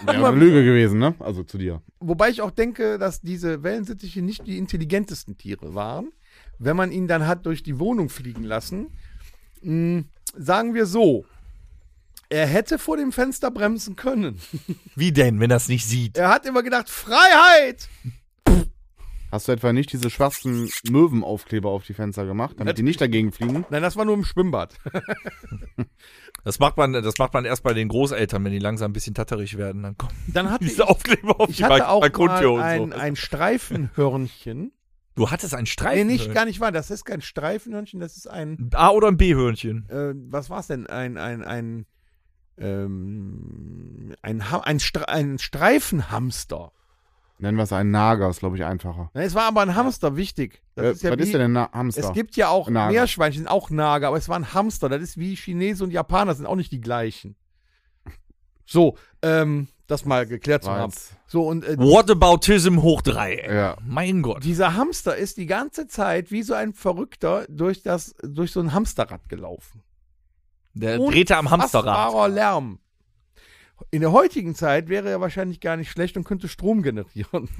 Ja, 0.08 0.28
eine 0.28 0.40
Lüge 0.40 0.64
gewesen, 0.64 0.98
ne? 0.98 1.14
Also 1.20 1.44
zu 1.44 1.60
dir. 1.60 1.84
Wobei 2.00 2.30
ich 2.30 2.42
auch 2.42 2.50
denke, 2.50 2.98
dass 2.98 3.22
diese 3.22 3.62
Wellensittiche 3.62 4.24
nicht 4.24 4.48
die 4.48 4.58
intelligentesten 4.58 5.38
Tiere 5.38 5.76
waren. 5.76 6.12
Wenn 6.58 6.76
man 6.76 6.92
ihn 6.92 7.08
dann 7.08 7.28
hat 7.28 7.46
durch 7.46 7.62
die 7.62 7.78
Wohnung 7.78 8.10
fliegen 8.10 8.44
lassen, 8.44 8.88
mh, 9.62 10.06
sagen 10.36 10.74
wir 10.74 10.88
so, 10.88 11.26
er 12.30 12.48
hätte 12.48 12.80
vor 12.80 12.98
dem 12.98 13.12
Fenster 13.12 13.52
bremsen 13.52 13.96
können. 13.96 14.40
Wie 14.96 15.12
denn, 15.12 15.40
wenn 15.40 15.52
er 15.52 15.58
es 15.58 15.68
nicht 15.68 15.86
sieht? 15.86 16.18
Er 16.18 16.30
hat 16.30 16.48
immer 16.48 16.64
gedacht, 16.64 16.90
Freiheit! 16.90 17.88
Hast 19.32 19.48
du 19.48 19.52
etwa 19.54 19.72
nicht 19.74 19.94
diese 19.94 20.10
schwarzen 20.10 20.70
Möwenaufkleber 20.90 21.70
auf 21.70 21.86
die 21.86 21.94
Fenster 21.94 22.26
gemacht, 22.26 22.56
damit 22.60 22.78
die 22.78 22.84
nicht 22.84 23.00
dagegen 23.00 23.32
fliegen? 23.32 23.66
Nein, 23.70 23.82
das 23.82 23.96
war 23.96 24.04
nur 24.06 24.16
im 24.16 24.24
Schwimmbad. 24.26 24.76
Das 26.44 26.58
macht 26.58 26.76
man, 26.76 26.94
das 26.94 27.20
macht 27.20 27.36
man 27.36 27.46
erst 27.46 27.62
bei 27.62 27.74
den 27.76 27.88
Großeltern, 27.88 28.44
wenn 28.44 28.52
die 28.52 28.58
langsam 28.58 28.90
ein 28.90 28.94
bisschen 28.94 29.14
tatterig 29.14 29.58
werden. 29.60 29.84
Dann 29.84 29.96
kommen 29.96 30.12
Dann 30.26 30.50
hatte 30.50 30.64
ich, 30.64 30.72
diese 30.72 30.88
Aufkleber 30.88 31.40
auf 31.40 31.50
ich 31.52 31.58
die 31.58 31.64
hatte 31.66 31.80
Balk- 31.80 31.88
auch 31.88 32.02
Balkontür 32.02 32.54
mal 32.54 32.64
ein, 32.64 32.82
und 32.82 32.94
so. 32.94 33.00
ein 33.00 33.16
Streifenhörnchen. 33.16 34.72
Du 35.14 35.30
hattest 35.30 35.54
einen 35.54 35.64
Nee, 35.66 35.70
Streifen. 35.70 36.08
nicht, 36.08 36.34
gar 36.34 36.46
nicht 36.46 36.60
wahr. 36.60 36.72
Das 36.72 36.90
ist 36.90 37.06
kein 37.06 37.22
Streifenhörnchen, 37.22 38.00
das 38.00 38.18
ist 38.18 38.26
ein, 38.28 38.54
Ein 38.58 38.70
A- 38.74 38.90
oder 38.90 39.10
ein 39.10 39.18
B-Hörnchen. 39.18 39.88
äh, 39.90 40.14
was 40.32 40.50
war's 40.50 40.66
denn? 40.66 40.88
Ein, 40.88 41.18
ein, 41.20 41.44
ein, 41.44 41.86
ähm, 42.58 44.14
ein, 44.22 44.50
Ha- 44.52 44.62
ein, 44.62 44.80
Stre 44.80 45.08
ein 45.10 45.38
Streifenhamster. 45.38 46.72
Nennen 47.42 47.58
wir 47.58 47.64
es 47.64 47.74
einen 47.74 47.90
Nager, 47.92 48.30
ist 48.30 48.40
glaube 48.40 48.56
ich 48.56 48.64
einfacher. 48.64 49.10
Na, 49.16 49.22
Es 49.24 49.34
war 49.34 49.46
aber 49.46 49.62
ein 49.62 49.76
Hamster, 49.76 50.16
wichtig. 50.16 50.62
Das 50.76 50.86
Äh, 50.86 50.92
ist 50.92 51.02
ja 51.04 51.10
was 51.12 51.18
wie, 51.18 51.24
ist 51.24 51.34
denn 51.34 51.42
ein 51.42 51.52
Na 51.54 51.72
Hamster? 51.74 52.04
Es 52.04 52.14
gibt 52.14 52.36
ja 52.36 52.50
auch 52.50 52.70
Nager. 52.70 52.92
Meerschweinchen, 52.92 53.48
auch 53.48 53.70
Nager, 53.72 54.10
aber 54.10 54.18
es 54.18 54.30
war 54.30 54.36
ein 54.38 54.54
Hamster. 54.54 54.90
Das 54.90 55.02
ist 55.02 55.18
wie 55.18 55.36
Chinesen 55.36 55.86
und 55.86 55.92
Japaner, 55.92 56.36
sind 56.36 56.46
auch 56.46 56.56
nicht 56.56 56.72
die 56.72 56.82
gleichen. 56.82 57.36
So, 58.66 58.96
ähm, 59.24 59.68
das 59.88 60.06
mal 60.06 60.26
geklärt 60.26 60.64
zu 60.64 60.72
haben. 60.72 60.94
So, 61.28 61.48
und 61.48 61.66
äh, 61.66 61.78
Whataboutism 61.78 62.82
hoch 62.82 63.02
drei. 63.02 63.34
ey. 63.36 63.56
Ja. 63.56 63.78
Mein 63.86 64.22
Gott. 64.22 64.44
dieser 64.44 64.76
Hamster 64.76 65.16
ist 65.18 65.38
die 65.38 65.48
ganze 65.48 65.88
Zeit 65.88 66.32
wie 66.32 66.44
so 66.44 66.54
ein 66.54 66.74
Verrückter 66.74 67.46
durch, 67.50 67.82
das, 67.82 68.14
durch 68.22 68.52
so 68.52 68.60
ein 68.62 68.72
Hamsterrad 68.72 69.28
gelaufen. 69.30 69.82
Der 70.74 71.00
drehte 71.00 71.36
am 71.36 71.50
Hamsterrad. 71.50 72.32
Lärm. 72.32 72.80
In 73.90 74.02
der 74.02 74.12
heutigen 74.12 74.54
Zeit 74.56 74.88
wäre 74.90 75.10
er 75.10 75.20
wahrscheinlich 75.22 75.60
gar 75.60 75.78
nicht 75.78 75.90
schlecht 75.92 76.16
und 76.18 76.24
könnte 76.24 76.48
Strom 76.48 76.82
generieren. 76.84 77.50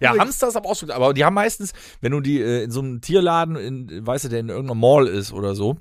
Ja, 0.00 0.16
Hamster 0.18 0.48
ist 0.48 0.56
aber 0.56 0.68
auch 0.68 0.74
so. 0.74 0.90
Aber 0.92 1.14
die 1.14 1.24
haben 1.24 1.34
meistens, 1.34 1.72
wenn 2.00 2.10
du 2.10 2.20
die 2.20 2.40
äh, 2.40 2.64
in 2.64 2.72
so 2.72 2.80
einem 2.80 3.00
Tierladen, 3.00 3.54
in, 3.54 4.04
weißt 4.04 4.24
du, 4.24 4.28
der 4.30 4.40
in 4.40 4.48
irgendeiner 4.48 4.74
Mall 4.74 5.06
ist 5.06 5.32
oder 5.32 5.54
so, 5.54 5.76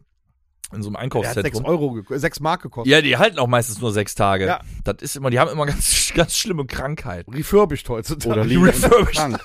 in 0.71 0.83
so 0.83 0.89
einem 0.93 1.09
Der 1.09 1.29
hat 1.29 1.33
6 1.33 1.37
Einkaufszentrum. 1.57 1.65
Euro, 1.65 1.91
geko- 1.95 2.17
6 2.19 2.39
Mark 2.39 2.61
gekostet. 2.61 2.91
Ja, 2.91 3.01
die 3.01 3.17
halten 3.17 3.39
auch 3.39 3.47
meistens 3.47 3.81
nur 3.81 3.91
sechs 3.91 4.13
Tage. 4.13 4.45
Ja. 4.45 4.61
Das 4.83 4.97
ist 5.01 5.15
immer, 5.15 5.31
die 5.31 5.39
haben 5.39 5.49
immer 5.49 5.65
ganz, 5.67 6.11
ganz 6.13 6.37
schlimme 6.37 6.65
Krankheiten. 6.67 7.33
Refurbished 7.33 7.89
heutzutage. 7.89 8.31
Oder 8.31 8.45
liegen 8.45 8.63
Refurbished. 8.65 9.39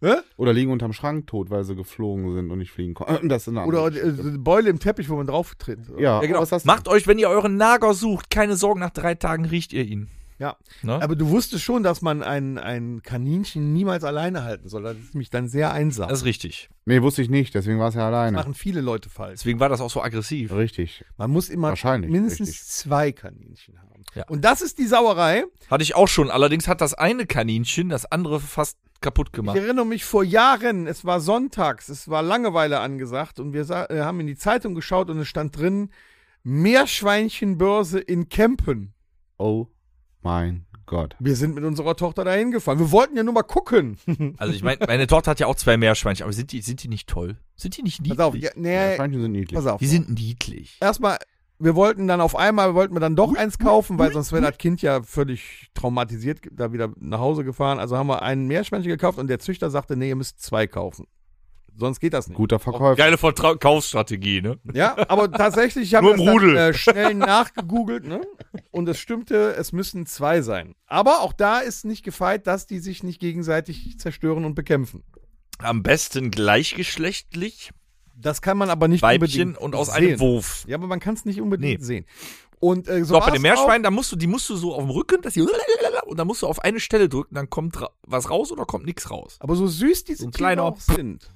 Hä? 0.00 0.16
Oder 0.36 0.52
liegen 0.52 0.70
unterm 0.70 0.92
Schrank 0.92 1.26
tot, 1.26 1.50
weil 1.50 1.64
sie 1.64 1.74
geflogen 1.74 2.32
sind 2.34 2.50
und 2.50 2.58
nicht 2.58 2.70
fliegen 2.72 2.94
konnten. 2.94 3.28
Das 3.34 3.42
ist 3.42 3.48
eine 3.48 3.64
Oder 3.66 3.86
äh, 3.88 4.12
Beule 4.38 4.70
im 4.70 4.78
Teppich, 4.78 5.08
wo 5.08 5.16
man 5.16 5.26
drauf 5.26 5.54
tritt. 5.56 5.80
ja, 5.98 6.20
Ja, 6.20 6.26
genau. 6.26 6.40
was 6.40 6.52
hast 6.52 6.64
du? 6.64 6.66
Macht 6.66 6.88
euch, 6.88 7.06
wenn 7.06 7.18
ihr 7.18 7.28
euren 7.28 7.56
Nager 7.56 7.94
sucht, 7.94 8.30
keine 8.30 8.56
Sorgen, 8.56 8.80
nach 8.80 8.90
drei 8.90 9.14
Tagen 9.14 9.44
riecht 9.46 9.72
ihr 9.72 9.84
ihn. 9.84 10.08
Ja. 10.38 10.56
Ne? 10.82 11.00
Aber 11.00 11.14
du 11.14 11.28
wusstest 11.30 11.62
schon, 11.62 11.84
dass 11.84 12.02
man 12.02 12.22
ein, 12.24 12.58
ein 12.58 13.02
Kaninchen 13.02 13.72
niemals 13.72 14.02
alleine 14.02 14.42
halten 14.42 14.68
soll. 14.68 14.82
Das 14.82 14.96
ist 14.98 15.14
nämlich 15.14 15.30
dann 15.30 15.46
sehr 15.48 15.72
einsam. 15.72 16.08
Das 16.08 16.18
ist 16.20 16.24
richtig. 16.24 16.68
Nee, 16.86 17.00
wusste 17.02 17.22
ich 17.22 17.30
nicht, 17.30 17.54
deswegen 17.54 17.78
war 17.78 17.88
es 17.88 17.94
ja 17.94 18.00
Das 18.00 18.08
alleine. 18.08 18.36
machen 18.36 18.52
viele 18.52 18.80
Leute 18.80 19.08
falsch. 19.08 19.38
Deswegen 19.38 19.60
war 19.60 19.68
das 19.68 19.80
auch 19.80 19.90
so 19.90 20.02
aggressiv. 20.02 20.52
Richtig. 20.52 21.04
Man 21.16 21.30
muss 21.30 21.48
immer 21.48 21.68
Wahrscheinlich, 21.68 22.10
mindestens 22.10 22.48
richtig. 22.48 22.66
zwei 22.66 23.12
Kaninchen 23.12 23.78
haben. 23.80 24.02
Ja. 24.16 24.24
Und 24.28 24.44
das 24.44 24.60
ist 24.60 24.78
die 24.78 24.86
Sauerei. 24.86 25.44
Hatte 25.70 25.82
ich 25.84 25.94
auch 25.94 26.08
schon. 26.08 26.30
Allerdings 26.30 26.66
hat 26.68 26.80
das 26.80 26.94
eine 26.94 27.26
Kaninchen 27.26 27.88
das 27.88 28.04
andere 28.04 28.40
fast 28.40 28.76
kaputt 29.04 29.28
Ich 29.28 29.32
gemacht. 29.32 29.56
erinnere 29.56 29.86
mich 29.86 30.04
vor 30.04 30.24
Jahren, 30.24 30.86
es 30.88 31.04
war 31.04 31.20
sonntags, 31.20 31.88
es 31.88 32.08
war 32.08 32.22
Langeweile 32.22 32.80
angesagt 32.80 33.38
und 33.38 33.52
wir 33.52 33.68
äh, 33.70 34.00
haben 34.00 34.18
in 34.20 34.26
die 34.26 34.36
Zeitung 34.36 34.74
geschaut 34.74 35.10
und 35.10 35.18
es 35.18 35.28
stand 35.28 35.56
drin, 35.56 35.90
Meerschweinchenbörse 36.42 38.00
in 38.00 38.28
Kempen. 38.28 38.94
Oh 39.38 39.66
mein 40.22 40.66
Gott. 40.86 41.16
Wir 41.18 41.36
sind 41.36 41.54
mit 41.54 41.64
unserer 41.64 41.96
Tochter 41.96 42.24
dahin 42.24 42.50
gefahren. 42.50 42.78
Wir 42.78 42.90
wollten 42.90 43.16
ja 43.16 43.22
nur 43.22 43.34
mal 43.34 43.42
gucken. 43.42 43.96
Also 44.38 44.52
ich 44.52 44.62
meine, 44.62 44.78
meine 44.86 45.06
Tochter 45.06 45.30
hat 45.32 45.40
ja 45.40 45.46
auch 45.46 45.54
zwei 45.56 45.76
Meerschweinchen, 45.76 46.24
aber 46.24 46.32
sind 46.32 46.52
die, 46.52 46.60
sind 46.60 46.82
die 46.82 46.88
nicht 46.88 47.08
toll? 47.08 47.36
Sind 47.56 47.76
die 47.76 47.82
nicht 47.82 48.00
niedlich? 48.00 48.18
Pass 48.18 48.26
auf, 48.26 48.34
ja, 48.36 48.50
nee, 48.56 48.96
Schweinchen 48.96 49.22
sind 49.22 49.32
niedlich. 49.32 49.54
pass 49.56 49.66
auf. 49.66 49.78
Die 49.78 49.86
sind 49.86 50.10
niedlich. 50.10 50.76
Erstmal, 50.80 51.18
wir 51.64 51.74
wollten 51.74 52.06
dann 52.06 52.20
auf 52.20 52.36
einmal, 52.36 52.74
wollten 52.74 52.94
wir 52.94 53.00
dann 53.00 53.16
doch 53.16 53.34
eins 53.34 53.58
kaufen, 53.58 53.98
weil 53.98 54.12
sonst 54.12 54.32
wäre 54.32 54.42
das 54.42 54.58
Kind 54.58 54.82
ja 54.82 55.02
völlig 55.02 55.70
traumatisiert 55.74 56.40
da 56.52 56.72
wieder 56.72 56.90
nach 56.96 57.20
Hause 57.20 57.44
gefahren. 57.44 57.78
Also 57.78 57.96
haben 57.96 58.06
wir 58.06 58.22
ein 58.22 58.46
Meerschweinchen 58.46 58.90
gekauft 58.90 59.18
und 59.18 59.28
der 59.28 59.38
Züchter 59.38 59.70
sagte, 59.70 59.96
nee, 59.96 60.10
ihr 60.10 60.16
müsst 60.16 60.40
zwei 60.42 60.66
kaufen. 60.66 61.06
Sonst 61.76 61.98
geht 61.98 62.12
das 62.12 62.28
nicht. 62.28 62.36
Guter 62.36 62.60
Verkäufer. 62.60 62.94
Geile 62.94 63.18
Verkaufsstrategie, 63.18 64.42
ne? 64.42 64.58
Ja, 64.72 64.96
aber 65.08 65.30
tatsächlich, 65.32 65.88
ich 65.88 65.94
habe 65.96 66.10
das 66.10 66.20
im 66.20 66.28
Rudel. 66.28 66.54
Dann, 66.54 66.70
äh, 66.70 66.74
schnell 66.74 67.14
nachgegoogelt, 67.14 68.06
ne? 68.06 68.20
Und 68.70 68.88
es 68.88 68.98
stimmte, 68.98 69.54
es 69.56 69.72
müssen 69.72 70.06
zwei 70.06 70.40
sein. 70.42 70.74
Aber 70.86 71.20
auch 71.20 71.32
da 71.32 71.58
ist 71.58 71.84
nicht 71.84 72.04
gefeit, 72.04 72.46
dass 72.46 72.66
die 72.66 72.78
sich 72.78 73.02
nicht 73.02 73.20
gegenseitig 73.20 73.98
zerstören 73.98 74.44
und 74.44 74.54
bekämpfen. 74.54 75.02
Am 75.58 75.82
besten 75.82 76.30
gleichgeschlechtlich, 76.30 77.70
Das 78.16 78.40
kann 78.42 78.56
man 78.56 78.70
aber 78.70 78.88
nicht 78.88 79.02
Weibchen 79.02 79.48
unbedingt 79.50 79.58
und 79.58 79.74
aus 79.74 79.86
sehen. 79.88 79.94
einem 79.96 80.20
Wurf. 80.20 80.64
Ja, 80.68 80.76
aber 80.76 80.86
man 80.86 81.00
kann 81.00 81.14
es 81.14 81.24
nicht 81.24 81.40
unbedingt 81.40 81.80
Nee. 81.80 81.84
sehen. 81.86 82.06
Und 82.60 82.88
äh, 82.88 83.00
so 83.04 83.14
So, 83.14 83.20
bei 83.20 83.30
den 83.32 83.42
Meerschweinen, 83.42 83.82
da 83.82 83.90
musst 83.90 84.10
du, 84.12 84.16
die 84.16 84.26
musst 84.26 84.48
du 84.48 84.56
so 84.56 84.74
auf 84.74 84.80
dem 84.82 84.90
Rücken, 84.90 85.20
dass 85.20 85.34
die 85.34 85.42
und 86.06 86.16
dann 86.18 86.26
musst 86.26 86.42
du 86.42 86.46
auf 86.46 86.60
eine 86.60 86.80
Stelle 86.80 87.08
drücken, 87.08 87.34
dann 87.34 87.50
kommt 87.50 87.80
ra- 87.80 87.90
was 88.06 88.30
raus 88.30 88.52
oder 88.52 88.64
kommt 88.64 88.86
nichts 88.86 89.10
raus. 89.10 89.36
Aber 89.40 89.56
so 89.56 89.66
süß 89.66 90.04
diese 90.04 90.22
So 90.22 90.28
ein 90.28 90.32
Tiere 90.32 90.38
kleiner- 90.48 90.62
auch 90.62 90.80
sind, 90.80 91.28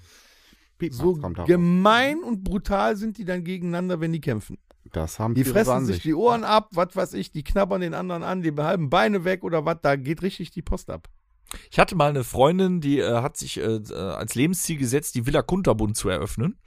Piep, 0.78 0.94
so 0.94 1.18
gemein 1.46 2.22
und 2.22 2.44
brutal 2.44 2.96
sind 2.96 3.18
die 3.18 3.24
dann 3.24 3.44
gegeneinander, 3.44 4.00
wenn 4.00 4.12
die 4.12 4.20
kämpfen. 4.20 4.58
Das 4.92 5.18
haben 5.18 5.34
Die 5.34 5.44
fressen 5.44 5.84
sich 5.84 6.00
die 6.00 6.14
Ohren 6.14 6.44
ab, 6.44 6.68
was 6.72 6.94
weiß 6.96 7.12
ich, 7.14 7.30
die 7.32 7.42
knabbern 7.42 7.80
den 7.82 7.92
anderen 7.92 8.22
an, 8.22 8.40
die 8.40 8.54
halben 8.56 8.88
Beine 8.88 9.24
weg 9.24 9.42
oder 9.44 9.66
was, 9.66 9.78
da 9.82 9.96
geht 9.96 10.22
richtig 10.22 10.50
die 10.52 10.62
Post 10.62 10.88
ab. 10.88 11.08
Ich 11.70 11.78
hatte 11.78 11.96
mal 11.96 12.10
eine 12.10 12.24
Freundin, 12.24 12.80
die 12.80 12.98
äh, 12.98 13.22
hat 13.22 13.36
sich 13.36 13.58
äh, 13.58 13.76
äh, 13.76 13.94
als 13.94 14.34
Lebensziel 14.34 14.76
gesetzt, 14.76 15.14
die 15.14 15.26
Villa 15.26 15.42
Kunterbund 15.42 15.96
zu 15.96 16.08
eröffnen 16.08 16.58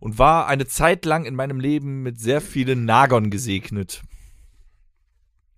und 0.00 0.18
war 0.18 0.46
eine 0.46 0.66
Zeit 0.66 1.04
lang 1.04 1.24
in 1.24 1.34
meinem 1.34 1.60
Leben 1.60 2.02
mit 2.02 2.20
sehr 2.20 2.40
vielen 2.40 2.84
Nagern 2.84 3.30
gesegnet. 3.30 4.02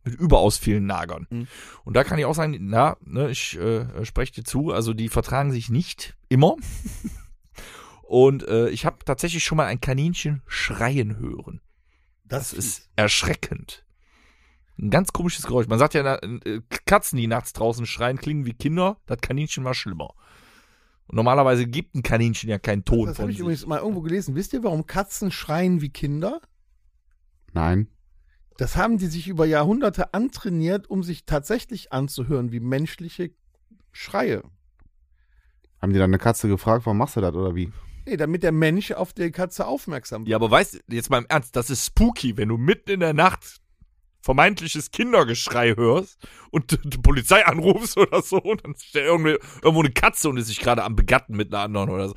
Mit 0.05 0.15
überaus 0.15 0.57
vielen 0.57 0.87
Nagern. 0.87 1.27
Mhm. 1.31 1.49
Und 1.85 1.95
da 1.97 2.05
kann 2.05 2.19
ich 2.19 2.25
auch 2.25 2.35
sagen, 2.35 2.57
na, 2.61 2.97
ne, 3.05 3.31
ich 3.31 3.59
äh, 3.59 4.05
spreche 4.05 4.35
dir 4.35 4.45
zu, 4.45 4.73
also 4.73 4.95
die 4.95 5.09
vertragen 5.09 5.51
sich 5.51 5.69
nicht 5.69 6.17
immer. 6.29 6.57
Und 8.03 8.47
äh, 8.47 8.69
ich 8.69 8.87
habe 8.87 9.05
tatsächlich 9.05 9.43
schon 9.43 9.57
mal 9.57 9.67
ein 9.67 9.81
Kaninchen 9.81 10.43
schreien 10.47 11.19
hören. 11.19 11.61
Das 12.25 12.53
ist 12.53 12.89
erschreckend. 12.95 13.86
Ein 14.79 14.91
ganz 14.91 15.13
komisches 15.13 15.47
Geräusch. 15.47 15.69
Man 15.69 15.79
sagt 15.79 15.95
ja, 15.95 16.17
äh, 16.17 16.61
Katzen, 16.85 17.17
die 17.17 17.27
nachts 17.27 17.53
draußen 17.55 17.87
schreien, 17.87 18.19
klingen 18.19 18.45
wie 18.45 18.53
Kinder. 18.53 18.99
Das 19.07 19.19
Kaninchen 19.21 19.65
war 19.65 19.75
schlimmer. 19.75 20.11
Und 21.07 21.17
normalerweise 21.17 21.67
gibt 21.67 21.95
ein 21.95 22.03
Kaninchen 22.03 22.51
ja 22.51 22.59
keinen 22.59 22.85
Ton 22.85 23.07
Das 23.07 23.17
von 23.17 23.25
habe 23.25 23.31
ich 23.31 23.39
sich. 23.39 23.43
übrigens 23.43 23.67
mal 23.67 23.79
irgendwo 23.79 24.03
gelesen. 24.03 24.35
Wisst 24.35 24.53
ihr, 24.53 24.63
warum 24.65 24.87
Katzen 24.87 25.31
schreien 25.31 25.81
wie 25.81 25.89
Kinder? 25.91 26.41
Nein. 27.53 27.89
Das 28.59 28.77
haben 28.77 28.99
die 28.99 29.07
sich 29.07 29.29
über 29.29 29.47
Jahrhunderte 29.47 30.15
antrainiert, 30.15 30.91
um 30.91 31.03
sich 31.03 31.25
tatsächlich 31.27 31.93
anzuhören 31.93 32.53
wie 32.53 32.61
menschliche 32.61 33.31
Schreie. 33.93 34.43
Haben 35.81 35.93
die 35.93 35.99
dann 35.99 36.11
eine 36.11 36.19
Katze 36.19 36.49
gefragt, 36.49 36.87
warum 36.87 36.99
machst 36.99 37.17
du 37.17 37.21
das 37.21 37.35
oder 37.35 37.55
wie? 37.55 37.71
Nee, 38.07 38.17
damit 38.17 38.43
der 38.43 38.53
Mensch 38.53 38.93
auf 38.93 39.13
die 39.13 39.31
Katze 39.31 39.67
aufmerksam 39.67 40.23
wird. 40.23 40.29
Ja, 40.31 40.37
aber 40.37 40.51
weißt 40.51 40.75
du, 40.75 40.95
jetzt 40.95 41.11
mal 41.11 41.19
im 41.19 41.27
Ernst, 41.29 41.55
das 41.57 41.71
ist 41.71 41.87
spooky, 41.87 42.37
wenn 42.37 42.49
du 42.49 42.57
mitten 42.57 42.91
in 42.91 43.01
der 43.01 43.15
Nacht 43.15 43.61
vermeintliches 44.27 44.91
Kindergeschrei 44.91 45.75
hörst 45.77 46.27
und 46.51 46.79
die 46.83 46.99
Polizei 46.99 47.47
anrufst 47.47 47.97
oder 47.97 48.21
so 48.23 48.39
und 48.39 48.65
dann 48.65 48.75
steht 48.77 49.05
irgendwo, 49.05 49.29
irgendwo 49.63 49.81
eine 49.81 49.93
Katze 49.93 50.29
und 50.29 50.37
ist 50.37 50.49
sich 50.49 50.59
gerade 50.59 50.83
am 50.83 50.97
Begatten 50.97 51.37
mit 51.37 51.55
einer 51.55 51.63
anderen 51.63 51.91
oder 51.91 52.09
so. 52.09 52.15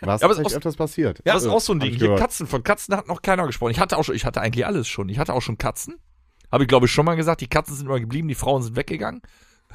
Was 0.00 0.20
Ja, 0.20 0.26
aber 0.26 0.38
ist 0.38 0.46
ist 0.46 0.56
öfters 0.56 0.76
passiert? 0.76 1.20
Ja, 1.24 1.34
das 1.34 1.42
ist 1.42 1.48
Äh, 1.48 1.52
auch 1.52 1.60
so 1.60 1.72
ein 1.72 1.80
Ding. 1.80 1.94
Hier. 1.94 2.14
Katzen, 2.14 2.46
von 2.46 2.62
Katzen 2.62 2.96
hat 2.96 3.08
noch 3.08 3.20
keiner 3.22 3.46
gesprochen. 3.46 3.72
Ich 3.72 3.80
hatte 3.80 3.98
auch 3.98 4.04
schon, 4.04 4.14
ich 4.14 4.24
hatte 4.24 4.40
eigentlich 4.40 4.64
alles 4.64 4.86
schon. 4.86 5.08
Ich 5.08 5.18
hatte 5.18 5.34
auch 5.34 5.42
schon 5.42 5.58
Katzen. 5.58 5.96
Habe 6.52 6.64
ich, 6.64 6.68
glaube 6.68 6.86
ich, 6.86 6.92
schon 6.92 7.04
mal 7.04 7.16
gesagt, 7.16 7.40
die 7.40 7.48
Katzen 7.48 7.74
sind 7.74 7.86
immer 7.86 7.98
geblieben, 7.98 8.28
die 8.28 8.34
Frauen 8.36 8.62
sind 8.62 8.76
weggegangen. 8.76 9.22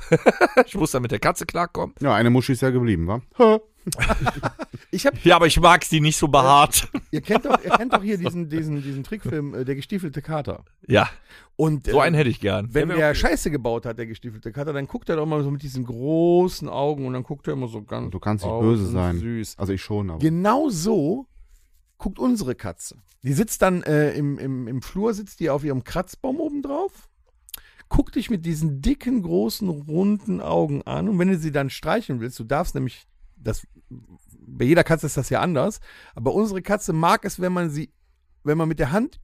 ich 0.66 0.76
muss 0.76 0.92
dann 0.92 1.02
mit 1.02 1.12
der 1.12 1.20
Katze 1.20 1.46
klarkommen. 1.46 1.94
Ja, 2.00 2.16
eine 2.16 2.30
Muschi 2.30 2.54
ist 2.54 2.62
ja 2.62 2.70
geblieben, 2.70 3.08
wa? 3.08 3.60
Ich 4.92 5.06
hab, 5.06 5.24
Ja, 5.24 5.36
aber 5.36 5.46
ich 5.46 5.60
mag 5.60 5.86
sie 5.86 6.00
nicht 6.02 6.18
so 6.18 6.28
behaart. 6.28 6.88
ihr, 7.12 7.22
kennt 7.22 7.46
doch, 7.46 7.64
ihr 7.64 7.70
kennt 7.70 7.94
doch 7.94 8.02
hier 8.02 8.18
diesen, 8.18 8.50
diesen, 8.50 8.82
diesen 8.82 9.04
Trickfilm, 9.04 9.54
äh, 9.54 9.64
der 9.64 9.76
gestiefelte 9.76 10.22
Kater. 10.24 10.66
Ja, 10.88 11.08
Und 11.58 11.86
so 11.86 12.00
äh, 12.00 12.02
einen 12.02 12.16
hätte 12.16 12.30
ich 12.32 12.40
gern. 12.40 12.74
wenn 12.74 12.88
Der 12.90 12.98
der. 12.98 13.16
Scheiße 13.16 13.52
gebaut 13.52 13.86
hat, 13.86 14.00
der 14.00 14.08
gestiefelte 14.08 14.52
Kater, 14.52 14.74
dann 14.74 14.88
guckt 14.88 15.08
er 15.10 15.18
doch 15.18 15.24
immer 15.24 15.44
so 15.44 15.52
mit 15.52 15.62
diesen 15.62 15.86
großen 15.86 16.68
Augen 16.68 17.06
und 17.06 17.14
dann 17.14 17.22
guckt 17.22 17.46
er 17.48 17.54
immer 17.54 17.68
so 17.68 17.84
ganz 17.84 18.10
Du 18.12 18.20
kannst 18.20 18.44
nicht 18.46 18.60
böse 18.60 18.88
sein. 18.88 19.20
süß. 19.20 19.60
Also 19.60 19.74
ich 19.74 19.82
schon, 19.84 20.10
aber. 20.10 20.18
Genau 20.20 20.70
so 20.70 21.28
guckt 22.00 22.18
unsere 22.18 22.56
Katze. 22.56 22.96
Die 23.22 23.34
sitzt 23.34 23.62
dann 23.62 23.84
äh, 23.84 24.14
im, 24.14 24.40
im, 24.40 24.68
im 24.68 24.82
Flur, 24.82 25.14
sitzt 25.14 25.40
die 25.40 25.52
auf 25.52 25.64
ihrem 25.64 25.84
Kratzbaum 25.84 26.40
oben 26.40 26.64
drauf, 26.64 27.10
guckt 27.90 28.16
dich 28.16 28.30
mit 28.32 28.44
diesen 28.46 28.82
dicken, 28.82 29.22
großen, 29.22 29.70
runden 29.70 30.42
Augen 30.42 30.82
an. 30.84 31.10
Und 31.10 31.20
wenn 31.20 31.28
du 31.28 31.38
sie 31.38 31.52
dann 31.52 31.70
streicheln 31.70 32.22
willst, 32.22 32.40
du 32.40 32.44
darfst 32.44 32.74
nämlich, 32.74 33.06
das, 33.42 33.66
bei 33.90 34.66
jeder 34.66 34.84
Katze 34.84 35.08
ist 35.08 35.18
das 35.18 35.30
ja 35.30 35.42
anders, 35.42 35.80
aber 36.16 36.34
unsere 36.34 36.62
Katze 36.62 36.94
mag 36.94 37.26
es, 37.26 37.40
wenn 37.40 37.54
man 37.54 37.70
sie, 37.70 37.94
wenn 38.44 38.58
man 38.58 38.68
mit 38.68 38.80
der 38.80 38.92
Hand 38.92 39.20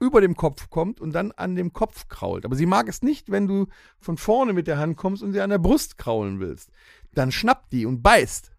über 0.00 0.20
dem 0.20 0.34
Kopf 0.34 0.70
kommt 0.70 1.00
und 1.00 1.12
dann 1.12 1.30
an 1.32 1.56
dem 1.56 1.72
Kopf 1.72 2.08
krault. 2.08 2.44
Aber 2.44 2.56
sie 2.56 2.66
mag 2.66 2.88
es 2.88 3.02
nicht, 3.02 3.30
wenn 3.30 3.46
du 3.46 3.66
von 3.98 4.16
vorne 4.16 4.54
mit 4.54 4.66
der 4.66 4.78
Hand 4.78 4.96
kommst 4.96 5.22
und 5.22 5.32
sie 5.32 5.40
an 5.40 5.50
der 5.50 5.58
Brust 5.58 5.98
kraulen 5.98 6.40
willst. 6.40 6.70
Dann 7.12 7.30
schnappt 7.30 7.72
die 7.72 7.84
und 7.84 8.02
beißt. 8.02 8.50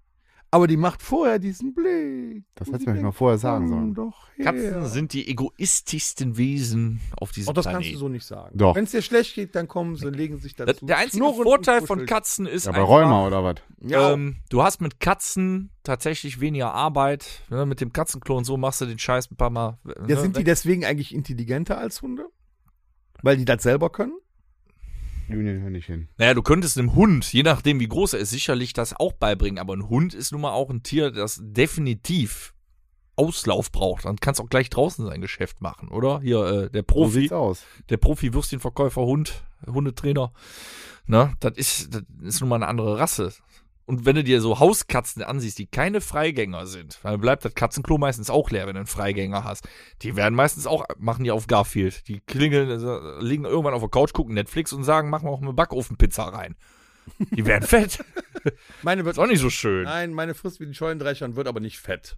Aber 0.53 0.67
die 0.67 0.75
macht 0.75 1.01
vorher 1.01 1.39
diesen 1.39 1.73
Blick. 1.73 2.43
Das 2.55 2.67
Und 2.67 2.85
du 2.85 2.91
mir 2.91 3.01
mal 3.01 3.11
vorher 3.13 3.37
sagen 3.37 3.69
sollen. 3.69 3.95
Katzen 4.43 4.85
sind 4.87 5.13
die 5.13 5.29
egoistischsten 5.29 6.35
Wesen 6.35 6.99
auf 7.21 7.31
diesem 7.31 7.49
Auch 7.49 7.53
das 7.53 7.63
Planeten. 7.65 7.83
kannst 7.85 7.95
du 7.95 7.99
so 7.99 8.09
nicht 8.09 8.25
sagen. 8.25 8.57
Doch. 8.57 8.75
Wenn 8.75 8.83
es 8.83 8.91
dir 8.91 9.01
schlecht 9.01 9.35
geht, 9.35 9.55
dann 9.55 9.69
kommen 9.69 9.95
sie, 9.95 10.09
legen 10.09 10.39
sich 10.39 10.53
Das- 10.55 10.67
dazu. 10.67 10.85
der 10.85 10.97
einzige 10.97 11.23
schnurren 11.23 11.43
Vorteil 11.43 11.79
und 11.79 11.87
von. 11.87 12.05
Katzen 12.05 12.45
ist 12.47 12.65
Ja, 12.65 12.73
bei 12.73 12.79
einfach, 12.79 12.89
Rheuma 12.89 13.25
oder 13.27 13.43
was? 13.45 13.55
Ja, 13.79 14.11
ähm, 14.11 14.41
du 14.49 14.61
hast 14.61 14.81
mit 14.81 14.99
Katzen 14.99 15.69
tatsächlich 15.83 16.41
weniger 16.41 16.73
Arbeit. 16.73 17.43
Ne? 17.49 17.65
Mit 17.65 17.79
dem 17.79 17.93
Katzenklo 17.93 18.35
und 18.37 18.43
so 18.43 18.57
machst 18.57 18.81
du 18.81 18.85
den 18.85 18.99
Scheiß 18.99 19.31
ein 19.31 19.37
paar 19.37 19.51
Mal. 19.51 19.77
ja, 19.85 20.05
ne? 20.05 20.17
sind 20.19 20.35
die 20.35 20.43
deswegen 20.43 20.83
eigentlich 20.83 21.15
intelligenter 21.15 21.77
als 21.77 22.01
Hunde? 22.01 22.25
Weil 23.23 23.37
die 23.37 23.45
das 23.45 23.63
selber 23.63 23.89
können? 23.89 24.17
Union 25.35 25.61
hör 25.61 25.69
nicht 25.69 25.85
hin. 25.85 26.07
Naja, 26.17 26.33
du 26.33 26.41
könntest 26.41 26.77
einem 26.77 26.95
Hund, 26.95 27.31
je 27.33 27.43
nachdem 27.43 27.79
wie 27.79 27.87
groß 27.87 28.13
er 28.13 28.19
ist, 28.19 28.31
sicherlich 28.31 28.73
das 28.73 28.93
auch 28.93 29.13
beibringen. 29.13 29.59
Aber 29.59 29.73
ein 29.75 29.89
Hund 29.89 30.13
ist 30.13 30.31
nun 30.31 30.41
mal 30.41 30.51
auch 30.51 30.69
ein 30.69 30.83
Tier, 30.83 31.11
das 31.11 31.39
definitiv 31.41 32.53
Auslauf 33.15 33.71
braucht. 33.71 34.05
Dann 34.05 34.15
kannst 34.17 34.39
du 34.39 34.43
auch 34.43 34.49
gleich 34.49 34.69
draußen 34.69 35.05
sein 35.05 35.21
Geschäft 35.21 35.61
machen, 35.61 35.89
oder? 35.89 36.21
Hier, 36.21 36.43
äh, 36.45 36.69
der 36.69 36.81
So 36.81 36.93
Profi, 36.93 37.21
sieht's 37.21 37.33
aus. 37.33 37.63
der 37.89 37.97
Profi-Würstchenverkäufer 37.97 39.01
Hund, 39.01 39.43
Hundetrainer. 39.67 40.31
Ne? 41.05 41.33
Das 41.39 41.53
ist, 41.57 41.93
das 41.93 42.03
ist 42.21 42.39
nun 42.41 42.49
mal 42.49 42.55
eine 42.55 42.67
andere 42.67 42.97
Rasse. 42.99 43.33
Und 43.91 44.05
wenn 44.05 44.15
du 44.15 44.23
dir 44.23 44.39
so 44.39 44.57
Hauskatzen 44.57 45.21
ansiehst, 45.21 45.59
die 45.59 45.65
keine 45.65 45.99
Freigänger 45.99 46.65
sind, 46.65 46.99
dann 47.03 47.19
bleibt 47.19 47.43
das 47.43 47.55
Katzenklo 47.55 47.97
meistens 47.97 48.29
auch 48.29 48.49
leer, 48.49 48.65
wenn 48.65 48.75
du 48.75 48.79
einen 48.79 48.87
Freigänger 48.87 49.43
hast. 49.43 49.67
Die 50.01 50.15
werden 50.15 50.33
meistens 50.33 50.65
auch, 50.65 50.85
machen 50.97 51.25
die 51.25 51.31
auf 51.31 51.47
Garfield. 51.47 52.07
Die 52.07 52.21
klingeln, 52.21 52.69
äh, 52.69 53.21
liegen 53.21 53.43
irgendwann 53.43 53.73
auf 53.73 53.81
der 53.81 53.89
Couch, 53.89 54.13
gucken 54.13 54.33
Netflix 54.33 54.71
und 54.71 54.85
sagen, 54.85 55.09
mach 55.09 55.23
mal 55.23 55.29
auch 55.29 55.41
eine 55.41 55.51
Backofenpizza 55.51 56.23
rein. 56.23 56.55
Die 57.31 57.45
werden 57.45 57.67
fett. 57.67 57.99
Meine 58.81 59.03
wird 59.03 59.17
Ist 59.17 59.19
auch 59.19 59.27
nicht 59.27 59.41
so 59.41 59.49
schön. 59.49 59.83
Nein, 59.83 60.13
meine 60.13 60.35
frisst 60.35 60.61
wie 60.61 60.65
den 60.65 60.73
Scheunendrecher 60.73 61.25
und 61.25 61.35
wird 61.35 61.49
aber 61.49 61.59
nicht 61.59 61.77
fett. 61.77 62.15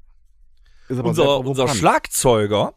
Ist 0.89 0.99
aber 0.99 1.09
unser, 1.09 1.39
unser. 1.39 1.67
Schlagzeuger, 1.69 2.75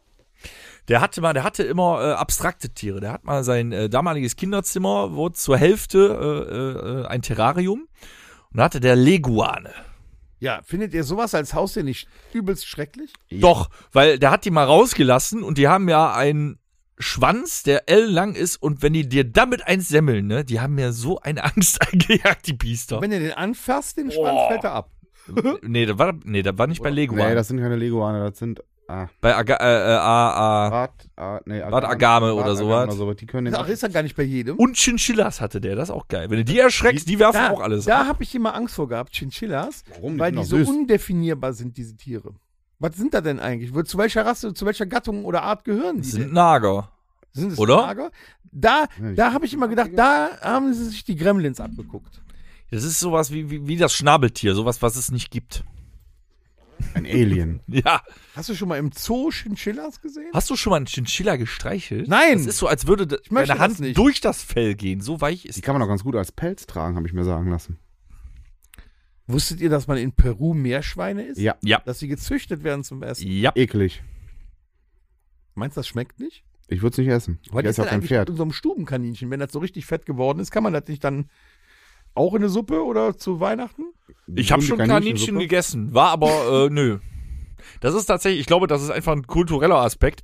der 0.87 1.01
hatte 1.01 1.21
mal, 1.21 1.33
der 1.33 1.43
hatte 1.43 1.61
immer 1.61 2.01
äh, 2.01 2.13
abstrakte 2.13 2.69
Tiere. 2.69 2.99
Der 2.99 3.11
hat 3.11 3.25
mal 3.25 3.43
sein 3.43 3.71
äh, 3.71 3.89
damaliges 3.89 4.37
Kinderzimmer, 4.37 5.13
wurde 5.13 5.35
zur 5.35 5.55
Hälfte 5.55 5.99
äh, 6.49 7.01
äh, 7.03 7.05
ein 7.05 7.21
Terrarium. 7.21 7.87
Und 8.51 8.57
da 8.57 8.63
hatte 8.63 8.79
der 8.79 8.95
Leguane. 8.95 9.71
Ja, 10.39 10.61
findet 10.63 10.93
ihr 10.93 11.03
sowas 11.03 11.33
als 11.33 11.53
Haustier 11.53 11.83
nicht 11.83 12.07
übelst 12.33 12.67
schrecklich? 12.67 13.11
Doch, 13.31 13.69
weil 13.91 14.19
der 14.19 14.29
hat 14.31 14.45
die 14.45 14.51
mal 14.51 14.65
rausgelassen 14.65 15.41
und 15.43 15.57
die 15.57 15.67
haben 15.67 15.89
ja 15.89 16.13
einen 16.13 16.59
Schwanz, 16.99 17.63
der 17.63 17.89
ellenlang 17.89 18.33
ist 18.35 18.55
und 18.57 18.81
wenn 18.81 18.93
die 18.93 19.07
dir 19.07 19.23
damit 19.23 19.65
eins 19.67 19.87
semmeln, 19.87 20.27
ne, 20.27 20.43
die 20.45 20.59
haben 20.59 20.75
mir 20.75 20.93
so 20.93 21.19
eine 21.19 21.43
Angst 21.55 21.81
eingejagt, 21.81 22.47
die 22.47 22.53
Biester. 22.53 23.01
Wenn 23.01 23.11
ihr 23.11 23.19
den 23.19 23.33
anfasst, 23.33 23.97
den 23.97 24.11
Schwanz 24.11 24.37
Oh. 24.39 24.47
fällt 24.49 24.63
er 24.63 24.73
ab. 24.73 24.91
nee, 25.63 25.85
das 25.85 25.97
war, 25.97 26.13
nee, 26.23 26.41
das 26.41 26.57
war 26.57 26.67
nicht 26.67 26.81
bei 26.81 26.89
Leguane. 26.89 27.29
Nee, 27.29 27.35
das 27.35 27.47
sind 27.49 27.59
keine 27.59 27.75
Leguane, 27.75 28.19
das 28.29 28.37
sind 28.39 28.63
Ah, 28.89 29.07
Bei 29.19 29.35
Aga 29.35 29.55
äh, 29.55 29.65
äh, 29.65 29.95
A, 29.97 30.29
A. 30.29 30.69
Brat, 30.69 30.91
ah, 31.17 31.39
nee, 31.45 31.61
Agame 31.61 32.33
oder 32.33 32.45
Agame 32.51 32.91
sowas. 32.93 33.17
Die 33.17 33.25
können 33.25 33.45
den 33.45 33.55
Ach, 33.55 33.67
ist 33.67 33.81
ja 33.83 33.89
gar 33.89 34.01
nicht 34.01 34.15
bei 34.15 34.23
jedem. 34.23 34.55
Und 34.57 34.77
Chinchillas 34.77 35.41
hatte 35.41 35.59
der, 35.59 35.75
das 35.75 35.89
ist 35.89 35.95
auch 35.95 36.07
geil. 36.07 36.29
Wenn 36.29 36.37
du 36.37 36.45
die 36.45 36.57
erschreckst, 36.57 37.07
die 37.09 37.19
werfen 37.19 37.33
da, 37.37 37.49
auch 37.51 37.59
alles. 37.59 37.83
Da 37.85 38.01
ab. 38.01 38.07
habe 38.07 38.23
ich 38.23 38.33
immer 38.33 38.55
Angst 38.55 38.75
vor 38.75 38.87
gehabt, 38.87 39.11
Chinchillas, 39.13 39.83
Warum? 39.93 40.17
Weil 40.17 40.31
die 40.31 40.43
so 40.45 40.57
süß. 40.57 40.69
undefinierbar 40.69 41.51
sind, 41.51 41.75
diese 41.75 41.97
Tiere. 41.97 42.33
Was 42.79 42.95
sind 42.95 43.13
da 43.13 43.19
denn 43.21 43.39
eigentlich? 43.39 43.75
Wo- 43.75 43.81
Zu 43.83 43.97
welcher 43.97 44.25
Rasse, 44.25 44.53
zu 44.53 44.65
welcher 44.65 44.85
Gattung 44.85 45.25
oder 45.25 45.43
Art 45.43 45.65
gehören 45.65 45.95
die 45.97 46.01
Das 46.03 46.11
sind 46.11 46.21
denn? 46.27 46.33
Nager. 46.33 46.89
Sind 47.33 47.51
es 47.51 47.59
oder? 47.59 47.77
Lager? 47.81 48.11
Da, 48.51 48.85
da 49.15 49.33
habe 49.33 49.45
ich 49.45 49.53
immer 49.53 49.67
gedacht, 49.67 49.89
da 49.95 50.29
haben 50.41 50.73
sie 50.73 50.85
sich 50.85 51.03
die 51.03 51.15
Gremlins 51.17 51.59
abgeguckt. 51.59 52.21
Das 52.71 52.83
ist 52.85 52.99
sowas 53.01 53.31
wie, 53.31 53.49
wie, 53.51 53.67
wie 53.67 53.75
das 53.77 53.93
Schnabeltier, 53.93 54.55
sowas, 54.55 54.81
was 54.81 54.95
es 54.95 55.11
nicht 55.11 55.29
gibt. 55.29 55.63
Ein 56.93 57.05
Alien. 57.05 57.59
Ja. 57.67 58.01
Hast 58.35 58.49
du 58.49 58.55
schon 58.55 58.67
mal 58.69 58.77
im 58.77 58.91
Zoo 58.91 59.29
Chinchillas 59.31 60.01
gesehen? 60.01 60.29
Hast 60.33 60.49
du 60.49 60.55
schon 60.55 60.71
mal 60.71 60.77
einen 60.77 60.85
Chinchilla 60.87 61.35
gestreichelt? 61.35 62.07
Nein. 62.07 62.33
Das 62.37 62.45
ist 62.45 62.57
so, 62.57 62.67
als 62.67 62.87
würde 62.87 63.05
deine 63.07 63.47
Hand 63.59 63.73
das 63.73 63.79
nicht. 63.79 63.97
durch 63.97 64.21
das 64.21 64.43
Fell 64.43 64.75
gehen. 64.75 65.01
So 65.01 65.21
weich 65.21 65.41
Die 65.43 65.49
ist 65.49 65.61
kann 65.63 65.73
man 65.73 65.81
auch 65.81 65.87
ganz 65.87 66.03
gut 66.03 66.15
als 66.15 66.31
Pelz 66.31 66.65
tragen, 66.67 66.95
habe 66.95 67.07
ich 67.07 67.13
mir 67.13 67.23
sagen 67.23 67.49
lassen. 67.49 67.77
Wusstet 69.27 69.59
ihr, 69.59 69.69
dass 69.69 69.87
man 69.87 69.97
in 69.97 70.13
Peru 70.13 70.53
Meerschweine 70.53 71.23
isst? 71.23 71.41
Ja, 71.41 71.55
Ja. 71.61 71.81
Dass 71.85 71.99
sie 71.99 72.07
gezüchtet 72.07 72.63
werden 72.63 72.83
zum 72.83 73.03
Essen? 73.03 73.27
Ja. 73.29 73.51
eklig. 73.55 74.01
Meinst 75.55 75.75
du, 75.75 75.79
das 75.79 75.87
schmeckt 75.87 76.19
nicht? 76.19 76.43
Ich 76.69 76.81
würde 76.81 76.93
es 76.93 76.97
nicht 76.97 77.07
essen. 77.07 77.39
Was 77.49 77.61
ich 77.63 77.69
ist 77.69 77.71
esse 77.79 77.83
auch 77.83 77.89
kein 77.89 78.03
Pferd. 78.03 78.21
mit 78.27 78.31
unserem 78.31 78.51
Stubenkaninchen? 78.51 79.29
Wenn 79.29 79.39
das 79.39 79.51
so 79.51 79.59
richtig 79.59 79.85
fett 79.85 80.05
geworden 80.05 80.39
ist, 80.39 80.51
kann 80.51 80.63
man 80.63 80.73
das 80.73 80.87
nicht 80.87 81.03
dann 81.03 81.29
auch 82.17 82.33
in 82.33 82.41
eine 82.41 82.49
Suppe 82.49 82.83
oder 82.83 83.17
zu 83.17 83.39
Weihnachten? 83.39 83.83
Ich 84.35 84.51
habe 84.51 84.61
schon 84.61 84.77
Kaninchen 84.77 85.39
gegessen, 85.39 85.93
war 85.93 86.09
aber 86.09 86.65
äh, 86.65 86.69
nö. 86.69 86.99
Das 87.79 87.93
ist 87.93 88.05
tatsächlich, 88.05 88.41
ich 88.41 88.47
glaube, 88.47 88.67
das 88.67 88.81
ist 88.81 88.89
einfach 88.89 89.13
ein 89.13 89.27
kultureller 89.27 89.77
Aspekt. 89.77 90.23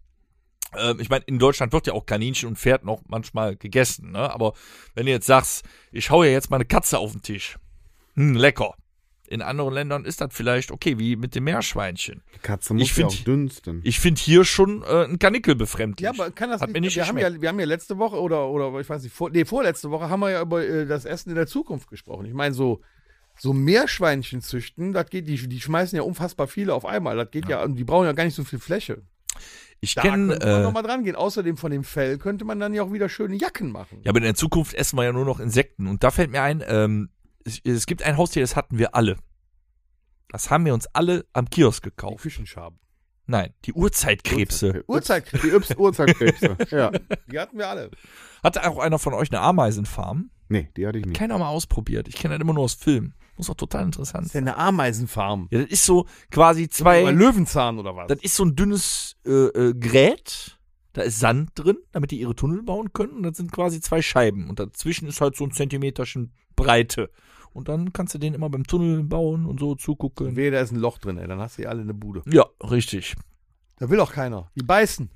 Ähm, 0.77 0.99
ich 0.99 1.09
meine, 1.09 1.23
in 1.25 1.39
Deutschland 1.39 1.73
wird 1.73 1.87
ja 1.87 1.93
auch 1.93 2.05
Kaninchen 2.05 2.49
und 2.49 2.57
Pferd 2.57 2.83
noch 2.83 3.01
manchmal 3.07 3.55
gegessen, 3.55 4.11
ne? 4.11 4.33
Aber 4.33 4.53
wenn 4.95 5.05
du 5.05 5.11
jetzt 5.11 5.27
sagst, 5.27 5.65
ich 5.91 6.09
hau 6.09 6.23
ja 6.23 6.31
jetzt 6.31 6.49
mal 6.49 6.57
eine 6.57 6.65
Katze 6.65 6.99
auf 6.99 7.11
den 7.11 7.21
Tisch, 7.21 7.57
hm, 8.15 8.35
lecker. 8.35 8.75
In 9.27 9.41
anderen 9.41 9.73
Ländern 9.73 10.05
ist 10.05 10.21
das 10.21 10.29
vielleicht 10.33 10.69
okay, 10.71 10.99
wie 10.99 11.15
mit 11.15 11.33
dem 11.33 11.45
Meerschweinchen. 11.45 12.21
Die 12.35 12.39
Katze 12.39 12.73
muss 12.73 12.83
Ich 12.83 12.89
ja 12.89 13.07
find- 13.07 13.19
auch 13.21 13.23
dünsten. 13.23 13.81
Ich 13.83 13.99
finde 13.99 14.19
hier 14.21 14.43
schon 14.45 14.83
äh, 14.83 15.05
ein 15.05 15.17
Kanickel 15.17 15.55
befremdlich. 15.55 16.03
Ja, 16.03 16.11
aber 16.11 16.29
kann 16.31 16.49
das 16.49 16.61
Hat 16.61 16.69
nicht, 16.69 16.73
mir 16.73 16.81
nicht 16.81 16.95
wir, 16.97 17.07
haben 17.07 17.15
geschmeckt. 17.15 17.35
ja, 17.37 17.41
wir 17.41 17.49
haben 17.49 17.59
ja 17.59 17.65
letzte 17.65 17.97
Woche 17.97 18.19
oder, 18.21 18.49
oder 18.49 18.79
ich 18.79 18.89
weiß 18.89 19.01
nicht, 19.03 19.15
vor, 19.15 19.29
nee, 19.29 19.45
vorletzte 19.45 19.89
Woche 19.91 20.09
haben 20.09 20.19
wir 20.19 20.29
ja 20.31 20.41
über 20.41 20.63
äh, 20.63 20.85
das 20.85 21.05
Essen 21.05 21.29
in 21.29 21.35
der 21.35 21.47
Zukunft 21.47 21.89
gesprochen. 21.89 22.25
Ich 22.25 22.33
meine, 22.33 22.53
so, 22.53 22.81
so 23.39 23.53
Meerschweinchen 23.53 24.41
züchten, 24.41 24.93
das 24.93 25.09
geht, 25.09 25.27
die, 25.27 25.47
die 25.47 25.59
schmeißen 25.61 25.95
ja 25.95 26.03
unfassbar 26.03 26.47
viele 26.47 26.73
auf 26.73 26.85
einmal. 26.85 27.15
Das 27.15 27.31
geht 27.31 27.47
ja, 27.47 27.63
und 27.63 27.75
die 27.75 27.83
brauchen 27.85 28.05
ja 28.05 28.11
gar 28.11 28.25
nicht 28.25 28.35
so 28.35 28.43
viel 28.43 28.59
Fläche. 28.59 29.01
ich 29.79 29.95
Da 29.95 30.01
kenne, 30.03 30.27
könnte 30.33 30.45
man 30.47 30.59
äh, 30.59 30.63
noch 30.63 30.73
mal 30.73 30.83
dran 30.83 31.03
gehen. 31.03 31.15
Außerdem 31.15 31.57
von 31.57 31.71
dem 31.71 31.83
Fell 31.83 32.17
könnte 32.19 32.45
man 32.45 32.59
dann 32.59 32.73
ja 32.73 32.83
auch 32.83 32.91
wieder 32.93 33.09
schöne 33.09 33.35
Jacken 33.35 33.71
machen. 33.71 33.99
ja, 34.03 34.09
aber 34.09 34.19
in 34.19 34.25
der 34.25 34.35
Zukunft 34.35 34.73
essen 34.75 34.97
wir 34.97 35.05
ja 35.05 35.11
nur 35.13 35.25
noch 35.25 35.39
Insekten. 35.39 35.87
Und 35.87 36.03
da 36.03 36.11
fällt 36.11 36.29
mir 36.29 36.41
ein, 36.43 36.63
ähm, 36.67 37.09
es, 37.45 37.59
es 37.63 37.85
gibt 37.85 38.03
ein 38.03 38.17
Haustier, 38.17 38.41
das 38.43 38.55
hatten 38.55 38.77
wir 38.77 38.95
alle. 38.95 39.17
Das 40.29 40.49
haben 40.49 40.65
wir 40.65 40.73
uns 40.73 40.87
alle 40.93 41.25
am 41.33 41.49
Kiosk 41.49 41.83
Die 41.83 41.89
gekauft. 41.89 42.21
Küchenschaben. 42.23 42.79
Nein, 43.25 43.53
die 43.65 43.73
Urzeitkrebse. 43.73 44.83
Uhrzeitkrebs, 44.87 45.69
Die 45.69 45.75
Uhrzeitkrebse. 45.77 46.57
ja. 46.71 46.91
die 47.31 47.39
hatten 47.39 47.57
wir 47.57 47.69
alle. 47.69 47.89
Hatte 48.43 48.67
auch 48.69 48.79
einer 48.79 48.99
von 48.99 49.13
euch 49.13 49.31
eine 49.31 49.39
Ameisenfarm? 49.41 50.29
Nee, 50.49 50.69
die 50.75 50.85
hatte 50.85 50.99
ich 50.99 51.05
nicht. 51.05 51.17
Keiner 51.17 51.37
mal 51.37 51.47
ausprobiert. 51.47 52.07
Ich 52.09 52.15
kenne 52.15 52.35
das 52.35 52.41
immer 52.41 52.53
nur 52.53 52.63
aus 52.65 52.73
Filmen. 52.73 53.15
Muss 53.37 53.47
doch 53.47 53.55
total 53.55 53.85
interessant 53.85 54.25
Das 54.25 54.27
ist 54.27 54.33
sein. 54.33 54.45
ja 54.45 54.53
eine 54.55 54.61
Ameisenfarm. 54.61 55.47
Ja, 55.51 55.61
das 55.61 55.69
ist 55.69 55.85
so 55.85 56.05
quasi 56.31 56.67
zwei. 56.69 57.03
Löwenzahn 57.11 57.79
oder 57.79 57.95
was? 57.95 58.07
Das 58.07 58.19
ist 58.21 58.35
so 58.35 58.43
ein 58.45 58.55
dünnes 58.55 59.15
äh, 59.25 59.29
äh, 59.31 59.73
Gerät. 59.73 60.59
Da 60.93 61.01
ist 61.01 61.19
Sand 61.19 61.51
drin, 61.55 61.77
damit 61.91 62.11
die 62.11 62.19
ihre 62.19 62.35
Tunnel 62.35 62.61
bauen 62.63 62.93
können. 62.93 63.13
Und 63.13 63.23
das 63.23 63.37
sind 63.37 63.51
quasi 63.51 63.81
zwei 63.81 64.01
Scheiben. 64.01 64.49
Und 64.49 64.59
dazwischen 64.59 65.07
ist 65.07 65.21
halt 65.21 65.35
so 65.35 65.43
ein 65.43 65.51
Zentimeterchen 65.51 66.31
Breite. 66.55 67.09
Und 67.51 67.67
dann 67.67 67.93
kannst 67.93 68.13
du 68.13 68.19
den 68.19 68.33
immer 68.33 68.49
beim 68.49 68.65
Tunnel 68.65 69.03
bauen 69.03 69.45
und 69.45 69.59
so 69.59 69.75
zugucken. 69.75 70.35
Wehe, 70.35 70.51
da 70.51 70.61
ist 70.61 70.71
ein 70.71 70.79
Loch 70.79 70.97
drin, 70.97 71.17
ey. 71.17 71.27
Dann 71.27 71.39
hast 71.39 71.57
du 71.57 71.63
ja 71.63 71.69
alle 71.69 71.81
eine 71.81 71.93
Bude. 71.93 72.23
Ja, 72.25 72.45
richtig. 72.61 73.15
Da 73.77 73.89
will 73.89 73.99
auch 73.99 74.11
keiner. 74.11 74.51
Die 74.55 74.63
beißen. 74.63 75.09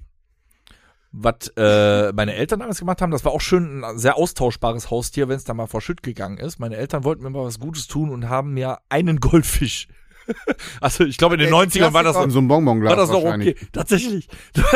Was 1.12 1.52
äh, 1.56 2.12
meine 2.14 2.34
Eltern 2.34 2.60
damals 2.60 2.80
gemacht 2.80 3.02
haben, 3.02 3.12
das 3.12 3.24
war 3.24 3.32
auch 3.32 3.42
schön 3.42 3.84
ein 3.84 3.98
sehr 3.98 4.18
austauschbares 4.18 4.92
Haustier, 4.92 5.30
wenn 5.30 5.38
es 5.38 5.46
da 5.46 5.54
mal 5.54 5.68
verschütt 5.68 6.04
gegangen 6.04 6.38
ist. 6.38 6.60
Meine 6.60 6.76
Eltern 6.76 7.04
wollten 7.04 7.24
mir 7.24 7.30
mal 7.30 7.46
was 7.46 7.60
Gutes 7.60 7.88
tun 7.88 8.12
und 8.12 8.30
haben 8.30 8.54
mir 8.54 8.80
einen 8.90 9.20
Goldfisch. 9.20 9.88
also 10.82 11.04
ich 11.06 11.18
glaube 11.18 11.36
in 11.36 11.42
den 11.42 11.50
Der 11.52 11.58
90ern 11.60 11.94
war 11.94 12.04
das 12.04 12.16
In 12.18 12.30
so 12.32 12.40
einem 12.40 12.48
Bonbonglas 12.48 12.90
war 12.90 12.98
das 12.98 13.10
noch 13.10 13.24
okay. 13.24 13.56
Tatsächlich. 13.72 14.28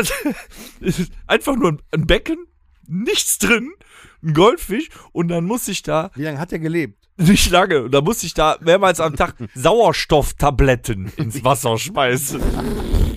Es 0.81 0.99
ist 0.99 1.11
einfach 1.27 1.55
nur 1.55 1.77
ein 1.91 2.07
Becken, 2.07 2.37
nichts 2.87 3.37
drin, 3.39 3.71
ein 4.23 4.33
Goldfisch 4.33 4.89
und 5.11 5.27
dann 5.29 5.45
muss 5.45 5.67
ich 5.67 5.83
da 5.83 6.11
Wie 6.15 6.23
lange 6.23 6.39
hat 6.39 6.51
der 6.51 6.59
gelebt? 6.59 6.97
nicht 7.17 7.51
lange, 7.51 7.83
und 7.83 7.91
da 7.93 8.01
muss 8.01 8.23
ich 8.23 8.33
da 8.33 8.57
mehrmals 8.61 8.99
am 8.99 9.15
Tag 9.15 9.35
Sauerstofftabletten 9.53 11.11
ins 11.17 11.43
Wasser 11.43 11.77
schmeißen. 11.77 12.41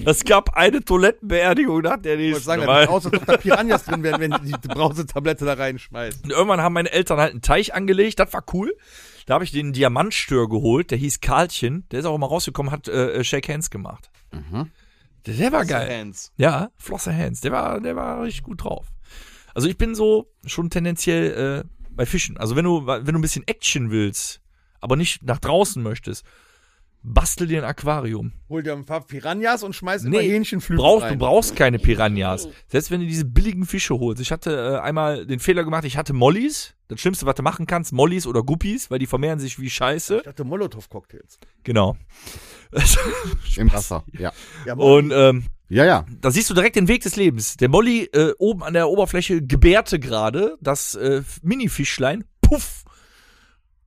Es 0.05 0.25
gab 0.25 0.55
eine 0.57 0.85
Toilettenbeerdigung 0.85 1.81
nach 1.81 1.97
der 2.03 2.15
Ich 2.15 2.19
wollte 2.19 2.29
nächsten. 2.33 2.45
sagen, 2.45 2.63
da 2.63 2.69
weil- 2.69 2.87
brauchst 2.87 3.07
du 3.07 3.11
doch 3.11 3.25
da 3.25 3.37
Piranhas 3.39 3.85
drin 3.85 4.03
werden, 4.03 4.21
wenn 4.21 4.33
die 4.45 4.53
die 4.61 4.69
Brausetablette 4.69 5.47
da 5.47 5.55
reinschmeißt. 5.55 6.25
Und 6.25 6.31
irgendwann 6.31 6.61
haben 6.61 6.75
meine 6.75 6.93
Eltern 6.93 7.19
halt 7.19 7.33
einen 7.33 7.41
Teich 7.41 7.73
angelegt, 7.75 8.19
das 8.19 8.31
war 8.35 8.45
cool. 8.53 8.75
Da 9.27 9.35
habe 9.35 9.45
ich 9.45 9.53
den 9.53 9.73
Diamantstör 9.73 10.49
geholt, 10.49 10.91
der 10.91 10.99
hieß 10.99 11.21
Karlchen, 11.21 11.89
der 11.91 12.01
ist 12.01 12.07
auch 12.07 12.15
immer 12.15 12.27
rausgekommen, 12.27 12.71
hat 12.71 12.89
äh, 12.89 13.25
Shake 13.25 13.49
Hands 13.49 13.69
gemacht. 13.71 14.11
Der, 15.27 15.35
der 15.35 15.53
war 15.53 15.65
geil. 15.65 16.01
Hands. 16.01 16.33
Ja, 16.37 16.71
Flosser 16.77 17.17
Hands, 17.17 17.41
der 17.41 17.53
war, 17.53 17.81
der 17.81 17.97
war 17.97 18.23
richtig 18.23 18.43
gut 18.43 18.65
drauf. 18.65 18.87
Also 19.55 19.69
ich 19.69 19.79
bin 19.79 19.95
so 19.95 20.31
schon 20.45 20.69
tendenziell 20.69 21.65
äh, 21.65 21.69
bei 21.91 22.07
Fischen. 22.07 22.37
Also 22.37 22.57
wenn 22.57 22.65
du, 22.65 22.87
wenn 22.87 23.05
du 23.05 23.15
ein 23.19 23.23
bisschen 23.23 23.47
Action 23.47 23.91
willst, 23.91 24.41
aber 24.81 24.97
nicht 24.97 25.23
nach 25.23 25.39
draußen 25.39 25.83
möchtest, 25.83 26.25
bastel 27.07 27.47
dir 27.47 27.59
ein 27.63 27.69
Aquarium. 27.69 28.33
Hol 28.49 28.63
dir 28.63 28.73
ein 28.73 28.85
paar 28.87 29.07
Piranhas 29.07 29.63
und 29.63 29.75
schmeiß 29.77 30.05
Nee, 30.05 30.17
immer 30.17 30.23
Hähnchenflügel 30.27 30.83
Brauchst, 30.83 31.05
rein. 31.05 31.13
du 31.13 31.19
brauchst 31.25 31.55
keine 31.55 31.79
Piranhas. 31.79 32.49
Selbst 32.69 32.91
wenn 32.91 33.01
du 33.01 33.07
diese 33.07 33.27
billigen 33.27 33.67
Fische 33.67 33.99
holst. 33.99 34.21
Ich 34.23 34.33
hatte 34.33 34.77
äh, 34.77 34.81
einmal 34.81 35.27
den 35.27 35.39
Fehler 35.39 35.65
gemacht, 35.65 35.85
ich 35.85 35.97
hatte 35.97 36.15
Mollies. 36.15 36.75
Das 36.89 37.01
Schlimmste, 37.01 37.27
was 37.27 37.35
du 37.35 37.43
machen 37.43 37.67
kannst, 37.67 37.93
Mollies 37.93 38.27
oder 38.27 38.43
Guppies, 38.43 38.91
weil 38.91 38.99
die 38.99 39.07
vermehren 39.07 39.39
sich 39.39 39.59
wie 39.59 39.71
Scheiße. 39.71 40.19
Ich 40.19 40.23
dachte 40.23 40.45
Molotow-Cocktails. 40.45 41.39
Genau. 41.63 41.97
Im 43.57 43.73
Wasser. 43.73 44.05
Ja. 44.19 44.33
Ja, 44.67 44.75
Und 44.75 45.13
ähm, 45.15 45.45
Ja, 45.69 45.85
ja. 45.85 46.07
da 46.21 46.31
siehst 46.31 46.51
du 46.51 46.55
direkt 46.55 46.77
den 46.77 46.89
Weg 46.89 47.03
des 47.03 47.17
Lebens. 47.17 47.57
Der 47.57 47.69
Molly 47.69 48.05
äh, 48.13 48.33
oben 48.39 48.63
an 48.63 48.75
der 48.75 48.89
Oberfläche 48.89 49.43
gebärte 49.43 49.99
gerade, 49.99 50.57
das 50.61 50.95
äh, 50.95 51.23
Mini-Fischlein, 51.43 52.25
puff, 52.43 52.85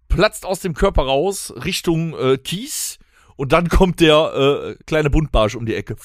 platzt 0.08 0.46
aus 0.46 0.60
dem 0.60 0.74
Körper 0.74 1.04
raus 1.04 1.54
Richtung 1.66 2.18
äh, 2.18 2.38
Kies 2.38 2.98
und 3.38 3.54
dann 3.54 3.70
kommt 3.70 4.02
der 4.02 4.76
äh, 4.78 4.84
kleine 4.86 5.10
Buntbarsch 5.10 5.56
um 5.56 5.66
die 5.66 5.76
Ecke. 5.76 5.96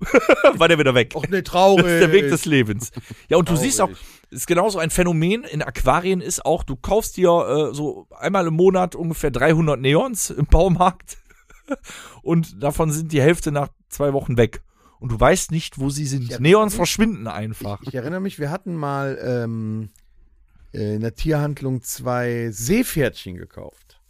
War 0.54 0.68
der 0.68 0.78
wieder 0.78 0.94
weg. 0.94 1.14
Och 1.14 1.28
ne, 1.28 1.42
traurig. 1.42 1.84
Das 1.84 1.92
ist 1.94 2.00
der 2.00 2.12
Weg 2.12 2.28
des 2.28 2.44
Lebens. 2.44 2.92
Ja, 3.28 3.38
und 3.38 3.48
du 3.48 3.54
Traurig. 3.54 3.70
siehst 3.70 3.80
auch, 3.80 3.90
ist 4.30 4.46
genauso 4.46 4.78
ein 4.78 4.90
Phänomen 4.90 5.44
in 5.44 5.62
Aquarien 5.62 6.20
ist 6.20 6.44
auch, 6.44 6.62
du 6.64 6.76
kaufst 6.76 7.16
dir 7.16 7.70
äh, 7.70 7.74
so 7.74 8.06
einmal 8.10 8.46
im 8.46 8.54
Monat 8.54 8.94
ungefähr 8.94 9.30
300 9.30 9.80
Neons 9.80 10.30
im 10.30 10.46
Baumarkt 10.46 11.18
und 12.22 12.62
davon 12.62 12.90
sind 12.92 13.12
die 13.12 13.20
Hälfte 13.20 13.52
nach 13.52 13.68
zwei 13.88 14.12
Wochen 14.12 14.36
weg. 14.36 14.62
Und 14.98 15.10
du 15.10 15.18
weißt 15.18 15.50
nicht, 15.50 15.80
wo 15.80 15.90
sie 15.90 16.06
sind. 16.06 16.38
Neons 16.38 16.76
verschwinden 16.76 17.26
einfach. 17.26 17.82
Ich 17.82 17.94
erinnere 17.94 18.20
mich, 18.20 18.38
wir 18.38 18.50
hatten 18.50 18.76
mal 18.76 19.18
ähm, 19.20 19.90
äh, 20.72 20.94
in 20.94 21.00
der 21.00 21.16
Tierhandlung 21.16 21.82
zwei 21.82 22.50
Seepferdchen 22.52 23.36
gekauft. 23.36 24.00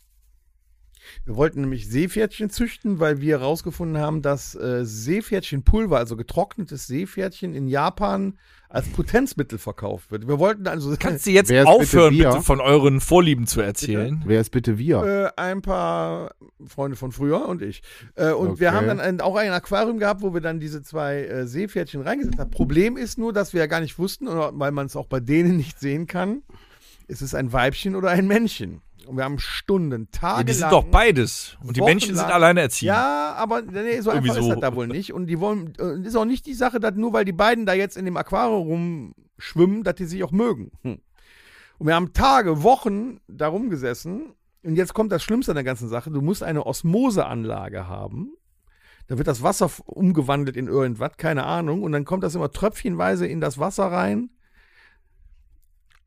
Wir 1.25 1.37
wollten 1.37 1.61
nämlich 1.63 1.89
Seepferdchen 1.89 2.51
züchten, 2.51 2.99
weil 3.01 3.21
wir 3.21 3.39
herausgefunden 3.39 3.99
haben, 3.99 4.23
dass 4.23 4.55
äh, 4.55 4.85
Seepferdchenpulver, 4.85 5.97
also 5.99 6.17
getrocknetes 6.17 6.87
Seepferdchen 6.87 7.55
in 7.55 7.69
Japan 7.69 8.39
als 8.69 8.89
Potenzmittel 8.89 9.59
verkauft 9.59 10.11
wird. 10.11 10.27
Wir 10.27 10.39
wollten 10.39 10.67
also 10.67 10.95
Kannst 10.99 11.27
du 11.27 11.31
jetzt 11.33 11.51
Wer 11.51 11.63
ist 11.65 11.69
bitte 11.69 11.81
aufhören, 11.83 12.15
wir? 12.15 12.31
bitte, 12.31 12.43
von 12.43 12.61
euren 12.61 13.01
Vorlieben 13.01 13.47
zu 13.47 13.61
erzählen? 13.61 14.23
Wer 14.25 14.41
ist 14.41 14.51
bitte 14.51 14.79
wir? 14.79 15.33
äh, 15.37 15.41
ein 15.41 15.61
paar 15.61 16.35
Freunde 16.67 16.97
von 16.97 17.13
früher 17.13 17.47
und 17.49 17.61
ich. 17.61 17.83
Äh, 18.15 18.31
und 18.33 18.61
wir 18.61 18.69
Okay. 18.69 18.77
haben 18.77 18.87
dann 18.87 19.01
ein, 19.01 19.21
auch 19.21 19.37
ein 19.37 19.53
Aquarium 19.53 19.99
gehabt, 19.99 20.23
wo 20.23 20.33
wir 20.33 20.41
dann 20.41 20.59
diese 20.59 20.83
zwei 20.83 21.19
äh, 21.25 21.47
Seepferdchen 21.47 22.01
reingesetzt 22.01 22.39
haben. 22.39 22.51
Problem 22.51 22.97
ist 22.97 23.19
nur, 23.19 23.33
dass 23.35 23.53
wir 23.53 23.61
ja 23.61 23.67
gar 23.67 23.81
nicht 23.81 23.99
wussten, 23.99 24.27
oder 24.27 24.53
weil 24.55 24.73
man 24.73 24.87
es 24.87 24.97
auch 24.97 25.07
bei 25.07 25.21
denen 25.21 25.57
nicht 25.59 25.79
sehen 25.79 26.07
kann, 26.07 26.43
ist 27.09 27.21
es 27.21 27.35
ein 27.35 27.53
Weibchen 27.53 27.95
oder 27.95 28.09
ein 28.11 28.27
Männchen. 28.27 28.81
Und 29.07 29.17
wir 29.17 29.25
haben 29.25 29.39
Stunden, 29.39 30.11
Tage 30.11 30.39
Ja, 30.41 30.45
die 30.45 30.53
sind 30.53 30.73
doch 30.73 30.85
beides. 30.85 31.57
Und 31.63 31.77
die 31.77 31.81
sind 31.81 32.19
wochenlang- 32.19 32.31
alleine 32.31 32.61
erziehen. 32.63 32.89
Ja, 32.89 33.35
aber 33.37 33.63
nee, 33.63 34.01
so 34.01 34.11
Irgendwie 34.11 34.31
einfach 34.31 34.43
so. 34.43 34.49
ist 34.49 34.55
das 34.57 34.61
da 34.61 34.75
wohl 34.77 34.87
nicht. 34.89 35.13
Und 35.13 35.27
die 35.27 35.41
wollen, 35.41 35.75
äh, 35.79 36.07
ist 36.07 36.17
auch 36.17 36.25
nicht 36.25 36.47
die 36.47 36.55
Sache, 36.55 36.81
dass 36.81 36.95
nur 36.95 37.13
weil 37.13 37.25
die 37.25 37.33
beiden 37.33 37.67
da 37.67 37.73
jetzt 37.75 37.97
in 37.97 38.05
dem 38.05 38.17
Aquarium 38.17 39.15
rumschwimmen, 39.37 39.83
dass 39.85 39.95
die 39.97 40.05
sich 40.07 40.23
auch 40.25 40.33
mögen. 40.33 40.71
Hm. 40.83 40.99
Und 41.79 41.87
wir 41.87 41.95
haben 41.95 42.13
Tage, 42.13 42.63
Wochen 42.63 43.19
da 43.29 43.49
rumgesessen. 43.49 44.35
Und 44.65 44.77
jetzt 44.77 44.95
kommt 44.95 45.11
das 45.11 45.23
Schlimmste 45.25 45.51
an 45.53 45.57
der 45.57 45.65
ganzen 45.65 45.89
Sache. 45.89 46.11
Du 46.11 46.21
musst 46.21 46.43
eine 46.43 46.65
Osmoseanlage 46.67 47.89
haben, 47.89 48.33
Da 49.09 49.19
wird 49.19 49.27
das 49.27 49.43
Wasser 49.43 49.69
umgewandelt 49.87 50.57
in 50.57 50.69
irgendwas, 50.69 51.17
keine 51.17 51.45
Ahnung. 51.45 51.83
Und 51.83 51.91
dann 51.91 52.05
kommt 52.05 52.23
das 52.23 52.37
immer 52.37 52.51
tröpfchenweise 52.53 53.27
in 53.27 53.41
das 53.41 53.59
Wasser 53.59 53.87
rein, 53.87 54.31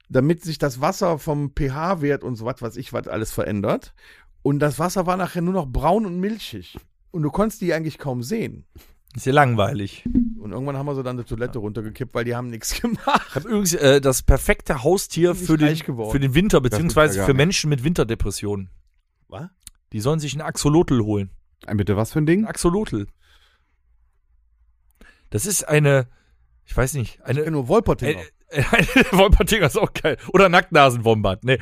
damit 0.09 0.43
sich 0.43 0.57
das 0.57 0.81
Wasser 0.81 1.19
vom 1.19 1.51
pH-Wert 1.55 2.23
und 2.23 2.35
so 2.35 2.45
was, 2.45 2.61
was 2.61 2.77
ich 2.77 2.93
was 2.93 3.07
alles 3.07 3.31
verändert. 3.31 3.93
Und 4.41 4.59
das 4.59 4.77
Wasser 4.79 5.05
war 5.05 5.17
nachher 5.17 5.41
nur 5.41 5.53
noch 5.53 5.67
braun 5.67 6.05
und 6.05 6.19
milchig. 6.19 6.77
Und 7.11 7.23
du 7.23 7.31
konntest 7.31 7.61
die 7.61 7.73
eigentlich 7.73 7.97
kaum 7.97 8.21
sehen. 8.21 8.65
Ist 9.15 9.25
ja 9.25 9.33
langweilig. 9.33 10.03
Und 10.39 10.51
irgendwann 10.51 10.77
haben 10.77 10.85
wir 10.85 10.93
so 10.95 11.01
dann 11.01 11.15
eine 11.15 11.25
Toilette 11.25 11.59
runtergekippt, 11.59 12.13
weil 12.13 12.25
die 12.25 12.35
haben 12.35 12.49
nichts 12.49 12.79
gemacht. 12.81 13.25
Ich 13.29 13.35
habe 13.35 13.47
übrigens 13.47 13.73
äh, 13.73 14.01
das 14.01 14.21
perfekte 14.23 14.83
Haustier 14.83 15.31
ich 15.31 15.37
für 15.39 15.57
den, 15.57 15.75
für 15.75 16.19
den 16.19 16.35
Winter, 16.35 16.59
beziehungsweise 16.59 17.23
für. 17.23 17.33
Menschen 17.33 17.69
mit 17.69 17.83
Winterdepressionen. 17.83 18.69
Was? 19.29 19.47
Die 19.93 20.01
sollen 20.01 20.19
sich 20.19 20.33
einen 20.33 20.41
Axolotl 20.41 21.01
holen. 21.01 21.31
Ein 21.65 21.77
bitte 21.77 21.95
was 21.95 22.11
für 22.11 22.19
ein 22.19 22.23
Ein 22.23 22.25
Ding? 22.25 22.45
Axolotl. 22.45 23.07
Das 25.29 25.45
ist 25.45 25.67
eine, 25.67 26.07
ich 26.65 26.75
weiß 26.75 26.93
nicht, 26.93 27.19
Ja, 27.19 27.25
eine, 27.25 27.49
nur 27.51 27.67
Wolpertinger. 27.67 28.19
Ein 28.19 28.25
Wolpertinger 29.11 29.67
ist 29.67 29.77
auch 29.77 29.93
geil. 29.93 30.17
Oder 30.33 30.49
Nacktnasenwombat. 30.49 31.43
Nee. 31.43 31.59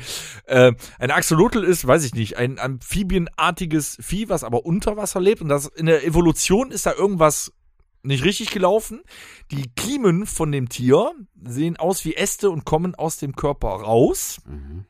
Ähm, 0.47 0.75
ein 0.99 1.11
Axolotl 1.11 1.63
ist, 1.63 1.85
weiß 1.85 2.05
ich 2.05 2.13
nicht, 2.13 2.37
ein 2.37 2.59
amphibienartiges 2.59 3.97
Vieh, 4.01 4.29
was 4.29 4.43
aber 4.43 4.65
unter 4.65 4.97
Wasser 4.97 5.19
lebt. 5.19 5.41
Und 5.41 5.49
das 5.49 5.67
in 5.67 5.85
der 5.85 6.05
Evolution 6.05 6.71
ist 6.71 6.85
da 6.85 6.93
irgendwas 6.93 7.53
nicht 8.03 8.23
richtig 8.23 8.51
gelaufen. 8.51 9.01
Die 9.51 9.69
Kiemen 9.75 10.25
von 10.25 10.51
dem 10.51 10.69
Tier 10.69 11.11
sehen 11.43 11.77
aus 11.77 12.05
wie 12.05 12.15
Äste 12.15 12.49
und 12.49 12.65
kommen 12.65 12.95
aus 12.95 13.17
dem 13.17 13.35
Körper 13.35 13.69
raus. 13.69 14.41
Mhm. 14.45 14.85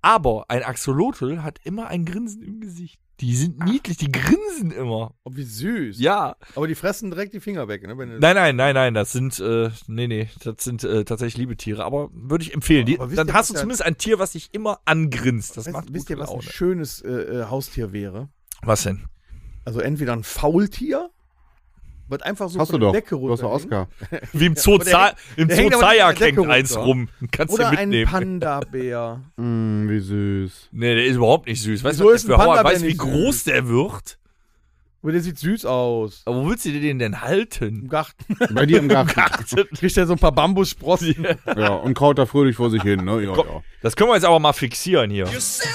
Aber 0.00 0.46
ein 0.48 0.62
Axolotl 0.62 1.42
hat 1.42 1.60
immer 1.64 1.88
ein 1.88 2.04
Grinsen 2.04 2.42
im 2.42 2.60
Gesicht. 2.60 3.00
Die 3.20 3.34
sind 3.34 3.64
niedlich, 3.64 3.96
die 3.96 4.12
grinsen 4.12 4.70
immer. 4.70 5.12
oh, 5.24 5.30
wie 5.34 5.42
süß. 5.42 5.98
Ja. 5.98 6.36
Aber 6.54 6.68
die 6.68 6.76
fressen 6.76 7.10
direkt 7.10 7.34
die 7.34 7.40
Finger 7.40 7.66
weg. 7.66 7.84
Ne? 7.84 7.98
Wenn 7.98 8.18
Nein, 8.18 8.36
nein, 8.36 8.54
nein, 8.54 8.74
nein, 8.74 8.94
das 8.94 9.10
sind, 9.10 9.40
äh, 9.40 9.70
nee, 9.88 10.06
nee, 10.06 10.28
das 10.44 10.62
sind 10.62 10.84
äh, 10.84 11.04
tatsächlich 11.04 11.36
liebe 11.38 11.56
Tiere, 11.56 11.84
aber 11.84 12.10
würde 12.12 12.44
ich 12.44 12.54
empfehlen. 12.54 12.86
Die, 12.86 12.96
dann 12.96 13.26
ihr, 13.26 13.34
hast 13.34 13.50
du 13.50 13.54
zumindest 13.54 13.82
ein 13.82 13.98
Tier, 13.98 14.20
was 14.20 14.32
dich 14.32 14.50
immer 14.52 14.78
angrinst. 14.84 15.56
Das 15.56 15.66
Weißt- 15.66 15.72
macht 15.72 15.92
wisst 15.92 16.10
ihr, 16.10 16.18
was 16.18 16.28
ein 16.30 16.36
Laune. 16.36 16.42
schönes 16.50 17.00
äh, 17.02 17.08
äh, 17.10 17.44
Haustier 17.46 17.92
wäre? 17.92 18.28
Was 18.62 18.84
denn? 18.84 19.06
Also 19.64 19.80
entweder 19.80 20.12
ein 20.12 20.22
Faultier, 20.22 21.10
wird 22.08 22.22
einfach 22.24 22.48
so 22.48 22.58
Hast 22.58 22.72
du 22.72 22.78
doch. 22.78 22.92
Decke 22.92 23.16
Du 23.16 23.30
hast. 23.30 23.42
Oscar. 23.42 23.88
Wie 24.32 24.46
im 24.46 24.56
Zoo, 24.56 24.78
der 24.78 25.14
im 25.36 25.48
Zoo 25.50 25.56
hängt 25.56 25.74
eins 26.48 26.76
runter. 26.76 26.86
rum. 26.86 27.08
Kannst 27.30 27.54
Oder 27.54 27.70
du 27.70 27.78
ein 27.78 27.88
mitnehmen. 27.90 28.10
Panda-Bär. 28.10 29.20
Mm, 29.36 29.88
wie 29.88 30.00
süß. 30.00 30.68
nee, 30.72 30.94
der 30.94 31.04
ist 31.04 31.16
überhaupt 31.16 31.46
nicht 31.48 31.62
süß. 31.62 31.84
Weißt 31.84 32.00
du, 32.00 32.04
was 32.06 32.14
ist 32.14 32.28
der 32.28 32.36
ein 32.36 32.40
für 32.40 32.44
Hauer, 32.44 32.54
Panda-Bär 32.56 32.72
weißt 32.72 32.82
du, 32.84 32.86
wie 32.88 32.96
groß 32.96 33.34
süß? 33.34 33.44
der 33.44 33.68
wird? 33.68 34.18
Aber 35.00 35.12
der 35.12 35.20
sieht 35.20 35.38
süß 35.38 35.64
aus. 35.64 36.22
Aber 36.24 36.44
wo 36.44 36.50
willst 36.50 36.64
du 36.64 36.72
den 36.72 36.98
denn 36.98 37.20
halten? 37.22 37.82
Im 37.82 37.88
Garten 37.88 38.36
Bei 38.54 38.66
dir 38.66 38.78
im 38.80 38.88
Garten. 38.88 39.12
kriegt 39.76 39.96
er 39.96 40.06
so 40.06 40.14
ein 40.14 40.18
paar 40.18 40.32
Bambussprossen. 40.32 41.24
ja, 41.56 41.68
und 41.74 41.94
kaut 41.94 42.18
da 42.18 42.26
fröhlich 42.26 42.56
vor 42.56 42.68
sich 42.70 42.82
hin, 42.82 43.04
ne? 43.04 43.22
Ja, 43.22 43.32
Komm. 43.32 43.46
ja. 43.46 43.62
Das 43.80 43.94
können 43.94 44.10
wir 44.10 44.14
jetzt 44.16 44.24
aber 44.24 44.40
mal 44.40 44.52
fixieren 44.52 45.10
hier. 45.10 45.26
Best. 45.26 45.68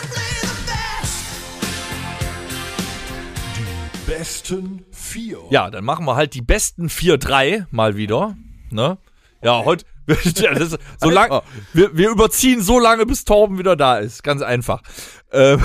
Besten 4.06 4.84
vier. 5.14 5.38
Ja, 5.52 5.70
dann 5.70 5.86
machen 5.86 6.06
wir 6.06 6.16
halt 6.16 6.34
die 6.34 6.42
besten 6.42 6.88
4-3 6.88 7.66
mal 7.72 7.96
wieder. 7.96 8.36
Ne? 8.72 8.98
Ja, 9.42 9.64
heute. 9.64 9.86
ja, 10.08 10.54
das 10.54 10.74
ist 10.74 10.80
so 11.00 11.10
lang, 11.10 11.42
wir, 11.72 11.96
wir 11.96 12.10
überziehen 12.10 12.62
so 12.62 12.80
lange, 12.80 13.06
bis 13.06 13.24
Torben 13.24 13.58
wieder 13.58 13.76
da 13.76 14.00
ist. 14.00 14.24
Ganz 14.24 14.42
einfach. 14.42 14.82
Ähm, 15.32 15.62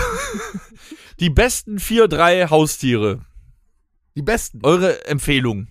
die 1.20 1.30
besten 1.30 1.78
4-3 1.78 2.50
Haustiere. 2.50 3.24
Die 4.14 4.22
besten. 4.22 4.60
Eure 4.62 5.06
Empfehlung. 5.06 5.68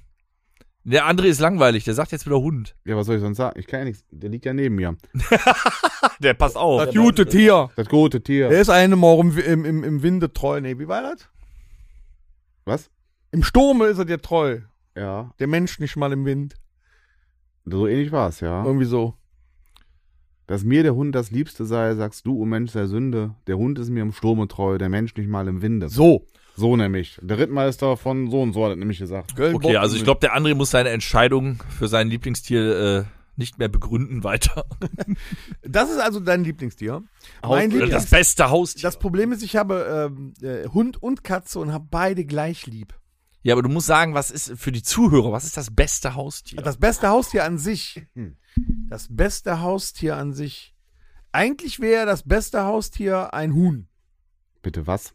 Der 0.84 1.06
André 1.06 1.26
ist 1.26 1.42
langweilig, 1.42 1.84
der 1.84 1.94
sagt 1.94 2.14
jetzt 2.14 2.26
wieder 2.26 2.40
Hund. 2.40 2.76
Ja, 2.86 2.96
was 2.96 3.08
soll 3.08 3.18
ich 3.18 3.22
sonst 3.22 3.36
sagen? 3.36 3.60
Ich 3.60 3.68
kann 3.68 3.80
ja 3.80 3.86
nichts. 3.86 4.06
Der 4.10 4.30
liegt 4.30 4.46
ja 4.46 4.54
neben 4.54 4.76
mir. 4.76 4.96
Der 6.20 6.34
passt 6.34 6.56
auf. 6.56 6.86
Das 6.86 6.96
gute 6.96 7.26
Tier. 7.26 7.70
Das 7.76 7.90
gute 7.90 8.24
Tier. 8.24 8.48
Der 8.48 8.62
ist 8.62 8.70
einem 8.70 9.04
auch 9.04 9.20
im, 9.20 9.38
im, 9.38 9.66
im, 9.66 9.84
im 9.84 10.02
Winde 10.02 10.32
treu. 10.32 10.62
Nee, 10.62 10.80
wie 10.80 10.88
war 10.88 11.02
das? 11.02 11.28
Was? 12.64 12.90
Im 13.32 13.44
Sturme 13.44 13.86
ist 13.86 13.98
er 13.98 14.06
dir 14.06 14.22
treu. 14.22 14.60
Ja, 14.96 15.32
Der 15.40 15.48
Mensch 15.48 15.80
nicht 15.80 15.96
mal 15.96 16.12
im 16.12 16.26
Wind. 16.26 16.56
so 17.66 17.88
ähnlich 17.88 18.12
war 18.12 18.30
es, 18.30 18.40
ja. 18.40 18.64
Irgendwie 18.66 18.86
so. 18.86 19.14
Dass 20.48 20.64
mir 20.64 20.82
der 20.82 20.96
Hund 20.96 21.14
das 21.14 21.30
Liebste 21.30 21.66
sei, 21.66 21.94
sagst 21.96 22.26
du, 22.26 22.42
o 22.42 22.46
Mensch, 22.46 22.72
sei 22.72 22.86
Sünde. 22.88 23.36
Der 23.48 23.58
Hund 23.58 23.78
ist 23.80 23.90
mir 23.90 24.02
im 24.02 24.14
Sturme 24.14 24.48
treu, 24.48 24.78
der 24.78 24.88
Mensch 24.90 25.14
nicht 25.16 25.28
mal 25.28 25.48
im 25.48 25.62
Winde. 25.62 25.90
So. 25.90 26.26
So 26.56 26.76
nämlich. 26.78 27.20
Der 27.22 27.38
Rittmeister 27.38 27.98
von 27.98 28.32
so 28.32 28.42
und 28.42 28.54
so 28.54 28.66
hat 28.66 28.78
nämlich 28.78 28.98
gesagt. 29.00 29.40
Okay, 29.40 29.76
also 29.76 29.96
ich 29.98 30.04
glaube, 30.06 30.22
der 30.22 30.36
André 30.36 30.56
muss 30.56 30.72
seine 30.72 30.90
Entscheidung 30.90 31.60
für 31.78 31.88
sein 31.88 32.08
Lieblingstier 32.08 32.80
äh, 32.80 33.04
nicht 33.36 33.60
mehr 33.60 33.68
begründen 33.68 34.24
weiter. 34.24 34.66
Das 35.62 35.92
ist 35.92 36.00
also 36.00 36.20
dein 36.22 36.44
Lieblingstier. 36.46 37.04
Mein 37.44 37.70
Lieblings 37.70 37.92
das 37.92 38.10
beste 38.10 38.50
Haustier. 38.50 38.84
das 38.84 38.98
Problem 38.98 39.32
ist, 39.34 39.44
ich 39.44 39.56
habe 39.58 40.10
ähm, 40.10 40.34
äh, 40.42 40.68
Hund 40.70 41.02
und 41.04 41.24
Katze 41.26 41.60
und 41.60 41.74
habe 41.74 41.86
beide 41.92 42.24
gleich 42.26 42.66
lieb. 42.66 42.96
Ja, 43.44 43.54
aber 43.54 43.62
du 43.64 43.70
musst 43.70 43.88
sagen, 43.88 44.14
was 44.14 44.32
ist 44.32 44.58
für 44.60 44.72
die 44.72 44.84
Zuhörer, 44.84 45.32
was 45.32 45.46
ist 45.46 45.58
das 45.58 45.74
beste 45.74 46.16
Haustier? 46.16 46.62
Das 46.62 46.78
beste 46.78 47.08
Haustier 47.10 47.46
an 47.46 47.58
sich. 47.58 48.06
Hm. 48.14 48.38
Das 48.90 49.08
beste 49.10 49.62
Haustier 49.62 50.18
an 50.18 50.34
sich. 50.34 50.76
Eigentlich 51.32 51.80
wäre 51.80 52.06
das 52.06 52.24
beste 52.24 52.64
Haustier 52.64 53.34
ein 53.34 53.54
Huhn. 53.54 53.88
Bitte 54.62 54.88
was? 54.88 55.14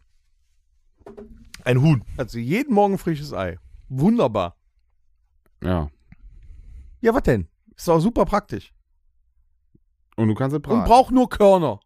Ein 1.64 1.82
Huhn. 1.82 2.04
Also 2.16 2.38
jeden 2.38 2.74
Morgen 2.74 2.98
frisches 2.98 3.32
Ei. 3.32 3.58
Wunderbar. 3.88 4.56
Ja. 5.62 5.90
Ja, 7.00 7.14
was 7.14 7.22
denn? 7.24 7.48
Ist 7.76 7.88
doch 7.88 8.00
super 8.00 8.24
praktisch. 8.24 8.72
Und 10.16 10.28
du 10.28 10.34
kannst 10.34 10.52
es 10.54 10.58
Und 10.58 10.62
braten. 10.62 10.84
braucht 10.84 11.10
nur 11.10 11.28
Körner 11.28 11.80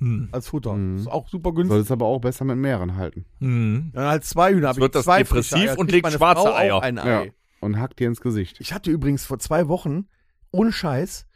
Hm. 0.00 0.28
als 0.32 0.48
Futter. 0.48 0.72
Mhm. 0.74 0.96
Ist 0.96 1.06
auch 1.08 1.28
super 1.28 1.52
günstig. 1.52 1.68
Solltest 1.70 1.92
aber 1.92 2.06
auch 2.06 2.20
besser 2.20 2.44
mit 2.44 2.56
mehreren 2.56 2.96
halten. 2.96 3.26
Hm. 3.38 3.90
Dann 3.92 4.06
halt 4.06 4.24
zwei 4.24 4.52
Hühner. 4.52 4.68
Hab 4.68 4.76
wird 4.76 4.86
ich 4.86 4.92
das 4.92 5.04
zwei 5.04 5.18
depressiv 5.18 5.76
und 5.76 5.90
legt 5.92 6.04
meine 6.04 6.16
schwarze 6.16 6.42
Frau 6.42 6.50
auch 6.50 6.58
Eier. 6.58 6.82
Ein 6.82 6.96
Ja. 6.96 7.20
Ei. 7.20 7.32
Und 7.60 7.78
hackt 7.78 7.98
dir 8.00 8.08
ins 8.08 8.22
Gesicht. 8.22 8.58
Ich 8.60 8.72
hatte 8.72 8.90
übrigens 8.90 9.26
vor 9.26 9.38
zwei 9.38 9.68
Wochen, 9.68 10.08
ohne 10.50 10.72
Scheiß, 10.72 11.26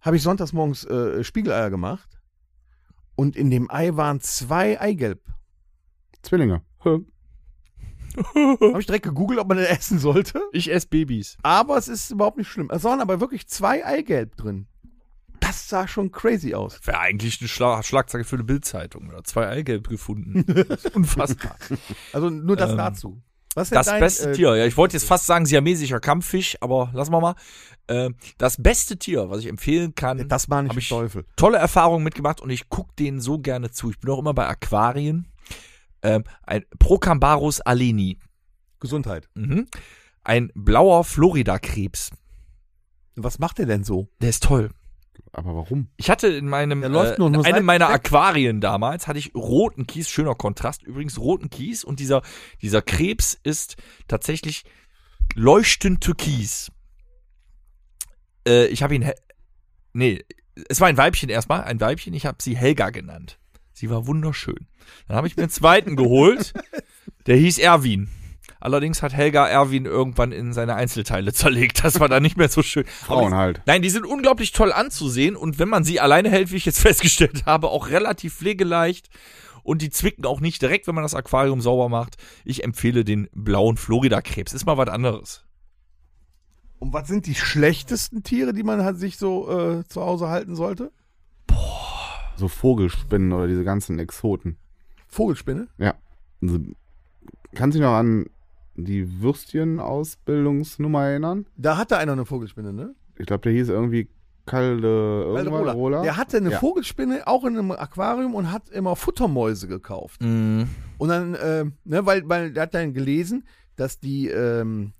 habe 0.00 0.16
ich 0.16 0.22
sonntags 0.22 0.52
morgens 0.52 0.84
äh, 0.84 1.22
Spiegeleier 1.22 1.70
gemacht. 1.70 2.18
Und 3.14 3.36
in 3.36 3.50
dem 3.50 3.70
Ei 3.70 3.94
waren 3.94 4.20
zwei 4.20 4.80
Eigelb. 4.80 5.20
Zwillinge. 6.22 6.62
Habe 8.34 8.80
ich 8.80 8.86
direkt 8.86 9.04
gegoogelt, 9.04 9.38
ob 9.38 9.48
man 9.48 9.58
das 9.58 9.68
essen 9.68 9.98
sollte. 9.98 10.40
Ich 10.52 10.72
esse 10.72 10.88
Babys. 10.88 11.36
Aber 11.42 11.76
es 11.76 11.86
ist 11.86 12.10
überhaupt 12.10 12.38
nicht 12.38 12.48
schlimm. 12.48 12.70
Es 12.72 12.82
waren 12.82 13.00
aber 13.00 13.20
wirklich 13.20 13.46
zwei 13.46 13.84
Eigelb 13.84 14.36
drin. 14.36 14.66
Das 15.50 15.68
sah 15.68 15.88
schon 15.88 16.12
crazy 16.12 16.54
aus. 16.54 16.78
Wäre 16.84 17.00
eigentlich 17.00 17.40
eine 17.40 17.48
Schla 17.48 17.82
Schlagzeile 17.82 18.24
für 18.24 18.36
eine 18.36 18.44
Bildzeitung. 18.44 19.08
Oder 19.08 19.24
zwei 19.24 19.48
Eigelb 19.48 19.88
gefunden. 19.88 20.44
Das 20.68 20.86
unfassbar. 20.86 21.56
Also 22.12 22.30
nur 22.30 22.56
das 22.56 22.70
Ähm, 22.70 22.76
dazu. 22.78 23.22
Was 23.56 23.66
ist 23.68 23.74
Das 23.74 23.86
dein, 23.86 23.98
beste 24.00 24.30
äh, 24.30 24.32
Tier, 24.32 24.54
ja, 24.54 24.64
ich 24.64 24.76
wollte 24.76 24.96
jetzt 24.96 25.06
fast 25.08 25.26
sagen 25.26 25.44
siamesischer 25.44 25.98
Kampffisch, 25.98 26.56
aber 26.60 26.90
lassen 26.94 27.10
wir 27.12 27.20
mal. 27.20 27.34
Äh, 27.88 28.10
das 28.38 28.62
beste 28.62 28.96
Tier, 28.96 29.28
was 29.28 29.40
ich 29.40 29.46
empfehlen 29.48 29.96
kann, 29.96 30.18
Der 30.18 30.28
tasmanische 30.28 30.74
Hab 30.76 30.78
ich- 30.82 30.88
Teufel. 30.88 31.24
tolle 31.34 31.58
Erfahrungen 31.58 32.04
mitgemacht 32.04 32.40
und 32.40 32.50
ich 32.50 32.68
gucke 32.68 32.92
denen 32.96 33.20
so 33.20 33.40
gerne 33.40 33.72
zu. 33.72 33.90
Ich 33.90 33.98
bin 33.98 34.10
auch 34.12 34.20
immer 34.20 34.34
bei 34.34 34.46
Aquarien. 34.46 35.26
Ähm, 36.02 36.22
ein 36.44 36.64
Procambarus 36.78 37.60
aleni. 37.60 38.18
Gesundheit. 38.78 39.28
Mhm. 39.34 39.66
Ein 40.22 40.52
blauer 40.54 41.02
Florida-Krebs. 41.02 42.10
Was 43.16 43.38
macht 43.40 43.58
der 43.58 43.66
denn 43.66 43.82
so? 43.84 44.08
Der 44.22 44.30
ist 44.30 44.44
toll. 44.44 44.70
Aber 45.32 45.54
warum? 45.54 45.88
Ich 45.96 46.10
hatte 46.10 46.26
in 46.28 46.48
meinem 46.48 46.82
äh, 46.82 46.88
nur- 46.88 47.16
in 47.34 47.54
einem 47.54 47.64
meiner 47.64 47.88
weg. 47.88 47.94
Aquarien 47.96 48.60
damals 48.60 49.06
hatte 49.06 49.18
ich 49.18 49.34
roten 49.34 49.86
Kies, 49.86 50.08
schöner 50.08 50.34
Kontrast 50.34 50.82
übrigens, 50.82 51.18
roten 51.18 51.50
Kies 51.50 51.84
und 51.84 52.00
dieser 52.00 52.22
dieser 52.62 52.82
Krebs 52.82 53.38
ist 53.42 53.76
tatsächlich 54.08 54.64
leuchtend 55.34 56.00
türkis. 56.00 56.72
Äh, 58.46 58.66
ich 58.66 58.82
habe 58.82 58.94
ihn 58.96 59.08
nee, 59.92 60.24
es 60.68 60.80
war 60.80 60.88
ein 60.88 60.96
Weibchen 60.96 61.28
erstmal, 61.28 61.62
ein 61.62 61.80
Weibchen, 61.80 62.12
ich 62.14 62.26
habe 62.26 62.38
sie 62.40 62.56
Helga 62.56 62.90
genannt. 62.90 63.38
Sie 63.72 63.88
war 63.88 64.06
wunderschön. 64.06 64.66
Dann 65.06 65.16
habe 65.16 65.26
ich 65.28 65.36
mir 65.36 65.44
einen 65.44 65.50
zweiten 65.50 65.94
geholt, 65.96 66.52
der 67.26 67.36
hieß 67.36 67.58
Erwin. 67.58 68.08
Allerdings 68.60 69.02
hat 69.02 69.14
Helga 69.14 69.46
Erwin 69.46 69.86
irgendwann 69.86 70.32
in 70.32 70.52
seine 70.52 70.74
Einzelteile 70.74 71.32
zerlegt. 71.32 71.82
Das 71.82 71.98
war 71.98 72.08
dann 72.08 72.22
nicht 72.22 72.36
mehr 72.36 72.48
so 72.48 72.62
schön. 72.62 72.84
Frauen 72.86 73.34
halt. 73.34 73.62
Nein, 73.66 73.82
die 73.82 73.90
sind 73.90 74.06
unglaublich 74.06 74.52
toll 74.52 74.72
anzusehen 74.72 75.34
und 75.36 75.58
wenn 75.58 75.68
man 75.68 75.82
sie 75.82 76.00
alleine 76.00 76.30
hält, 76.30 76.52
wie 76.52 76.56
ich 76.56 76.66
jetzt 76.66 76.80
festgestellt 76.80 77.46
habe, 77.46 77.68
auch 77.70 77.88
relativ 77.88 78.34
pflegeleicht 78.34 79.08
und 79.62 79.82
die 79.82 79.90
zwicken 79.90 80.26
auch 80.26 80.40
nicht 80.40 80.62
direkt, 80.62 80.86
wenn 80.86 80.94
man 80.94 81.04
das 81.04 81.14
Aquarium 81.14 81.60
sauber 81.60 81.88
macht. 81.88 82.16
Ich 82.44 82.64
empfehle 82.64 83.04
den 83.04 83.28
blauen 83.32 83.76
Florida-Krebs. 83.76 84.52
Ist 84.52 84.66
mal 84.66 84.76
was 84.76 84.88
anderes. 84.88 85.44
Und 86.78 86.92
was 86.94 87.08
sind 87.08 87.26
die 87.26 87.34
schlechtesten 87.34 88.22
Tiere, 88.22 88.54
die 88.54 88.62
man 88.62 88.82
halt 88.82 88.98
sich 88.98 89.18
so 89.18 89.50
äh, 89.50 89.84
zu 89.86 90.00
Hause 90.00 90.28
halten 90.28 90.56
sollte? 90.56 90.92
So 92.36 92.48
Vogelspinnen 92.48 93.32
oder 93.32 93.46
diese 93.46 93.64
ganzen 93.64 93.98
Exoten. 93.98 94.56
Vogelspinne? 95.08 95.68
Ja. 95.76 95.94
Also, 96.40 96.58
kannst 97.54 97.74
du 97.74 97.80
dich 97.80 97.86
noch 97.86 97.94
an 97.94 98.26
die 98.84 99.20
Würstchen-Ausbildungsnummer 99.22 101.04
erinnern? 101.06 101.46
Da 101.56 101.76
hatte 101.76 101.98
einer 101.98 102.12
eine 102.12 102.24
Vogelspinne, 102.26 102.72
ne? 102.72 102.94
Ich 103.18 103.26
glaube, 103.26 103.42
der 103.42 103.52
hieß 103.52 103.68
irgendwie 103.68 104.08
Kalde. 104.46 105.26
Walderola. 105.32 105.72
Rola. 105.72 106.02
Der 106.02 106.16
hatte 106.16 106.38
eine 106.38 106.50
Ja. 106.52 106.58
Vogelspinne 106.58 107.26
auch 107.26 107.44
in 107.44 107.56
einem 107.56 107.70
Aquarium 107.72 108.34
und 108.34 108.50
hat 108.50 108.68
immer 108.70 108.96
Futtermäuse 108.96 109.68
gekauft. 109.68 110.22
Mhm. 110.22 110.68
Und 110.98 111.08
dann, 111.08 111.34
äh, 111.34 111.64
ne, 111.84 112.06
weil, 112.06 112.28
weil 112.28 112.52
der 112.52 112.64
hat 112.64 112.74
dann 112.74 112.92
gelesen, 112.94 113.44
dass 113.76 114.00
die 114.00 114.28
ähm, 114.28 114.92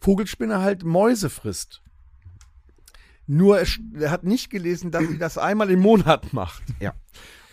Vogelspinne 0.00 0.60
halt 0.60 0.84
Mäuse 0.84 1.30
frisst. 1.30 1.82
Nur 3.26 3.60
er, 3.60 3.66
er 3.98 4.10
hat 4.10 4.24
nicht 4.24 4.50
gelesen, 4.50 4.90
dass 4.90 5.06
sie 5.06 5.16
das 5.18 5.38
einmal 5.38 5.70
im 5.70 5.80
Monat 5.80 6.32
macht. 6.32 6.62
Ja. 6.80 6.92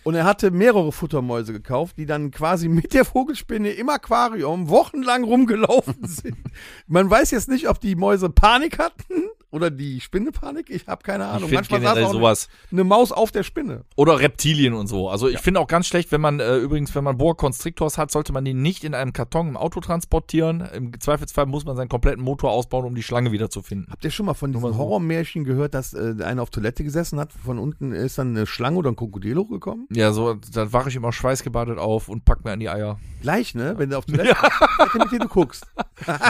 Und 0.10 0.16
er 0.16 0.26
hatte 0.26 0.50
mehrere 0.50 0.92
Futtermäuse 0.92 1.54
gekauft, 1.54 2.00
die 2.00 2.08
dann 2.08 2.32
quasi 2.32 2.68
mit 2.68 2.96
der 2.96 3.06
Vogelspinne 3.06 3.70
im 3.70 3.90
Aquarium 3.90 4.68
wochenlang 4.68 5.24
rumgelaufen 5.24 6.00
sind. 6.08 6.40
Man 6.88 7.08
weiß 7.08 7.30
jetzt 7.30 7.48
nicht, 7.48 7.70
ob 7.70 7.80
die 7.80 7.94
Mäuse 7.96 8.32
Panik 8.32 8.80
hatten 8.80 9.30
oder 9.52 9.72
die 9.72 10.00
Spinne 10.00 10.32
Panik. 10.32 10.70
Ich 10.70 10.88
habe 10.88 11.04
keine 11.04 11.26
Ahnung. 11.26 11.50
Manchmal 11.52 11.82
saß 11.82 11.98
auch 12.04 12.12
sowas. 12.14 12.50
eine 12.72 12.84
Maus 12.84 13.12
auf 13.12 13.32
der 13.32 13.44
Spinne. 13.44 13.84
Oder 13.96 14.20
Reptilien 14.20 14.74
und 14.74 14.88
so. 14.88 15.10
Also 15.10 15.28
ich 15.28 15.40
finde 15.40 15.60
auch 15.60 15.68
ganz 15.68 15.88
schlecht, 15.88 16.12
wenn 16.12 16.22
man 16.22 16.40
äh, 16.40 16.58
übrigens, 16.58 16.94
wenn 16.96 17.04
man 17.04 17.18
Boa 17.18 17.34
Constrictors 17.34 17.98
hat, 17.98 18.12
sollte 18.12 18.32
man 18.32 18.46
die 18.46 18.54
nicht 18.54 18.84
in 18.84 18.94
einem 18.94 19.14
Karton 19.14 19.50
im 19.50 19.58
Auto 19.58 19.80
transportieren. 19.80 20.62
Im 20.74 21.00
Zweifelsfall 21.00 21.46
muss 21.46 21.66
man 21.66 21.76
seinen 21.76 21.90
kompletten 21.90 22.24
Motor 22.24 22.52
ausbauen, 22.52 22.86
um 22.86 22.96
die 22.96 23.04
Schlange 23.04 23.32
wieder 23.32 23.50
zu 23.50 23.62
finden. 23.62 23.88
Habt 23.92 24.04
ihr 24.04 24.12
schon 24.12 24.26
mal 24.26 24.34
von 24.34 24.54
diesem. 24.54 24.70
Horrormärchen 24.70 25.44
gehört, 25.44 25.74
dass 25.74 25.94
äh, 25.94 26.16
einer 26.24 26.44
auf 26.44 26.52
Toilette 26.52 26.84
gesessen 26.84 27.20
hat, 27.20 27.34
von 27.34 27.58
unten 27.58 27.92
ist 27.92 28.18
dann 28.18 28.30
eine 28.30 28.46
Schlange 28.46 28.78
oder 28.78 28.92
ein 28.92 28.96
Krokodil 28.96 29.36
hochgekommen? 29.38 29.88
Ja, 29.92 30.12
so, 30.12 30.36
da 30.36 30.72
wache 30.72 30.90
ich 30.90 30.96
immer 30.96 31.12
schweißgebadet 31.12 31.80
auf 31.80 32.08
und 32.08 32.24
pack 32.24 32.46
mir 32.46 32.52
an 32.52 32.60
die 32.60 32.70
Eier. 32.70 33.00
Gleich, 33.22 33.56
ne? 33.56 33.74
Wenn 33.78 33.90
du 33.90 33.98
auf 33.98 34.06
Toilette 34.06 34.36
Toilette, 34.78 34.98
mit 35.00 35.12
der 35.12 35.20
du 35.20 35.28
guckst. 35.28 35.66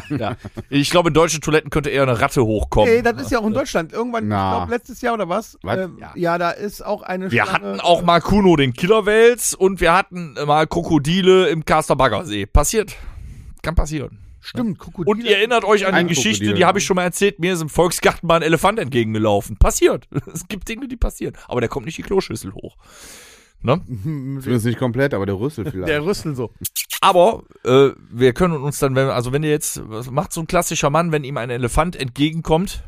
Ja. 0.10 0.36
Ich 0.70 0.90
glaube, 0.90 1.10
in 1.10 1.14
deutschen 1.14 1.42
Toiletten 1.42 1.70
könnte 1.70 1.90
eher 1.90 2.04
eine 2.04 2.20
Ratte 2.20 2.44
hochkommen. 2.44 2.90
Ey, 2.90 3.02
das 3.14 3.24
ist 3.26 3.32
ja 3.32 3.40
auch 3.40 3.48
in 3.48 3.54
Deutschland. 3.54 3.92
Irgendwann, 3.94 4.28
Na. 4.28 4.52
ich 4.52 4.58
glaube, 4.58 4.72
letztes 4.72 5.02
Jahr 5.02 5.14
oder 5.14 5.30
was? 5.30 5.58
Was? 5.64 5.78
Ähm, 5.78 6.00
ja. 6.16 6.38
da 6.38 6.52
ist 6.52 6.86
auch 6.86 7.02
eine 7.02 7.32
Wir 7.32 7.44
Schlange. 7.46 7.52
hatten 7.70 7.80
auch 7.82 8.02
mal 8.04 8.22
Kuno, 8.22 8.56
den 8.56 8.74
Killerwels, 8.74 9.54
und 9.54 9.82
wir 9.82 9.94
hatten 9.94 10.36
mal 10.46 10.68
Krokodile 10.68 11.50
im 11.50 11.66
Karster 11.66 11.96
Baggersee. 11.96 12.46
Passiert. 12.46 12.96
Kann 13.62 13.76
passieren. 13.76 14.20
Stimmt, 14.42 14.80
Krokodile. 14.80 15.12
Und 15.12 15.24
ihr 15.24 15.38
erinnert 15.38 15.66
euch 15.66 15.86
an 15.86 15.96
die 15.96 16.08
Geschichte, 16.16 16.46
Krokodil. 16.46 16.56
die 16.56 16.66
habe 16.66 16.80
ich 16.80 16.86
schon 16.86 16.96
mal 16.96 17.04
erzählt. 17.04 17.40
Mir 17.40 17.54
ist 17.54 17.62
im 17.62 17.70
Volksgarten 17.70 18.26
mal 18.26 18.38
ein 18.38 18.42
Elefant 18.42 18.80
entgegengelaufen. 18.80 19.58
Passiert. 19.58 20.08
Es 20.34 20.48
gibt 20.48 20.68
Dinge, 20.70 20.88
die 20.88 20.96
passieren. 20.98 21.36
Aber 21.48 21.60
der 21.60 21.70
kommt 21.70 21.86
nicht 21.86 21.98
die 21.98 22.04
Kloschüssel 22.04 22.54
hoch. 22.54 22.78
Ne? 23.62 23.82
Zumindest 23.88 24.66
nicht 24.66 24.80
komplett, 24.80 25.14
aber 25.14 25.26
der 25.26 25.36
Rüssel 25.38 25.66
vielleicht. 25.70 25.90
der 25.90 26.06
Rüssel 26.06 26.36
so. 26.36 26.52
Aber 27.02 27.44
äh, 27.66 27.90
wir 28.10 28.34
können 28.34 28.56
uns 28.56 28.80
dann, 28.80 28.96
wenn, 28.96 29.10
also 29.10 29.34
wenn 29.34 29.44
ihr 29.44 29.50
jetzt, 29.50 29.82
was 29.90 30.10
macht 30.10 30.32
so 30.32 30.40
ein 30.42 30.48
klassischer 30.48 30.90
Mann, 30.90 31.12
wenn 31.12 31.24
ihm 31.26 31.38
ein 31.38 31.50
Elefant 31.50 31.96
entgegenkommt? 31.98 32.84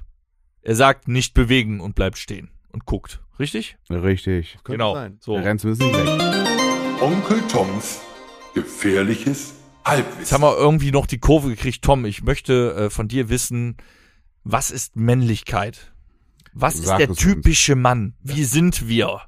Er 0.64 0.76
sagt, 0.76 1.08
nicht 1.08 1.34
bewegen 1.34 1.80
und 1.80 1.96
bleibt 1.96 2.18
stehen 2.18 2.50
und 2.72 2.86
guckt. 2.86 3.22
Richtig? 3.40 3.78
Richtig. 3.90 4.54
Könnte 4.64 4.72
genau. 4.78 4.94
sein. 4.94 5.18
So. 5.20 5.34
Der 5.34 5.46
rennt 5.46 5.62
zumindest 5.62 5.84
nicht 5.84 5.98
weg. 5.98 7.02
Onkel 7.02 7.42
Toms 7.48 8.02
gefährliches 8.54 9.54
Jetzt 9.82 9.90
Halbwissen. 9.90 10.34
haben 10.36 10.42
wir 10.42 10.58
irgendwie 10.58 10.92
noch 10.92 11.08
die 11.08 11.18
Kurve 11.18 11.50
gekriegt. 11.50 11.84
Tom, 11.84 12.06
ich 12.06 12.22
möchte 12.22 12.76
äh, 12.76 12.90
von 12.92 13.08
dir 13.08 13.30
wissen, 13.30 13.78
was 14.44 14.70
ist 14.70 14.96
Männlichkeit? 14.96 15.94
Was 16.54 16.76
ist 16.76 16.86
Sag 16.86 16.98
der 16.98 17.06
es 17.06 17.10
uns. 17.12 17.20
typische 17.20 17.76
Mann? 17.76 18.14
Wie 18.22 18.44
sind 18.44 18.88
wir? 18.88 19.22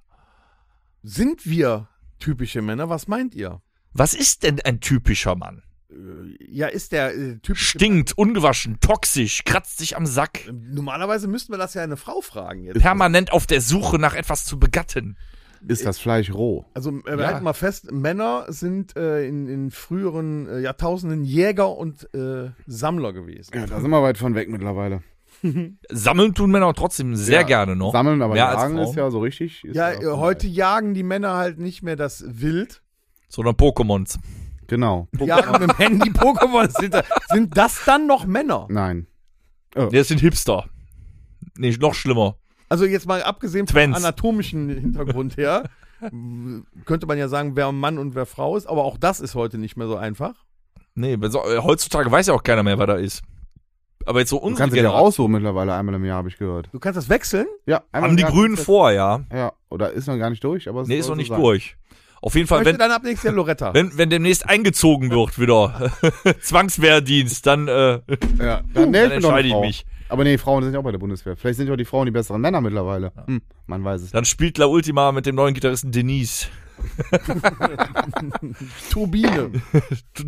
Sind 1.02 1.48
wir 1.48 1.88
typische 2.20 2.62
Männer? 2.62 2.90
Was 2.90 3.08
meint 3.08 3.34
ihr? 3.34 3.62
Was 3.94 4.14
ist 4.14 4.44
denn 4.44 4.60
ein 4.62 4.80
typischer 4.80 5.36
Mann? 5.36 5.64
Äh, 5.94 6.36
Ja, 6.50 6.68
ist 6.68 6.92
der 6.92 7.16
äh, 7.16 7.38
typische 7.40 7.78
Stinkt, 7.78 8.18
ungewaschen, 8.18 8.80
toxisch, 8.80 9.44
kratzt 9.46 9.78
sich 9.78 9.96
am 9.98 10.06
Sack, 10.06 10.42
Normalerweise 10.52 11.28
müssten 11.28 11.54
wir 11.54 11.58
das 11.58 11.74
ja 11.74 11.84
eine 11.84 11.98
Frau 11.98 12.22
fragen 12.22 12.64
jetzt. 12.66 12.80
permanent 12.82 13.32
auf 13.32 13.48
der 13.48 13.62
Suche 13.62 14.00
nach 14.00 14.16
etwas 14.16 14.46
zu 14.46 14.60
begatten. 14.60 15.18
Ist 15.66 15.86
das 15.86 15.98
Fleisch 15.98 16.34
roh? 16.34 16.66
Also 16.74 16.90
äh, 16.90 17.04
wir 17.06 17.20
Ja. 17.22 17.28
halten 17.28 17.44
mal 17.46 17.54
fest, 17.54 17.90
Männer 17.92 18.46
sind 18.50 18.98
äh, 18.98 19.26
in, 19.26 19.48
in 19.48 19.72
früheren 19.72 20.48
äh, 20.50 20.60
Jahrtausenden 20.60 21.24
Jäger 21.24 21.78
und 21.78 22.14
äh, 22.14 22.50
Sammler 22.68 23.14
gewesen. 23.14 23.52
Ja, 23.56 23.66
da 23.66 23.80
sind 23.80 23.90
wir 23.90 24.04
weit 24.04 24.18
von 24.18 24.36
weg 24.36 24.50
mittlerweile. 24.50 25.04
Sammeln 25.90 26.34
tun 26.34 26.52
Männer 26.52 26.74
trotzdem 26.74 27.16
sehr 27.16 27.42
Ja, 27.42 27.48
gerne 27.48 27.76
noch. 27.78 27.94
Sammeln, 27.94 28.22
aber 28.22 28.34
Mehr 28.34 28.50
als 28.50 28.62
jagen 28.62 28.78
ist 28.80 28.96
ja 28.96 29.10
so 29.10 29.20
richtig. 29.20 29.64
Ist 29.64 29.76
Ja, 29.76 29.92
ja 29.94 30.02
äh, 30.02 30.18
heute 30.18 30.48
jagen 30.48 30.94
die 30.94 31.04
Männer 31.04 31.36
halt 31.36 31.60
nicht 31.60 31.82
mehr 31.82 31.96
das 31.96 32.24
Wild. 32.28 32.82
Sondern 33.30 33.56
Pokémons. 33.56 34.18
Genau. 34.68 35.08
Jagen 35.20 35.52
mit 35.52 35.62
dem 35.62 35.78
Handy 35.78 36.10
Pokémon. 36.12 36.70
Sind, 36.80 36.94
da- 36.94 37.04
sind 37.30 37.56
das 37.58 37.82
dann 37.86 38.08
noch 38.08 38.26
Männer? 38.26 38.68
Nein. 38.70 39.08
Nee, 39.76 39.90
das 39.92 40.08
sind 40.08 40.20
Hipster. 40.22 40.66
Nee, 41.58 41.76
noch 41.80 41.94
schlimmer. 41.94 42.38
Also 42.70 42.86
jetzt 42.86 43.06
mal 43.08 43.22
abgesehen 43.24 43.68
vom 43.68 43.74
Twents. 43.76 43.98
anatomischen 43.98 44.70
Hintergrund 44.70 45.38
her, 45.38 45.70
könnte 46.86 47.06
man 47.08 47.18
ja 47.18 47.28
sagen, 47.28 47.56
wer 47.56 47.72
Mann 47.72 47.98
und 47.98 48.16
wer 48.16 48.26
Frau 48.26 48.58
ist, 48.58 48.68
aber 48.68 48.84
auch 48.84 48.98
das 48.98 49.20
ist 49.20 49.36
heute 49.36 49.58
nicht 49.58 49.78
mehr 49.78 49.88
so 49.88 49.96
einfach. 49.96 50.34
Nee, 50.96 51.14
äh, 51.14 51.58
heutzutage 51.60 52.12
weiß 52.12 52.28
ja 52.28 52.34
auch 52.34 52.44
keiner 52.44 52.64
mehr, 52.64 52.78
wer 52.80 52.88
da 52.88 52.96
ist. 52.96 53.22
Aber 54.06 54.20
jetzt 54.20 54.30
so 54.32 54.38
Du 54.40 54.44
unsere 54.46 54.64
kannst 54.64 54.74
dich 54.74 54.78
ja 54.78 54.84
Generation. 54.84 55.06
raussuchen 55.06 55.32
mittlerweile 55.32 55.74
einmal 55.76 55.96
im 55.96 56.04
Jahr, 56.06 56.18
habe 56.18 56.28
ich 56.30 56.38
gehört. 56.38 56.68
Du 56.74 56.80
kannst 56.80 56.98
das 56.98 57.08
wechseln. 57.10 57.48
Ja, 57.66 57.84
einmal 57.92 58.10
Haben 58.10 58.12
im 58.12 58.18
die 58.18 58.24
Jahr 58.24 58.32
Grünen 58.32 58.48
kannst 58.56 58.62
du- 58.64 58.66
vor, 58.66 58.92
ja. 58.92 59.22
Ja, 59.32 59.54
oder 59.70 59.92
ist 59.92 60.08
noch 60.08 60.18
gar 60.18 60.30
nicht 60.30 60.44
durch, 60.44 60.68
aber 60.68 60.82
es 60.82 60.88
Nee, 60.90 60.98
ist 60.98 61.06
noch 61.08 61.14
so 61.14 61.16
nicht 61.16 61.30
sein. 61.30 61.40
durch. 61.40 61.78
Auf 62.24 62.36
jeden 62.36 62.48
Fall, 62.48 62.64
wenn, 62.64 62.78
dann 62.78 62.92
ab 62.92 63.04
nächstes 63.04 63.26
Jahr 63.26 63.34
Loretta. 63.34 63.74
wenn, 63.74 63.98
wenn 63.98 64.10
demnächst 64.10 64.48
eingezogen 64.48 65.12
wird 65.12 65.38
wieder, 65.38 65.92
Zwangswehrdienst, 66.42 67.46
dann, 67.46 67.68
äh, 67.68 68.00
Ja, 68.40 68.62
dann, 68.74 68.74
dann 68.74 68.74
doch 68.74 68.82
eine 68.84 69.14
entscheide 69.16 69.48
ich 69.50 69.56
mich. 69.56 69.86
Aber 70.08 70.24
nee, 70.24 70.38
Frauen 70.38 70.64
sind 70.64 70.72
ja 70.72 70.80
auch 70.80 70.84
bei 70.84 70.94
der 70.94 71.00
Bundeswehr. 71.00 71.36
Vielleicht 71.36 71.58
sind 71.58 71.68
ja 71.68 71.74
auch 71.74 71.78
die 71.78 71.84
Frauen 71.84 72.06
die 72.06 72.12
besseren 72.12 72.40
Männer 72.40 72.62
mittlerweile. 72.62 73.12
Hm, 73.26 73.42
man 73.68 73.84
weiß 73.84 74.04
es. 74.04 74.12
Dann 74.12 74.24
spielt 74.24 74.58
La 74.58 74.68
Ultima 74.68 75.12
mit 75.12 75.26
dem 75.26 75.36
neuen 75.36 75.54
Gitarristen 75.54 75.92
Denise. 75.92 76.48
Turbine. 78.90 79.52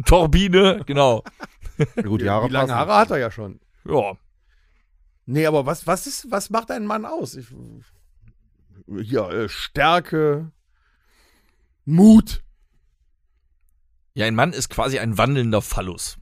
Turbine, 0.05 0.81
genau. 0.85 1.23
Gut, 2.03 2.19
die 2.19 2.29
Haare 2.29 2.49
Wie 2.49 2.53
lange. 2.53 2.75
Haare 2.75 2.95
hat 2.95 3.11
er 3.11 3.19
ja 3.19 3.31
schon. 3.31 3.61
Ja. 3.87 4.17
Nee, 5.25 5.45
aber 5.45 5.65
was, 5.65 5.87
was, 5.87 6.07
ist, 6.07 6.29
was 6.29 6.49
macht 6.49 6.71
ein 6.71 6.85
Mann 6.85 7.05
aus? 7.05 7.35
Ich, 7.35 7.47
ja, 8.87 9.31
äh, 9.31 9.47
Stärke, 9.47 10.51
Mut. 11.85 12.43
Ja, 14.13 14.25
ein 14.25 14.35
Mann 14.35 14.53
ist 14.53 14.69
quasi 14.69 14.99
ein 14.99 15.17
wandelnder 15.17 15.61
Phallus. 15.61 16.17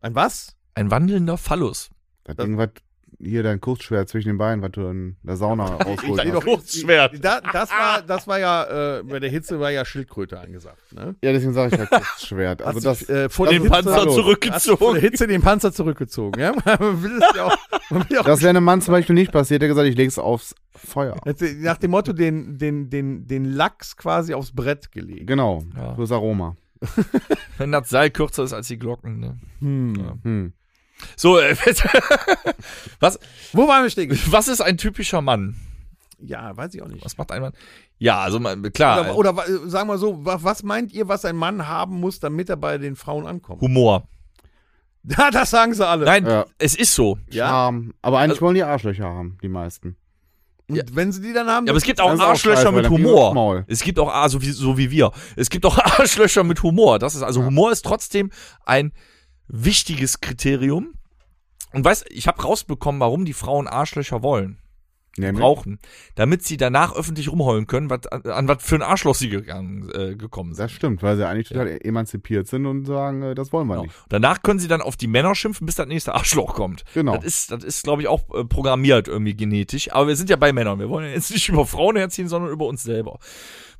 Ein 0.00 0.14
was? 0.14 0.56
Ein 0.74 0.90
wandelnder 0.90 1.36
Phallus. 1.36 1.90
Das 2.24 2.36
Ding, 2.36 2.56
was 2.56 2.70
hier 3.18 3.42
dein 3.42 3.60
Kurzschwert 3.60 4.08
zwischen 4.08 4.28
den 4.28 4.38
Beinen, 4.38 4.62
was 4.62 4.72
du 4.72 4.86
in 4.88 5.16
der 5.22 5.36
Sauna 5.36 5.64
rausholst. 5.76 6.22
seh 6.22 6.30
doch- 6.30 6.44
Kurzschwert. 6.44 7.24
Da, 7.24 7.40
das, 7.40 7.70
war, 7.70 8.02
das 8.02 8.26
war 8.28 8.38
ja, 8.38 8.98
äh, 8.98 9.02
bei 9.04 9.20
der 9.20 9.30
Hitze 9.30 9.58
war 9.60 9.70
ja 9.70 9.84
Schildkröte 9.84 10.38
angesagt. 10.38 10.92
Ne? 10.92 11.14
Ja, 11.22 11.32
deswegen 11.32 11.52
sage 11.54 11.74
ich 11.74 11.80
ja 11.80 11.86
Kurzschwert. 11.86 12.62
Also 12.62 12.80
das, 12.80 13.08
äh, 13.08 13.28
vor 13.28 13.46
das 13.46 13.54
Hitze, 13.54 13.68
Panzer 13.70 13.90
Phallus. 13.94 13.96
hat 13.96 14.04
vor 14.04 14.14
der 14.14 14.22
zurückgezogen. 14.24 15.00
Hitze 15.00 15.26
den 15.26 15.42
Panzer 15.42 15.72
zurückgezogen. 15.72 16.40
Ja? 16.40 16.52
Man 16.78 17.02
will 17.02 17.18
es 17.22 17.36
ja 17.36 17.44
auch, 17.46 17.56
man 17.90 18.08
will 18.10 18.18
auch 18.18 18.24
das 18.24 18.40
wäre 18.42 18.50
einem 18.50 18.64
Mann 18.64 18.80
zum 18.82 18.92
Beispiel 18.92 19.14
nicht 19.14 19.32
passiert. 19.32 19.62
Der 19.62 19.68
hat 19.68 19.74
gesagt, 19.76 19.88
ich 19.88 19.96
leg's 19.96 20.18
aufs 20.18 20.54
Feuer. 20.74 21.16
Hätte 21.24 21.46
nach 21.60 21.78
dem 21.78 21.92
Motto 21.92 22.12
den, 22.12 22.58
den, 22.58 22.90
den, 22.90 23.26
den 23.26 23.44
Lachs 23.46 23.96
quasi 23.96 24.34
aufs 24.34 24.52
Brett 24.52 24.92
gelegt. 24.92 25.26
Genau, 25.26 25.62
Ja. 25.76 25.94
fürs 25.94 26.12
Aroma. 26.12 26.56
Wenn 27.58 27.72
das 27.72 27.88
Seil 27.88 28.10
kürzer 28.10 28.44
ist 28.44 28.52
als 28.52 28.68
die 28.68 28.78
Glocken. 28.78 29.18
Ne? 29.20 29.38
Hm. 29.60 30.18
Hm. 30.22 30.52
So, 31.16 31.38
äh, 31.38 31.54
was, 33.00 33.18
Wo 33.52 33.68
waren 33.68 33.82
wir 33.84 33.90
stehen? 33.90 34.18
was 34.30 34.48
ist 34.48 34.60
ein 34.60 34.76
typischer 34.78 35.20
Mann? 35.20 35.56
Ja, 36.18 36.56
weiß 36.56 36.74
ich 36.74 36.82
auch 36.82 36.88
nicht. 36.88 37.04
Was 37.04 37.18
macht 37.18 37.30
ein 37.32 37.42
Mann? 37.42 37.52
Ja, 37.98 38.20
also 38.20 38.40
man, 38.40 38.62
klar, 38.72 39.14
Oder, 39.16 39.34
oder 39.34 39.68
sagen 39.68 39.88
wir 39.88 39.98
so, 39.98 40.24
wa- 40.24 40.38
was 40.42 40.62
meint 40.62 40.92
ihr, 40.92 41.08
was 41.08 41.24
ein 41.24 41.36
Mann 41.36 41.66
haben 41.68 42.00
muss, 42.00 42.20
damit 42.20 42.48
er 42.48 42.56
bei 42.56 42.78
den 42.78 42.96
Frauen 42.96 43.26
ankommt? 43.26 43.60
Humor. 43.60 44.08
Ja, 45.08 45.30
das 45.30 45.50
sagen 45.50 45.72
sie 45.72 45.86
alle. 45.86 46.04
Nein, 46.04 46.26
Ja. 46.26 46.46
es 46.58 46.74
ist 46.74 46.92
so. 46.92 47.16
Ja? 47.30 47.46
Charme. 47.46 47.94
Aber 48.02 48.18
eigentlich 48.18 48.38
Also- 48.38 48.46
wollen 48.46 48.56
die 48.56 48.64
Arschlöcher 48.64 49.04
haben, 49.04 49.38
die 49.40 49.48
meisten. 49.48 49.94
Und 50.68 50.96
wenn 50.96 51.12
sie 51.12 51.22
die 51.22 51.32
dann 51.32 51.46
haben, 51.46 51.64
Ja, 51.66 51.70
aber 51.70 51.76
es 51.78 51.84
gibt 51.84 52.00
auch 52.00 52.10
auch 52.10 52.18
Arschlöcher 52.18 52.74
weil 52.74 52.82
mit. 52.82 52.90
Humor. 52.90 53.64
Es 53.68 53.84
gibt 53.84 54.00
auch, 54.00 54.12
ah, 54.12 54.28
so 54.28 54.42
wie, 54.42 54.50
so 54.50 54.76
wie 54.76 54.90
wir. 54.90 55.12
Es 55.36 55.48
gibt 55.48 55.64
auch 55.64 55.78
Arschlöcher 56.00 56.42
mit 56.42 56.60
Humor. 56.64 56.98
Das 56.98 57.14
ist, 57.14 57.22
also 57.22 57.44
Humor 57.44 57.70
ist 57.70 57.82
trotzdem 57.84 58.32
ein 58.64 58.92
wichtiges 59.48 60.20
Kriterium. 60.20 60.94
Und 61.72 61.84
weißt, 61.84 62.06
ich 62.10 62.26
habe 62.26 62.42
rausbekommen, 62.42 63.00
warum 63.00 63.24
die 63.24 63.32
Frauen 63.32 63.66
Arschlöcher 63.68 64.22
wollen, 64.22 64.58
Nämlich, 65.18 65.40
brauchen, 65.40 65.78
damit 66.14 66.42
sie 66.44 66.56
danach 66.56 66.94
öffentlich 66.94 67.30
rumheulen 67.30 67.66
können, 67.66 67.88
was, 67.90 68.06
an, 68.06 68.22
an 68.22 68.48
was 68.48 68.62
für 68.62 68.76
ein 68.76 68.82
Arschloch 68.82 69.14
sie 69.14 69.28
gegangen, 69.30 69.90
äh, 69.94 70.14
gekommen 70.14 70.52
sind. 70.54 70.64
Das 70.64 70.72
stimmt, 70.72 71.02
weil 71.02 71.16
sie 71.16 71.26
eigentlich 71.26 71.48
total 71.48 71.78
emanzipiert 71.82 72.46
sind 72.48 72.66
und 72.66 72.84
sagen, 72.84 73.22
äh, 73.22 73.34
das 73.34 73.52
wollen 73.52 73.66
wir 73.66 73.74
Genau. 73.76 73.84
nicht. 73.84 73.94
Danach 74.08 74.42
können 74.42 74.58
sie 74.58 74.68
dann 74.68 74.82
auf 74.82 74.96
die 74.96 75.06
Männer 75.06 75.34
schimpfen, 75.34 75.66
bis 75.66 75.74
das 75.74 75.86
nächste 75.86 76.14
Arschloch 76.14 76.54
kommt. 76.54 76.84
Genau. 76.94 77.16
Das 77.16 77.24
ist, 77.24 77.50
das 77.50 77.64
ist, 77.64 77.84
glaube 77.84 78.02
ich, 78.02 78.08
auch 78.08 78.22
äh, 78.34 78.44
programmiert 78.44 79.08
irgendwie 79.08 79.34
genetisch. 79.34 79.92
Aber 79.92 80.08
wir 80.08 80.16
sind 80.16 80.28
ja 80.30 80.36
bei 80.36 80.52
Männern. 80.52 80.78
Wir 80.78 80.88
wollen 80.88 81.06
ja 81.06 81.12
jetzt 81.12 81.30
nicht 81.30 81.48
über 81.50 81.66
Frauen 81.66 81.96
herziehen, 81.96 82.28
sondern 82.28 82.50
über 82.52 82.66
uns 82.66 82.82
selber. 82.82 83.18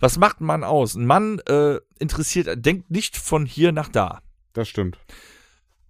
Was 0.00 0.18
macht 0.18 0.40
ein 0.40 0.46
Mann 0.46 0.64
aus? 0.64 0.94
Ein 0.94 1.06
Mann 1.06 1.40
äh, 1.48 1.78
interessiert, 1.98 2.64
denkt 2.64 2.90
nicht 2.90 3.16
von 3.16 3.46
hier 3.46 3.72
nach 3.72 3.88
da. 3.88 4.20
Das 4.54 4.68
stimmt. 4.68 4.98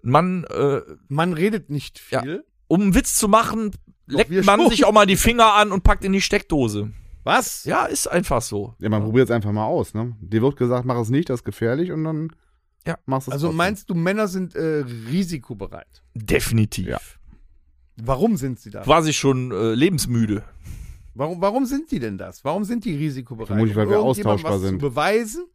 Mann, 0.06 0.44
äh, 0.44 0.80
Man 1.08 1.32
redet 1.32 1.70
nicht 1.70 2.00
Ja. 2.10 2.22
viel. 2.22 2.44
um 2.68 2.80
einen 2.82 2.94
Witz 2.94 3.14
zu 3.16 3.28
machen, 3.28 3.72
wir 4.06 4.18
leckt 4.18 4.46
man 4.46 4.60
schon. 4.60 4.70
sich 4.70 4.84
auch 4.84 4.92
mal 4.92 5.06
die 5.06 5.16
Finger 5.16 5.54
an 5.54 5.72
und 5.72 5.82
packt 5.84 6.04
in 6.04 6.12
die 6.12 6.20
Steckdose. 6.20 6.92
Was? 7.24 7.64
Ja, 7.64 7.86
ist 7.86 8.06
einfach 8.06 8.40
so. 8.40 8.74
Ja, 8.78 8.88
man 8.88 9.02
probiert 9.02 9.28
es 9.28 9.30
einfach 9.34 9.50
mal 9.52 9.64
aus, 9.66 9.94
ne? 9.94 10.14
Dir 10.20 10.42
wird 10.42 10.56
gesagt, 10.56 10.84
mach 10.84 10.96
es 10.98 11.08
nicht, 11.08 11.28
das 11.28 11.40
ist 11.40 11.44
gefährlich 11.44 11.90
und 11.90 12.04
dann 12.04 12.30
Ja. 12.86 12.96
machst 13.04 13.26
du 13.26 13.30
es 13.30 13.32
Also 13.34 13.46
trotzdem. 13.48 13.56
meinst 13.56 13.90
du, 13.90 13.94
Männer 13.94 14.28
sind 14.28 14.54
äh, 14.54 14.84
risikobereit? 15.10 16.02
Definitiv. 16.14 16.86
Ja. 16.86 17.00
Warum 17.96 18.36
sind 18.36 18.60
sie 18.60 18.70
da? 18.70 18.82
Quasi 18.82 19.12
schon 19.12 19.50
äh, 19.50 19.74
lebensmüde. 19.74 20.44
Warum, 21.14 21.40
warum 21.40 21.64
sind 21.66 21.90
die 21.90 21.98
denn 21.98 22.18
das? 22.18 22.44
Warum 22.44 22.62
sind 22.64 22.84
die 22.84 22.94
risikobereit? 22.94 23.48
Vermutlich, 23.48 23.74
weil 23.74 23.88
wir 23.88 24.00
austauschbar 24.00 24.52
was 24.54 24.60
sind. 24.60 24.80
Zu 24.80 24.88
beweisen? 24.90 25.46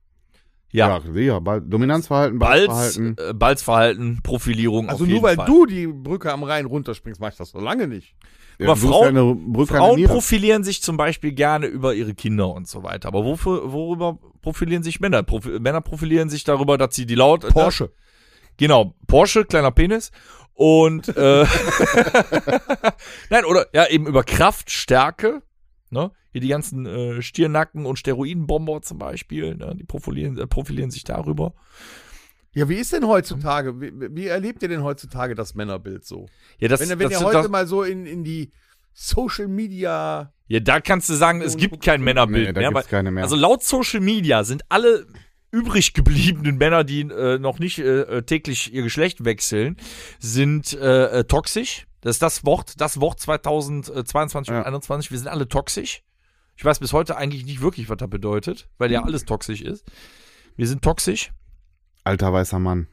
Ja. 0.72 1.02
Ja, 1.14 1.40
Dominanzverhalten, 1.60 2.40
Balz, 2.40 2.68
Balzverhalten. 2.68 3.16
äh, 3.30 3.34
Balzverhalten, 3.34 4.20
Profilierung 4.24 4.90
Also 4.90 5.04
auf 5.04 5.08
nur 5.10 5.16
jeden 5.16 5.24
weil 5.24 5.36
Fall. 5.36 5.46
du 5.46 5.66
die 5.66 5.88
Brücke 5.88 6.32
am 6.32 6.44
Rhein 6.44 6.66
runterspringst, 6.66 7.20
mach 7.20 7.32
ich 7.32 7.38
das 7.38 7.50
so 7.50 7.60
lange 7.60 7.88
nicht. 7.88 8.16
Ja, 8.58 8.68
aber 8.68 8.76
Frauen- 8.76 9.66
Frauen 9.66 10.04
profilieren 10.06 10.64
sich 10.64 10.82
zum 10.84 10.96
Beispiel 10.96 11.32
gerne 11.34 11.66
über 11.66 11.94
ihre 11.96 12.14
Kinder 12.14 12.54
und 12.54 12.68
so 12.68 12.84
weiter. 12.84 13.08
Aber 13.08 13.26
wofür, 13.26 13.72
worüber 13.72 14.20
profilieren 14.42 14.84
sich 14.84 15.00
Männer? 15.00 15.24
Profi 15.24 15.60
Männer 15.60 15.82
profilieren 15.82 16.30
sich 16.30 16.44
darüber, 16.44 16.78
dass 16.78 16.94
sie 16.96 17.06
die 17.08 17.16
laut. 17.16 17.48
Porsche. 17.50 17.92
Genau, 18.58 18.94
Porsche, 19.08 19.46
kleiner 19.46 19.72
Penis. 19.72 20.12
Und 20.54 21.08
äh, 21.18 21.46
nein, 23.30 23.46
oder 23.46 23.66
ja, 23.74 23.88
eben 23.88 24.06
über 24.06 24.24
Kraft, 24.24 24.70
Stärke, 24.70 25.42
ne? 25.92 26.12
Hier 26.32 26.42
die 26.42 26.48
ganzen 26.48 26.86
äh, 26.86 27.22
Stirnacken 27.22 27.86
und 27.86 27.98
Steroidenbomber 28.00 28.82
zum 28.82 28.98
Beispiel, 28.98 29.56
ne? 29.56 29.76
die 29.78 29.84
profilieren, 29.84 30.38
äh, 30.38 30.48
profilieren 30.48 30.92
sich 30.92 31.04
darüber. 31.04 31.54
Ja, 32.54 32.68
wie 32.68 32.76
ist 32.76 32.92
denn 32.92 33.08
heutzutage, 33.08 33.80
wie, 33.80 33.92
wie 34.16 34.28
erlebt 34.28 34.62
ihr 34.64 34.68
denn 34.70 34.84
heutzutage 34.84 35.36
das 35.36 35.56
Männerbild 35.56 36.04
so? 36.06 36.28
Ja, 36.60 36.68
das, 36.68 36.82
Wenn, 36.82 36.90
ihr- 36.90 37.00
wenn 37.00 37.10
das, 37.10 37.20
ihr 37.22 37.26
heute 37.26 37.38
das, 37.38 37.50
mal 37.50 37.66
so 37.68 37.84
in, 37.84 38.06
in 38.06 38.24
die 38.24 38.52
Social 38.94 39.48
Media 39.48 40.34
ja, 40.48 40.60
da 40.60 40.82
kannst 40.82 41.08
du 41.08 41.14
sagen, 41.14 41.42
es 41.42 41.56
gibt 41.56 41.82
kein 41.82 42.02
Männerbild 42.02 42.48
Nee, 42.48 42.54
da 42.54 42.60
mehr. 42.60 42.70
gibt's 42.72 42.86
weil- 42.86 42.90
keine 42.92 43.12
mehr. 43.12 43.24
Also 43.24 43.38
laut 43.38 43.64
Social 43.64 44.02
Media 44.02 44.44
sind 44.44 44.64
alle 44.68 45.08
übrig 45.50 45.94
gebliebenen 45.94 46.58
Männer, 46.58 46.84
die 46.84 47.02
äh, 47.02 47.40
noch 47.40 47.60
nicht 47.60 47.80
äh, 47.80 48.02
äh, 48.02 48.22
täglich 48.24 48.74
ihr 48.74 48.84
Geschlecht 48.84 49.24
wechseln, 49.24 49.78
sind 50.20 50.74
äh, 50.74 51.20
äh, 51.20 51.24
toxisch. 51.24 51.88
Das 52.02 52.16
ist 52.16 52.22
das 52.22 52.46
Wort, 52.46 52.80
das 52.82 53.00
Wort 53.00 53.20
2022 53.20 54.52
Ja. 54.52 54.58
und 54.60 54.64
2021. 54.84 55.12
Wir 55.12 55.18
sind 55.20 55.28
alle 55.28 55.48
toxisch. 55.48 56.04
Ich 56.58 56.66
weiß 56.66 56.80
bis 56.80 56.94
heute 56.94 57.16
eigentlich 57.18 57.46
nicht 57.46 57.62
wirklich, 57.62 57.90
was 57.90 57.98
das 57.98 58.10
bedeutet, 58.10 58.68
weil 58.78 58.92
ja 58.92 59.04
alles 59.04 59.26
toxisch 59.26 59.62
ist. 59.62 59.86
Wir 60.56 60.68
sind 60.68 60.82
toxisch. 60.84 61.32
Alter 62.04 62.34
weißer 62.34 62.60
Mann. 62.60 62.88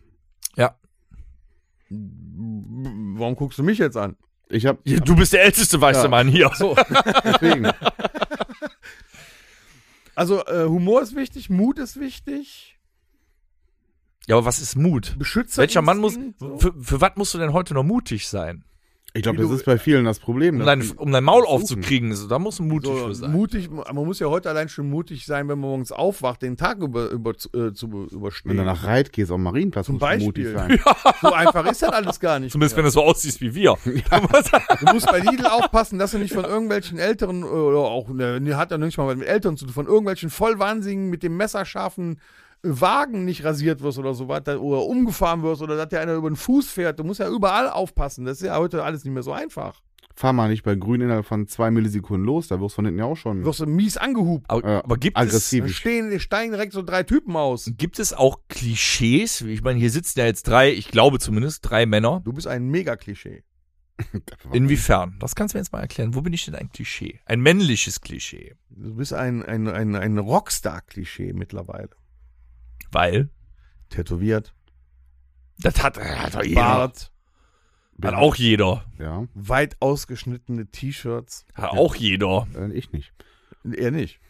Warum 1.91 3.35
guckst 3.35 3.59
du 3.59 3.63
mich 3.63 3.79
jetzt 3.79 3.97
an? 3.97 4.17
Ich 4.51 4.67
hab, 4.67 4.79
Ja, 4.87 5.01
du 5.01 5.17
bist 5.17 5.33
der 5.33 5.43
älteste 5.43 5.81
weiße 5.81 6.03
Ja. 6.03 6.09
Mann 6.09 6.29
hier. 6.29 6.51
So. 6.55 6.75
deswegen. 7.25 7.71
Also 10.15 10.45
äh, 10.47 10.65
Humor 10.67 11.01
ist 11.03 11.15
wichtig, 11.15 11.49
Mut 11.49 11.79
ist 11.79 12.01
wichtig, 12.01 12.77
Ja, 14.27 14.35
aber 14.37 14.47
was 14.47 14.59
ist 14.59 14.75
Mut? 14.75 15.15
Beschützer. 15.17 15.63
Welcher 15.63 15.81
Mann 15.81 15.99
muss, 15.99 16.19
So. 16.41 16.59
für, 16.59 16.75
für 16.83 17.01
was 17.01 17.13
musst 17.15 17.35
du 17.35 17.39
denn 17.39 17.53
heute 17.53 17.73
noch 17.73 17.85
mutig 17.85 18.27
sein? 18.27 18.65
Ich 19.15 19.23
glaube, 19.23 19.39
das 19.39 19.49
du- 19.49 19.55
ist 19.55 19.65
bei 19.65 19.79
vielen 19.79 20.05
das 20.05 20.19
Problem. 20.21 20.61
Um 20.61 20.67
dein, 20.67 20.83
um 20.97 21.11
dein 21.11 21.25
Maul 21.25 21.45
aufzukriegen, 21.47 22.15
so, 22.15 22.29
da 22.29 22.39
muss 22.39 22.61
man 22.61 22.69
mutig 22.69 22.91
so, 22.91 23.07
für 23.07 23.15
sein. 23.15 23.33
mutig, 23.33 23.71
man 23.71 23.95
muss 24.05 24.19
ja 24.21 24.27
heute 24.29 24.51
allein 24.51 24.69
schon 24.69 24.89
mutig 24.91 25.25
sein, 25.25 25.49
wenn 25.49 25.59
man 25.59 25.71
morgens 25.71 25.93
aufwacht, 25.93 26.43
den 26.43 26.57
Tag 26.59 26.79
über, 26.79 27.09
über, 27.11 27.31
äh, 27.31 27.73
zu 27.73 28.07
überstehen. 28.11 28.51
Wenn 28.51 28.59
du 28.59 28.65
nach 28.65 28.85
Reit 28.85 29.11
gehst, 29.13 29.33
am 29.33 29.43
Marienplatz, 29.43 29.87
Zum 29.87 29.97
musst 29.97 30.13
du 30.21 30.25
mutig 30.27 30.53
Beispiel. 30.55 30.79
sein. 30.85 31.15
so 31.23 31.33
einfach 31.33 31.65
ist 31.71 31.83
das 31.83 31.91
alles 31.91 32.21
gar 32.21 32.39
nicht. 32.39 32.53
Zumindest 32.53 32.77
mehr. 32.77 32.85
wenn 32.85 32.89
du 32.89 32.93
so 32.93 33.03
aussiehst 33.03 33.41
wie 33.41 33.55
wir. 33.55 33.77
Du 34.81 34.93
musst 34.93 35.07
bei 35.11 35.21
Lidl 35.21 35.47
aufpassen, 35.47 35.99
dass 35.99 36.11
du 36.13 36.19
nicht 36.19 36.35
von 36.35 36.45
irgendwelchen 36.45 36.99
Älteren, 36.99 37.43
äh, 37.43 37.47
oder 37.47 37.79
auch, 37.79 38.09
ne, 38.11 38.41
hat 38.57 38.71
ja 38.71 38.79
nicht 38.79 38.99
mal 38.99 39.17
mit 39.17 39.27
Eltern 39.27 39.57
zu 39.57 39.65
tun, 39.65 39.75
von 39.75 39.87
irgendwelchen 39.87 40.29
Vollwahnsinnigen 40.31 41.09
mit 41.09 41.23
dem 41.23 41.37
messerscharfen 41.37 42.13
äh, 42.15 42.19
Wagen 42.63 43.25
nicht 43.25 43.45
rasiert 43.45 43.83
wirst 43.83 43.99
oder 43.99 44.15
so 44.15 44.29
weiter, 44.29 44.61
oder 44.61 44.85
umgefahren 44.85 45.43
wirst, 45.43 45.63
oder 45.63 45.77
dass 45.77 45.89
dir 45.89 46.01
einer 46.01 46.15
über 46.15 46.31
den 46.31 46.37
Fuß 46.37 46.69
fährt. 46.71 46.99
Du 46.99 47.05
musst 47.05 47.21
ja 47.21 47.29
überall 47.29 47.69
aufpassen. 47.69 48.25
Das 48.25 48.39
ist 48.41 48.47
ja 48.47 48.57
heute 48.57 48.83
alles 48.83 49.05
nicht 49.05 49.15
mehr 49.15 49.23
so 49.23 49.33
einfach. 49.33 49.81
Fahr 50.19 50.33
mal 50.33 50.49
nicht 50.49 50.65
bei 50.65 50.75
Grün 50.75 51.01
innerhalb 51.01 51.27
von 51.27 51.47
zwei 51.47 51.71
Millisekunden 51.71 52.27
los, 52.27 52.49
da 52.49 52.61
wirst 52.61 52.73
du 52.73 52.77
von 52.77 52.87
hinten 52.87 52.99
ja 52.99 53.05
auch 53.05 53.17
schon 53.17 53.41
Du 53.43 53.47
wirst 53.47 53.61
so 53.61 53.67
mies 53.67 53.97
angehupt. 53.97 54.51
Aber, 54.51 54.69
Ja, 54.69 54.85
aber 54.85 54.97
gibt, 54.97 55.17
aggressiv. 55.17 55.65
Da 55.65 55.71
stehen, 55.71 56.19
steigen 56.19 56.51
direkt 56.51 56.73
so 56.73 56.83
drei 56.83 57.05
Typen 57.05 57.37
aus. 57.37 57.69
es, 57.69 57.77
gibt 57.77 58.01
es 58.01 58.13
auch 58.13 58.41
Klischees? 58.49 59.43
Ich 59.43 59.63
meine, 59.63 59.79
hier 59.79 59.91
sitzen 59.91 60.19
ja 60.19 60.27
jetzt 60.27 60.49
drei, 60.49 60.73
ich 60.73 60.89
glaube 60.89 61.21
zumindest, 61.21 61.61
drei 61.71 61.87
Männer. 61.87 62.21
Du 62.25 62.33
bist 62.33 62.49
ein 62.49 62.69
Mega-Klischee. 62.69 63.45
Inwiefern? 64.53 65.17
Das 65.21 65.37
kannst 65.37 65.55
du 65.55 65.59
mir 65.59 65.63
jetzt 65.63 65.73
mal 65.73 65.81
erklären. 65.81 66.15
Wo 66.15 66.21
bin 66.21 66.33
ich 66.33 66.45
denn 66.45 66.57
ein 66.57 66.71
Klischee? 66.71 67.21
Ein 67.25 67.41
männliches 67.41 68.01
Klischee. 68.01 68.57
Du 68.71 68.97
bist 68.97 69.13
ein, 69.13 69.45
ein, 69.45 69.69
ein, 69.69 69.95
ein 69.95 70.19
Rockstar-Klischee 70.19 71.33
mittlerweile. 71.33 71.91
Weil, 72.91 73.31
Tätowiert, 73.91 74.55
das 75.61 75.83
hat, 75.83 75.99
hat 75.99 76.35
doch 76.35 76.43
jeder. 76.45 76.61
Bart, 76.61 77.13
Hat 78.03 78.15
auch 78.15 78.35
jeder. 78.37 78.85
Ja, 78.99 79.27
weit 79.35 79.77
ausgeschnittene 79.81 80.67
T-Shirts. 80.67 81.47
Hat 81.55 81.71
auch 81.71 81.95
jeder. 81.97 82.47
äh, 82.57 82.73
ich 82.73 82.93
nicht. 82.93 83.13
Er 83.71 83.91
nicht. 83.91 84.21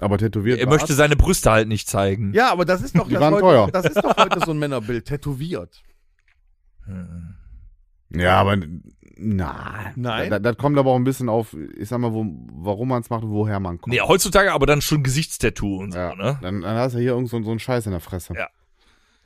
Aber 0.00 0.18
tätowiert. 0.18 0.58
Er 0.58 0.66
Bart, 0.66 0.80
möchte 0.80 0.94
seine 0.94 1.14
Brüste 1.16 1.50
halt 1.52 1.68
nicht 1.68 1.88
zeigen. 1.88 2.32
Ja, 2.34 2.50
aber 2.50 2.64
das 2.64 2.82
ist 2.82 2.98
doch, 2.98 3.06
Die 3.06 3.14
das, 3.14 3.20
waren 3.20 3.34
heute, 3.34 3.42
teuer. 3.42 3.70
das 3.70 3.84
ist 3.86 4.02
doch 4.02 4.16
heute 4.16 4.40
so 4.44 4.50
ein 4.50 4.58
Männerbild. 4.58 5.04
Tätowiert. 5.06 5.82
Hm. 6.84 7.36
Ja, 8.10 8.40
aber 8.40 8.56
na. 9.16 9.92
Nein? 9.96 10.30
Das, 10.30 10.42
das 10.42 10.56
kommt 10.56 10.78
aber 10.78 10.90
auch 10.90 10.96
ein 10.96 11.04
bisschen 11.04 11.28
auf, 11.28 11.54
ich 11.76 11.88
sag 11.88 11.98
mal, 11.98 12.12
wo, 12.12 12.24
warum 12.52 12.88
man 12.88 13.02
es 13.02 13.10
macht 13.10 13.24
und 13.24 13.30
woher 13.30 13.60
man 13.60 13.80
kommt. 13.80 13.94
Nee, 13.94 14.00
heutzutage 14.00 14.52
aber 14.52 14.66
dann 14.66 14.80
schon 14.82 15.02
Gesichtstattoo 15.02 15.78
und 15.78 15.92
so, 15.92 15.98
ja, 15.98 16.14
ne? 16.14 16.38
dann, 16.42 16.62
dann 16.62 16.76
hast 16.76 16.94
du 16.94 16.98
hier 16.98 17.10
irgend 17.12 17.28
so, 17.28 17.42
so 17.42 17.50
einen 17.50 17.60
Scheiß 17.60 17.86
in 17.86 17.92
der 17.92 18.00
Fresse. 18.00 18.34
Ja. 18.34 18.48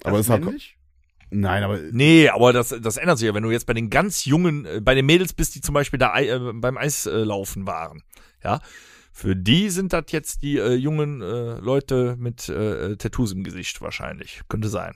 Aber 0.04 0.18
Das 0.18 0.26
es 0.26 0.30
hat. 0.30 0.44
männlich? 0.44 0.76
Nein, 1.30 1.62
aber. 1.62 1.78
Nee, 1.90 2.28
aber 2.28 2.52
das, 2.52 2.74
das 2.80 2.96
ändert 2.96 3.18
sich 3.18 3.26
ja, 3.26 3.34
wenn 3.34 3.42
du 3.42 3.50
jetzt 3.50 3.66
bei 3.66 3.74
den 3.74 3.90
ganz 3.90 4.24
jungen, 4.24 4.64
äh, 4.64 4.80
bei 4.82 4.94
den 4.94 5.04
Mädels 5.06 5.32
bist, 5.34 5.54
die 5.54 5.60
zum 5.60 5.74
Beispiel 5.74 5.98
da 5.98 6.18
äh, 6.18 6.38
beim 6.54 6.78
Eislaufen 6.78 7.66
waren. 7.66 8.02
Ja. 8.42 8.60
Für 9.12 9.34
die 9.34 9.68
sind 9.68 9.92
das 9.92 10.04
jetzt 10.10 10.42
die 10.42 10.58
äh, 10.58 10.74
jungen 10.74 11.20
äh, 11.20 11.58
Leute 11.58 12.16
mit 12.18 12.48
äh, 12.48 12.96
Tattoos 12.96 13.32
im 13.32 13.42
Gesicht 13.42 13.80
wahrscheinlich. 13.82 14.42
Könnte 14.48 14.68
sein. 14.68 14.94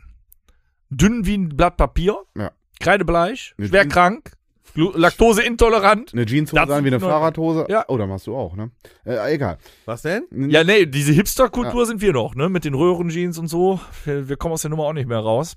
Dünn 0.91 1.27
wie 1.27 1.35
ein 1.37 1.49
Blatt 1.51 1.77
Papier. 1.77 2.23
Ja. 2.37 2.53
Kreidebleich. 2.81 3.55
Schwer 3.59 3.87
krank. 3.87 4.33
Glu- 4.75 4.97
Laktoseintolerant. 4.97 6.13
Eine 6.15 6.25
Jeanshose 6.25 6.61
Das 6.61 6.69
sein 6.69 6.85
wie 6.85 6.89
eine 6.89 7.01
Fahrradhose. 7.01 7.67
Ja. 7.69 7.85
Oh, 7.89 7.99
da 7.99 8.07
machst 8.07 8.27
du 8.27 8.35
auch, 8.37 8.57
ne? 8.57 8.71
Äh, 9.05 9.35
egal. 9.35 9.59
Was 9.85 10.03
denn? 10.03 10.27
Ja, 10.51 10.65
nee, 10.65 10.87
diese 10.87 11.13
Hipster-Kultur 11.13 11.85
sind 11.87 12.01
wir 12.01 12.13
noch, 12.13 12.35
ne? 12.35 12.49
Mit 12.49 12.65
den 12.65 12.75
Röhrenjeans 12.75 13.39
und 13.39 13.49
so. 13.49 13.81
Wir, 14.05 14.29
wir 14.29 14.37
kommen 14.37 14.55
aus 14.55 14.63
der 14.63 14.71
Nummer 14.71 14.85
auch 14.85 14.93
nicht 14.93 15.09
mehr 15.09 15.19
raus. 15.19 15.57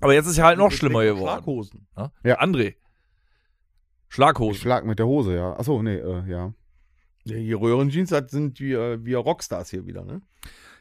Aber 0.00 0.14
jetzt 0.14 0.26
ist 0.26 0.36
ja 0.36 0.44
halt 0.44 0.58
noch 0.58 0.70
schlimmer 0.72 1.04
geworden. 1.04 1.22
Schlaghosen. 1.22 1.86
Ja. 1.96 2.12
Ja. 2.24 2.40
André. 2.40 2.74
Ich 2.74 4.14
Schlaghosen. 4.14 4.60
schlag 4.60 4.84
mit 4.84 4.98
der 4.98 5.06
Hose, 5.06 5.34
ja. 5.34 5.54
Achso, 5.56 5.82
nee, 5.82 5.96
äh, 5.96 6.22
ja. 6.28 6.52
Ja, 7.24 7.36
hier 7.36 7.60
Röhrenjeans 7.60 8.10
das 8.10 8.30
sind 8.32 8.58
wir, 8.60 9.04
wir 9.04 9.18
Rockstars 9.18 9.70
hier 9.70 9.86
wieder, 9.86 10.04
ne? 10.04 10.20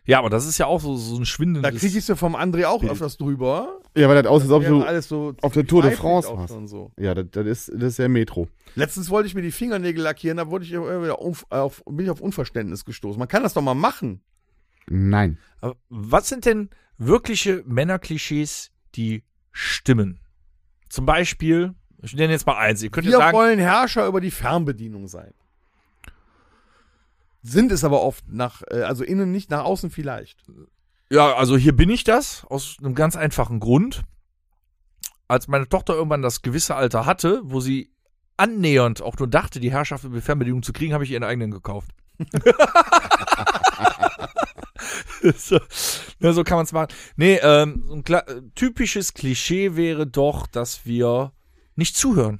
Ja, 0.05 0.17
aber 0.19 0.29
das 0.31 0.47
ist 0.47 0.57
ja 0.57 0.65
auch 0.65 0.81
so, 0.81 0.95
so 0.97 1.15
ein 1.17 1.25
schwindendes. 1.25 1.71
Da 1.71 1.77
krieg 1.77 1.95
ich 1.95 2.03
sie 2.05 2.15
vom 2.15 2.35
André 2.35 2.65
auch 2.65 2.83
öfters 2.83 3.17
drüber. 3.17 3.79
Ja, 3.95 4.09
weil 4.09 4.21
das 4.21 4.25
aussieht, 4.31 4.49
als 4.49 4.57
ob 4.57 4.63
Ja, 4.63 4.69
du 4.69 4.81
alles 4.83 5.07
so 5.07 5.35
auf 5.41 5.53
der 5.53 5.67
Tour 5.67 5.83
de 5.83 5.91
France 5.91 6.27
warst. 6.29 6.53
und 6.53 6.67
so. 6.67 6.91
Ja, 6.97 7.13
das, 7.13 7.25
das, 7.31 7.45
ist, 7.45 7.71
das 7.75 7.83
ist 7.93 7.97
ja 7.99 8.07
Metro. 8.07 8.47
Letztens 8.75 9.09
wollte 9.11 9.27
ich 9.27 9.35
mir 9.35 9.43
die 9.43 9.51
Fingernägel 9.51 10.01
lackieren, 10.03 10.37
da 10.37 10.49
wurde 10.49 10.65
ich 10.65 10.71
wieder 10.71 11.19
auf, 11.19 11.45
auf, 11.49 11.83
bin 11.85 12.05
ich 12.05 12.09
auf 12.09 12.19
Unverständnis 12.21 12.83
gestoßen. 12.83 13.19
Man 13.19 13.27
kann 13.27 13.43
das 13.43 13.53
doch 13.53 13.61
mal 13.61 13.75
machen. 13.75 14.21
Nein. 14.87 15.37
Aber 15.59 15.75
was 15.89 16.29
sind 16.29 16.45
denn 16.45 16.69
wirkliche 16.97 17.63
Männerklischees, 17.67 18.71
die 18.95 19.23
stimmen? 19.51 20.19
Zum 20.89 21.05
Beispiel, 21.05 21.75
ich 22.01 22.15
nenne 22.15 22.33
jetzt 22.33 22.47
mal 22.47 22.57
eins. 22.57 22.81
Ihr 22.81 22.89
könnt 22.89 23.05
ja 23.05 23.11
Wir 23.11 23.17
sagen, 23.19 23.37
wollen 23.37 23.59
Herrscher 23.59 24.07
über 24.07 24.19
die 24.19 24.31
Fernbedienung 24.31 25.07
sein. 25.07 25.33
Sind 27.43 27.71
es 27.71 27.83
aber 27.83 28.01
oft 28.01 28.27
nach, 28.27 28.61
äh, 28.69 28.81
also 28.81 29.03
innen 29.03 29.31
nicht, 29.31 29.49
nach 29.49 29.63
außen 29.63 29.89
vielleicht. 29.89 30.43
ja, 31.09 31.33
also 31.35 31.57
hier 31.57 31.75
bin 31.75 31.89
ich 31.89 32.03
das, 32.03 32.45
aus 32.45 32.77
einem 32.79 32.95
ganz 32.95 33.15
einfachen 33.15 33.59
Grund. 33.59 34.03
Als 35.27 35.47
meine 35.47 35.67
Tochter 35.67 35.95
irgendwann 35.95 36.21
das 36.21 36.41
gewisse 36.41 36.75
Alter 36.75 37.05
hatte, 37.05 37.41
wo 37.43 37.59
sie 37.61 37.91
annähernd 38.37 39.01
auch 39.01 39.17
nur 39.17 39.27
dachte, 39.27 39.59
die 39.59 39.71
Herrschaft 39.71 40.03
über 40.03 40.15
die 40.15 40.21
Fernbedienung 40.21 40.63
zu 40.63 40.73
kriegen, 40.73 40.93
habe 40.93 41.03
ich 41.03 41.11
ihren 41.11 41.23
eigenen 41.23 41.51
gekauft. 41.51 41.91
so, 45.35 45.59
ja, 46.19 46.33
so 46.33 46.43
kann 46.43 46.57
man 46.57 46.65
es 46.65 46.73
machen. 46.73 46.93
Nee, 47.15 47.39
ähm, 47.41 47.83
so 47.87 47.93
ein 47.95 48.51
typisches 48.55 49.13
Klischee 49.13 49.75
wäre 49.75 50.07
doch, 50.07 50.47
dass 50.47 50.85
wir 50.85 51.31
nicht 51.75 51.95
zuhören. 51.95 52.39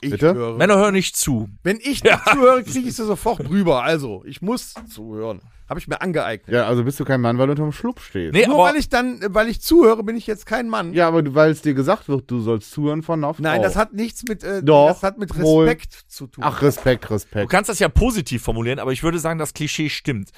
Ich 0.00 0.10
Bitte? 0.10 0.34
höre. 0.34 0.56
Männer 0.56 0.76
hören 0.76 0.94
nicht 0.94 1.16
zu. 1.16 1.48
Wenn 1.64 1.78
ich 1.78 2.04
nicht 2.04 2.28
zuhöre, 2.32 2.62
kriege 2.62 2.88
ich 2.88 2.94
sie 2.96 3.04
sofort 3.04 3.40
drüber. 3.48 3.82
Also, 3.82 4.22
ich 4.26 4.40
muss 4.42 4.74
zuhören. 4.88 5.40
Habe 5.68 5.80
ich 5.80 5.88
mir 5.88 6.00
angeeignet. 6.00 6.48
Ja, 6.54 6.66
also 6.66 6.82
bist 6.84 6.98
du 6.98 7.04
kein 7.04 7.20
Mann, 7.20 7.36
weil 7.36 7.46
du 7.46 7.52
unterm 7.52 7.72
Schlupf 7.72 8.02
stehst. 8.02 8.32
Nee, 8.32 8.46
Nur 8.46 8.58
weil 8.58 8.76
ich 8.76 8.88
dann, 8.88 9.20
weil 9.28 9.48
ich 9.48 9.60
zuhöre, 9.60 10.02
bin 10.02 10.16
ich 10.16 10.26
jetzt 10.26 10.46
kein 10.46 10.68
Mann. 10.68 10.94
Ja, 10.94 11.08
aber 11.08 11.22
du- 11.22 11.34
weil 11.34 11.50
es 11.50 11.60
dir 11.60 11.74
gesagt 11.74 12.08
wird, 12.08 12.30
du 12.30 12.40
sollst 12.40 12.70
zuhören 12.70 13.02
von 13.02 13.20
Frau. 13.20 13.34
Nein, 13.38 13.60
das 13.60 13.76
hat 13.76 13.92
nichts 13.92 14.22
mit, 14.26 14.42
äh, 14.44 14.62
Doch, 14.62 14.88
das 14.88 15.02
hat 15.02 15.18
mit 15.18 15.36
wohl. 15.38 15.64
Respekt 15.64 15.92
zu 16.08 16.26
tun. 16.26 16.42
Ach, 16.46 16.62
Respekt, 16.62 17.04
du 17.04 17.12
Respekt. 17.14 17.50
kannst 17.50 17.68
das 17.68 17.80
ja 17.80 17.88
positiv 17.90 18.42
formulieren, 18.42 18.78
aber 18.78 18.92
ich 18.92 19.02
würde 19.02 19.18
sagen, 19.18 19.38
das 19.38 19.52
Klischee 19.52 19.90
stimmt. 19.90 20.30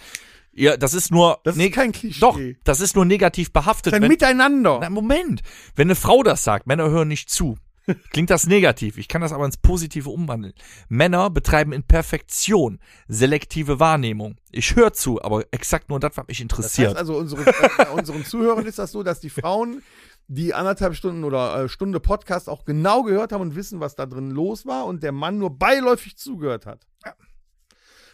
Ja, 0.53 0.77
das 0.77 0.95
ist 0.95 1.13
nur 1.13 1.39
das 1.45 1.57
ist 1.57 1.73
kein 1.73 1.93
Klischee. 1.93 2.21
Doch, 2.21 2.37
das 2.65 2.81
ist 2.81 2.97
nur 2.97 3.05
negativ 3.05 3.53
behaftet. 3.53 3.95
Ein 3.95 4.03
wenn- 4.03 4.09
Miteinander. 4.09 4.79
Na, 4.81 4.91
Moment. 4.91 5.43
Wenn 5.77 5.87
eine 5.87 5.95
Frau 5.95 6.25
das 6.25 6.43
sagt, 6.43 6.67
Männer 6.67 6.91
hören 6.91 7.07
nicht 7.07 7.31
zu. 7.31 7.57
Klingt 8.11 8.30
das 8.30 8.47
negativ. 8.47 8.99
Ich 8.99 9.09
kann 9.09 9.20
das 9.20 9.32
aber 9.32 9.45
ins 9.45 9.57
Positive 9.57 10.09
umwandeln. 10.11 10.55
Männer 10.88 11.30
betreiben 11.30 11.72
in 11.72 11.82
Perfektion 11.82 12.78
selektive 13.09 13.80
Wahrnehmung. 13.80 14.36
Ich 14.51 14.76
höre 14.76 14.93
zu, 14.93 15.22
aber 15.22 15.45
exakt 15.53 15.88
nur 15.88 16.01
das, 16.01 16.16
was 16.16 16.26
mich 16.26 16.38
Das 16.38 16.43
interessiert. 16.43 16.88
heißt 16.91 16.99
also, 16.99 17.16
unsere, 17.16 17.45
bei 17.45 17.91
unseren 17.91 18.24
Zuhörern 18.24 18.66
ist 18.66 18.78
das 18.78 18.93
so, 18.93 19.03
dass 19.03 19.20
die 19.20 19.30
Frauen 19.30 19.82
die 20.28 20.55
anderthalb 20.55 20.95
Stunden 20.95 21.24
oder 21.24 21.64
äh, 21.64 21.68
Stunde 21.68 21.99
Podcast 21.99 22.49
auch 22.49 22.64
genau 22.64 23.03
gehört 23.03 23.32
haben 23.32 23.41
und 23.41 23.57
wissen, 23.57 23.80
was 23.80 23.97
da 23.97 24.07
drin 24.07 24.30
los 24.30 24.64
war 24.64 24.86
und 24.86 25.03
der 25.03 25.12
Mann 25.12 25.38
nur 25.38 25.59
beiläufig 25.59 26.16
zugehört 26.16 26.66
hat. 26.66 26.86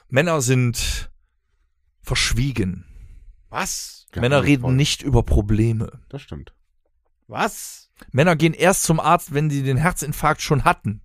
Männer 0.08 0.40
sind 0.40 1.10
verschwiegen. 2.00 2.84
Was? 3.50 4.06
Männer 4.14 4.44
reden 4.44 4.62
Voll. 4.62 4.74
nicht 4.74 5.02
über 5.02 5.24
Probleme. 5.24 6.00
Das 6.08 6.22
stimmt. 6.22 6.54
Was? 7.26 7.85
Männer 8.12 8.36
gehen 8.36 8.54
erst 8.54 8.84
zum 8.84 9.00
Arzt, 9.00 9.34
wenn 9.34 9.50
sie 9.50 9.62
den 9.62 9.76
Herzinfarkt 9.76 10.42
schon 10.42 10.64
hatten. 10.64 11.00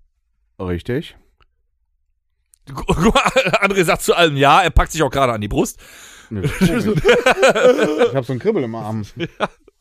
Richtig. 0.59 1.15
André 2.71 3.83
sagt 3.83 4.03
zu 4.03 4.15
allem 4.15 4.37
ja, 4.37 4.61
er 4.61 4.69
packt 4.69 4.91
sich 4.91 5.01
auch 5.03 5.09
gerade 5.09 5.33
an 5.33 5.41
die 5.41 5.47
Brust. 5.47 5.79
Nee, 6.29 6.41
ich 6.59 6.71
habe 8.15 8.23
so 8.23 8.33
ein 8.33 8.39
Kribbel 8.39 8.63
im 8.63 8.75
Arm. 8.75 9.05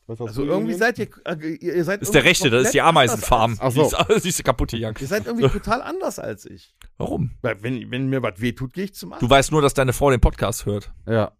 Was 0.07 0.19
hast 0.19 0.27
Also 0.29 0.45
du 0.45 0.51
irgendwie 0.51 0.73
seid 0.73 0.99
ihr, 0.99 1.07
äh, 1.25 1.35
ihr 1.61 1.75
ihr 1.75 1.83
seid 1.85 2.01
Das 2.01 2.09
ist 2.09 2.15
der 2.15 2.25
rechte, 2.25 2.49
das 2.49 2.65
ist 2.65 2.73
die 2.73 2.81
Ameisenfarm. 2.81 3.57
Ach 3.61 3.71
so. 3.71 3.89
Die 4.07 4.13
ist, 4.13 4.23
die 4.25 4.29
ist 4.29 4.43
kaputt 4.43 4.71
gegangen. 4.71 4.97
Ihr 4.99 5.07
seid 5.07 5.25
irgendwie 5.27 5.47
total 5.47 5.81
anders 5.81 6.19
als 6.19 6.45
ich. 6.45 6.73
Warum? 6.97 7.31
Weil 7.41 7.61
Wenn, 7.63 7.89
wenn 7.91 8.09
mir 8.09 8.21
was 8.21 8.41
wehtut, 8.41 8.73
gehe 8.73 8.85
ich 8.85 8.93
zum 8.93 9.13
Arzt. 9.13 9.21
Du 9.21 9.29
weißt 9.29 9.51
nur, 9.51 9.61
dass 9.61 9.73
deine 9.73 9.93
Frau 9.93 10.09
den 10.09 10.19
Podcast 10.19 10.65
hört. 10.65 10.91
Ja. 11.07 11.31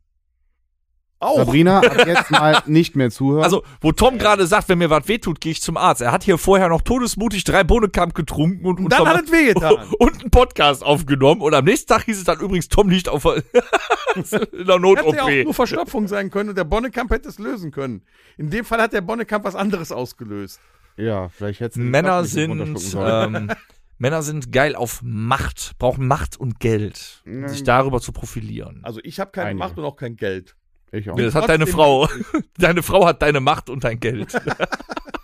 Auch. 1.21 1.37
Sabrina, 1.37 1.79
ab 1.79 1.97
jetzt 2.07 2.31
mal 2.31 2.61
nicht 2.65 2.95
mehr 2.95 3.09
zuhören. 3.11 3.43
Also, 3.43 3.63
wo 3.79 3.91
Tom 3.91 4.17
gerade 4.17 4.47
sagt, 4.47 4.69
wenn 4.69 4.77
mir 4.79 4.89
was 4.89 5.07
wehtut, 5.07 5.39
gehe 5.41 5.51
ich 5.51 5.61
zum 5.61 5.77
Arzt. 5.77 6.01
Er 6.01 6.11
hat 6.11 6.23
hier 6.23 6.37
vorher 6.37 6.69
noch 6.69 6.81
todesmutig 6.81 7.43
drei 7.43 7.63
Bohnenkamp 7.63 8.13
getrunken 8.13 8.65
und, 8.65 8.79
Und 8.79 8.91
dann 8.91 9.07
hat 9.07 9.25
es 9.25 9.31
wehgetan. 9.31 9.87
und 9.99 10.21
einen 10.21 10.31
Podcast 10.31 10.83
aufgenommen. 10.83 11.41
Und 11.41 11.53
am 11.53 11.65
nächsten 11.65 11.87
Tag 11.87 12.03
hieß 12.05 12.17
es 12.17 12.23
dann 12.23 12.39
übrigens, 12.39 12.67
Tom 12.69 12.89
liegt 12.89 13.07
auf 13.09 13.23
der- 13.23 13.35
in 14.15 14.65
der 14.65 14.79
Hätte 14.81 15.15
ja 15.15 15.23
auch 15.23 15.43
nur 15.43 15.53
Verstopfung 15.53 16.07
sein 16.07 16.29
können 16.29 16.49
und 16.49 16.57
der 16.57 16.63
Bonnekamp 16.65 17.11
hätte 17.11 17.29
es 17.29 17.39
lösen 17.39 17.71
können. 17.71 18.01
In 18.37 18.49
dem 18.49 18.65
Fall 18.65 18.81
hat 18.81 18.93
der 18.93 19.01
Bonnekamp 19.01 19.45
was 19.45 19.55
anderes 19.55 19.91
ausgelöst. 19.91 20.59
ja, 20.97 21.29
vielleicht 21.29 21.59
hättest 21.59 21.77
du 21.77 21.81
die 21.81 21.87
Männer 21.87 22.25
sind, 22.25 22.93
ähm, 22.95 23.51
Männer 23.97 24.23
sind 24.23 24.51
geil 24.51 24.75
auf 24.75 25.01
Macht, 25.03 25.73
brauchen 25.77 26.07
Macht 26.07 26.37
und 26.39 26.59
Geld, 26.59 27.21
um 27.25 27.47
sich 27.47 27.63
darüber 27.63 28.01
zu 28.01 28.11
profilieren. 28.11 28.79
Also 28.83 28.99
ich 29.03 29.19
habe 29.19 29.31
keine 29.31 29.49
Einige. 29.49 29.59
Macht 29.63 29.77
und 29.77 29.85
auch 29.85 29.95
kein 29.95 30.15
Geld. 30.15 30.55
Ich 30.91 31.09
auch. 31.09 31.15
Das 31.15 31.33
hat 31.35 31.45
trotzdem- 31.45 31.59
deine 31.61 31.67
Frau. 31.67 32.09
Deine 32.57 32.83
Frau 32.83 33.05
hat 33.07 33.21
deine 33.21 33.39
Macht 33.39 33.69
und 33.69 33.83
dein 33.83 33.99
Geld. 33.99 34.33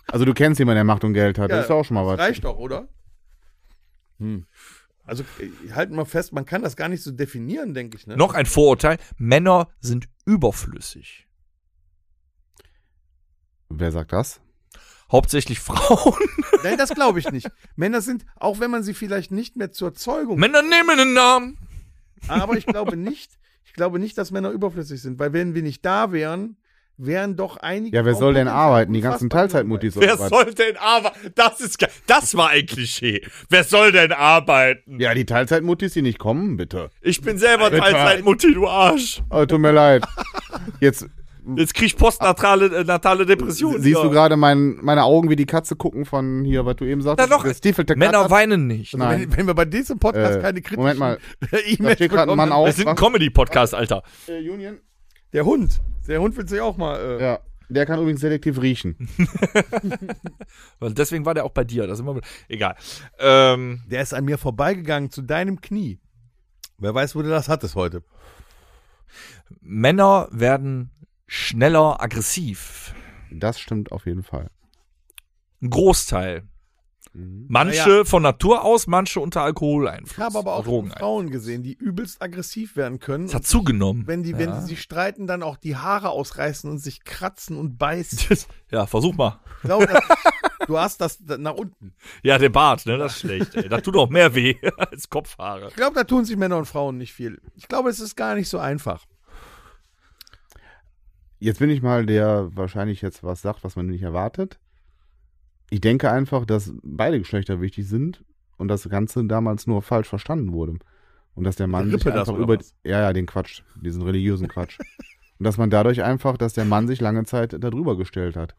Also 0.10 0.24
du 0.24 0.34
kennst 0.34 0.58
jemanden, 0.58 0.78
der 0.78 0.84
Macht 0.86 1.04
und 1.04 1.14
Geld 1.14 1.38
hat. 1.38 1.50
Ja, 1.50 1.58
das 1.58 1.66
ist 1.66 1.70
ja 1.70 1.76
auch 1.76 1.84
schon 1.84 1.96
mal 1.96 2.06
was. 2.06 2.18
Reicht 2.18 2.46
doch, 2.46 2.58
oder? 2.58 2.88
Hm. 4.20 4.48
Also 5.04 5.26
halten 5.74 5.96
wir 5.98 6.06
fest, 6.06 6.32
man 6.32 6.46
kann 6.46 6.62
das 6.62 6.78
gar 6.78 6.88
nicht 6.88 7.04
so 7.04 7.12
definieren, 7.12 7.74
denke 7.74 7.98
ich. 7.98 8.08
Ne? 8.08 8.16
Noch 8.16 8.34
ein 8.34 8.46
Vorurteil. 8.46 9.00
Männer 9.18 9.68
sind 9.82 10.08
überflüssig. 10.26 11.28
Wer 13.70 13.92
sagt 13.92 14.14
das? 14.14 14.40
Hauptsächlich 15.12 15.60
Frauen. 15.62 16.16
Nein, 16.64 16.78
das 16.78 16.92
glaube 16.92 17.20
ich 17.20 17.30
nicht. 17.30 17.50
Männer 17.76 18.00
sind, 18.02 18.26
auch 18.38 18.62
wenn 18.62 18.72
man 18.72 18.84
sie 18.84 18.94
vielleicht 18.94 19.32
nicht 19.32 19.58
mehr 19.58 19.74
zur 19.74 19.94
Zeugung, 19.94 20.40
Männer 20.40 20.62
nehmen 20.62 20.98
den 20.98 21.14
Namen. 21.14 21.58
aber 22.30 22.56
ich 22.58 22.66
glaube 22.66 22.96
nicht, 22.96 23.38
ich 23.68 23.74
glaube 23.74 24.00
nicht, 24.00 24.18
dass 24.18 24.32
Männer 24.32 24.50
überflüssig 24.50 25.02
sind, 25.02 25.20
weil 25.20 25.34
wenn 25.34 25.54
wir 25.54 25.62
nicht 25.62 25.86
da 25.86 26.12
wären, 26.12 26.58
wären 26.98 27.36
doch 27.36 27.58
einige. 27.58 27.96
Ja, 27.96 28.06
wer 28.06 28.16
soll 28.16 28.34
denn 28.34 28.48
arbeiten? 28.48 28.92
Die 28.94 29.02
ganzen 29.02 29.26
unfassbar 29.26 29.50
Teilzeitmuttis 29.50 29.96
Wer 30.00 30.18
was? 30.18 30.30
soll 30.30 30.54
denn 30.54 30.78
arbeiten? 30.78 31.32
Das 31.36 31.60
ist. 31.62 31.78
Das 32.08 32.36
war 32.36 32.50
ein 32.50 32.66
Klischee. 32.66 33.22
Wer 33.50 33.64
soll 33.64 33.92
denn 33.92 34.12
arbeiten? 34.12 35.00
Ja, 35.00 35.14
die 35.14 35.26
Teilzeitmuttis, 35.26 35.94
die 35.94 36.02
nicht 36.02 36.18
kommen, 36.18 36.58
bitte. 36.58 36.90
Ich 37.02 37.22
bin 37.22 37.38
selber. 37.38 37.70
Teilzeitmutti, 37.70 38.54
du 38.54 38.68
Arsch. 38.68 39.22
Oh, 39.30 39.46
tut 39.46 39.60
mir 39.60 39.72
leid. 39.72 40.04
Jetzt 40.80 41.06
Jetzt 41.56 41.74
krieg 41.74 41.88
ich 41.88 41.98
postnatale 41.98 42.66
äh, 42.80 42.84
natale 42.84 43.26
Depression. 43.26 43.82
siehst 43.82 43.98
ja. 43.98 44.04
du 44.04 44.10
gerade 44.10 44.36
mein, 44.38 44.78
meine 44.82 45.04
Augen, 45.04 45.30
wie 45.30 45.36
die 45.36 45.46
Katze 45.46 45.76
gucken 45.76 46.06
von 46.06 46.44
hier, 46.44 46.66
was 46.66 46.76
du 46.76 46.86
eben 46.86 47.02
sagtest. 47.02 47.30
Na 47.30 47.38
doch, 47.38 47.96
Männer 47.96 48.12
Katze. 48.20 48.32
weinen 48.32 48.68
nicht. 48.68 48.94
Also 48.94 49.06
Nein. 49.06 49.22
wenn, 49.22 49.38
wenn 49.38 49.48
wir 49.48 49.54
bei 49.54 49.66
diesem 49.66 50.00
Podcast 50.00 50.38
Äh, 50.38 50.42
keine 50.42 50.62
kritischen 50.62 50.80
Moment 50.82 51.00
mal. 51.00 51.18
Da 51.52 51.58
E-Mails 51.66 51.96
steht 51.96 52.12
gerade 52.12 52.32
ein 52.32 52.38
Mann 52.38 52.52
auf. 52.52 52.66
Wir 52.66 52.74
sind 52.74 52.88
ein? 52.88 52.96
Comedy-Podcast, 52.96 53.74
Alter. 53.76 54.04
Äh, 54.28 54.50
Union? 54.50 54.80
Der 55.34 55.46
Hund. 55.46 55.80
Der 56.08 56.20
Hund 56.22 56.36
will 56.36 56.48
sich 56.48 56.60
auch 56.60 56.78
mal. 56.78 56.98
Äh, 57.00 57.22
Ja. 57.24 57.40
Der 57.70 57.86
kann 57.86 58.00
übrigens 58.00 58.22
selektiv 58.22 58.62
riechen. 58.62 59.10
Weil 60.80 60.94
Deswegen 60.94 61.26
war 61.26 61.34
der 61.34 61.44
auch 61.44 61.52
bei 61.52 61.66
dir. 61.66 61.86
Das 61.86 62.00
ist 62.00 62.06
immer 62.06 62.22
egal. 62.48 62.76
Ähm, 63.20 63.82
Der 63.88 64.02
ist 64.02 64.14
an 64.14 64.24
mir 64.24 64.38
vorbeigegangen 64.38 65.12
zu 65.12 65.22
deinem 65.22 65.60
Knie. 65.60 66.00
Wer 66.78 66.94
weiß, 66.96 67.16
wo 67.16 67.22
du 67.24 67.30
das 67.30 67.50
hattest 67.50 67.76
heute. 67.76 68.04
Männer 69.62 70.30
werden 70.32 70.92
schneller 71.28 72.02
aggressiv. 72.02 72.94
Das 73.32 73.60
stimmt 73.60 73.92
auf 73.92 74.06
jeden 74.06 74.24
Fall. 74.24 74.50
Ein 75.62 75.70
Großteil. 75.70 76.44
Mhm. 77.14 77.46
Manche 77.50 77.90
Naja. 77.90 78.06
von 78.06 78.22
Natur 78.24 78.64
aus, 78.64 78.86
manche 78.88 79.20
unter 79.20 79.42
Alkoholeinfluss. 79.42 80.12
Ich 80.12 80.18
habe 80.24 80.38
aber 80.40 80.54
auch. 80.56 80.66
Frauen 80.66 81.30
gesehen, 81.32 81.64
die 81.64 81.74
übelst 81.74 82.22
aggressiv 82.22 82.76
werden 82.76 83.00
können. 83.00 83.26
Es 83.26 83.34
hat 83.34 83.46
zugenommen. 83.46 84.06
wenn 84.08 84.24
die, 84.24 84.38
wenn 84.38 84.50
Ja. 84.50 84.60
die 84.60 84.66
sich 84.68 84.82
streiten, 84.82 85.26
dann 85.28 85.42
auch 85.44 85.58
die 85.58 85.76
Haare 85.76 86.10
ausreißen 86.10 86.70
und 86.70 86.78
sich 86.80 87.04
kratzen 87.04 87.58
und 87.58 87.78
beißen. 87.78 88.38
ja, 88.72 88.86
versuch 88.86 89.16
mal. 89.16 89.40
Glaube, 89.64 89.88
das, 89.88 90.04
du 90.68 90.78
hast 90.78 91.02
das 91.02 91.18
da- 91.20 91.38
nach 91.38 91.54
unten. 91.56 91.96
Ja, 92.24 92.38
der 92.38 92.50
Bart, 92.50 92.86
ne, 92.86 92.98
das 92.98 93.14
ist 93.14 93.20
schlecht. 93.22 93.56
Ey. 93.56 93.68
Das 93.68 93.82
tut 93.82 93.96
auch 93.98 94.10
mehr 94.10 94.36
weh 94.36 94.56
als 94.78 95.10
Kopfhaare. 95.10 95.70
Ich 95.70 95.76
glaube, 95.76 95.96
da 95.96 96.04
tun 96.04 96.24
sich 96.26 96.38
Männer 96.38 96.58
und 96.58 96.66
Frauen 96.66 96.98
nicht 96.98 97.14
viel. 97.14 97.42
Ich 97.56 97.68
glaube, 97.68 97.90
es 97.90 98.00
ist 98.00 98.16
gar 98.16 98.36
nicht 98.36 98.48
so 98.50 98.60
einfach. 98.60 99.06
Jetzt 101.40 101.60
bin 101.60 101.70
ich 101.70 101.82
mal 101.82 102.06
der 102.06 102.50
wahrscheinlich 102.56 103.02
jetzt 103.02 103.24
was 103.24 103.42
sagt, 103.42 103.64
was 103.64 103.76
man 103.76 103.88
nicht 103.88 104.02
erwartet. 104.02 104.60
Ich 105.70 105.82
denke 105.82 106.10
einfach, 106.12 106.46
dass 106.46 106.74
beide 106.84 107.20
Geschlechter 107.20 107.62
wichtig 107.62 107.88
sind 107.88 108.24
und 108.58 108.70
das 108.70 108.88
Ganze 108.90 109.24
damals 109.26 109.68
nur 109.68 109.82
falsch 109.82 110.08
verstanden 110.08 110.54
wurde. 110.54 110.78
Und 111.36 111.44
dass 111.44 111.56
der 111.58 111.68
Mann 111.68 111.92
sich 111.92 112.06
einfach 112.08 112.34
über. 112.36 112.58
was? 112.58 112.74
Ja, 112.84 113.02
ja, 113.02 113.14
den 113.14 113.28
Quatsch, 113.28 113.62
diesen 113.84 114.02
religiösen 114.02 114.48
Quatsch. 114.48 114.80
und 115.38 115.44
dass 115.44 115.58
man 115.58 115.70
dadurch 115.70 116.02
einfach, 116.04 116.38
dass 116.38 116.54
der 116.54 116.66
Mann 116.66 116.88
sich 116.88 117.00
lange 117.00 117.26
Zeit 117.26 117.56
darüber 117.60 117.96
gestellt 117.98 118.36
hat. 118.36 118.56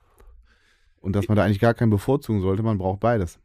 Und 1.01 1.15
dass 1.17 1.27
man 1.29 1.37
da 1.37 1.45
eigentlich 1.45 1.59
gar 1.61 1.75
keinen 1.75 1.91
bevorzugen 1.91 2.41
sollte, 2.41 2.63
man 2.63 2.79
braucht 2.79 3.01
beides. 3.01 3.41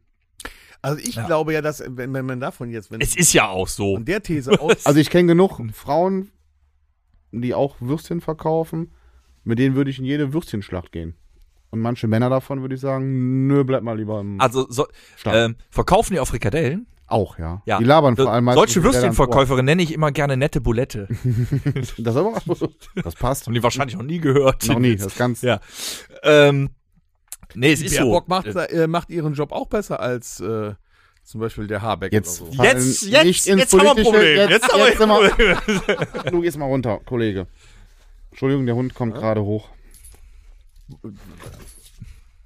Also 0.82 0.98
ich 0.98 1.14
Ja. 1.16 1.26
glaube 1.26 1.52
ja, 1.54 1.62
dass, 1.62 1.82
wenn, 1.88 2.12
wenn 2.12 2.26
man 2.26 2.38
davon 2.38 2.70
jetzt, 2.70 2.90
wenn 2.92 3.00
Es 3.00 3.16
ist 3.16 3.32
ja 3.32 3.48
auch 3.48 3.66
so. 3.68 3.94
von 3.94 4.04
der 4.04 4.22
These 4.22 4.60
aus, 4.60 4.84
Also 4.86 5.00
ich 5.00 5.10
kenne 5.10 5.28
genug 5.28 5.60
Frauen, 5.72 6.30
die 7.32 7.54
auch 7.54 7.76
Würstchen 7.80 8.20
verkaufen, 8.20 8.92
mit 9.44 9.58
denen 9.58 9.74
würde 9.76 9.90
ich 9.90 9.98
in 9.98 10.04
jede 10.04 10.32
Würstchenschlacht 10.32 10.92
gehen. 10.92 11.14
Und 11.70 11.80
manche 11.80 12.06
Männer 12.06 12.30
davon 12.30 12.60
würde 12.60 12.74
ich 12.76 12.80
sagen, 12.80 13.46
nö, 13.46 13.64
bleib 13.64 13.82
mal 13.82 13.96
lieber 13.96 14.20
im 14.20 14.40
Also 14.40 14.66
so, 14.68 14.86
Stall. 15.16 15.46
ähm, 15.46 15.56
verkaufen 15.70 16.14
die 16.14 16.20
auch 16.20 16.26
Frikadellen? 16.28 16.86
Auch, 17.06 17.38
ja. 17.38 17.62
Ja. 17.66 17.78
Die 17.78 17.84
labern 17.84 18.16
vor 18.16 18.32
allem 18.32 18.46
Solche 18.52 18.78
mit 18.78 18.88
Rädern 18.88 19.02
Würstchenverkäuferin 19.02 19.64
nenne 19.64 19.82
ich 19.82 19.92
immer 19.92 20.10
gerne 20.12 20.36
nette 20.36 20.60
Bulette. 20.60 21.08
Das 21.98 22.16
aber, 22.16 22.32
das 23.02 23.14
passt. 23.16 23.46
Haben 23.46 23.54
die 23.54 23.62
wahrscheinlich 23.62 23.96
noch 23.96 24.04
nie 24.04 24.20
gehört. 24.20 24.66
Noch 24.68 24.78
nie, 24.78 24.96
das 24.96 25.14
ganz. 25.18 25.42
Ja. 25.42 25.60
Ähm, 26.22 26.70
nee, 27.54 27.72
es 27.72 27.82
ist 27.82 27.96
Baerbock 27.96 28.24
so. 28.26 28.28
macht, 28.28 28.46
äh, 28.70 28.86
macht 28.86 29.10
ihren 29.10 29.34
Job 29.34 29.52
auch 29.52 29.66
besser 29.68 30.00
als 30.00 30.40
äh, 30.40 30.72
zum 31.24 31.40
Beispiel 31.40 31.66
der 31.66 31.82
Habeck 31.82 32.12
Jetzt 32.12 32.40
oder 32.40 32.52
so. 32.52 32.62
Jetzt, 32.62 33.02
nicht 33.04 33.12
jetzt, 33.12 33.46
jetzt 33.46 33.72
haben 33.74 33.82
wir 33.82 33.96
ein 33.96 34.02
Problem. 34.02 34.22
jetzt- 34.36 34.50
Jetzt, 34.50 34.72
haben 34.72 34.80
jetzt 34.80 34.98
sind 34.98 35.08
wir- 35.08 35.20
ein 35.20 35.56
Problem. 36.06 36.32
Du 36.32 36.40
gehst 36.40 36.56
mal 36.58 36.66
runter, 36.66 37.00
Kollege. 37.04 37.46
Entschuldigung, 38.34 38.66
der 38.66 38.74
Hund 38.74 38.94
kommt 38.94 39.14
gerade 39.14 39.44
hoch. 39.44 39.68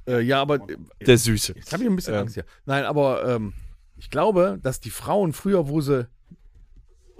Äh, 0.06 0.20
ja, 0.20 0.43
aber 0.43 0.59
Der 1.01 1.16
Süße. 1.16 1.55
Jetzt 1.56 1.73
habe 1.73 1.82
ich 1.82 1.89
ein 1.89 1.97
bisschen 1.97 2.12
Ähm. 2.12 2.20
Angst 2.20 2.35
hier. 2.35 2.44
Nein, 2.66 2.85
aber 2.85 3.27
ähm, 3.27 3.55
ich 3.97 4.10
glaube, 4.10 4.59
dass 4.62 4.81
die 4.81 4.90
Frauen 4.90 5.32
früher, 5.32 5.66
wo 5.66 5.81
sie 5.81 6.06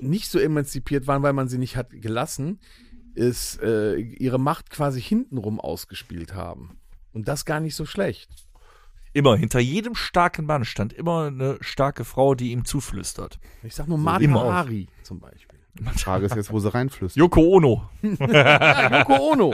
nicht 0.01 0.29
so 0.29 0.39
emanzipiert 0.39 1.07
waren, 1.07 1.23
weil 1.23 1.33
man 1.33 1.49
sie 1.49 1.57
nicht 1.57 1.79
hat 1.79 1.89
gelassen, 1.93 2.61
ist 3.15 3.59
äh, 3.63 3.97
ihre 3.97 4.39
Macht 4.39 4.69
quasi 4.69 5.01
hintenrum 5.01 5.61
ausgespielt 5.61 6.35
haben. 6.35 6.79
Und 7.15 7.27
das 7.27 7.47
gar 7.47 7.61
nicht 7.61 7.75
so 7.75 7.87
schlecht. 7.87 8.29
Immer, 9.15 9.39
hinter 9.39 9.61
jedem 9.61 9.95
starken 9.95 10.45
Mann 10.45 10.67
stand 10.67 10.93
immer 10.93 11.29
eine 11.29 11.57
starke 11.63 12.05
Frau, 12.05 12.35
die 12.35 12.53
ihm 12.53 12.67
zuflüstert. 12.67 13.41
Ich 13.63 13.75
sag 13.75 13.89
nur 13.89 13.97
Martha 13.97 14.23
immer. 14.23 14.53
Hari 14.53 14.89
zum 15.05 15.21
Beispiel. 15.21 15.58
Die 15.81 15.99
Frage 15.99 16.27
ist 16.27 16.35
jetzt, 16.35 16.51
wo 16.53 16.59
sie 16.59 16.73
reinflüstert. 16.73 17.17
Yoko 17.21 17.41
Ono. 17.41 17.89
Ja, 18.03 18.99
Yoko 19.01 19.33
Ono. 19.33 19.53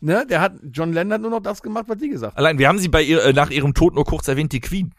Ne, 0.00 0.26
der 0.28 0.40
hat, 0.40 0.54
John 0.72 0.92
Lennon 0.92 1.12
hat 1.14 1.20
nur 1.20 1.30
noch 1.30 1.42
das 1.42 1.62
gemacht, 1.62 1.84
was 1.88 1.98
die 1.98 2.08
gesagt 2.08 2.32
hat. 2.32 2.38
Allein, 2.38 2.58
wir 2.58 2.68
haben 2.68 2.78
sie 2.78 2.88
bei 2.88 3.02
ihr, 3.02 3.22
äh, 3.24 3.32
nach 3.32 3.50
ihrem 3.50 3.74
Tod 3.74 3.94
nur 3.94 4.04
kurz 4.04 4.26
erwähnt, 4.28 4.52
die 4.52 4.60
Queen. 4.60 4.94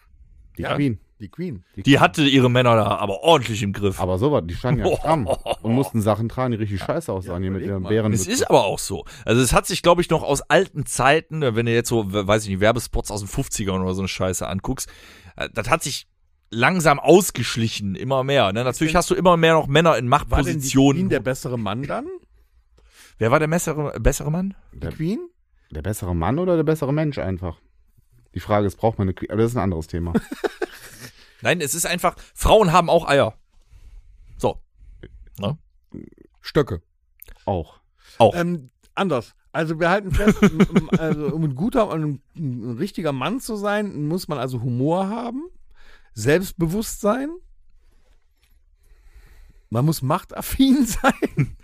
Die 0.57 0.63
Ja. 0.63 0.75
Queen. 0.75 0.99
Die 1.19 1.29
Queen. 1.29 1.63
Die 1.75 1.99
hatte 1.99 2.21
ihre 2.21 2.47
Männer 2.47 2.75
da 2.75 2.97
aber 2.97 3.23
ordentlich 3.23 3.63
im 3.63 3.73
Griff. 3.73 3.99
Aber 3.99 4.19
sowas, 4.19 4.43
die 4.45 4.53
standen 4.53 4.85
ja 4.85 4.95
stramm 4.97 5.25
und 5.63 5.73
mussten 5.73 5.99
Sachen 5.99 6.29
tragen, 6.29 6.51
die 6.51 6.57
richtig 6.59 6.79
scheiße 6.79 7.11
aussahen, 7.11 7.41
hier 7.41 7.51
mit 7.51 7.63
ihren. 7.63 7.81
Bären. 7.81 8.13
Es 8.13 8.27
ist 8.27 8.47
aber 8.47 8.65
auch 8.65 8.77
so. 8.77 9.03
Also 9.25 9.41
es 9.41 9.51
hat 9.51 9.65
sich, 9.65 9.81
glaube 9.81 10.01
ich, 10.01 10.11
noch 10.11 10.21
aus 10.21 10.41
alten 10.41 10.85
Zeiten, 10.85 11.41
wenn 11.41 11.65
du 11.65 11.73
jetzt 11.73 11.89
so, 11.89 12.05
weiß 12.13 12.43
ich 12.43 12.49
nicht, 12.49 12.59
Werbespots 12.59 13.09
aus 13.09 13.21
den 13.21 13.29
50ern 13.29 13.81
oder 13.81 13.95
so 13.95 14.01
eine 14.01 14.07
Scheiße 14.07 14.47
anguckst, 14.47 14.89
äh, 15.37 15.49
das 15.51 15.71
hat 15.71 15.81
sich 15.81 16.07
langsam 16.49 16.99
ausgeschlichen, 16.99 17.95
immer 17.95 18.23
mehr. 18.23 18.51
Ne? 18.53 18.63
Natürlich 18.63 18.95
hast 18.95 19.09
du 19.09 19.15
immer 19.15 19.35
mehr 19.37 19.53
noch 19.53 19.67
Männer 19.67 19.97
in 19.97 20.09
War 20.09 20.19
denn 20.19 20.27
die 20.27 20.29
Queen 20.29 20.39
Machtpositionen. 20.45 21.09
der 21.09 21.19
bessere 21.19 21.57
Mann 21.59 21.83
dann? 21.83 22.07
Wer 23.17 23.31
war 23.31 23.39
der 23.39 23.47
bessere, 23.47 23.99
bessere 23.99 24.31
Mann? 24.31 24.53
der, 24.73 24.91
Queen? 24.91 25.19
der 25.71 25.81
bessere 25.81 26.15
Mann 26.15 26.39
oder 26.39 26.55
der 26.55 26.63
bessere 26.63 26.93
Mensch 26.93 27.17
einfach? 27.17 27.57
Die 28.33 28.39
Frage 28.39 28.67
ist, 28.67 28.77
braucht 28.77 28.97
man 28.99 29.05
eine 29.07 29.13
Queen? 29.13 29.31
Aber 29.31 29.41
das 29.41 29.51
ist 29.51 29.57
ein 29.57 29.63
anderes 29.63 29.87
Thema. 29.87 30.13
Nein, 31.41 31.61
es 31.61 31.73
ist 31.75 31.85
einfach, 31.85 32.15
Frauen 32.33 32.71
haben 32.71 32.89
auch 32.89 33.07
Eier. 33.07 33.33
So. 34.37 34.59
Stöcke. 36.41 36.81
auch. 37.45 37.79
Auch. 38.19 38.35
Ähm, 38.35 38.69
anders. 38.95 39.35
Also 39.51 39.79
wir 39.79 39.89
halten 39.89 40.11
fest, 40.11 40.41
m- 40.41 40.59
m- 40.73 40.89
also, 40.97 41.27
um 41.27 41.43
ein 41.43 41.55
guter, 41.55 41.91
um 41.91 42.01
ein, 42.03 42.21
ein 42.35 42.77
richtiger 42.77 43.11
Mann 43.11 43.39
zu 43.39 43.55
sein, 43.57 44.07
muss 44.07 44.27
man 44.27 44.37
also 44.37 44.61
Humor 44.61 45.09
haben, 45.09 45.43
Selbstbewusstsein, 46.17 47.29
man 49.69 49.85
muss 49.85 50.01
machtaffin 50.01 50.83
sein. 50.87 51.55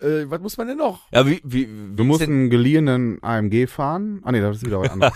äh, 0.00 0.28
was 0.30 0.40
muss 0.42 0.58
man 0.58 0.66
denn 0.68 0.76
noch? 0.76 1.10
Ja, 1.12 1.26
wie, 1.26 1.40
wie, 1.44 1.66
Du 1.96 2.04
musst 2.04 2.20
einen 2.20 2.50
geliehenen 2.50 3.22
AMG 3.22 3.66
fahren. 3.66 4.20
Ah 4.22 4.32
nee, 4.32 4.40
das 4.42 4.58
ist 4.58 4.66
wieder 4.66 4.80
was 4.80 4.90
anderes. 4.90 5.14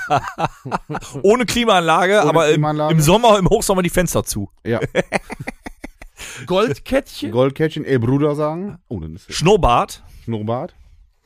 ohne 1.22 1.44
Klimaanlage, 1.44 2.20
Ohne 2.20 2.28
aber 2.30 2.46
im, 2.48 2.52
Klimaanlage. 2.54 2.94
im 2.94 3.00
Sommer, 3.02 3.38
im 3.38 3.46
Hochsommer 3.50 3.82
die 3.82 3.90
Fenster 3.90 4.24
zu. 4.24 4.50
ja. 4.64 4.80
Goldkettchen, 6.46 7.32
Goldkettchen, 7.32 7.84
ey 7.84 7.98
Bruder 7.98 8.34
sagen. 8.34 8.78
Oh, 8.88 8.98
dann 9.00 9.14
ist 9.16 9.30
Schnurrbart, 9.32 10.02
Schnurrbart. 10.24 10.74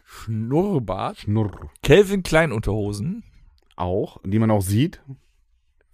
Schnurrbart. 0.04 1.18
Schnurr. 1.18 1.70
Kelvin 1.82 2.22
Kleinunterhosen. 2.24 3.22
Auch, 3.76 4.18
die 4.24 4.38
man 4.40 4.50
auch 4.50 4.62
sieht. 4.62 5.02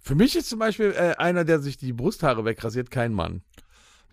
Für 0.03 0.15
mich 0.15 0.35
ist 0.35 0.49
zum 0.49 0.59
Beispiel 0.59 0.93
äh, 0.97 1.15
einer, 1.17 1.45
der 1.45 1.59
sich 1.59 1.77
die 1.77 1.93
Brusthaare 1.93 2.43
wegrasiert, 2.45 2.91
kein 2.91 3.13
Mann. 3.13 3.41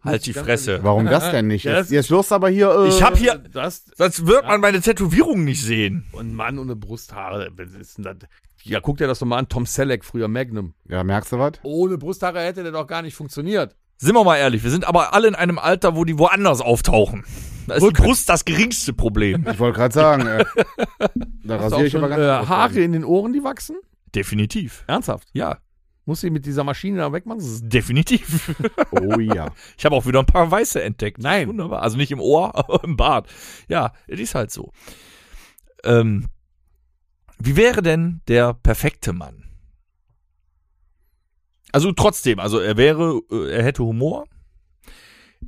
Halt 0.02 0.24
die 0.24 0.32
Fresse. 0.32 0.78
Warum 0.82 1.04
das 1.04 1.30
denn 1.30 1.48
nicht? 1.48 1.64
Ja, 1.64 1.72
das- 1.72 1.90
jetzt, 1.90 1.92
jetzt 1.92 2.08
los 2.10 2.32
aber 2.32 2.48
hier. 2.48 2.70
Äh, 2.70 2.88
Ich 2.88 3.02
hab 3.02 3.18
hier, 3.18 3.36
Das 3.52 3.84
sonst 3.96 4.26
wird 4.26 4.46
man 4.46 4.60
meine 4.60 4.80
Tätowierung 4.80 5.44
nicht 5.44 5.62
sehen. 5.62 6.06
und 6.12 6.32
Mann 6.32 6.58
ohne 6.58 6.74
Brusthaare. 6.76 7.50
Was 7.56 7.72
ist 7.74 7.98
denn 7.98 8.04
das? 8.04 8.16
Ja, 8.62 8.80
guck 8.80 8.96
dir 8.98 9.06
das 9.06 9.18
doch 9.18 9.26
mal 9.26 9.36
an. 9.38 9.48
Tom 9.48 9.66
Selleck, 9.66 10.04
früher 10.04 10.28
Magnum. 10.28 10.74
Ja, 10.88 11.02
merkst 11.04 11.32
du 11.32 11.38
was? 11.38 11.52
Ohne 11.64 11.98
Brusthaare 11.98 12.40
hätte 12.40 12.62
der 12.62 12.72
doch 12.72 12.86
gar 12.86 13.02
nicht 13.02 13.14
funktioniert. 13.14 13.74
Sind 13.98 14.14
wir 14.14 14.24
mal 14.24 14.36
ehrlich, 14.38 14.62
wir 14.64 14.70
sind 14.70 14.86
aber 14.86 15.12
alle 15.12 15.28
in 15.28 15.34
einem 15.34 15.58
Alter, 15.58 15.94
wo 15.96 16.04
die 16.06 16.18
woanders 16.18 16.62
auftauchen. 16.62 17.24
Da 17.66 17.74
ist 17.74 17.86
die 17.86 17.90
Brust 17.90 18.28
das 18.30 18.46
geringste 18.46 18.94
Problem. 18.94 19.46
Ich 19.50 19.58
wollte 19.58 19.76
gerade 19.78 19.92
sagen, 19.94 20.26
äh, 20.26 20.44
da 21.44 21.58
du 21.58 21.62
rasiere 21.62 21.84
ich 21.86 21.92
schon 21.92 22.04
aber 22.04 22.16
ganz 22.16 22.46
äh. 22.46 22.48
Haare 22.48 22.80
in 22.80 22.92
den 22.92 23.04
Ohren, 23.04 23.34
die 23.34 23.44
wachsen? 23.44 23.76
Definitiv. 24.14 24.84
Ernsthaft? 24.86 25.28
Ja, 25.34 25.58
Muss 26.10 26.22
sie 26.22 26.30
mit 26.30 26.44
dieser 26.44 26.64
Maschine 26.64 26.98
da 26.98 27.12
wegmachen? 27.12 27.40
definitiv. 27.68 28.52
Oh 28.90 29.20
ja. 29.20 29.54
Ich 29.78 29.84
habe 29.84 29.94
auch 29.94 30.06
wieder 30.06 30.18
ein 30.18 30.26
paar 30.26 30.50
Weiße 30.50 30.82
entdeckt. 30.82 31.18
Nein. 31.18 31.46
Wunderbar. 31.46 31.82
Also 31.82 31.96
nicht 31.96 32.10
im 32.10 32.18
Ohr, 32.18 32.52
aber 32.56 32.82
im 32.82 32.96
Bart. 32.96 33.28
Ja, 33.68 33.92
es 34.08 34.18
ist 34.18 34.34
halt 34.34 34.50
so. 34.50 34.72
Ähm, 35.84 36.26
wie 37.38 37.54
wäre 37.54 37.80
denn 37.80 38.22
der 38.26 38.54
perfekte 38.54 39.12
Mann? 39.12 39.44
Also 41.70 41.92
trotzdem, 41.92 42.40
also 42.40 42.58
er 42.58 42.76
wäre, 42.76 43.22
äh, 43.30 43.52
er 43.52 43.62
hätte 43.62 43.84
Humor. 43.84 44.24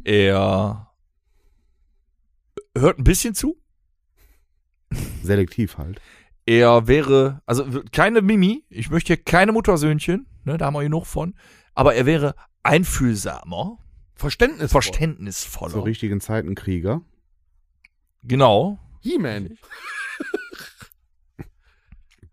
Er 0.04 0.92
hört 2.78 3.00
ein 3.00 3.04
bisschen 3.04 3.34
zu. 3.34 3.60
Selektiv 5.24 5.76
halt. 5.76 6.00
Er 6.46 6.86
wäre, 6.86 7.42
also 7.46 7.82
keine 7.90 8.22
Mimi, 8.22 8.64
ich 8.68 8.90
möchte 8.90 9.14
hier 9.14 9.24
keine 9.24 9.50
Muttersöhnchen, 9.50 10.28
ne, 10.44 10.56
da 10.58 10.66
haben 10.66 10.74
wir 10.74 10.82
genug 10.82 11.06
von, 11.06 11.34
aber 11.74 11.94
er 11.94 12.06
wäre 12.06 12.34
einfühlsamer, 12.62 13.78
Verständnis. 14.14 14.70
verständnisvoller. 14.70 15.72
Zur 15.72 15.84
richtigen 15.84 16.20
Zeit 16.20 16.44
ein 16.44 16.54
Krieger. 16.54 17.02
Genau. 18.22 18.78
He-Man. 19.00 19.58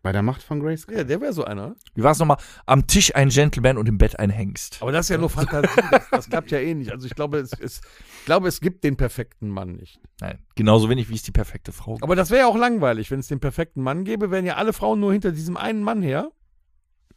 Bei 0.02 0.14
der 0.14 0.22
Macht 0.22 0.42
von 0.42 0.62
Grace. 0.62 0.88
Ja, 0.90 1.04
der 1.04 1.20
wäre 1.20 1.34
so 1.34 1.44
einer. 1.44 1.76
Wie 1.94 2.04
war 2.04 2.12
es 2.12 2.20
nochmal? 2.20 2.38
Am 2.66 2.88
Tisch 2.88 3.14
ein 3.16 3.30
Gentleman 3.30 3.78
und 3.78 3.90
im 3.90 3.98
Bett 3.98 4.18
ein 4.18 4.30
Hengst. 4.30 4.78
Aber 4.82 4.94
das 4.94 5.08
ist 5.08 5.10
ja 5.10 5.18
nur 5.18 5.30
Fantasie. 5.30 5.68
Das, 5.92 6.10
das 6.10 6.30
klappt 6.30 6.52
ja 6.52 6.60
eh 6.60 6.74
nicht. 6.74 6.92
Also 6.92 7.06
ich 7.06 7.16
glaube, 7.16 7.40
es, 7.40 7.52
es, 7.52 7.82
ich 8.20 8.26
glaube, 8.26 8.48
es 8.48 8.62
gibt 8.62 8.86
den 8.86 8.96
perfekten 8.96 9.50
Mann 9.50 9.74
nicht. 9.74 10.00
Nein, 10.22 10.40
genauso 10.56 10.90
wenig 10.90 11.10
wie 11.10 11.16
es 11.16 11.24
die 11.24 11.32
perfekte 11.32 11.74
Frau 11.74 11.96
gibt. 11.96 12.04
Aber 12.04 12.16
das 12.16 12.30
wäre 12.30 12.42
ja 12.42 12.48
auch 12.48 12.56
langweilig, 12.56 13.12
wenn 13.12 13.20
es 13.20 13.28
den 13.28 13.42
perfekten 13.42 13.82
Mann 13.82 14.06
gäbe, 14.06 14.32
wären 14.32 14.46
ja 14.46 14.56
alle 14.56 14.72
Frauen 14.72 15.02
nur 15.02 15.12
hinter 15.12 15.34
diesem 15.34 15.58
einen 15.58 15.84
Mann 15.84 16.02
her. 16.02 16.32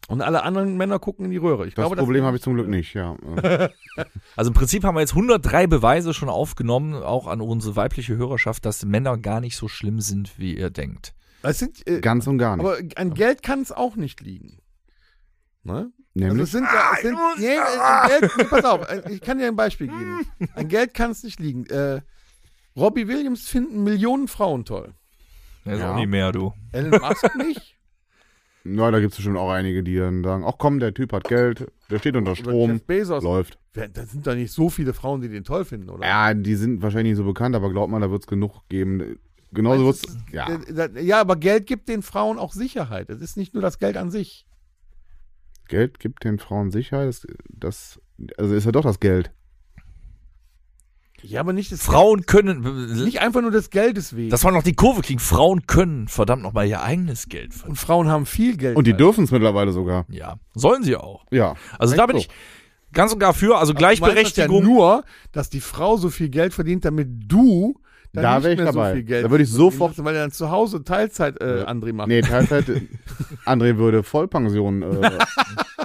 Und 0.09 0.21
alle 0.21 0.43
anderen 0.43 0.77
Männer 0.77 0.99
gucken 0.99 1.25
in 1.27 1.31
die 1.31 1.37
Röhre. 1.37 1.67
Ich 1.67 1.75
Das 1.75 1.85
glaube, 1.85 1.97
Problem 1.97 2.25
habe 2.25 2.37
ich 2.37 2.43
zum 2.43 2.55
Glück 2.55 2.69
nicht, 2.69 2.93
ja. 2.95 3.17
Also 4.37 4.51
im 4.51 4.55
Prinzip 4.55 4.85
haben 4.85 4.97
wir 4.97 5.01
jetzt 5.01 5.13
103 5.13 5.67
Beweise 5.69 6.13
schon 6.13 6.29
aufgenommen, 6.29 6.95
auch 6.95 7.27
an 7.27 7.41
unsere 7.41 7.77
weibliche 7.77 8.17
Hörerschaft, 8.17 8.65
dass 8.67 8.85
Männer 8.85 9.17
gar 9.19 9.41
nicht 9.41 9.57
so 9.57 9.69
schlimm 9.69 10.01
sind, 10.01 10.39
wie 10.39 10.57
ihr 10.57 10.71
denkt. 10.71 11.15
Es 11.43 11.59
sind, 11.59 11.87
äh, 11.89 12.01
Ganz 12.01 12.27
und 12.27 12.39
gar 12.39 12.57
nicht. 12.57 12.67
aber 12.67 12.79
an 12.97 13.15
Geld 13.15 13.43
kann 13.43 13.61
es 13.63 13.71
auch 13.73 13.97
nicht 13.97 14.21
liegen. 14.21 14.59
Ne? 15.65 15.93
Also 16.15 16.27
Nämlich. 16.27 16.43
es 16.45 16.51
sind 16.53 16.65
ja, 16.65 16.91
es 16.97 17.03
sind, 17.03 17.19
nee, 17.39 17.57
an 17.59 18.09
Geld, 18.09 18.33
nee, 18.37 18.45
pass 18.45 18.65
auf, 18.65 18.89
äh, 18.89 19.03
ich 19.13 19.21
kann 19.21 19.39
dir 19.39 19.47
ein 19.47 19.57
Beispiel 19.57 19.87
geben. 19.87 20.27
An 20.55 20.69
Geld 20.69 20.93
kann 20.95 21.11
es 21.13 21.23
nicht 21.23 21.41
liegen. 21.41 21.65
Äh, 21.67 22.03
Robbie 22.77 23.09
Williams 23.09 23.49
finden 23.49 23.83
Millionen 23.85 24.29
Frauen 24.29 24.65
toll. 24.65 24.95
Das 25.65 25.75
ist 25.75 25.81
Ja. 25.81 25.93
auch 25.93 25.97
nie 25.97 26.07
mehr, 26.07 26.33
du. 26.33 26.53
Elon 26.73 27.01
Musk 27.01 27.35
nicht. 27.37 27.77
Ja, 28.65 28.91
da 28.91 29.01
gibt 29.01 29.13
es 29.13 29.17
bestimmt 29.17 29.39
auch 29.39 29.51
einige, 29.51 29.83
die 29.83 29.97
dann 29.97 30.23
sagen, 30.23 30.45
ach 30.47 30.55
komm, 30.59 30.79
der 30.79 30.95
Typ 30.95 31.13
hat 31.13 31.25
Geld, 31.25 31.67
der 31.91 31.99
steht 31.99 32.17
unter 32.17 32.37
Strom, 32.37 32.81
Bezos. 32.87 33.25
läuft. 33.25 33.59
Das 33.73 34.11
sind 34.13 34.27
doch 34.27 34.35
nicht 34.35 34.53
so 34.53 34.69
viele 34.71 34.93
Frauen, 34.93 35.21
die 35.21 35.29
den 35.29 35.45
toll 35.45 35.65
finden, 35.65 35.89
oder? 35.91 36.07
Ja, 36.07 36.33
die 36.35 36.55
sind 36.55 36.81
wahrscheinlich 36.83 37.13
nicht 37.13 37.19
so 37.19 37.25
bekannt, 37.25 37.57
aber 37.57 37.71
glaubt 37.71 37.91
mal, 37.91 38.01
da 38.01 38.11
wird 38.11 38.23
es 38.23 38.27
genug 38.27 38.69
geben. 38.69 39.19
Genauso 39.53 39.85
wird's. 39.87 40.03
du, 40.03 40.09
Ja, 40.33 40.49
äh, 40.49 40.73
da- 40.73 41.01
Ja, 41.01 41.21
aber 41.21 41.37
Geld 41.37 41.67
gibt 41.67 41.89
den 41.89 42.03
Frauen 42.03 42.39
auch 42.39 42.53
Sicherheit. 42.53 43.11
Es 43.11 43.21
ist 43.21 43.37
nicht 43.37 43.53
nur 43.55 43.63
das 43.63 43.79
Geld 43.79 43.97
an 43.97 44.11
sich. 44.11 44.47
Geld 45.69 45.99
gibt 45.99 46.25
den 46.25 46.39
Frauen 46.39 46.71
Sicherheit. 46.71 47.07
Das, 47.09 47.27
das, 47.49 48.01
also 48.37 48.55
ist 48.55 48.65
ja 48.65 48.73
doch 48.73 48.83
das 48.85 49.01
Geld. 49.01 49.31
Ja, 51.23 51.41
aber 51.41 51.53
nicht 51.53 51.71
das 51.71 51.83
Frauen 51.83 52.27
können, 52.27 53.05
nicht 53.05 53.21
einfach 53.21 53.41
nur 53.43 53.51
des 53.51 53.71
Geldes 53.71 54.17
wegen. 54.17 54.31
das 54.31 54.45
war 54.45 54.53
noch 54.53 54.63
die 54.63 54.75
Kurve 54.75 55.03
kriegen, 55.03 55.21
Frauen 55.21 55.67
können 55.67 56.09
verdammt 56.09 56.43
nochmal 56.43 56.67
ihr 56.67 56.83
eigenes 56.83 57.29
Geld 57.29 57.55
verdienen. 57.55 57.71
Und 57.71 57.77
Frauen 57.77 58.09
haben 58.09 58.27
viel 58.27 58.57
Geld. 58.57 58.77
Und 58.77 58.87
die 58.87 58.95
dürfen 58.95 59.25
es 59.25 59.31
mittlerweile 59.31 59.73
sogar. 59.73 60.05
Ja, 60.09 60.37
sollen 60.55 60.83
sie 60.83 60.97
auch. 60.97 61.25
Ja. 61.31 61.55
Also 61.79 61.95
da 61.95 62.07
bin 62.07 62.17
ich 62.17 62.29
ganz 62.93 63.13
und 63.13 63.19
gar 63.19 63.35
für, 63.35 63.59
also 63.59 63.73
Du 63.73 63.81
meinst 63.81 64.01
das 64.01 64.09
Gleichberechtigung. 64.09 64.63
Ja 64.63 64.69
nur, 64.69 65.05
dass 65.33 65.49
die 65.49 65.61
Frau 65.61 65.97
so 65.97 66.11
viel 66.11 66.29
Geld 66.29 66.55
verdient, 66.55 66.85
damit 66.85 67.09
du 67.27 67.81
dann 68.13 68.23
Da 68.23 68.35
nicht 68.37 68.45
wär 68.45 68.53
ich 68.53 68.59
dabei. 68.59 68.89
so 68.91 68.95
viel 68.97 69.05
Geld 69.05 69.25
Da 69.25 69.31
würde 69.31 69.45
ich 69.45 69.51
sofort- 69.51 70.05
weil 70.05 70.15
er 70.15 70.23
dann 70.23 70.33
zu 70.33 70.51
Hause 70.51 70.85
Teilzeit 70.85 71.41
äh, 71.41 71.61
Ja. 71.61 71.69
André 71.69 71.93
macht. 71.93 72.09
Nee, 72.09 72.21
Teilzeit. 72.21 72.67
André 73.47 73.77
würde 73.79 74.03
Vollpension. 74.03 74.83
Äh, 74.83 75.11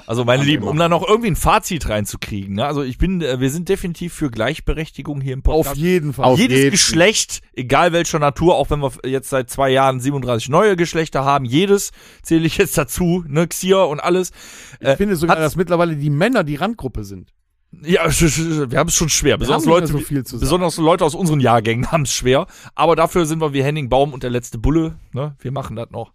Also 0.06 0.24
meine 0.24 0.40
Andere 0.40 0.50
Lieben, 0.52 0.64
um 0.66 0.78
da 0.78 0.88
noch 0.88 1.06
irgendwie 1.06 1.28
ein 1.28 1.36
Fazit 1.36 1.86
reinzukriegen. 1.90 2.54
Ne? 2.54 2.64
Also 2.64 2.82
ich 2.82 2.96
bin, 2.96 3.20
äh, 3.20 3.40
wir 3.40 3.50
sind 3.50 3.68
definitiv 3.68 4.14
für 4.14 4.30
Gleichberechtigung 4.30 5.20
hier 5.20 5.34
im 5.34 5.42
Podcast. 5.42 5.72
Auf 5.72 5.76
jeden 5.76 6.14
Fall. 6.14 6.24
Auf 6.24 6.38
Jedes 6.38 6.56
jeden- 6.58 6.70
Geschlecht, 6.70 7.40
egal 7.52 7.92
welcher 7.92 8.18
Natur, 8.18 8.54
auch 8.56 8.70
wenn 8.70 8.80
wir 8.80 8.90
jetzt 9.04 9.28
seit 9.28 9.50
zwei 9.50 9.68
Jahren 9.68 10.00
37 10.00 10.48
neue 10.48 10.76
Geschlechter 10.76 11.26
haben, 11.26 11.44
jedes 11.44 11.90
zähle 12.22 12.46
ich 12.46 12.56
jetzt 12.56 12.78
dazu, 12.78 13.22
ne, 13.28 13.46
Xier 13.48 13.80
und 13.86 14.00
alles. 14.00 14.30
ich 14.80 14.88
finde 14.96 15.14
sogar, 15.16 15.36
hat's- 15.36 15.44
dass 15.44 15.56
mittlerweile 15.56 15.94
die 15.94 16.08
Männer 16.10 16.42
die 16.42 16.54
Randgruppe 16.56 17.04
sind. 17.04 17.34
Ja, 17.82 18.06
wir 18.08 18.78
haben 18.78 18.88
es 18.88 18.94
schon 18.94 19.08
schwer. 19.08 19.34
Wir 19.34 19.46
Besonders 19.46 19.66
Leute, 19.66 19.86
so 20.24 20.38
besonders 20.38 20.76
Leute 20.78 21.04
aus 21.04 21.14
unseren 21.14 21.40
Jahrgängen 21.40 21.92
haben 21.92 22.02
es 22.02 22.12
schwer. 22.12 22.46
Aber 22.74 22.96
dafür 22.96 23.26
sind 23.26 23.40
wir 23.40 23.52
wie 23.52 23.62
Henning 23.62 23.88
Baum 23.88 24.12
und 24.12 24.22
der 24.22 24.30
letzte 24.30 24.58
Bulle. 24.58 24.98
Ne? 25.12 25.36
Wir 25.40 25.52
machen 25.52 25.76
das 25.76 25.90
noch. 25.90 26.12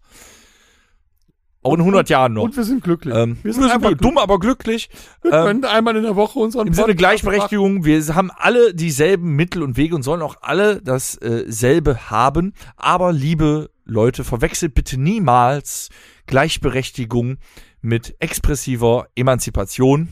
Auch 1.61 1.75
in 1.75 1.79
100 1.79 2.09
Jahren 2.09 2.33
noch. 2.33 2.43
Und 2.43 2.57
wir 2.57 2.63
sind 2.65 2.83
glücklich. 2.83 3.15
Ähm, 3.15 3.37
wir 3.41 3.53
sind 3.53 3.63
einfach 3.63 3.93
dumm, 3.93 4.17
aber 4.17 4.37
glücklich. 4.37 4.89
Wir 5.21 5.31
Ähm, 5.31 5.45
können 5.45 5.65
einmal 5.65 5.95
in 5.95 6.03
der 6.03 6.17
Woche 6.17 6.39
unseren 6.39 6.67
Im 6.67 6.73
Sinne 6.73 6.87
Podcast 6.87 6.97
Gleichberechtigung, 7.23 7.85
wir 7.85 8.15
haben 8.15 8.31
alle 8.35 8.73
dieselben 8.73 9.35
Mittel 9.37 9.63
und 9.63 9.77
Wege 9.77 9.95
und 9.95 10.03
sollen 10.03 10.21
auch 10.21 10.35
alle 10.41 10.81
dasselbe 10.81 12.09
haben. 12.09 12.53
Aber 12.75 13.13
liebe 13.13 13.69
Leute, 13.85 14.25
verwechselt 14.25 14.73
bitte 14.73 14.99
niemals 14.99 15.89
Gleichberechtigung 16.25 17.37
mit 17.81 18.15
expressiver 18.19 19.07
Emanzipation. 19.15 20.09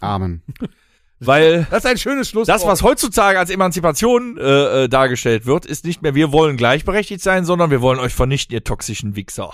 Amen. 0.00 0.42
Weil 1.18 1.66
Das 1.70 1.84
ist 1.84 1.90
ein 1.90 1.96
schönes 1.96 2.28
Schlusswort. 2.28 2.54
das, 2.54 2.66
was 2.66 2.82
heutzutage 2.82 3.38
als 3.38 3.48
Emanzipation 3.48 4.36
äh, 4.36 4.84
äh, 4.84 4.88
dargestellt 4.88 5.46
wird, 5.46 5.64
ist 5.64 5.86
nicht 5.86 6.02
mehr, 6.02 6.14
wir 6.14 6.30
wollen 6.30 6.58
gleichberechtigt 6.58 7.22
sein, 7.22 7.46
sondern 7.46 7.70
wir 7.70 7.80
wollen 7.80 7.98
euch 7.98 8.12
vernichten, 8.12 8.52
ihr 8.52 8.62
toxischen 8.62 9.16
Wichser. 9.16 9.50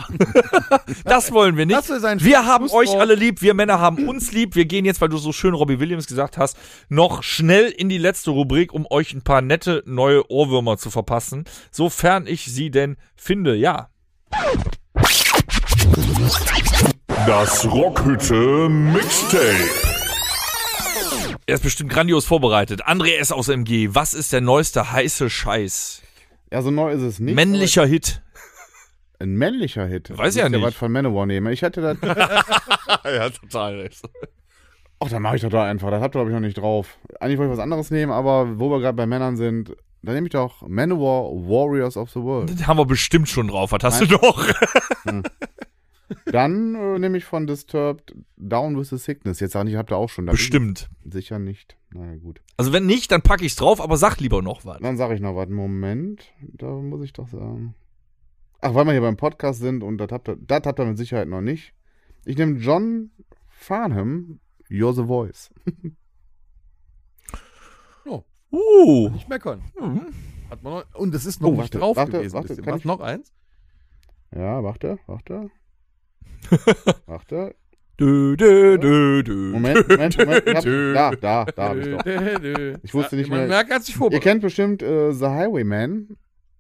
das 1.05 1.31
wollen 1.31 1.57
wir 1.57 1.67
nicht. 1.67 1.79
Das 1.79 1.89
ist 1.89 2.05
ein 2.05 2.21
wir 2.25 2.47
haben 2.47 2.69
euch 2.71 2.99
alle 2.99 3.15
lieb, 3.15 3.43
wir 3.43 3.55
Männer 3.55 3.79
haben 3.79 4.09
uns 4.09 4.33
lieb. 4.33 4.57
Wir 4.57 4.65
gehen 4.65 4.85
jetzt, 4.85 5.01
weil 5.01 5.09
du 5.09 5.19
so 5.19 5.31
schön 5.31 5.55
Robbie 5.55 5.79
Williams 5.79 6.09
gesagt 6.09 6.37
hast, 6.37 6.57
noch 6.89 7.23
schnell 7.23 7.67
in 7.67 7.89
die 7.89 7.99
letzte 7.99 8.33
Rubrik, 8.33 8.73
um 8.73 8.85
euch 8.91 9.15
ein 9.15 9.23
paar 9.23 9.41
nette 9.41 9.85
neue 9.87 10.29
Ohrwürmer 10.33 10.79
zu 10.79 10.91
verpassen, 10.91 11.45
sofern 11.71 12.27
ich 12.27 12.47
sie 12.47 12.73
denn 12.73 12.97
finde. 13.15 13.55
Ja, 13.55 13.89
Das 17.27 17.65
Rockhütte 17.71 18.69
Mixtape. 18.69 19.92
Er 21.47 21.55
ist 21.55 21.63
bestimmt 21.63 21.91
grandios 21.91 22.25
vorbereitet. 22.25 22.87
André 22.87 23.17
S. 23.17 23.33
aus 23.33 23.49
MG, 23.49 23.89
was 23.93 24.15
ist 24.15 24.33
der 24.33 24.41
neueste 24.41 24.93
heiße 24.93 25.29
Scheiß? 25.31 26.03
Ja, 26.53 26.63
so 26.63 26.71
neu 26.71 26.93
ist 26.93 27.03
es 27.03 27.19
nicht. 27.19 27.35
Männlicher 27.35 27.87
Hit. 27.87 28.23
Ein 29.19 29.37
männlicher 29.37 29.87
Hit. 29.87 30.11
Weiß 30.11 30.35
ja 30.35 30.45
Müsst 30.45 30.53
ihr 30.55 30.59
nicht. 30.59 30.67
was 30.67 30.75
von 30.75 30.91
Manowar 30.93 31.27
nehmen. 31.27 31.53
Ich 31.53 31.63
hätte 31.63 31.81
das. 31.81 31.97
ja, 33.05 33.31
total. 33.31 33.89
Ach, 34.99 35.09
dann 35.09 35.23
mache 35.23 35.37
ich 35.37 35.43
doch 35.43 35.51
da 35.51 35.65
einfach. 35.65 35.91
Das 35.91 36.03
habt 36.03 36.15
ihr, 36.15 36.19
glaube 36.19 36.31
ich, 36.31 36.35
noch 36.35 36.41
nicht 36.41 36.59
drauf. 36.59 36.99
Eigentlich 37.21 37.39
wollte 37.39 37.53
ich 37.53 37.59
was 37.59 37.63
anderes 37.63 37.91
nehmen, 37.91 38.13
aber 38.13 38.59
wo 38.59 38.71
wir 38.71 38.81
gerade 38.81 38.97
bei 38.97 39.07
Männern 39.07 39.37
sind, 39.37 39.75
dann 40.03 40.15
nehme 40.15 40.27
ich 40.27 40.33
doch 40.33 40.63
Manowar 40.67 41.31
Warriors 41.33 41.97
of 41.97 42.11
the 42.11 42.21
World. 42.21 42.51
Das 42.51 42.67
haben 42.67 42.79
wir 42.79 42.85
bestimmt 42.87 43.29
schon 43.29 43.49
drauf. 43.49 43.73
Was 43.73 43.83
hast 43.85 44.01
du 44.01 44.07
noch? 44.07 44.47
Dann 46.27 46.75
äh, 46.75 46.99
nehme 46.99 47.19
ich 47.19 47.25
von 47.25 47.47
Disturbed 47.47 48.15
Down 48.37 48.79
with 48.79 48.89
the 48.91 48.99
Sickness. 48.99 49.41
Jetzt 49.41 49.53
sage 49.53 49.71
ich, 49.71 49.77
habt 49.77 49.91
ihr 49.93 49.97
auch 49.97 50.09
schon. 50.09 50.27
Da 50.27 50.33
Bestimmt. 50.33 50.89
ich 51.05 51.13
Sicher 51.13 51.39
nicht. 51.39 51.77
Na 51.93 52.17
gut. 52.17 52.41
Also 52.57 52.73
wenn 52.73 52.87
nicht, 52.87 53.11
dann 53.13 53.23
packe 53.23 53.45
ich's 53.45 53.57
drauf, 53.57 53.81
aber 53.81 53.97
sag 53.97 54.19
lieber 54.21 54.43
noch 54.43 54.65
was. 54.65 54.79
Dann 54.81 54.97
sage 54.97 55.15
ich 55.15 55.21
noch 55.21 55.37
was. 55.37 55.49
Moment. 55.49 56.33
Da 56.41 56.67
muss 56.71 57.03
ich 57.05 57.13
doch 57.13 57.29
sagen. 57.29 57.75
Ach, 58.61 58.75
weil 58.75 58.85
wir 58.87 58.93
hier 58.93 59.01
beim 59.01 59.17
Podcast 59.17 59.61
sind 59.61 59.83
und 59.83 59.99
das 59.99 60.11
habt 60.13 60.29
ihr, 60.29 60.37
das 60.37 60.63
habt 60.65 60.79
ihr 60.79 60.85
mit 60.87 60.97
Sicherheit 60.99 61.29
noch 61.29 61.41
nicht. 61.41 61.75
Ich 62.25 62.37
nehme 62.37 62.59
John 62.59 63.11
Farnham, 63.49 64.39
You're 64.71 64.95
the 64.95 65.05
Voice. 65.05 65.51
Uh. 68.55 69.09
Nicht 69.09 69.31
meckern. 69.31 69.63
Mhm. 69.81 70.13
Hat 70.51 70.63
man 70.63 70.75
noch, 70.75 70.95
und 70.95 71.15
es 71.15 71.25
ist 71.25 71.41
noch 71.41 71.49
Oh, 71.49 71.53
nicht 71.53 71.61
warte, 71.63 71.79
drauf 71.79 71.97
warte, 71.97 72.13
gewesen. 72.13 72.35
warte, 72.35 72.67
Was, 72.67 72.79
ich- 72.81 72.85
noch 72.85 73.01
eins? 73.01 73.33
Ja, 74.35 74.63
warte, 74.63 74.99
warte. 75.07 75.51
Warte. 77.07 77.55
Dö, 78.01 78.35
dö, 78.37 78.79
dö, 78.79 79.23
dö. 79.23 79.53
Moment, 79.53 79.89
Moment, 79.89 80.19
Moment. 80.19 80.47
Ich 80.47 80.55
hab, 80.57 80.65
da, 80.65 81.45
da, 81.45 81.45
da 81.45 81.69
hab 81.69 81.77
ich 81.77 81.89
doch. 81.89 82.05
Ich 82.83 82.95
wusste 82.95 83.17
nicht 83.17 83.29
Man 83.31 83.41
mehr- 83.41 83.49
merkt, 83.49 83.71
er 83.71 83.77
hat 83.77 83.85
sich 83.85 84.01
Ihr 84.01 84.21
kennt 84.21 84.41
bestimmt 84.43 84.83
äh, 84.83 85.13
The 85.13 85.27
Highwayman. 85.27 86.09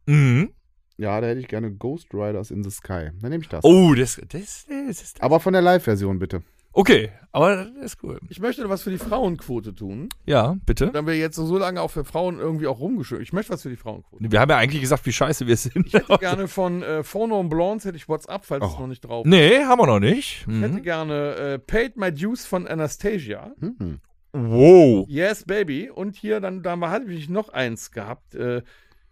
Mhm. 0.06 0.50
Ja, 0.98 1.20
da 1.20 1.26
hätte 1.28 1.40
ich 1.40 1.48
gerne 1.48 1.72
Ghost 1.72 2.12
Riders 2.12 2.50
in 2.50 2.62
the 2.62 2.70
Sky. 2.70 3.10
Dann 3.20 3.30
nehme 3.30 3.42
ich 3.42 3.48
das. 3.48 3.64
Oh, 3.64 3.94
das, 3.94 4.20
das, 4.28 4.66
das 4.68 5.02
ist. 5.02 5.22
Aber 5.22 5.40
von 5.40 5.52
der 5.54 5.62
Live-Version 5.62 6.18
bitte. 6.18 6.42
Okay, 6.74 7.10
aber 7.32 7.66
das 7.66 7.92
ist 7.94 8.02
cool. 8.02 8.18
Ich 8.30 8.40
möchte 8.40 8.66
was 8.68 8.82
für 8.82 8.90
die 8.90 8.96
Frauenquote 8.98 9.74
tun. 9.74 10.08
Ja, 10.24 10.56
bitte. 10.64 10.86
Dann 10.86 10.96
haben 10.96 11.06
wir 11.06 11.18
jetzt 11.18 11.36
so 11.36 11.58
lange 11.58 11.82
auch 11.82 11.90
für 11.90 12.04
Frauen 12.04 12.38
irgendwie 12.38 12.66
auch 12.66 12.80
rumgeschüttet. 12.80 13.22
Ich 13.22 13.32
möchte 13.34 13.52
was 13.52 13.62
für 13.62 13.68
die 13.68 13.76
Frauenquote. 13.76 14.24
Wir 14.32 14.40
haben 14.40 14.48
ja 14.50 14.56
eigentlich 14.56 14.80
gesagt, 14.80 15.04
wie 15.04 15.12
scheiße 15.12 15.46
wir 15.46 15.56
sind. 15.58 15.86
Ich 15.88 15.92
hätte 15.92 16.16
gerne 16.18 16.48
von 16.48 16.82
äh, 16.82 17.02
Phono 17.04 17.42
Blondes 17.44 17.84
hätte 17.84 17.96
ich 17.98 18.08
WhatsApp, 18.08 18.44
falls 18.46 18.64
es 18.64 18.72
Oh. 18.76 18.80
noch 18.80 18.86
nicht 18.86 19.02
drauf 19.02 19.26
ist. 19.26 19.30
nee, 19.30 19.58
haben 19.64 19.78
wir 19.80 19.86
noch 19.86 20.00
nicht. 20.00 20.46
Ich 20.48 20.60
hätte 20.60 20.74
Mhm. 20.74 20.82
gerne 20.82 21.34
äh, 21.34 21.58
Paid 21.58 21.96
My 21.98 22.10
Dues 22.12 22.46
von 22.46 22.66
Anastasia. 22.66 23.52
Hm. 23.60 24.00
Wow. 24.32 25.04
Yes, 25.08 25.44
Baby. 25.44 25.90
Und 25.90 26.16
hier, 26.16 26.40
dann 26.40 26.62
da 26.62 26.78
hatte 26.88 27.12
ich 27.12 27.28
noch 27.28 27.50
eins 27.50 27.90
gehabt. 27.90 28.34
Äh, 28.34 28.62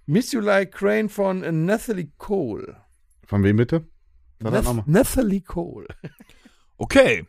Miss 0.07 0.33
You 0.33 0.41
Like 0.41 0.73
Crane 0.73 1.11
von 1.11 1.43
äh, 1.43 1.53
Nathalie 1.53 2.11
Cole. 2.17 2.77
Von 3.27 3.43
wem 3.45 3.57
bitte? 3.57 3.87
Nath. 4.41 4.87
Nathalie 4.87 5.43
Cole. 5.43 5.87
Okay. 6.79 7.27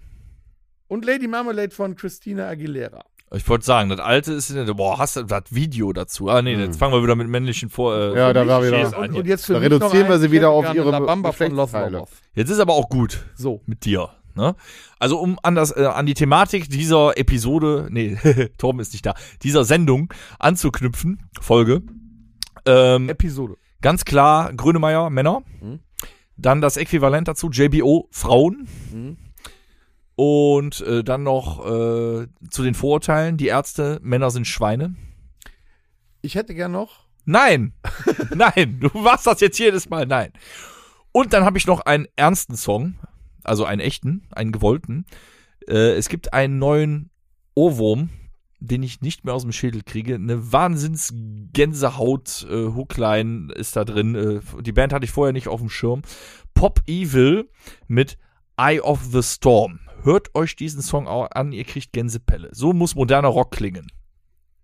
Und 0.91 1.05
Lady 1.05 1.25
Marmalade 1.25 1.73
von 1.73 1.95
Christina 1.95 2.49
Aguilera. 2.49 3.05
Ich 3.33 3.47
wollte 3.47 3.63
sagen, 3.63 3.87
das 3.87 4.01
alte 4.01 4.33
ist, 4.33 4.53
boah, 4.75 4.97
hast 4.97 5.15
du 5.15 5.23
das 5.23 5.43
Video 5.49 5.93
dazu? 5.93 6.27
Ah, 6.27 6.41
nee, 6.41 6.53
jetzt 6.53 6.77
fangen 6.77 6.93
wir 6.93 7.01
wieder 7.01 7.15
mit 7.15 7.29
männlichen 7.29 7.69
vor. 7.69 7.95
Äh, 7.95 8.17
Ja, 8.17 8.33
da 8.33 8.45
war 8.45 8.61
wieder. 8.61 8.87
an 8.97 9.09
Und, 9.09 9.15
und 9.15 9.25
jetzt 9.25 9.49
Da 9.49 9.59
reduzieren 9.59 10.09
wir 10.09 10.19
sie 10.19 10.31
wieder 10.33 10.49
auf 10.49 10.73
ihre 10.73 10.91
Bamba 10.91 11.31
von. 11.31 11.55
Lobos. 11.55 12.09
Jetzt 12.33 12.49
ist 12.49 12.59
aber 12.59 12.73
auch 12.73 12.89
gut. 12.89 13.23
So. 13.35 13.61
mit 13.67 13.85
dir. 13.85 14.09
Ne? 14.35 14.53
Also 14.99 15.17
um 15.17 15.39
an, 15.43 15.55
das, 15.55 15.71
äh, 15.73 15.85
an 15.85 16.05
die 16.05 16.13
Thematik 16.13 16.69
dieser 16.69 17.17
Episode, 17.17 17.87
nee, 17.89 18.17
Torben 18.57 18.81
ist 18.81 18.91
nicht 18.91 19.05
da, 19.05 19.13
dieser 19.43 19.63
Sendung 19.63 20.13
anzuknüpfen, 20.39 21.21
Folge. 21.39 21.83
Ähm, 22.65 23.07
Episode. 23.07 23.55
ganz 23.81 24.03
klar 24.03 24.51
Grönemeyer, 24.51 25.09
Männer. 25.09 25.41
Mhm. 25.61 25.79
Dann 26.35 26.59
das 26.59 26.75
Äquivalent 26.75 27.29
dazu, 27.29 27.49
JBO, 27.49 28.09
Frauen. 28.11 28.67
Mhm. 28.91 29.17
Und 30.15 30.81
äh, 30.81 31.03
dann 31.03 31.23
noch 31.23 31.65
äh, 31.65 32.27
zu 32.49 32.63
den 32.63 32.75
Vorurteilen, 32.75 33.37
die 33.37 33.47
Ärzte, 33.47 33.99
Männer 34.03 34.29
sind 34.29 34.45
Schweine. 34.45 34.95
Ich 36.21 36.35
hätte 36.35 36.53
gern 36.53 36.71
noch. 36.71 37.05
Nein, 37.25 37.73
nein, 38.35 38.79
du 38.79 38.89
machst 38.99 39.27
das 39.27 39.39
jetzt 39.41 39.59
jedes 39.59 39.89
Mal, 39.89 40.05
nein. 40.05 40.31
Und 41.11 41.33
dann 41.33 41.45
habe 41.45 41.57
ich 41.57 41.67
noch 41.67 41.81
einen 41.81 42.07
ernsten 42.15 42.55
Song, 42.55 42.95
also 43.43 43.65
einen 43.65 43.81
echten, 43.81 44.27
einen 44.31 44.51
gewollten. 44.51 45.05
Äh, 45.67 45.93
es 45.93 46.09
gibt 46.09 46.33
einen 46.33 46.57
neuen 46.57 47.09
Ohrwurm, 47.53 48.09
den 48.59 48.83
ich 48.83 49.01
nicht 49.01 49.25
mehr 49.25 49.33
aus 49.33 49.41
dem 49.41 49.51
Schädel 49.51 49.81
kriege. 49.83 50.15
Eine 50.15 50.51
wahnsinns 50.51 51.13
Gänsehaut 51.51 52.47
äh, 52.49 52.67
Hookline 52.73 53.51
ist 53.53 53.75
da 53.75 53.83
drin. 53.83 54.15
Äh, 54.15 54.61
die 54.61 54.71
Band 54.71 54.93
hatte 54.93 55.05
ich 55.05 55.11
vorher 55.11 55.33
nicht 55.33 55.47
auf 55.47 55.59
dem 55.59 55.69
Schirm. 55.69 56.03
Pop 56.53 56.81
Evil 56.87 57.49
mit 57.87 58.17
Eye 58.61 58.79
of 58.79 58.99
the 59.11 59.23
Storm. 59.23 59.79
Hört 60.03 60.35
euch 60.35 60.55
diesen 60.55 60.83
Song 60.83 61.07
auch 61.07 61.31
an, 61.31 61.51
ihr 61.51 61.63
kriegt 61.63 61.93
Gänsepelle. 61.93 62.49
So 62.51 62.73
muss 62.73 62.93
moderner 62.93 63.29
Rock 63.29 63.49
klingen. 63.49 63.87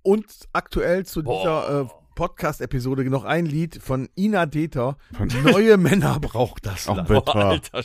Und 0.03 0.26
aktuell 0.53 1.03
zu 1.03 1.24
dieser 1.24 1.82
äh, 1.82 1.86
Podcast-Episode 2.14 3.10
noch 3.10 3.24
ein 3.24 3.48
Lied 3.48 3.82
von 3.82 4.07
Ina 4.15 4.45
Deter. 4.45 4.98
Neue 5.44 5.78
Männer 5.78 6.19
braucht 6.19 6.68
das 6.68 6.88
Ach, 6.88 6.98
Land. 6.98 7.07
Boah, 7.07 7.36
alter. 7.36 7.84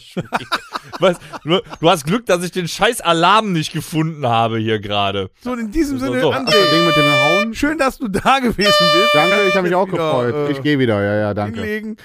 Was, 1.00 1.16
du, 1.44 1.60
du 1.80 1.88
hast 1.90 2.04
Glück, 2.04 2.26
dass 2.26 2.44
ich 2.44 2.50
den 2.50 2.68
scheiß 2.68 3.00
Alarm 3.00 3.52
nicht 3.54 3.72
gefunden 3.72 4.26
habe 4.26 4.58
hier 4.58 4.80
gerade. 4.80 5.30
So, 5.40 5.54
in 5.54 5.70
diesem 5.72 5.98
So, 5.98 6.06
Sinne, 6.06 6.20
so. 6.20 6.30
Das 6.30 6.40
André, 6.42 6.70
Ding 6.74 6.86
mit 6.86 6.96
dem 6.96 7.10
Hauen. 7.10 7.54
schön, 7.54 7.78
dass 7.78 7.96
du 7.96 8.08
da 8.08 8.38
gewesen 8.38 8.56
bist. 8.66 9.14
Danke, 9.14 9.48
ich 9.48 9.54
habe 9.54 9.66
mich 9.66 9.74
auch 9.74 9.86
wieder, 9.88 9.96
gefreut. 9.96 10.34
äh, 10.34 10.52
ich 10.52 10.62
gehe 10.62 10.78
wieder, 10.78 11.02
ja, 11.02 11.16
ja, 11.16 11.34
danke. 11.34 11.62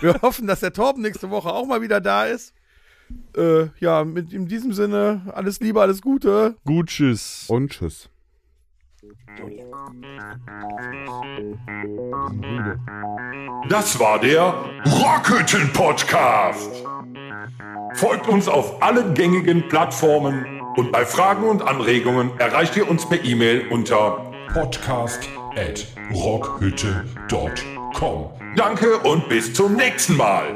Wir 0.00 0.22
hoffen, 0.22 0.46
dass 0.46 0.60
der 0.60 0.72
Torben 0.72 1.02
nächste 1.02 1.28
Woche 1.28 1.52
auch 1.52 1.66
mal 1.66 1.82
wieder 1.82 2.00
da 2.00 2.24
ist. 2.24 2.54
Äh, 3.36 3.68
ja, 3.80 4.04
mit 4.04 4.32
in 4.32 4.46
diesem 4.46 4.72
Sinne, 4.72 5.22
alles 5.34 5.60
Liebe, 5.60 5.80
alles 5.80 6.02
Gute. 6.02 6.56
Gut, 6.64 6.88
tschüss. 6.88 7.46
Und 7.48 7.72
tschüss. 7.72 8.08
Das 13.68 13.98
war 13.98 14.20
der 14.20 14.54
Rockhütten 14.86 15.72
Podcast. 15.72 16.84
Folgt 17.94 18.28
uns 18.28 18.48
auf 18.48 18.82
allen 18.82 19.14
gängigen 19.14 19.68
Plattformen 19.68 20.60
und 20.76 20.92
bei 20.92 21.04
Fragen 21.04 21.44
und 21.44 21.62
Anregungen 21.62 22.30
erreicht 22.38 22.76
ihr 22.76 22.88
uns 22.88 23.08
per 23.08 23.22
E-Mail 23.24 23.66
unter 23.68 24.32
podcast 24.52 25.28
at 25.56 25.86
rockhütte.com. 26.14 28.30
Danke 28.56 28.98
und 28.98 29.28
bis 29.28 29.52
zum 29.52 29.76
nächsten 29.76 30.16
Mal. 30.16 30.54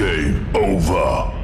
Game 0.00 0.48
over. 0.54 1.39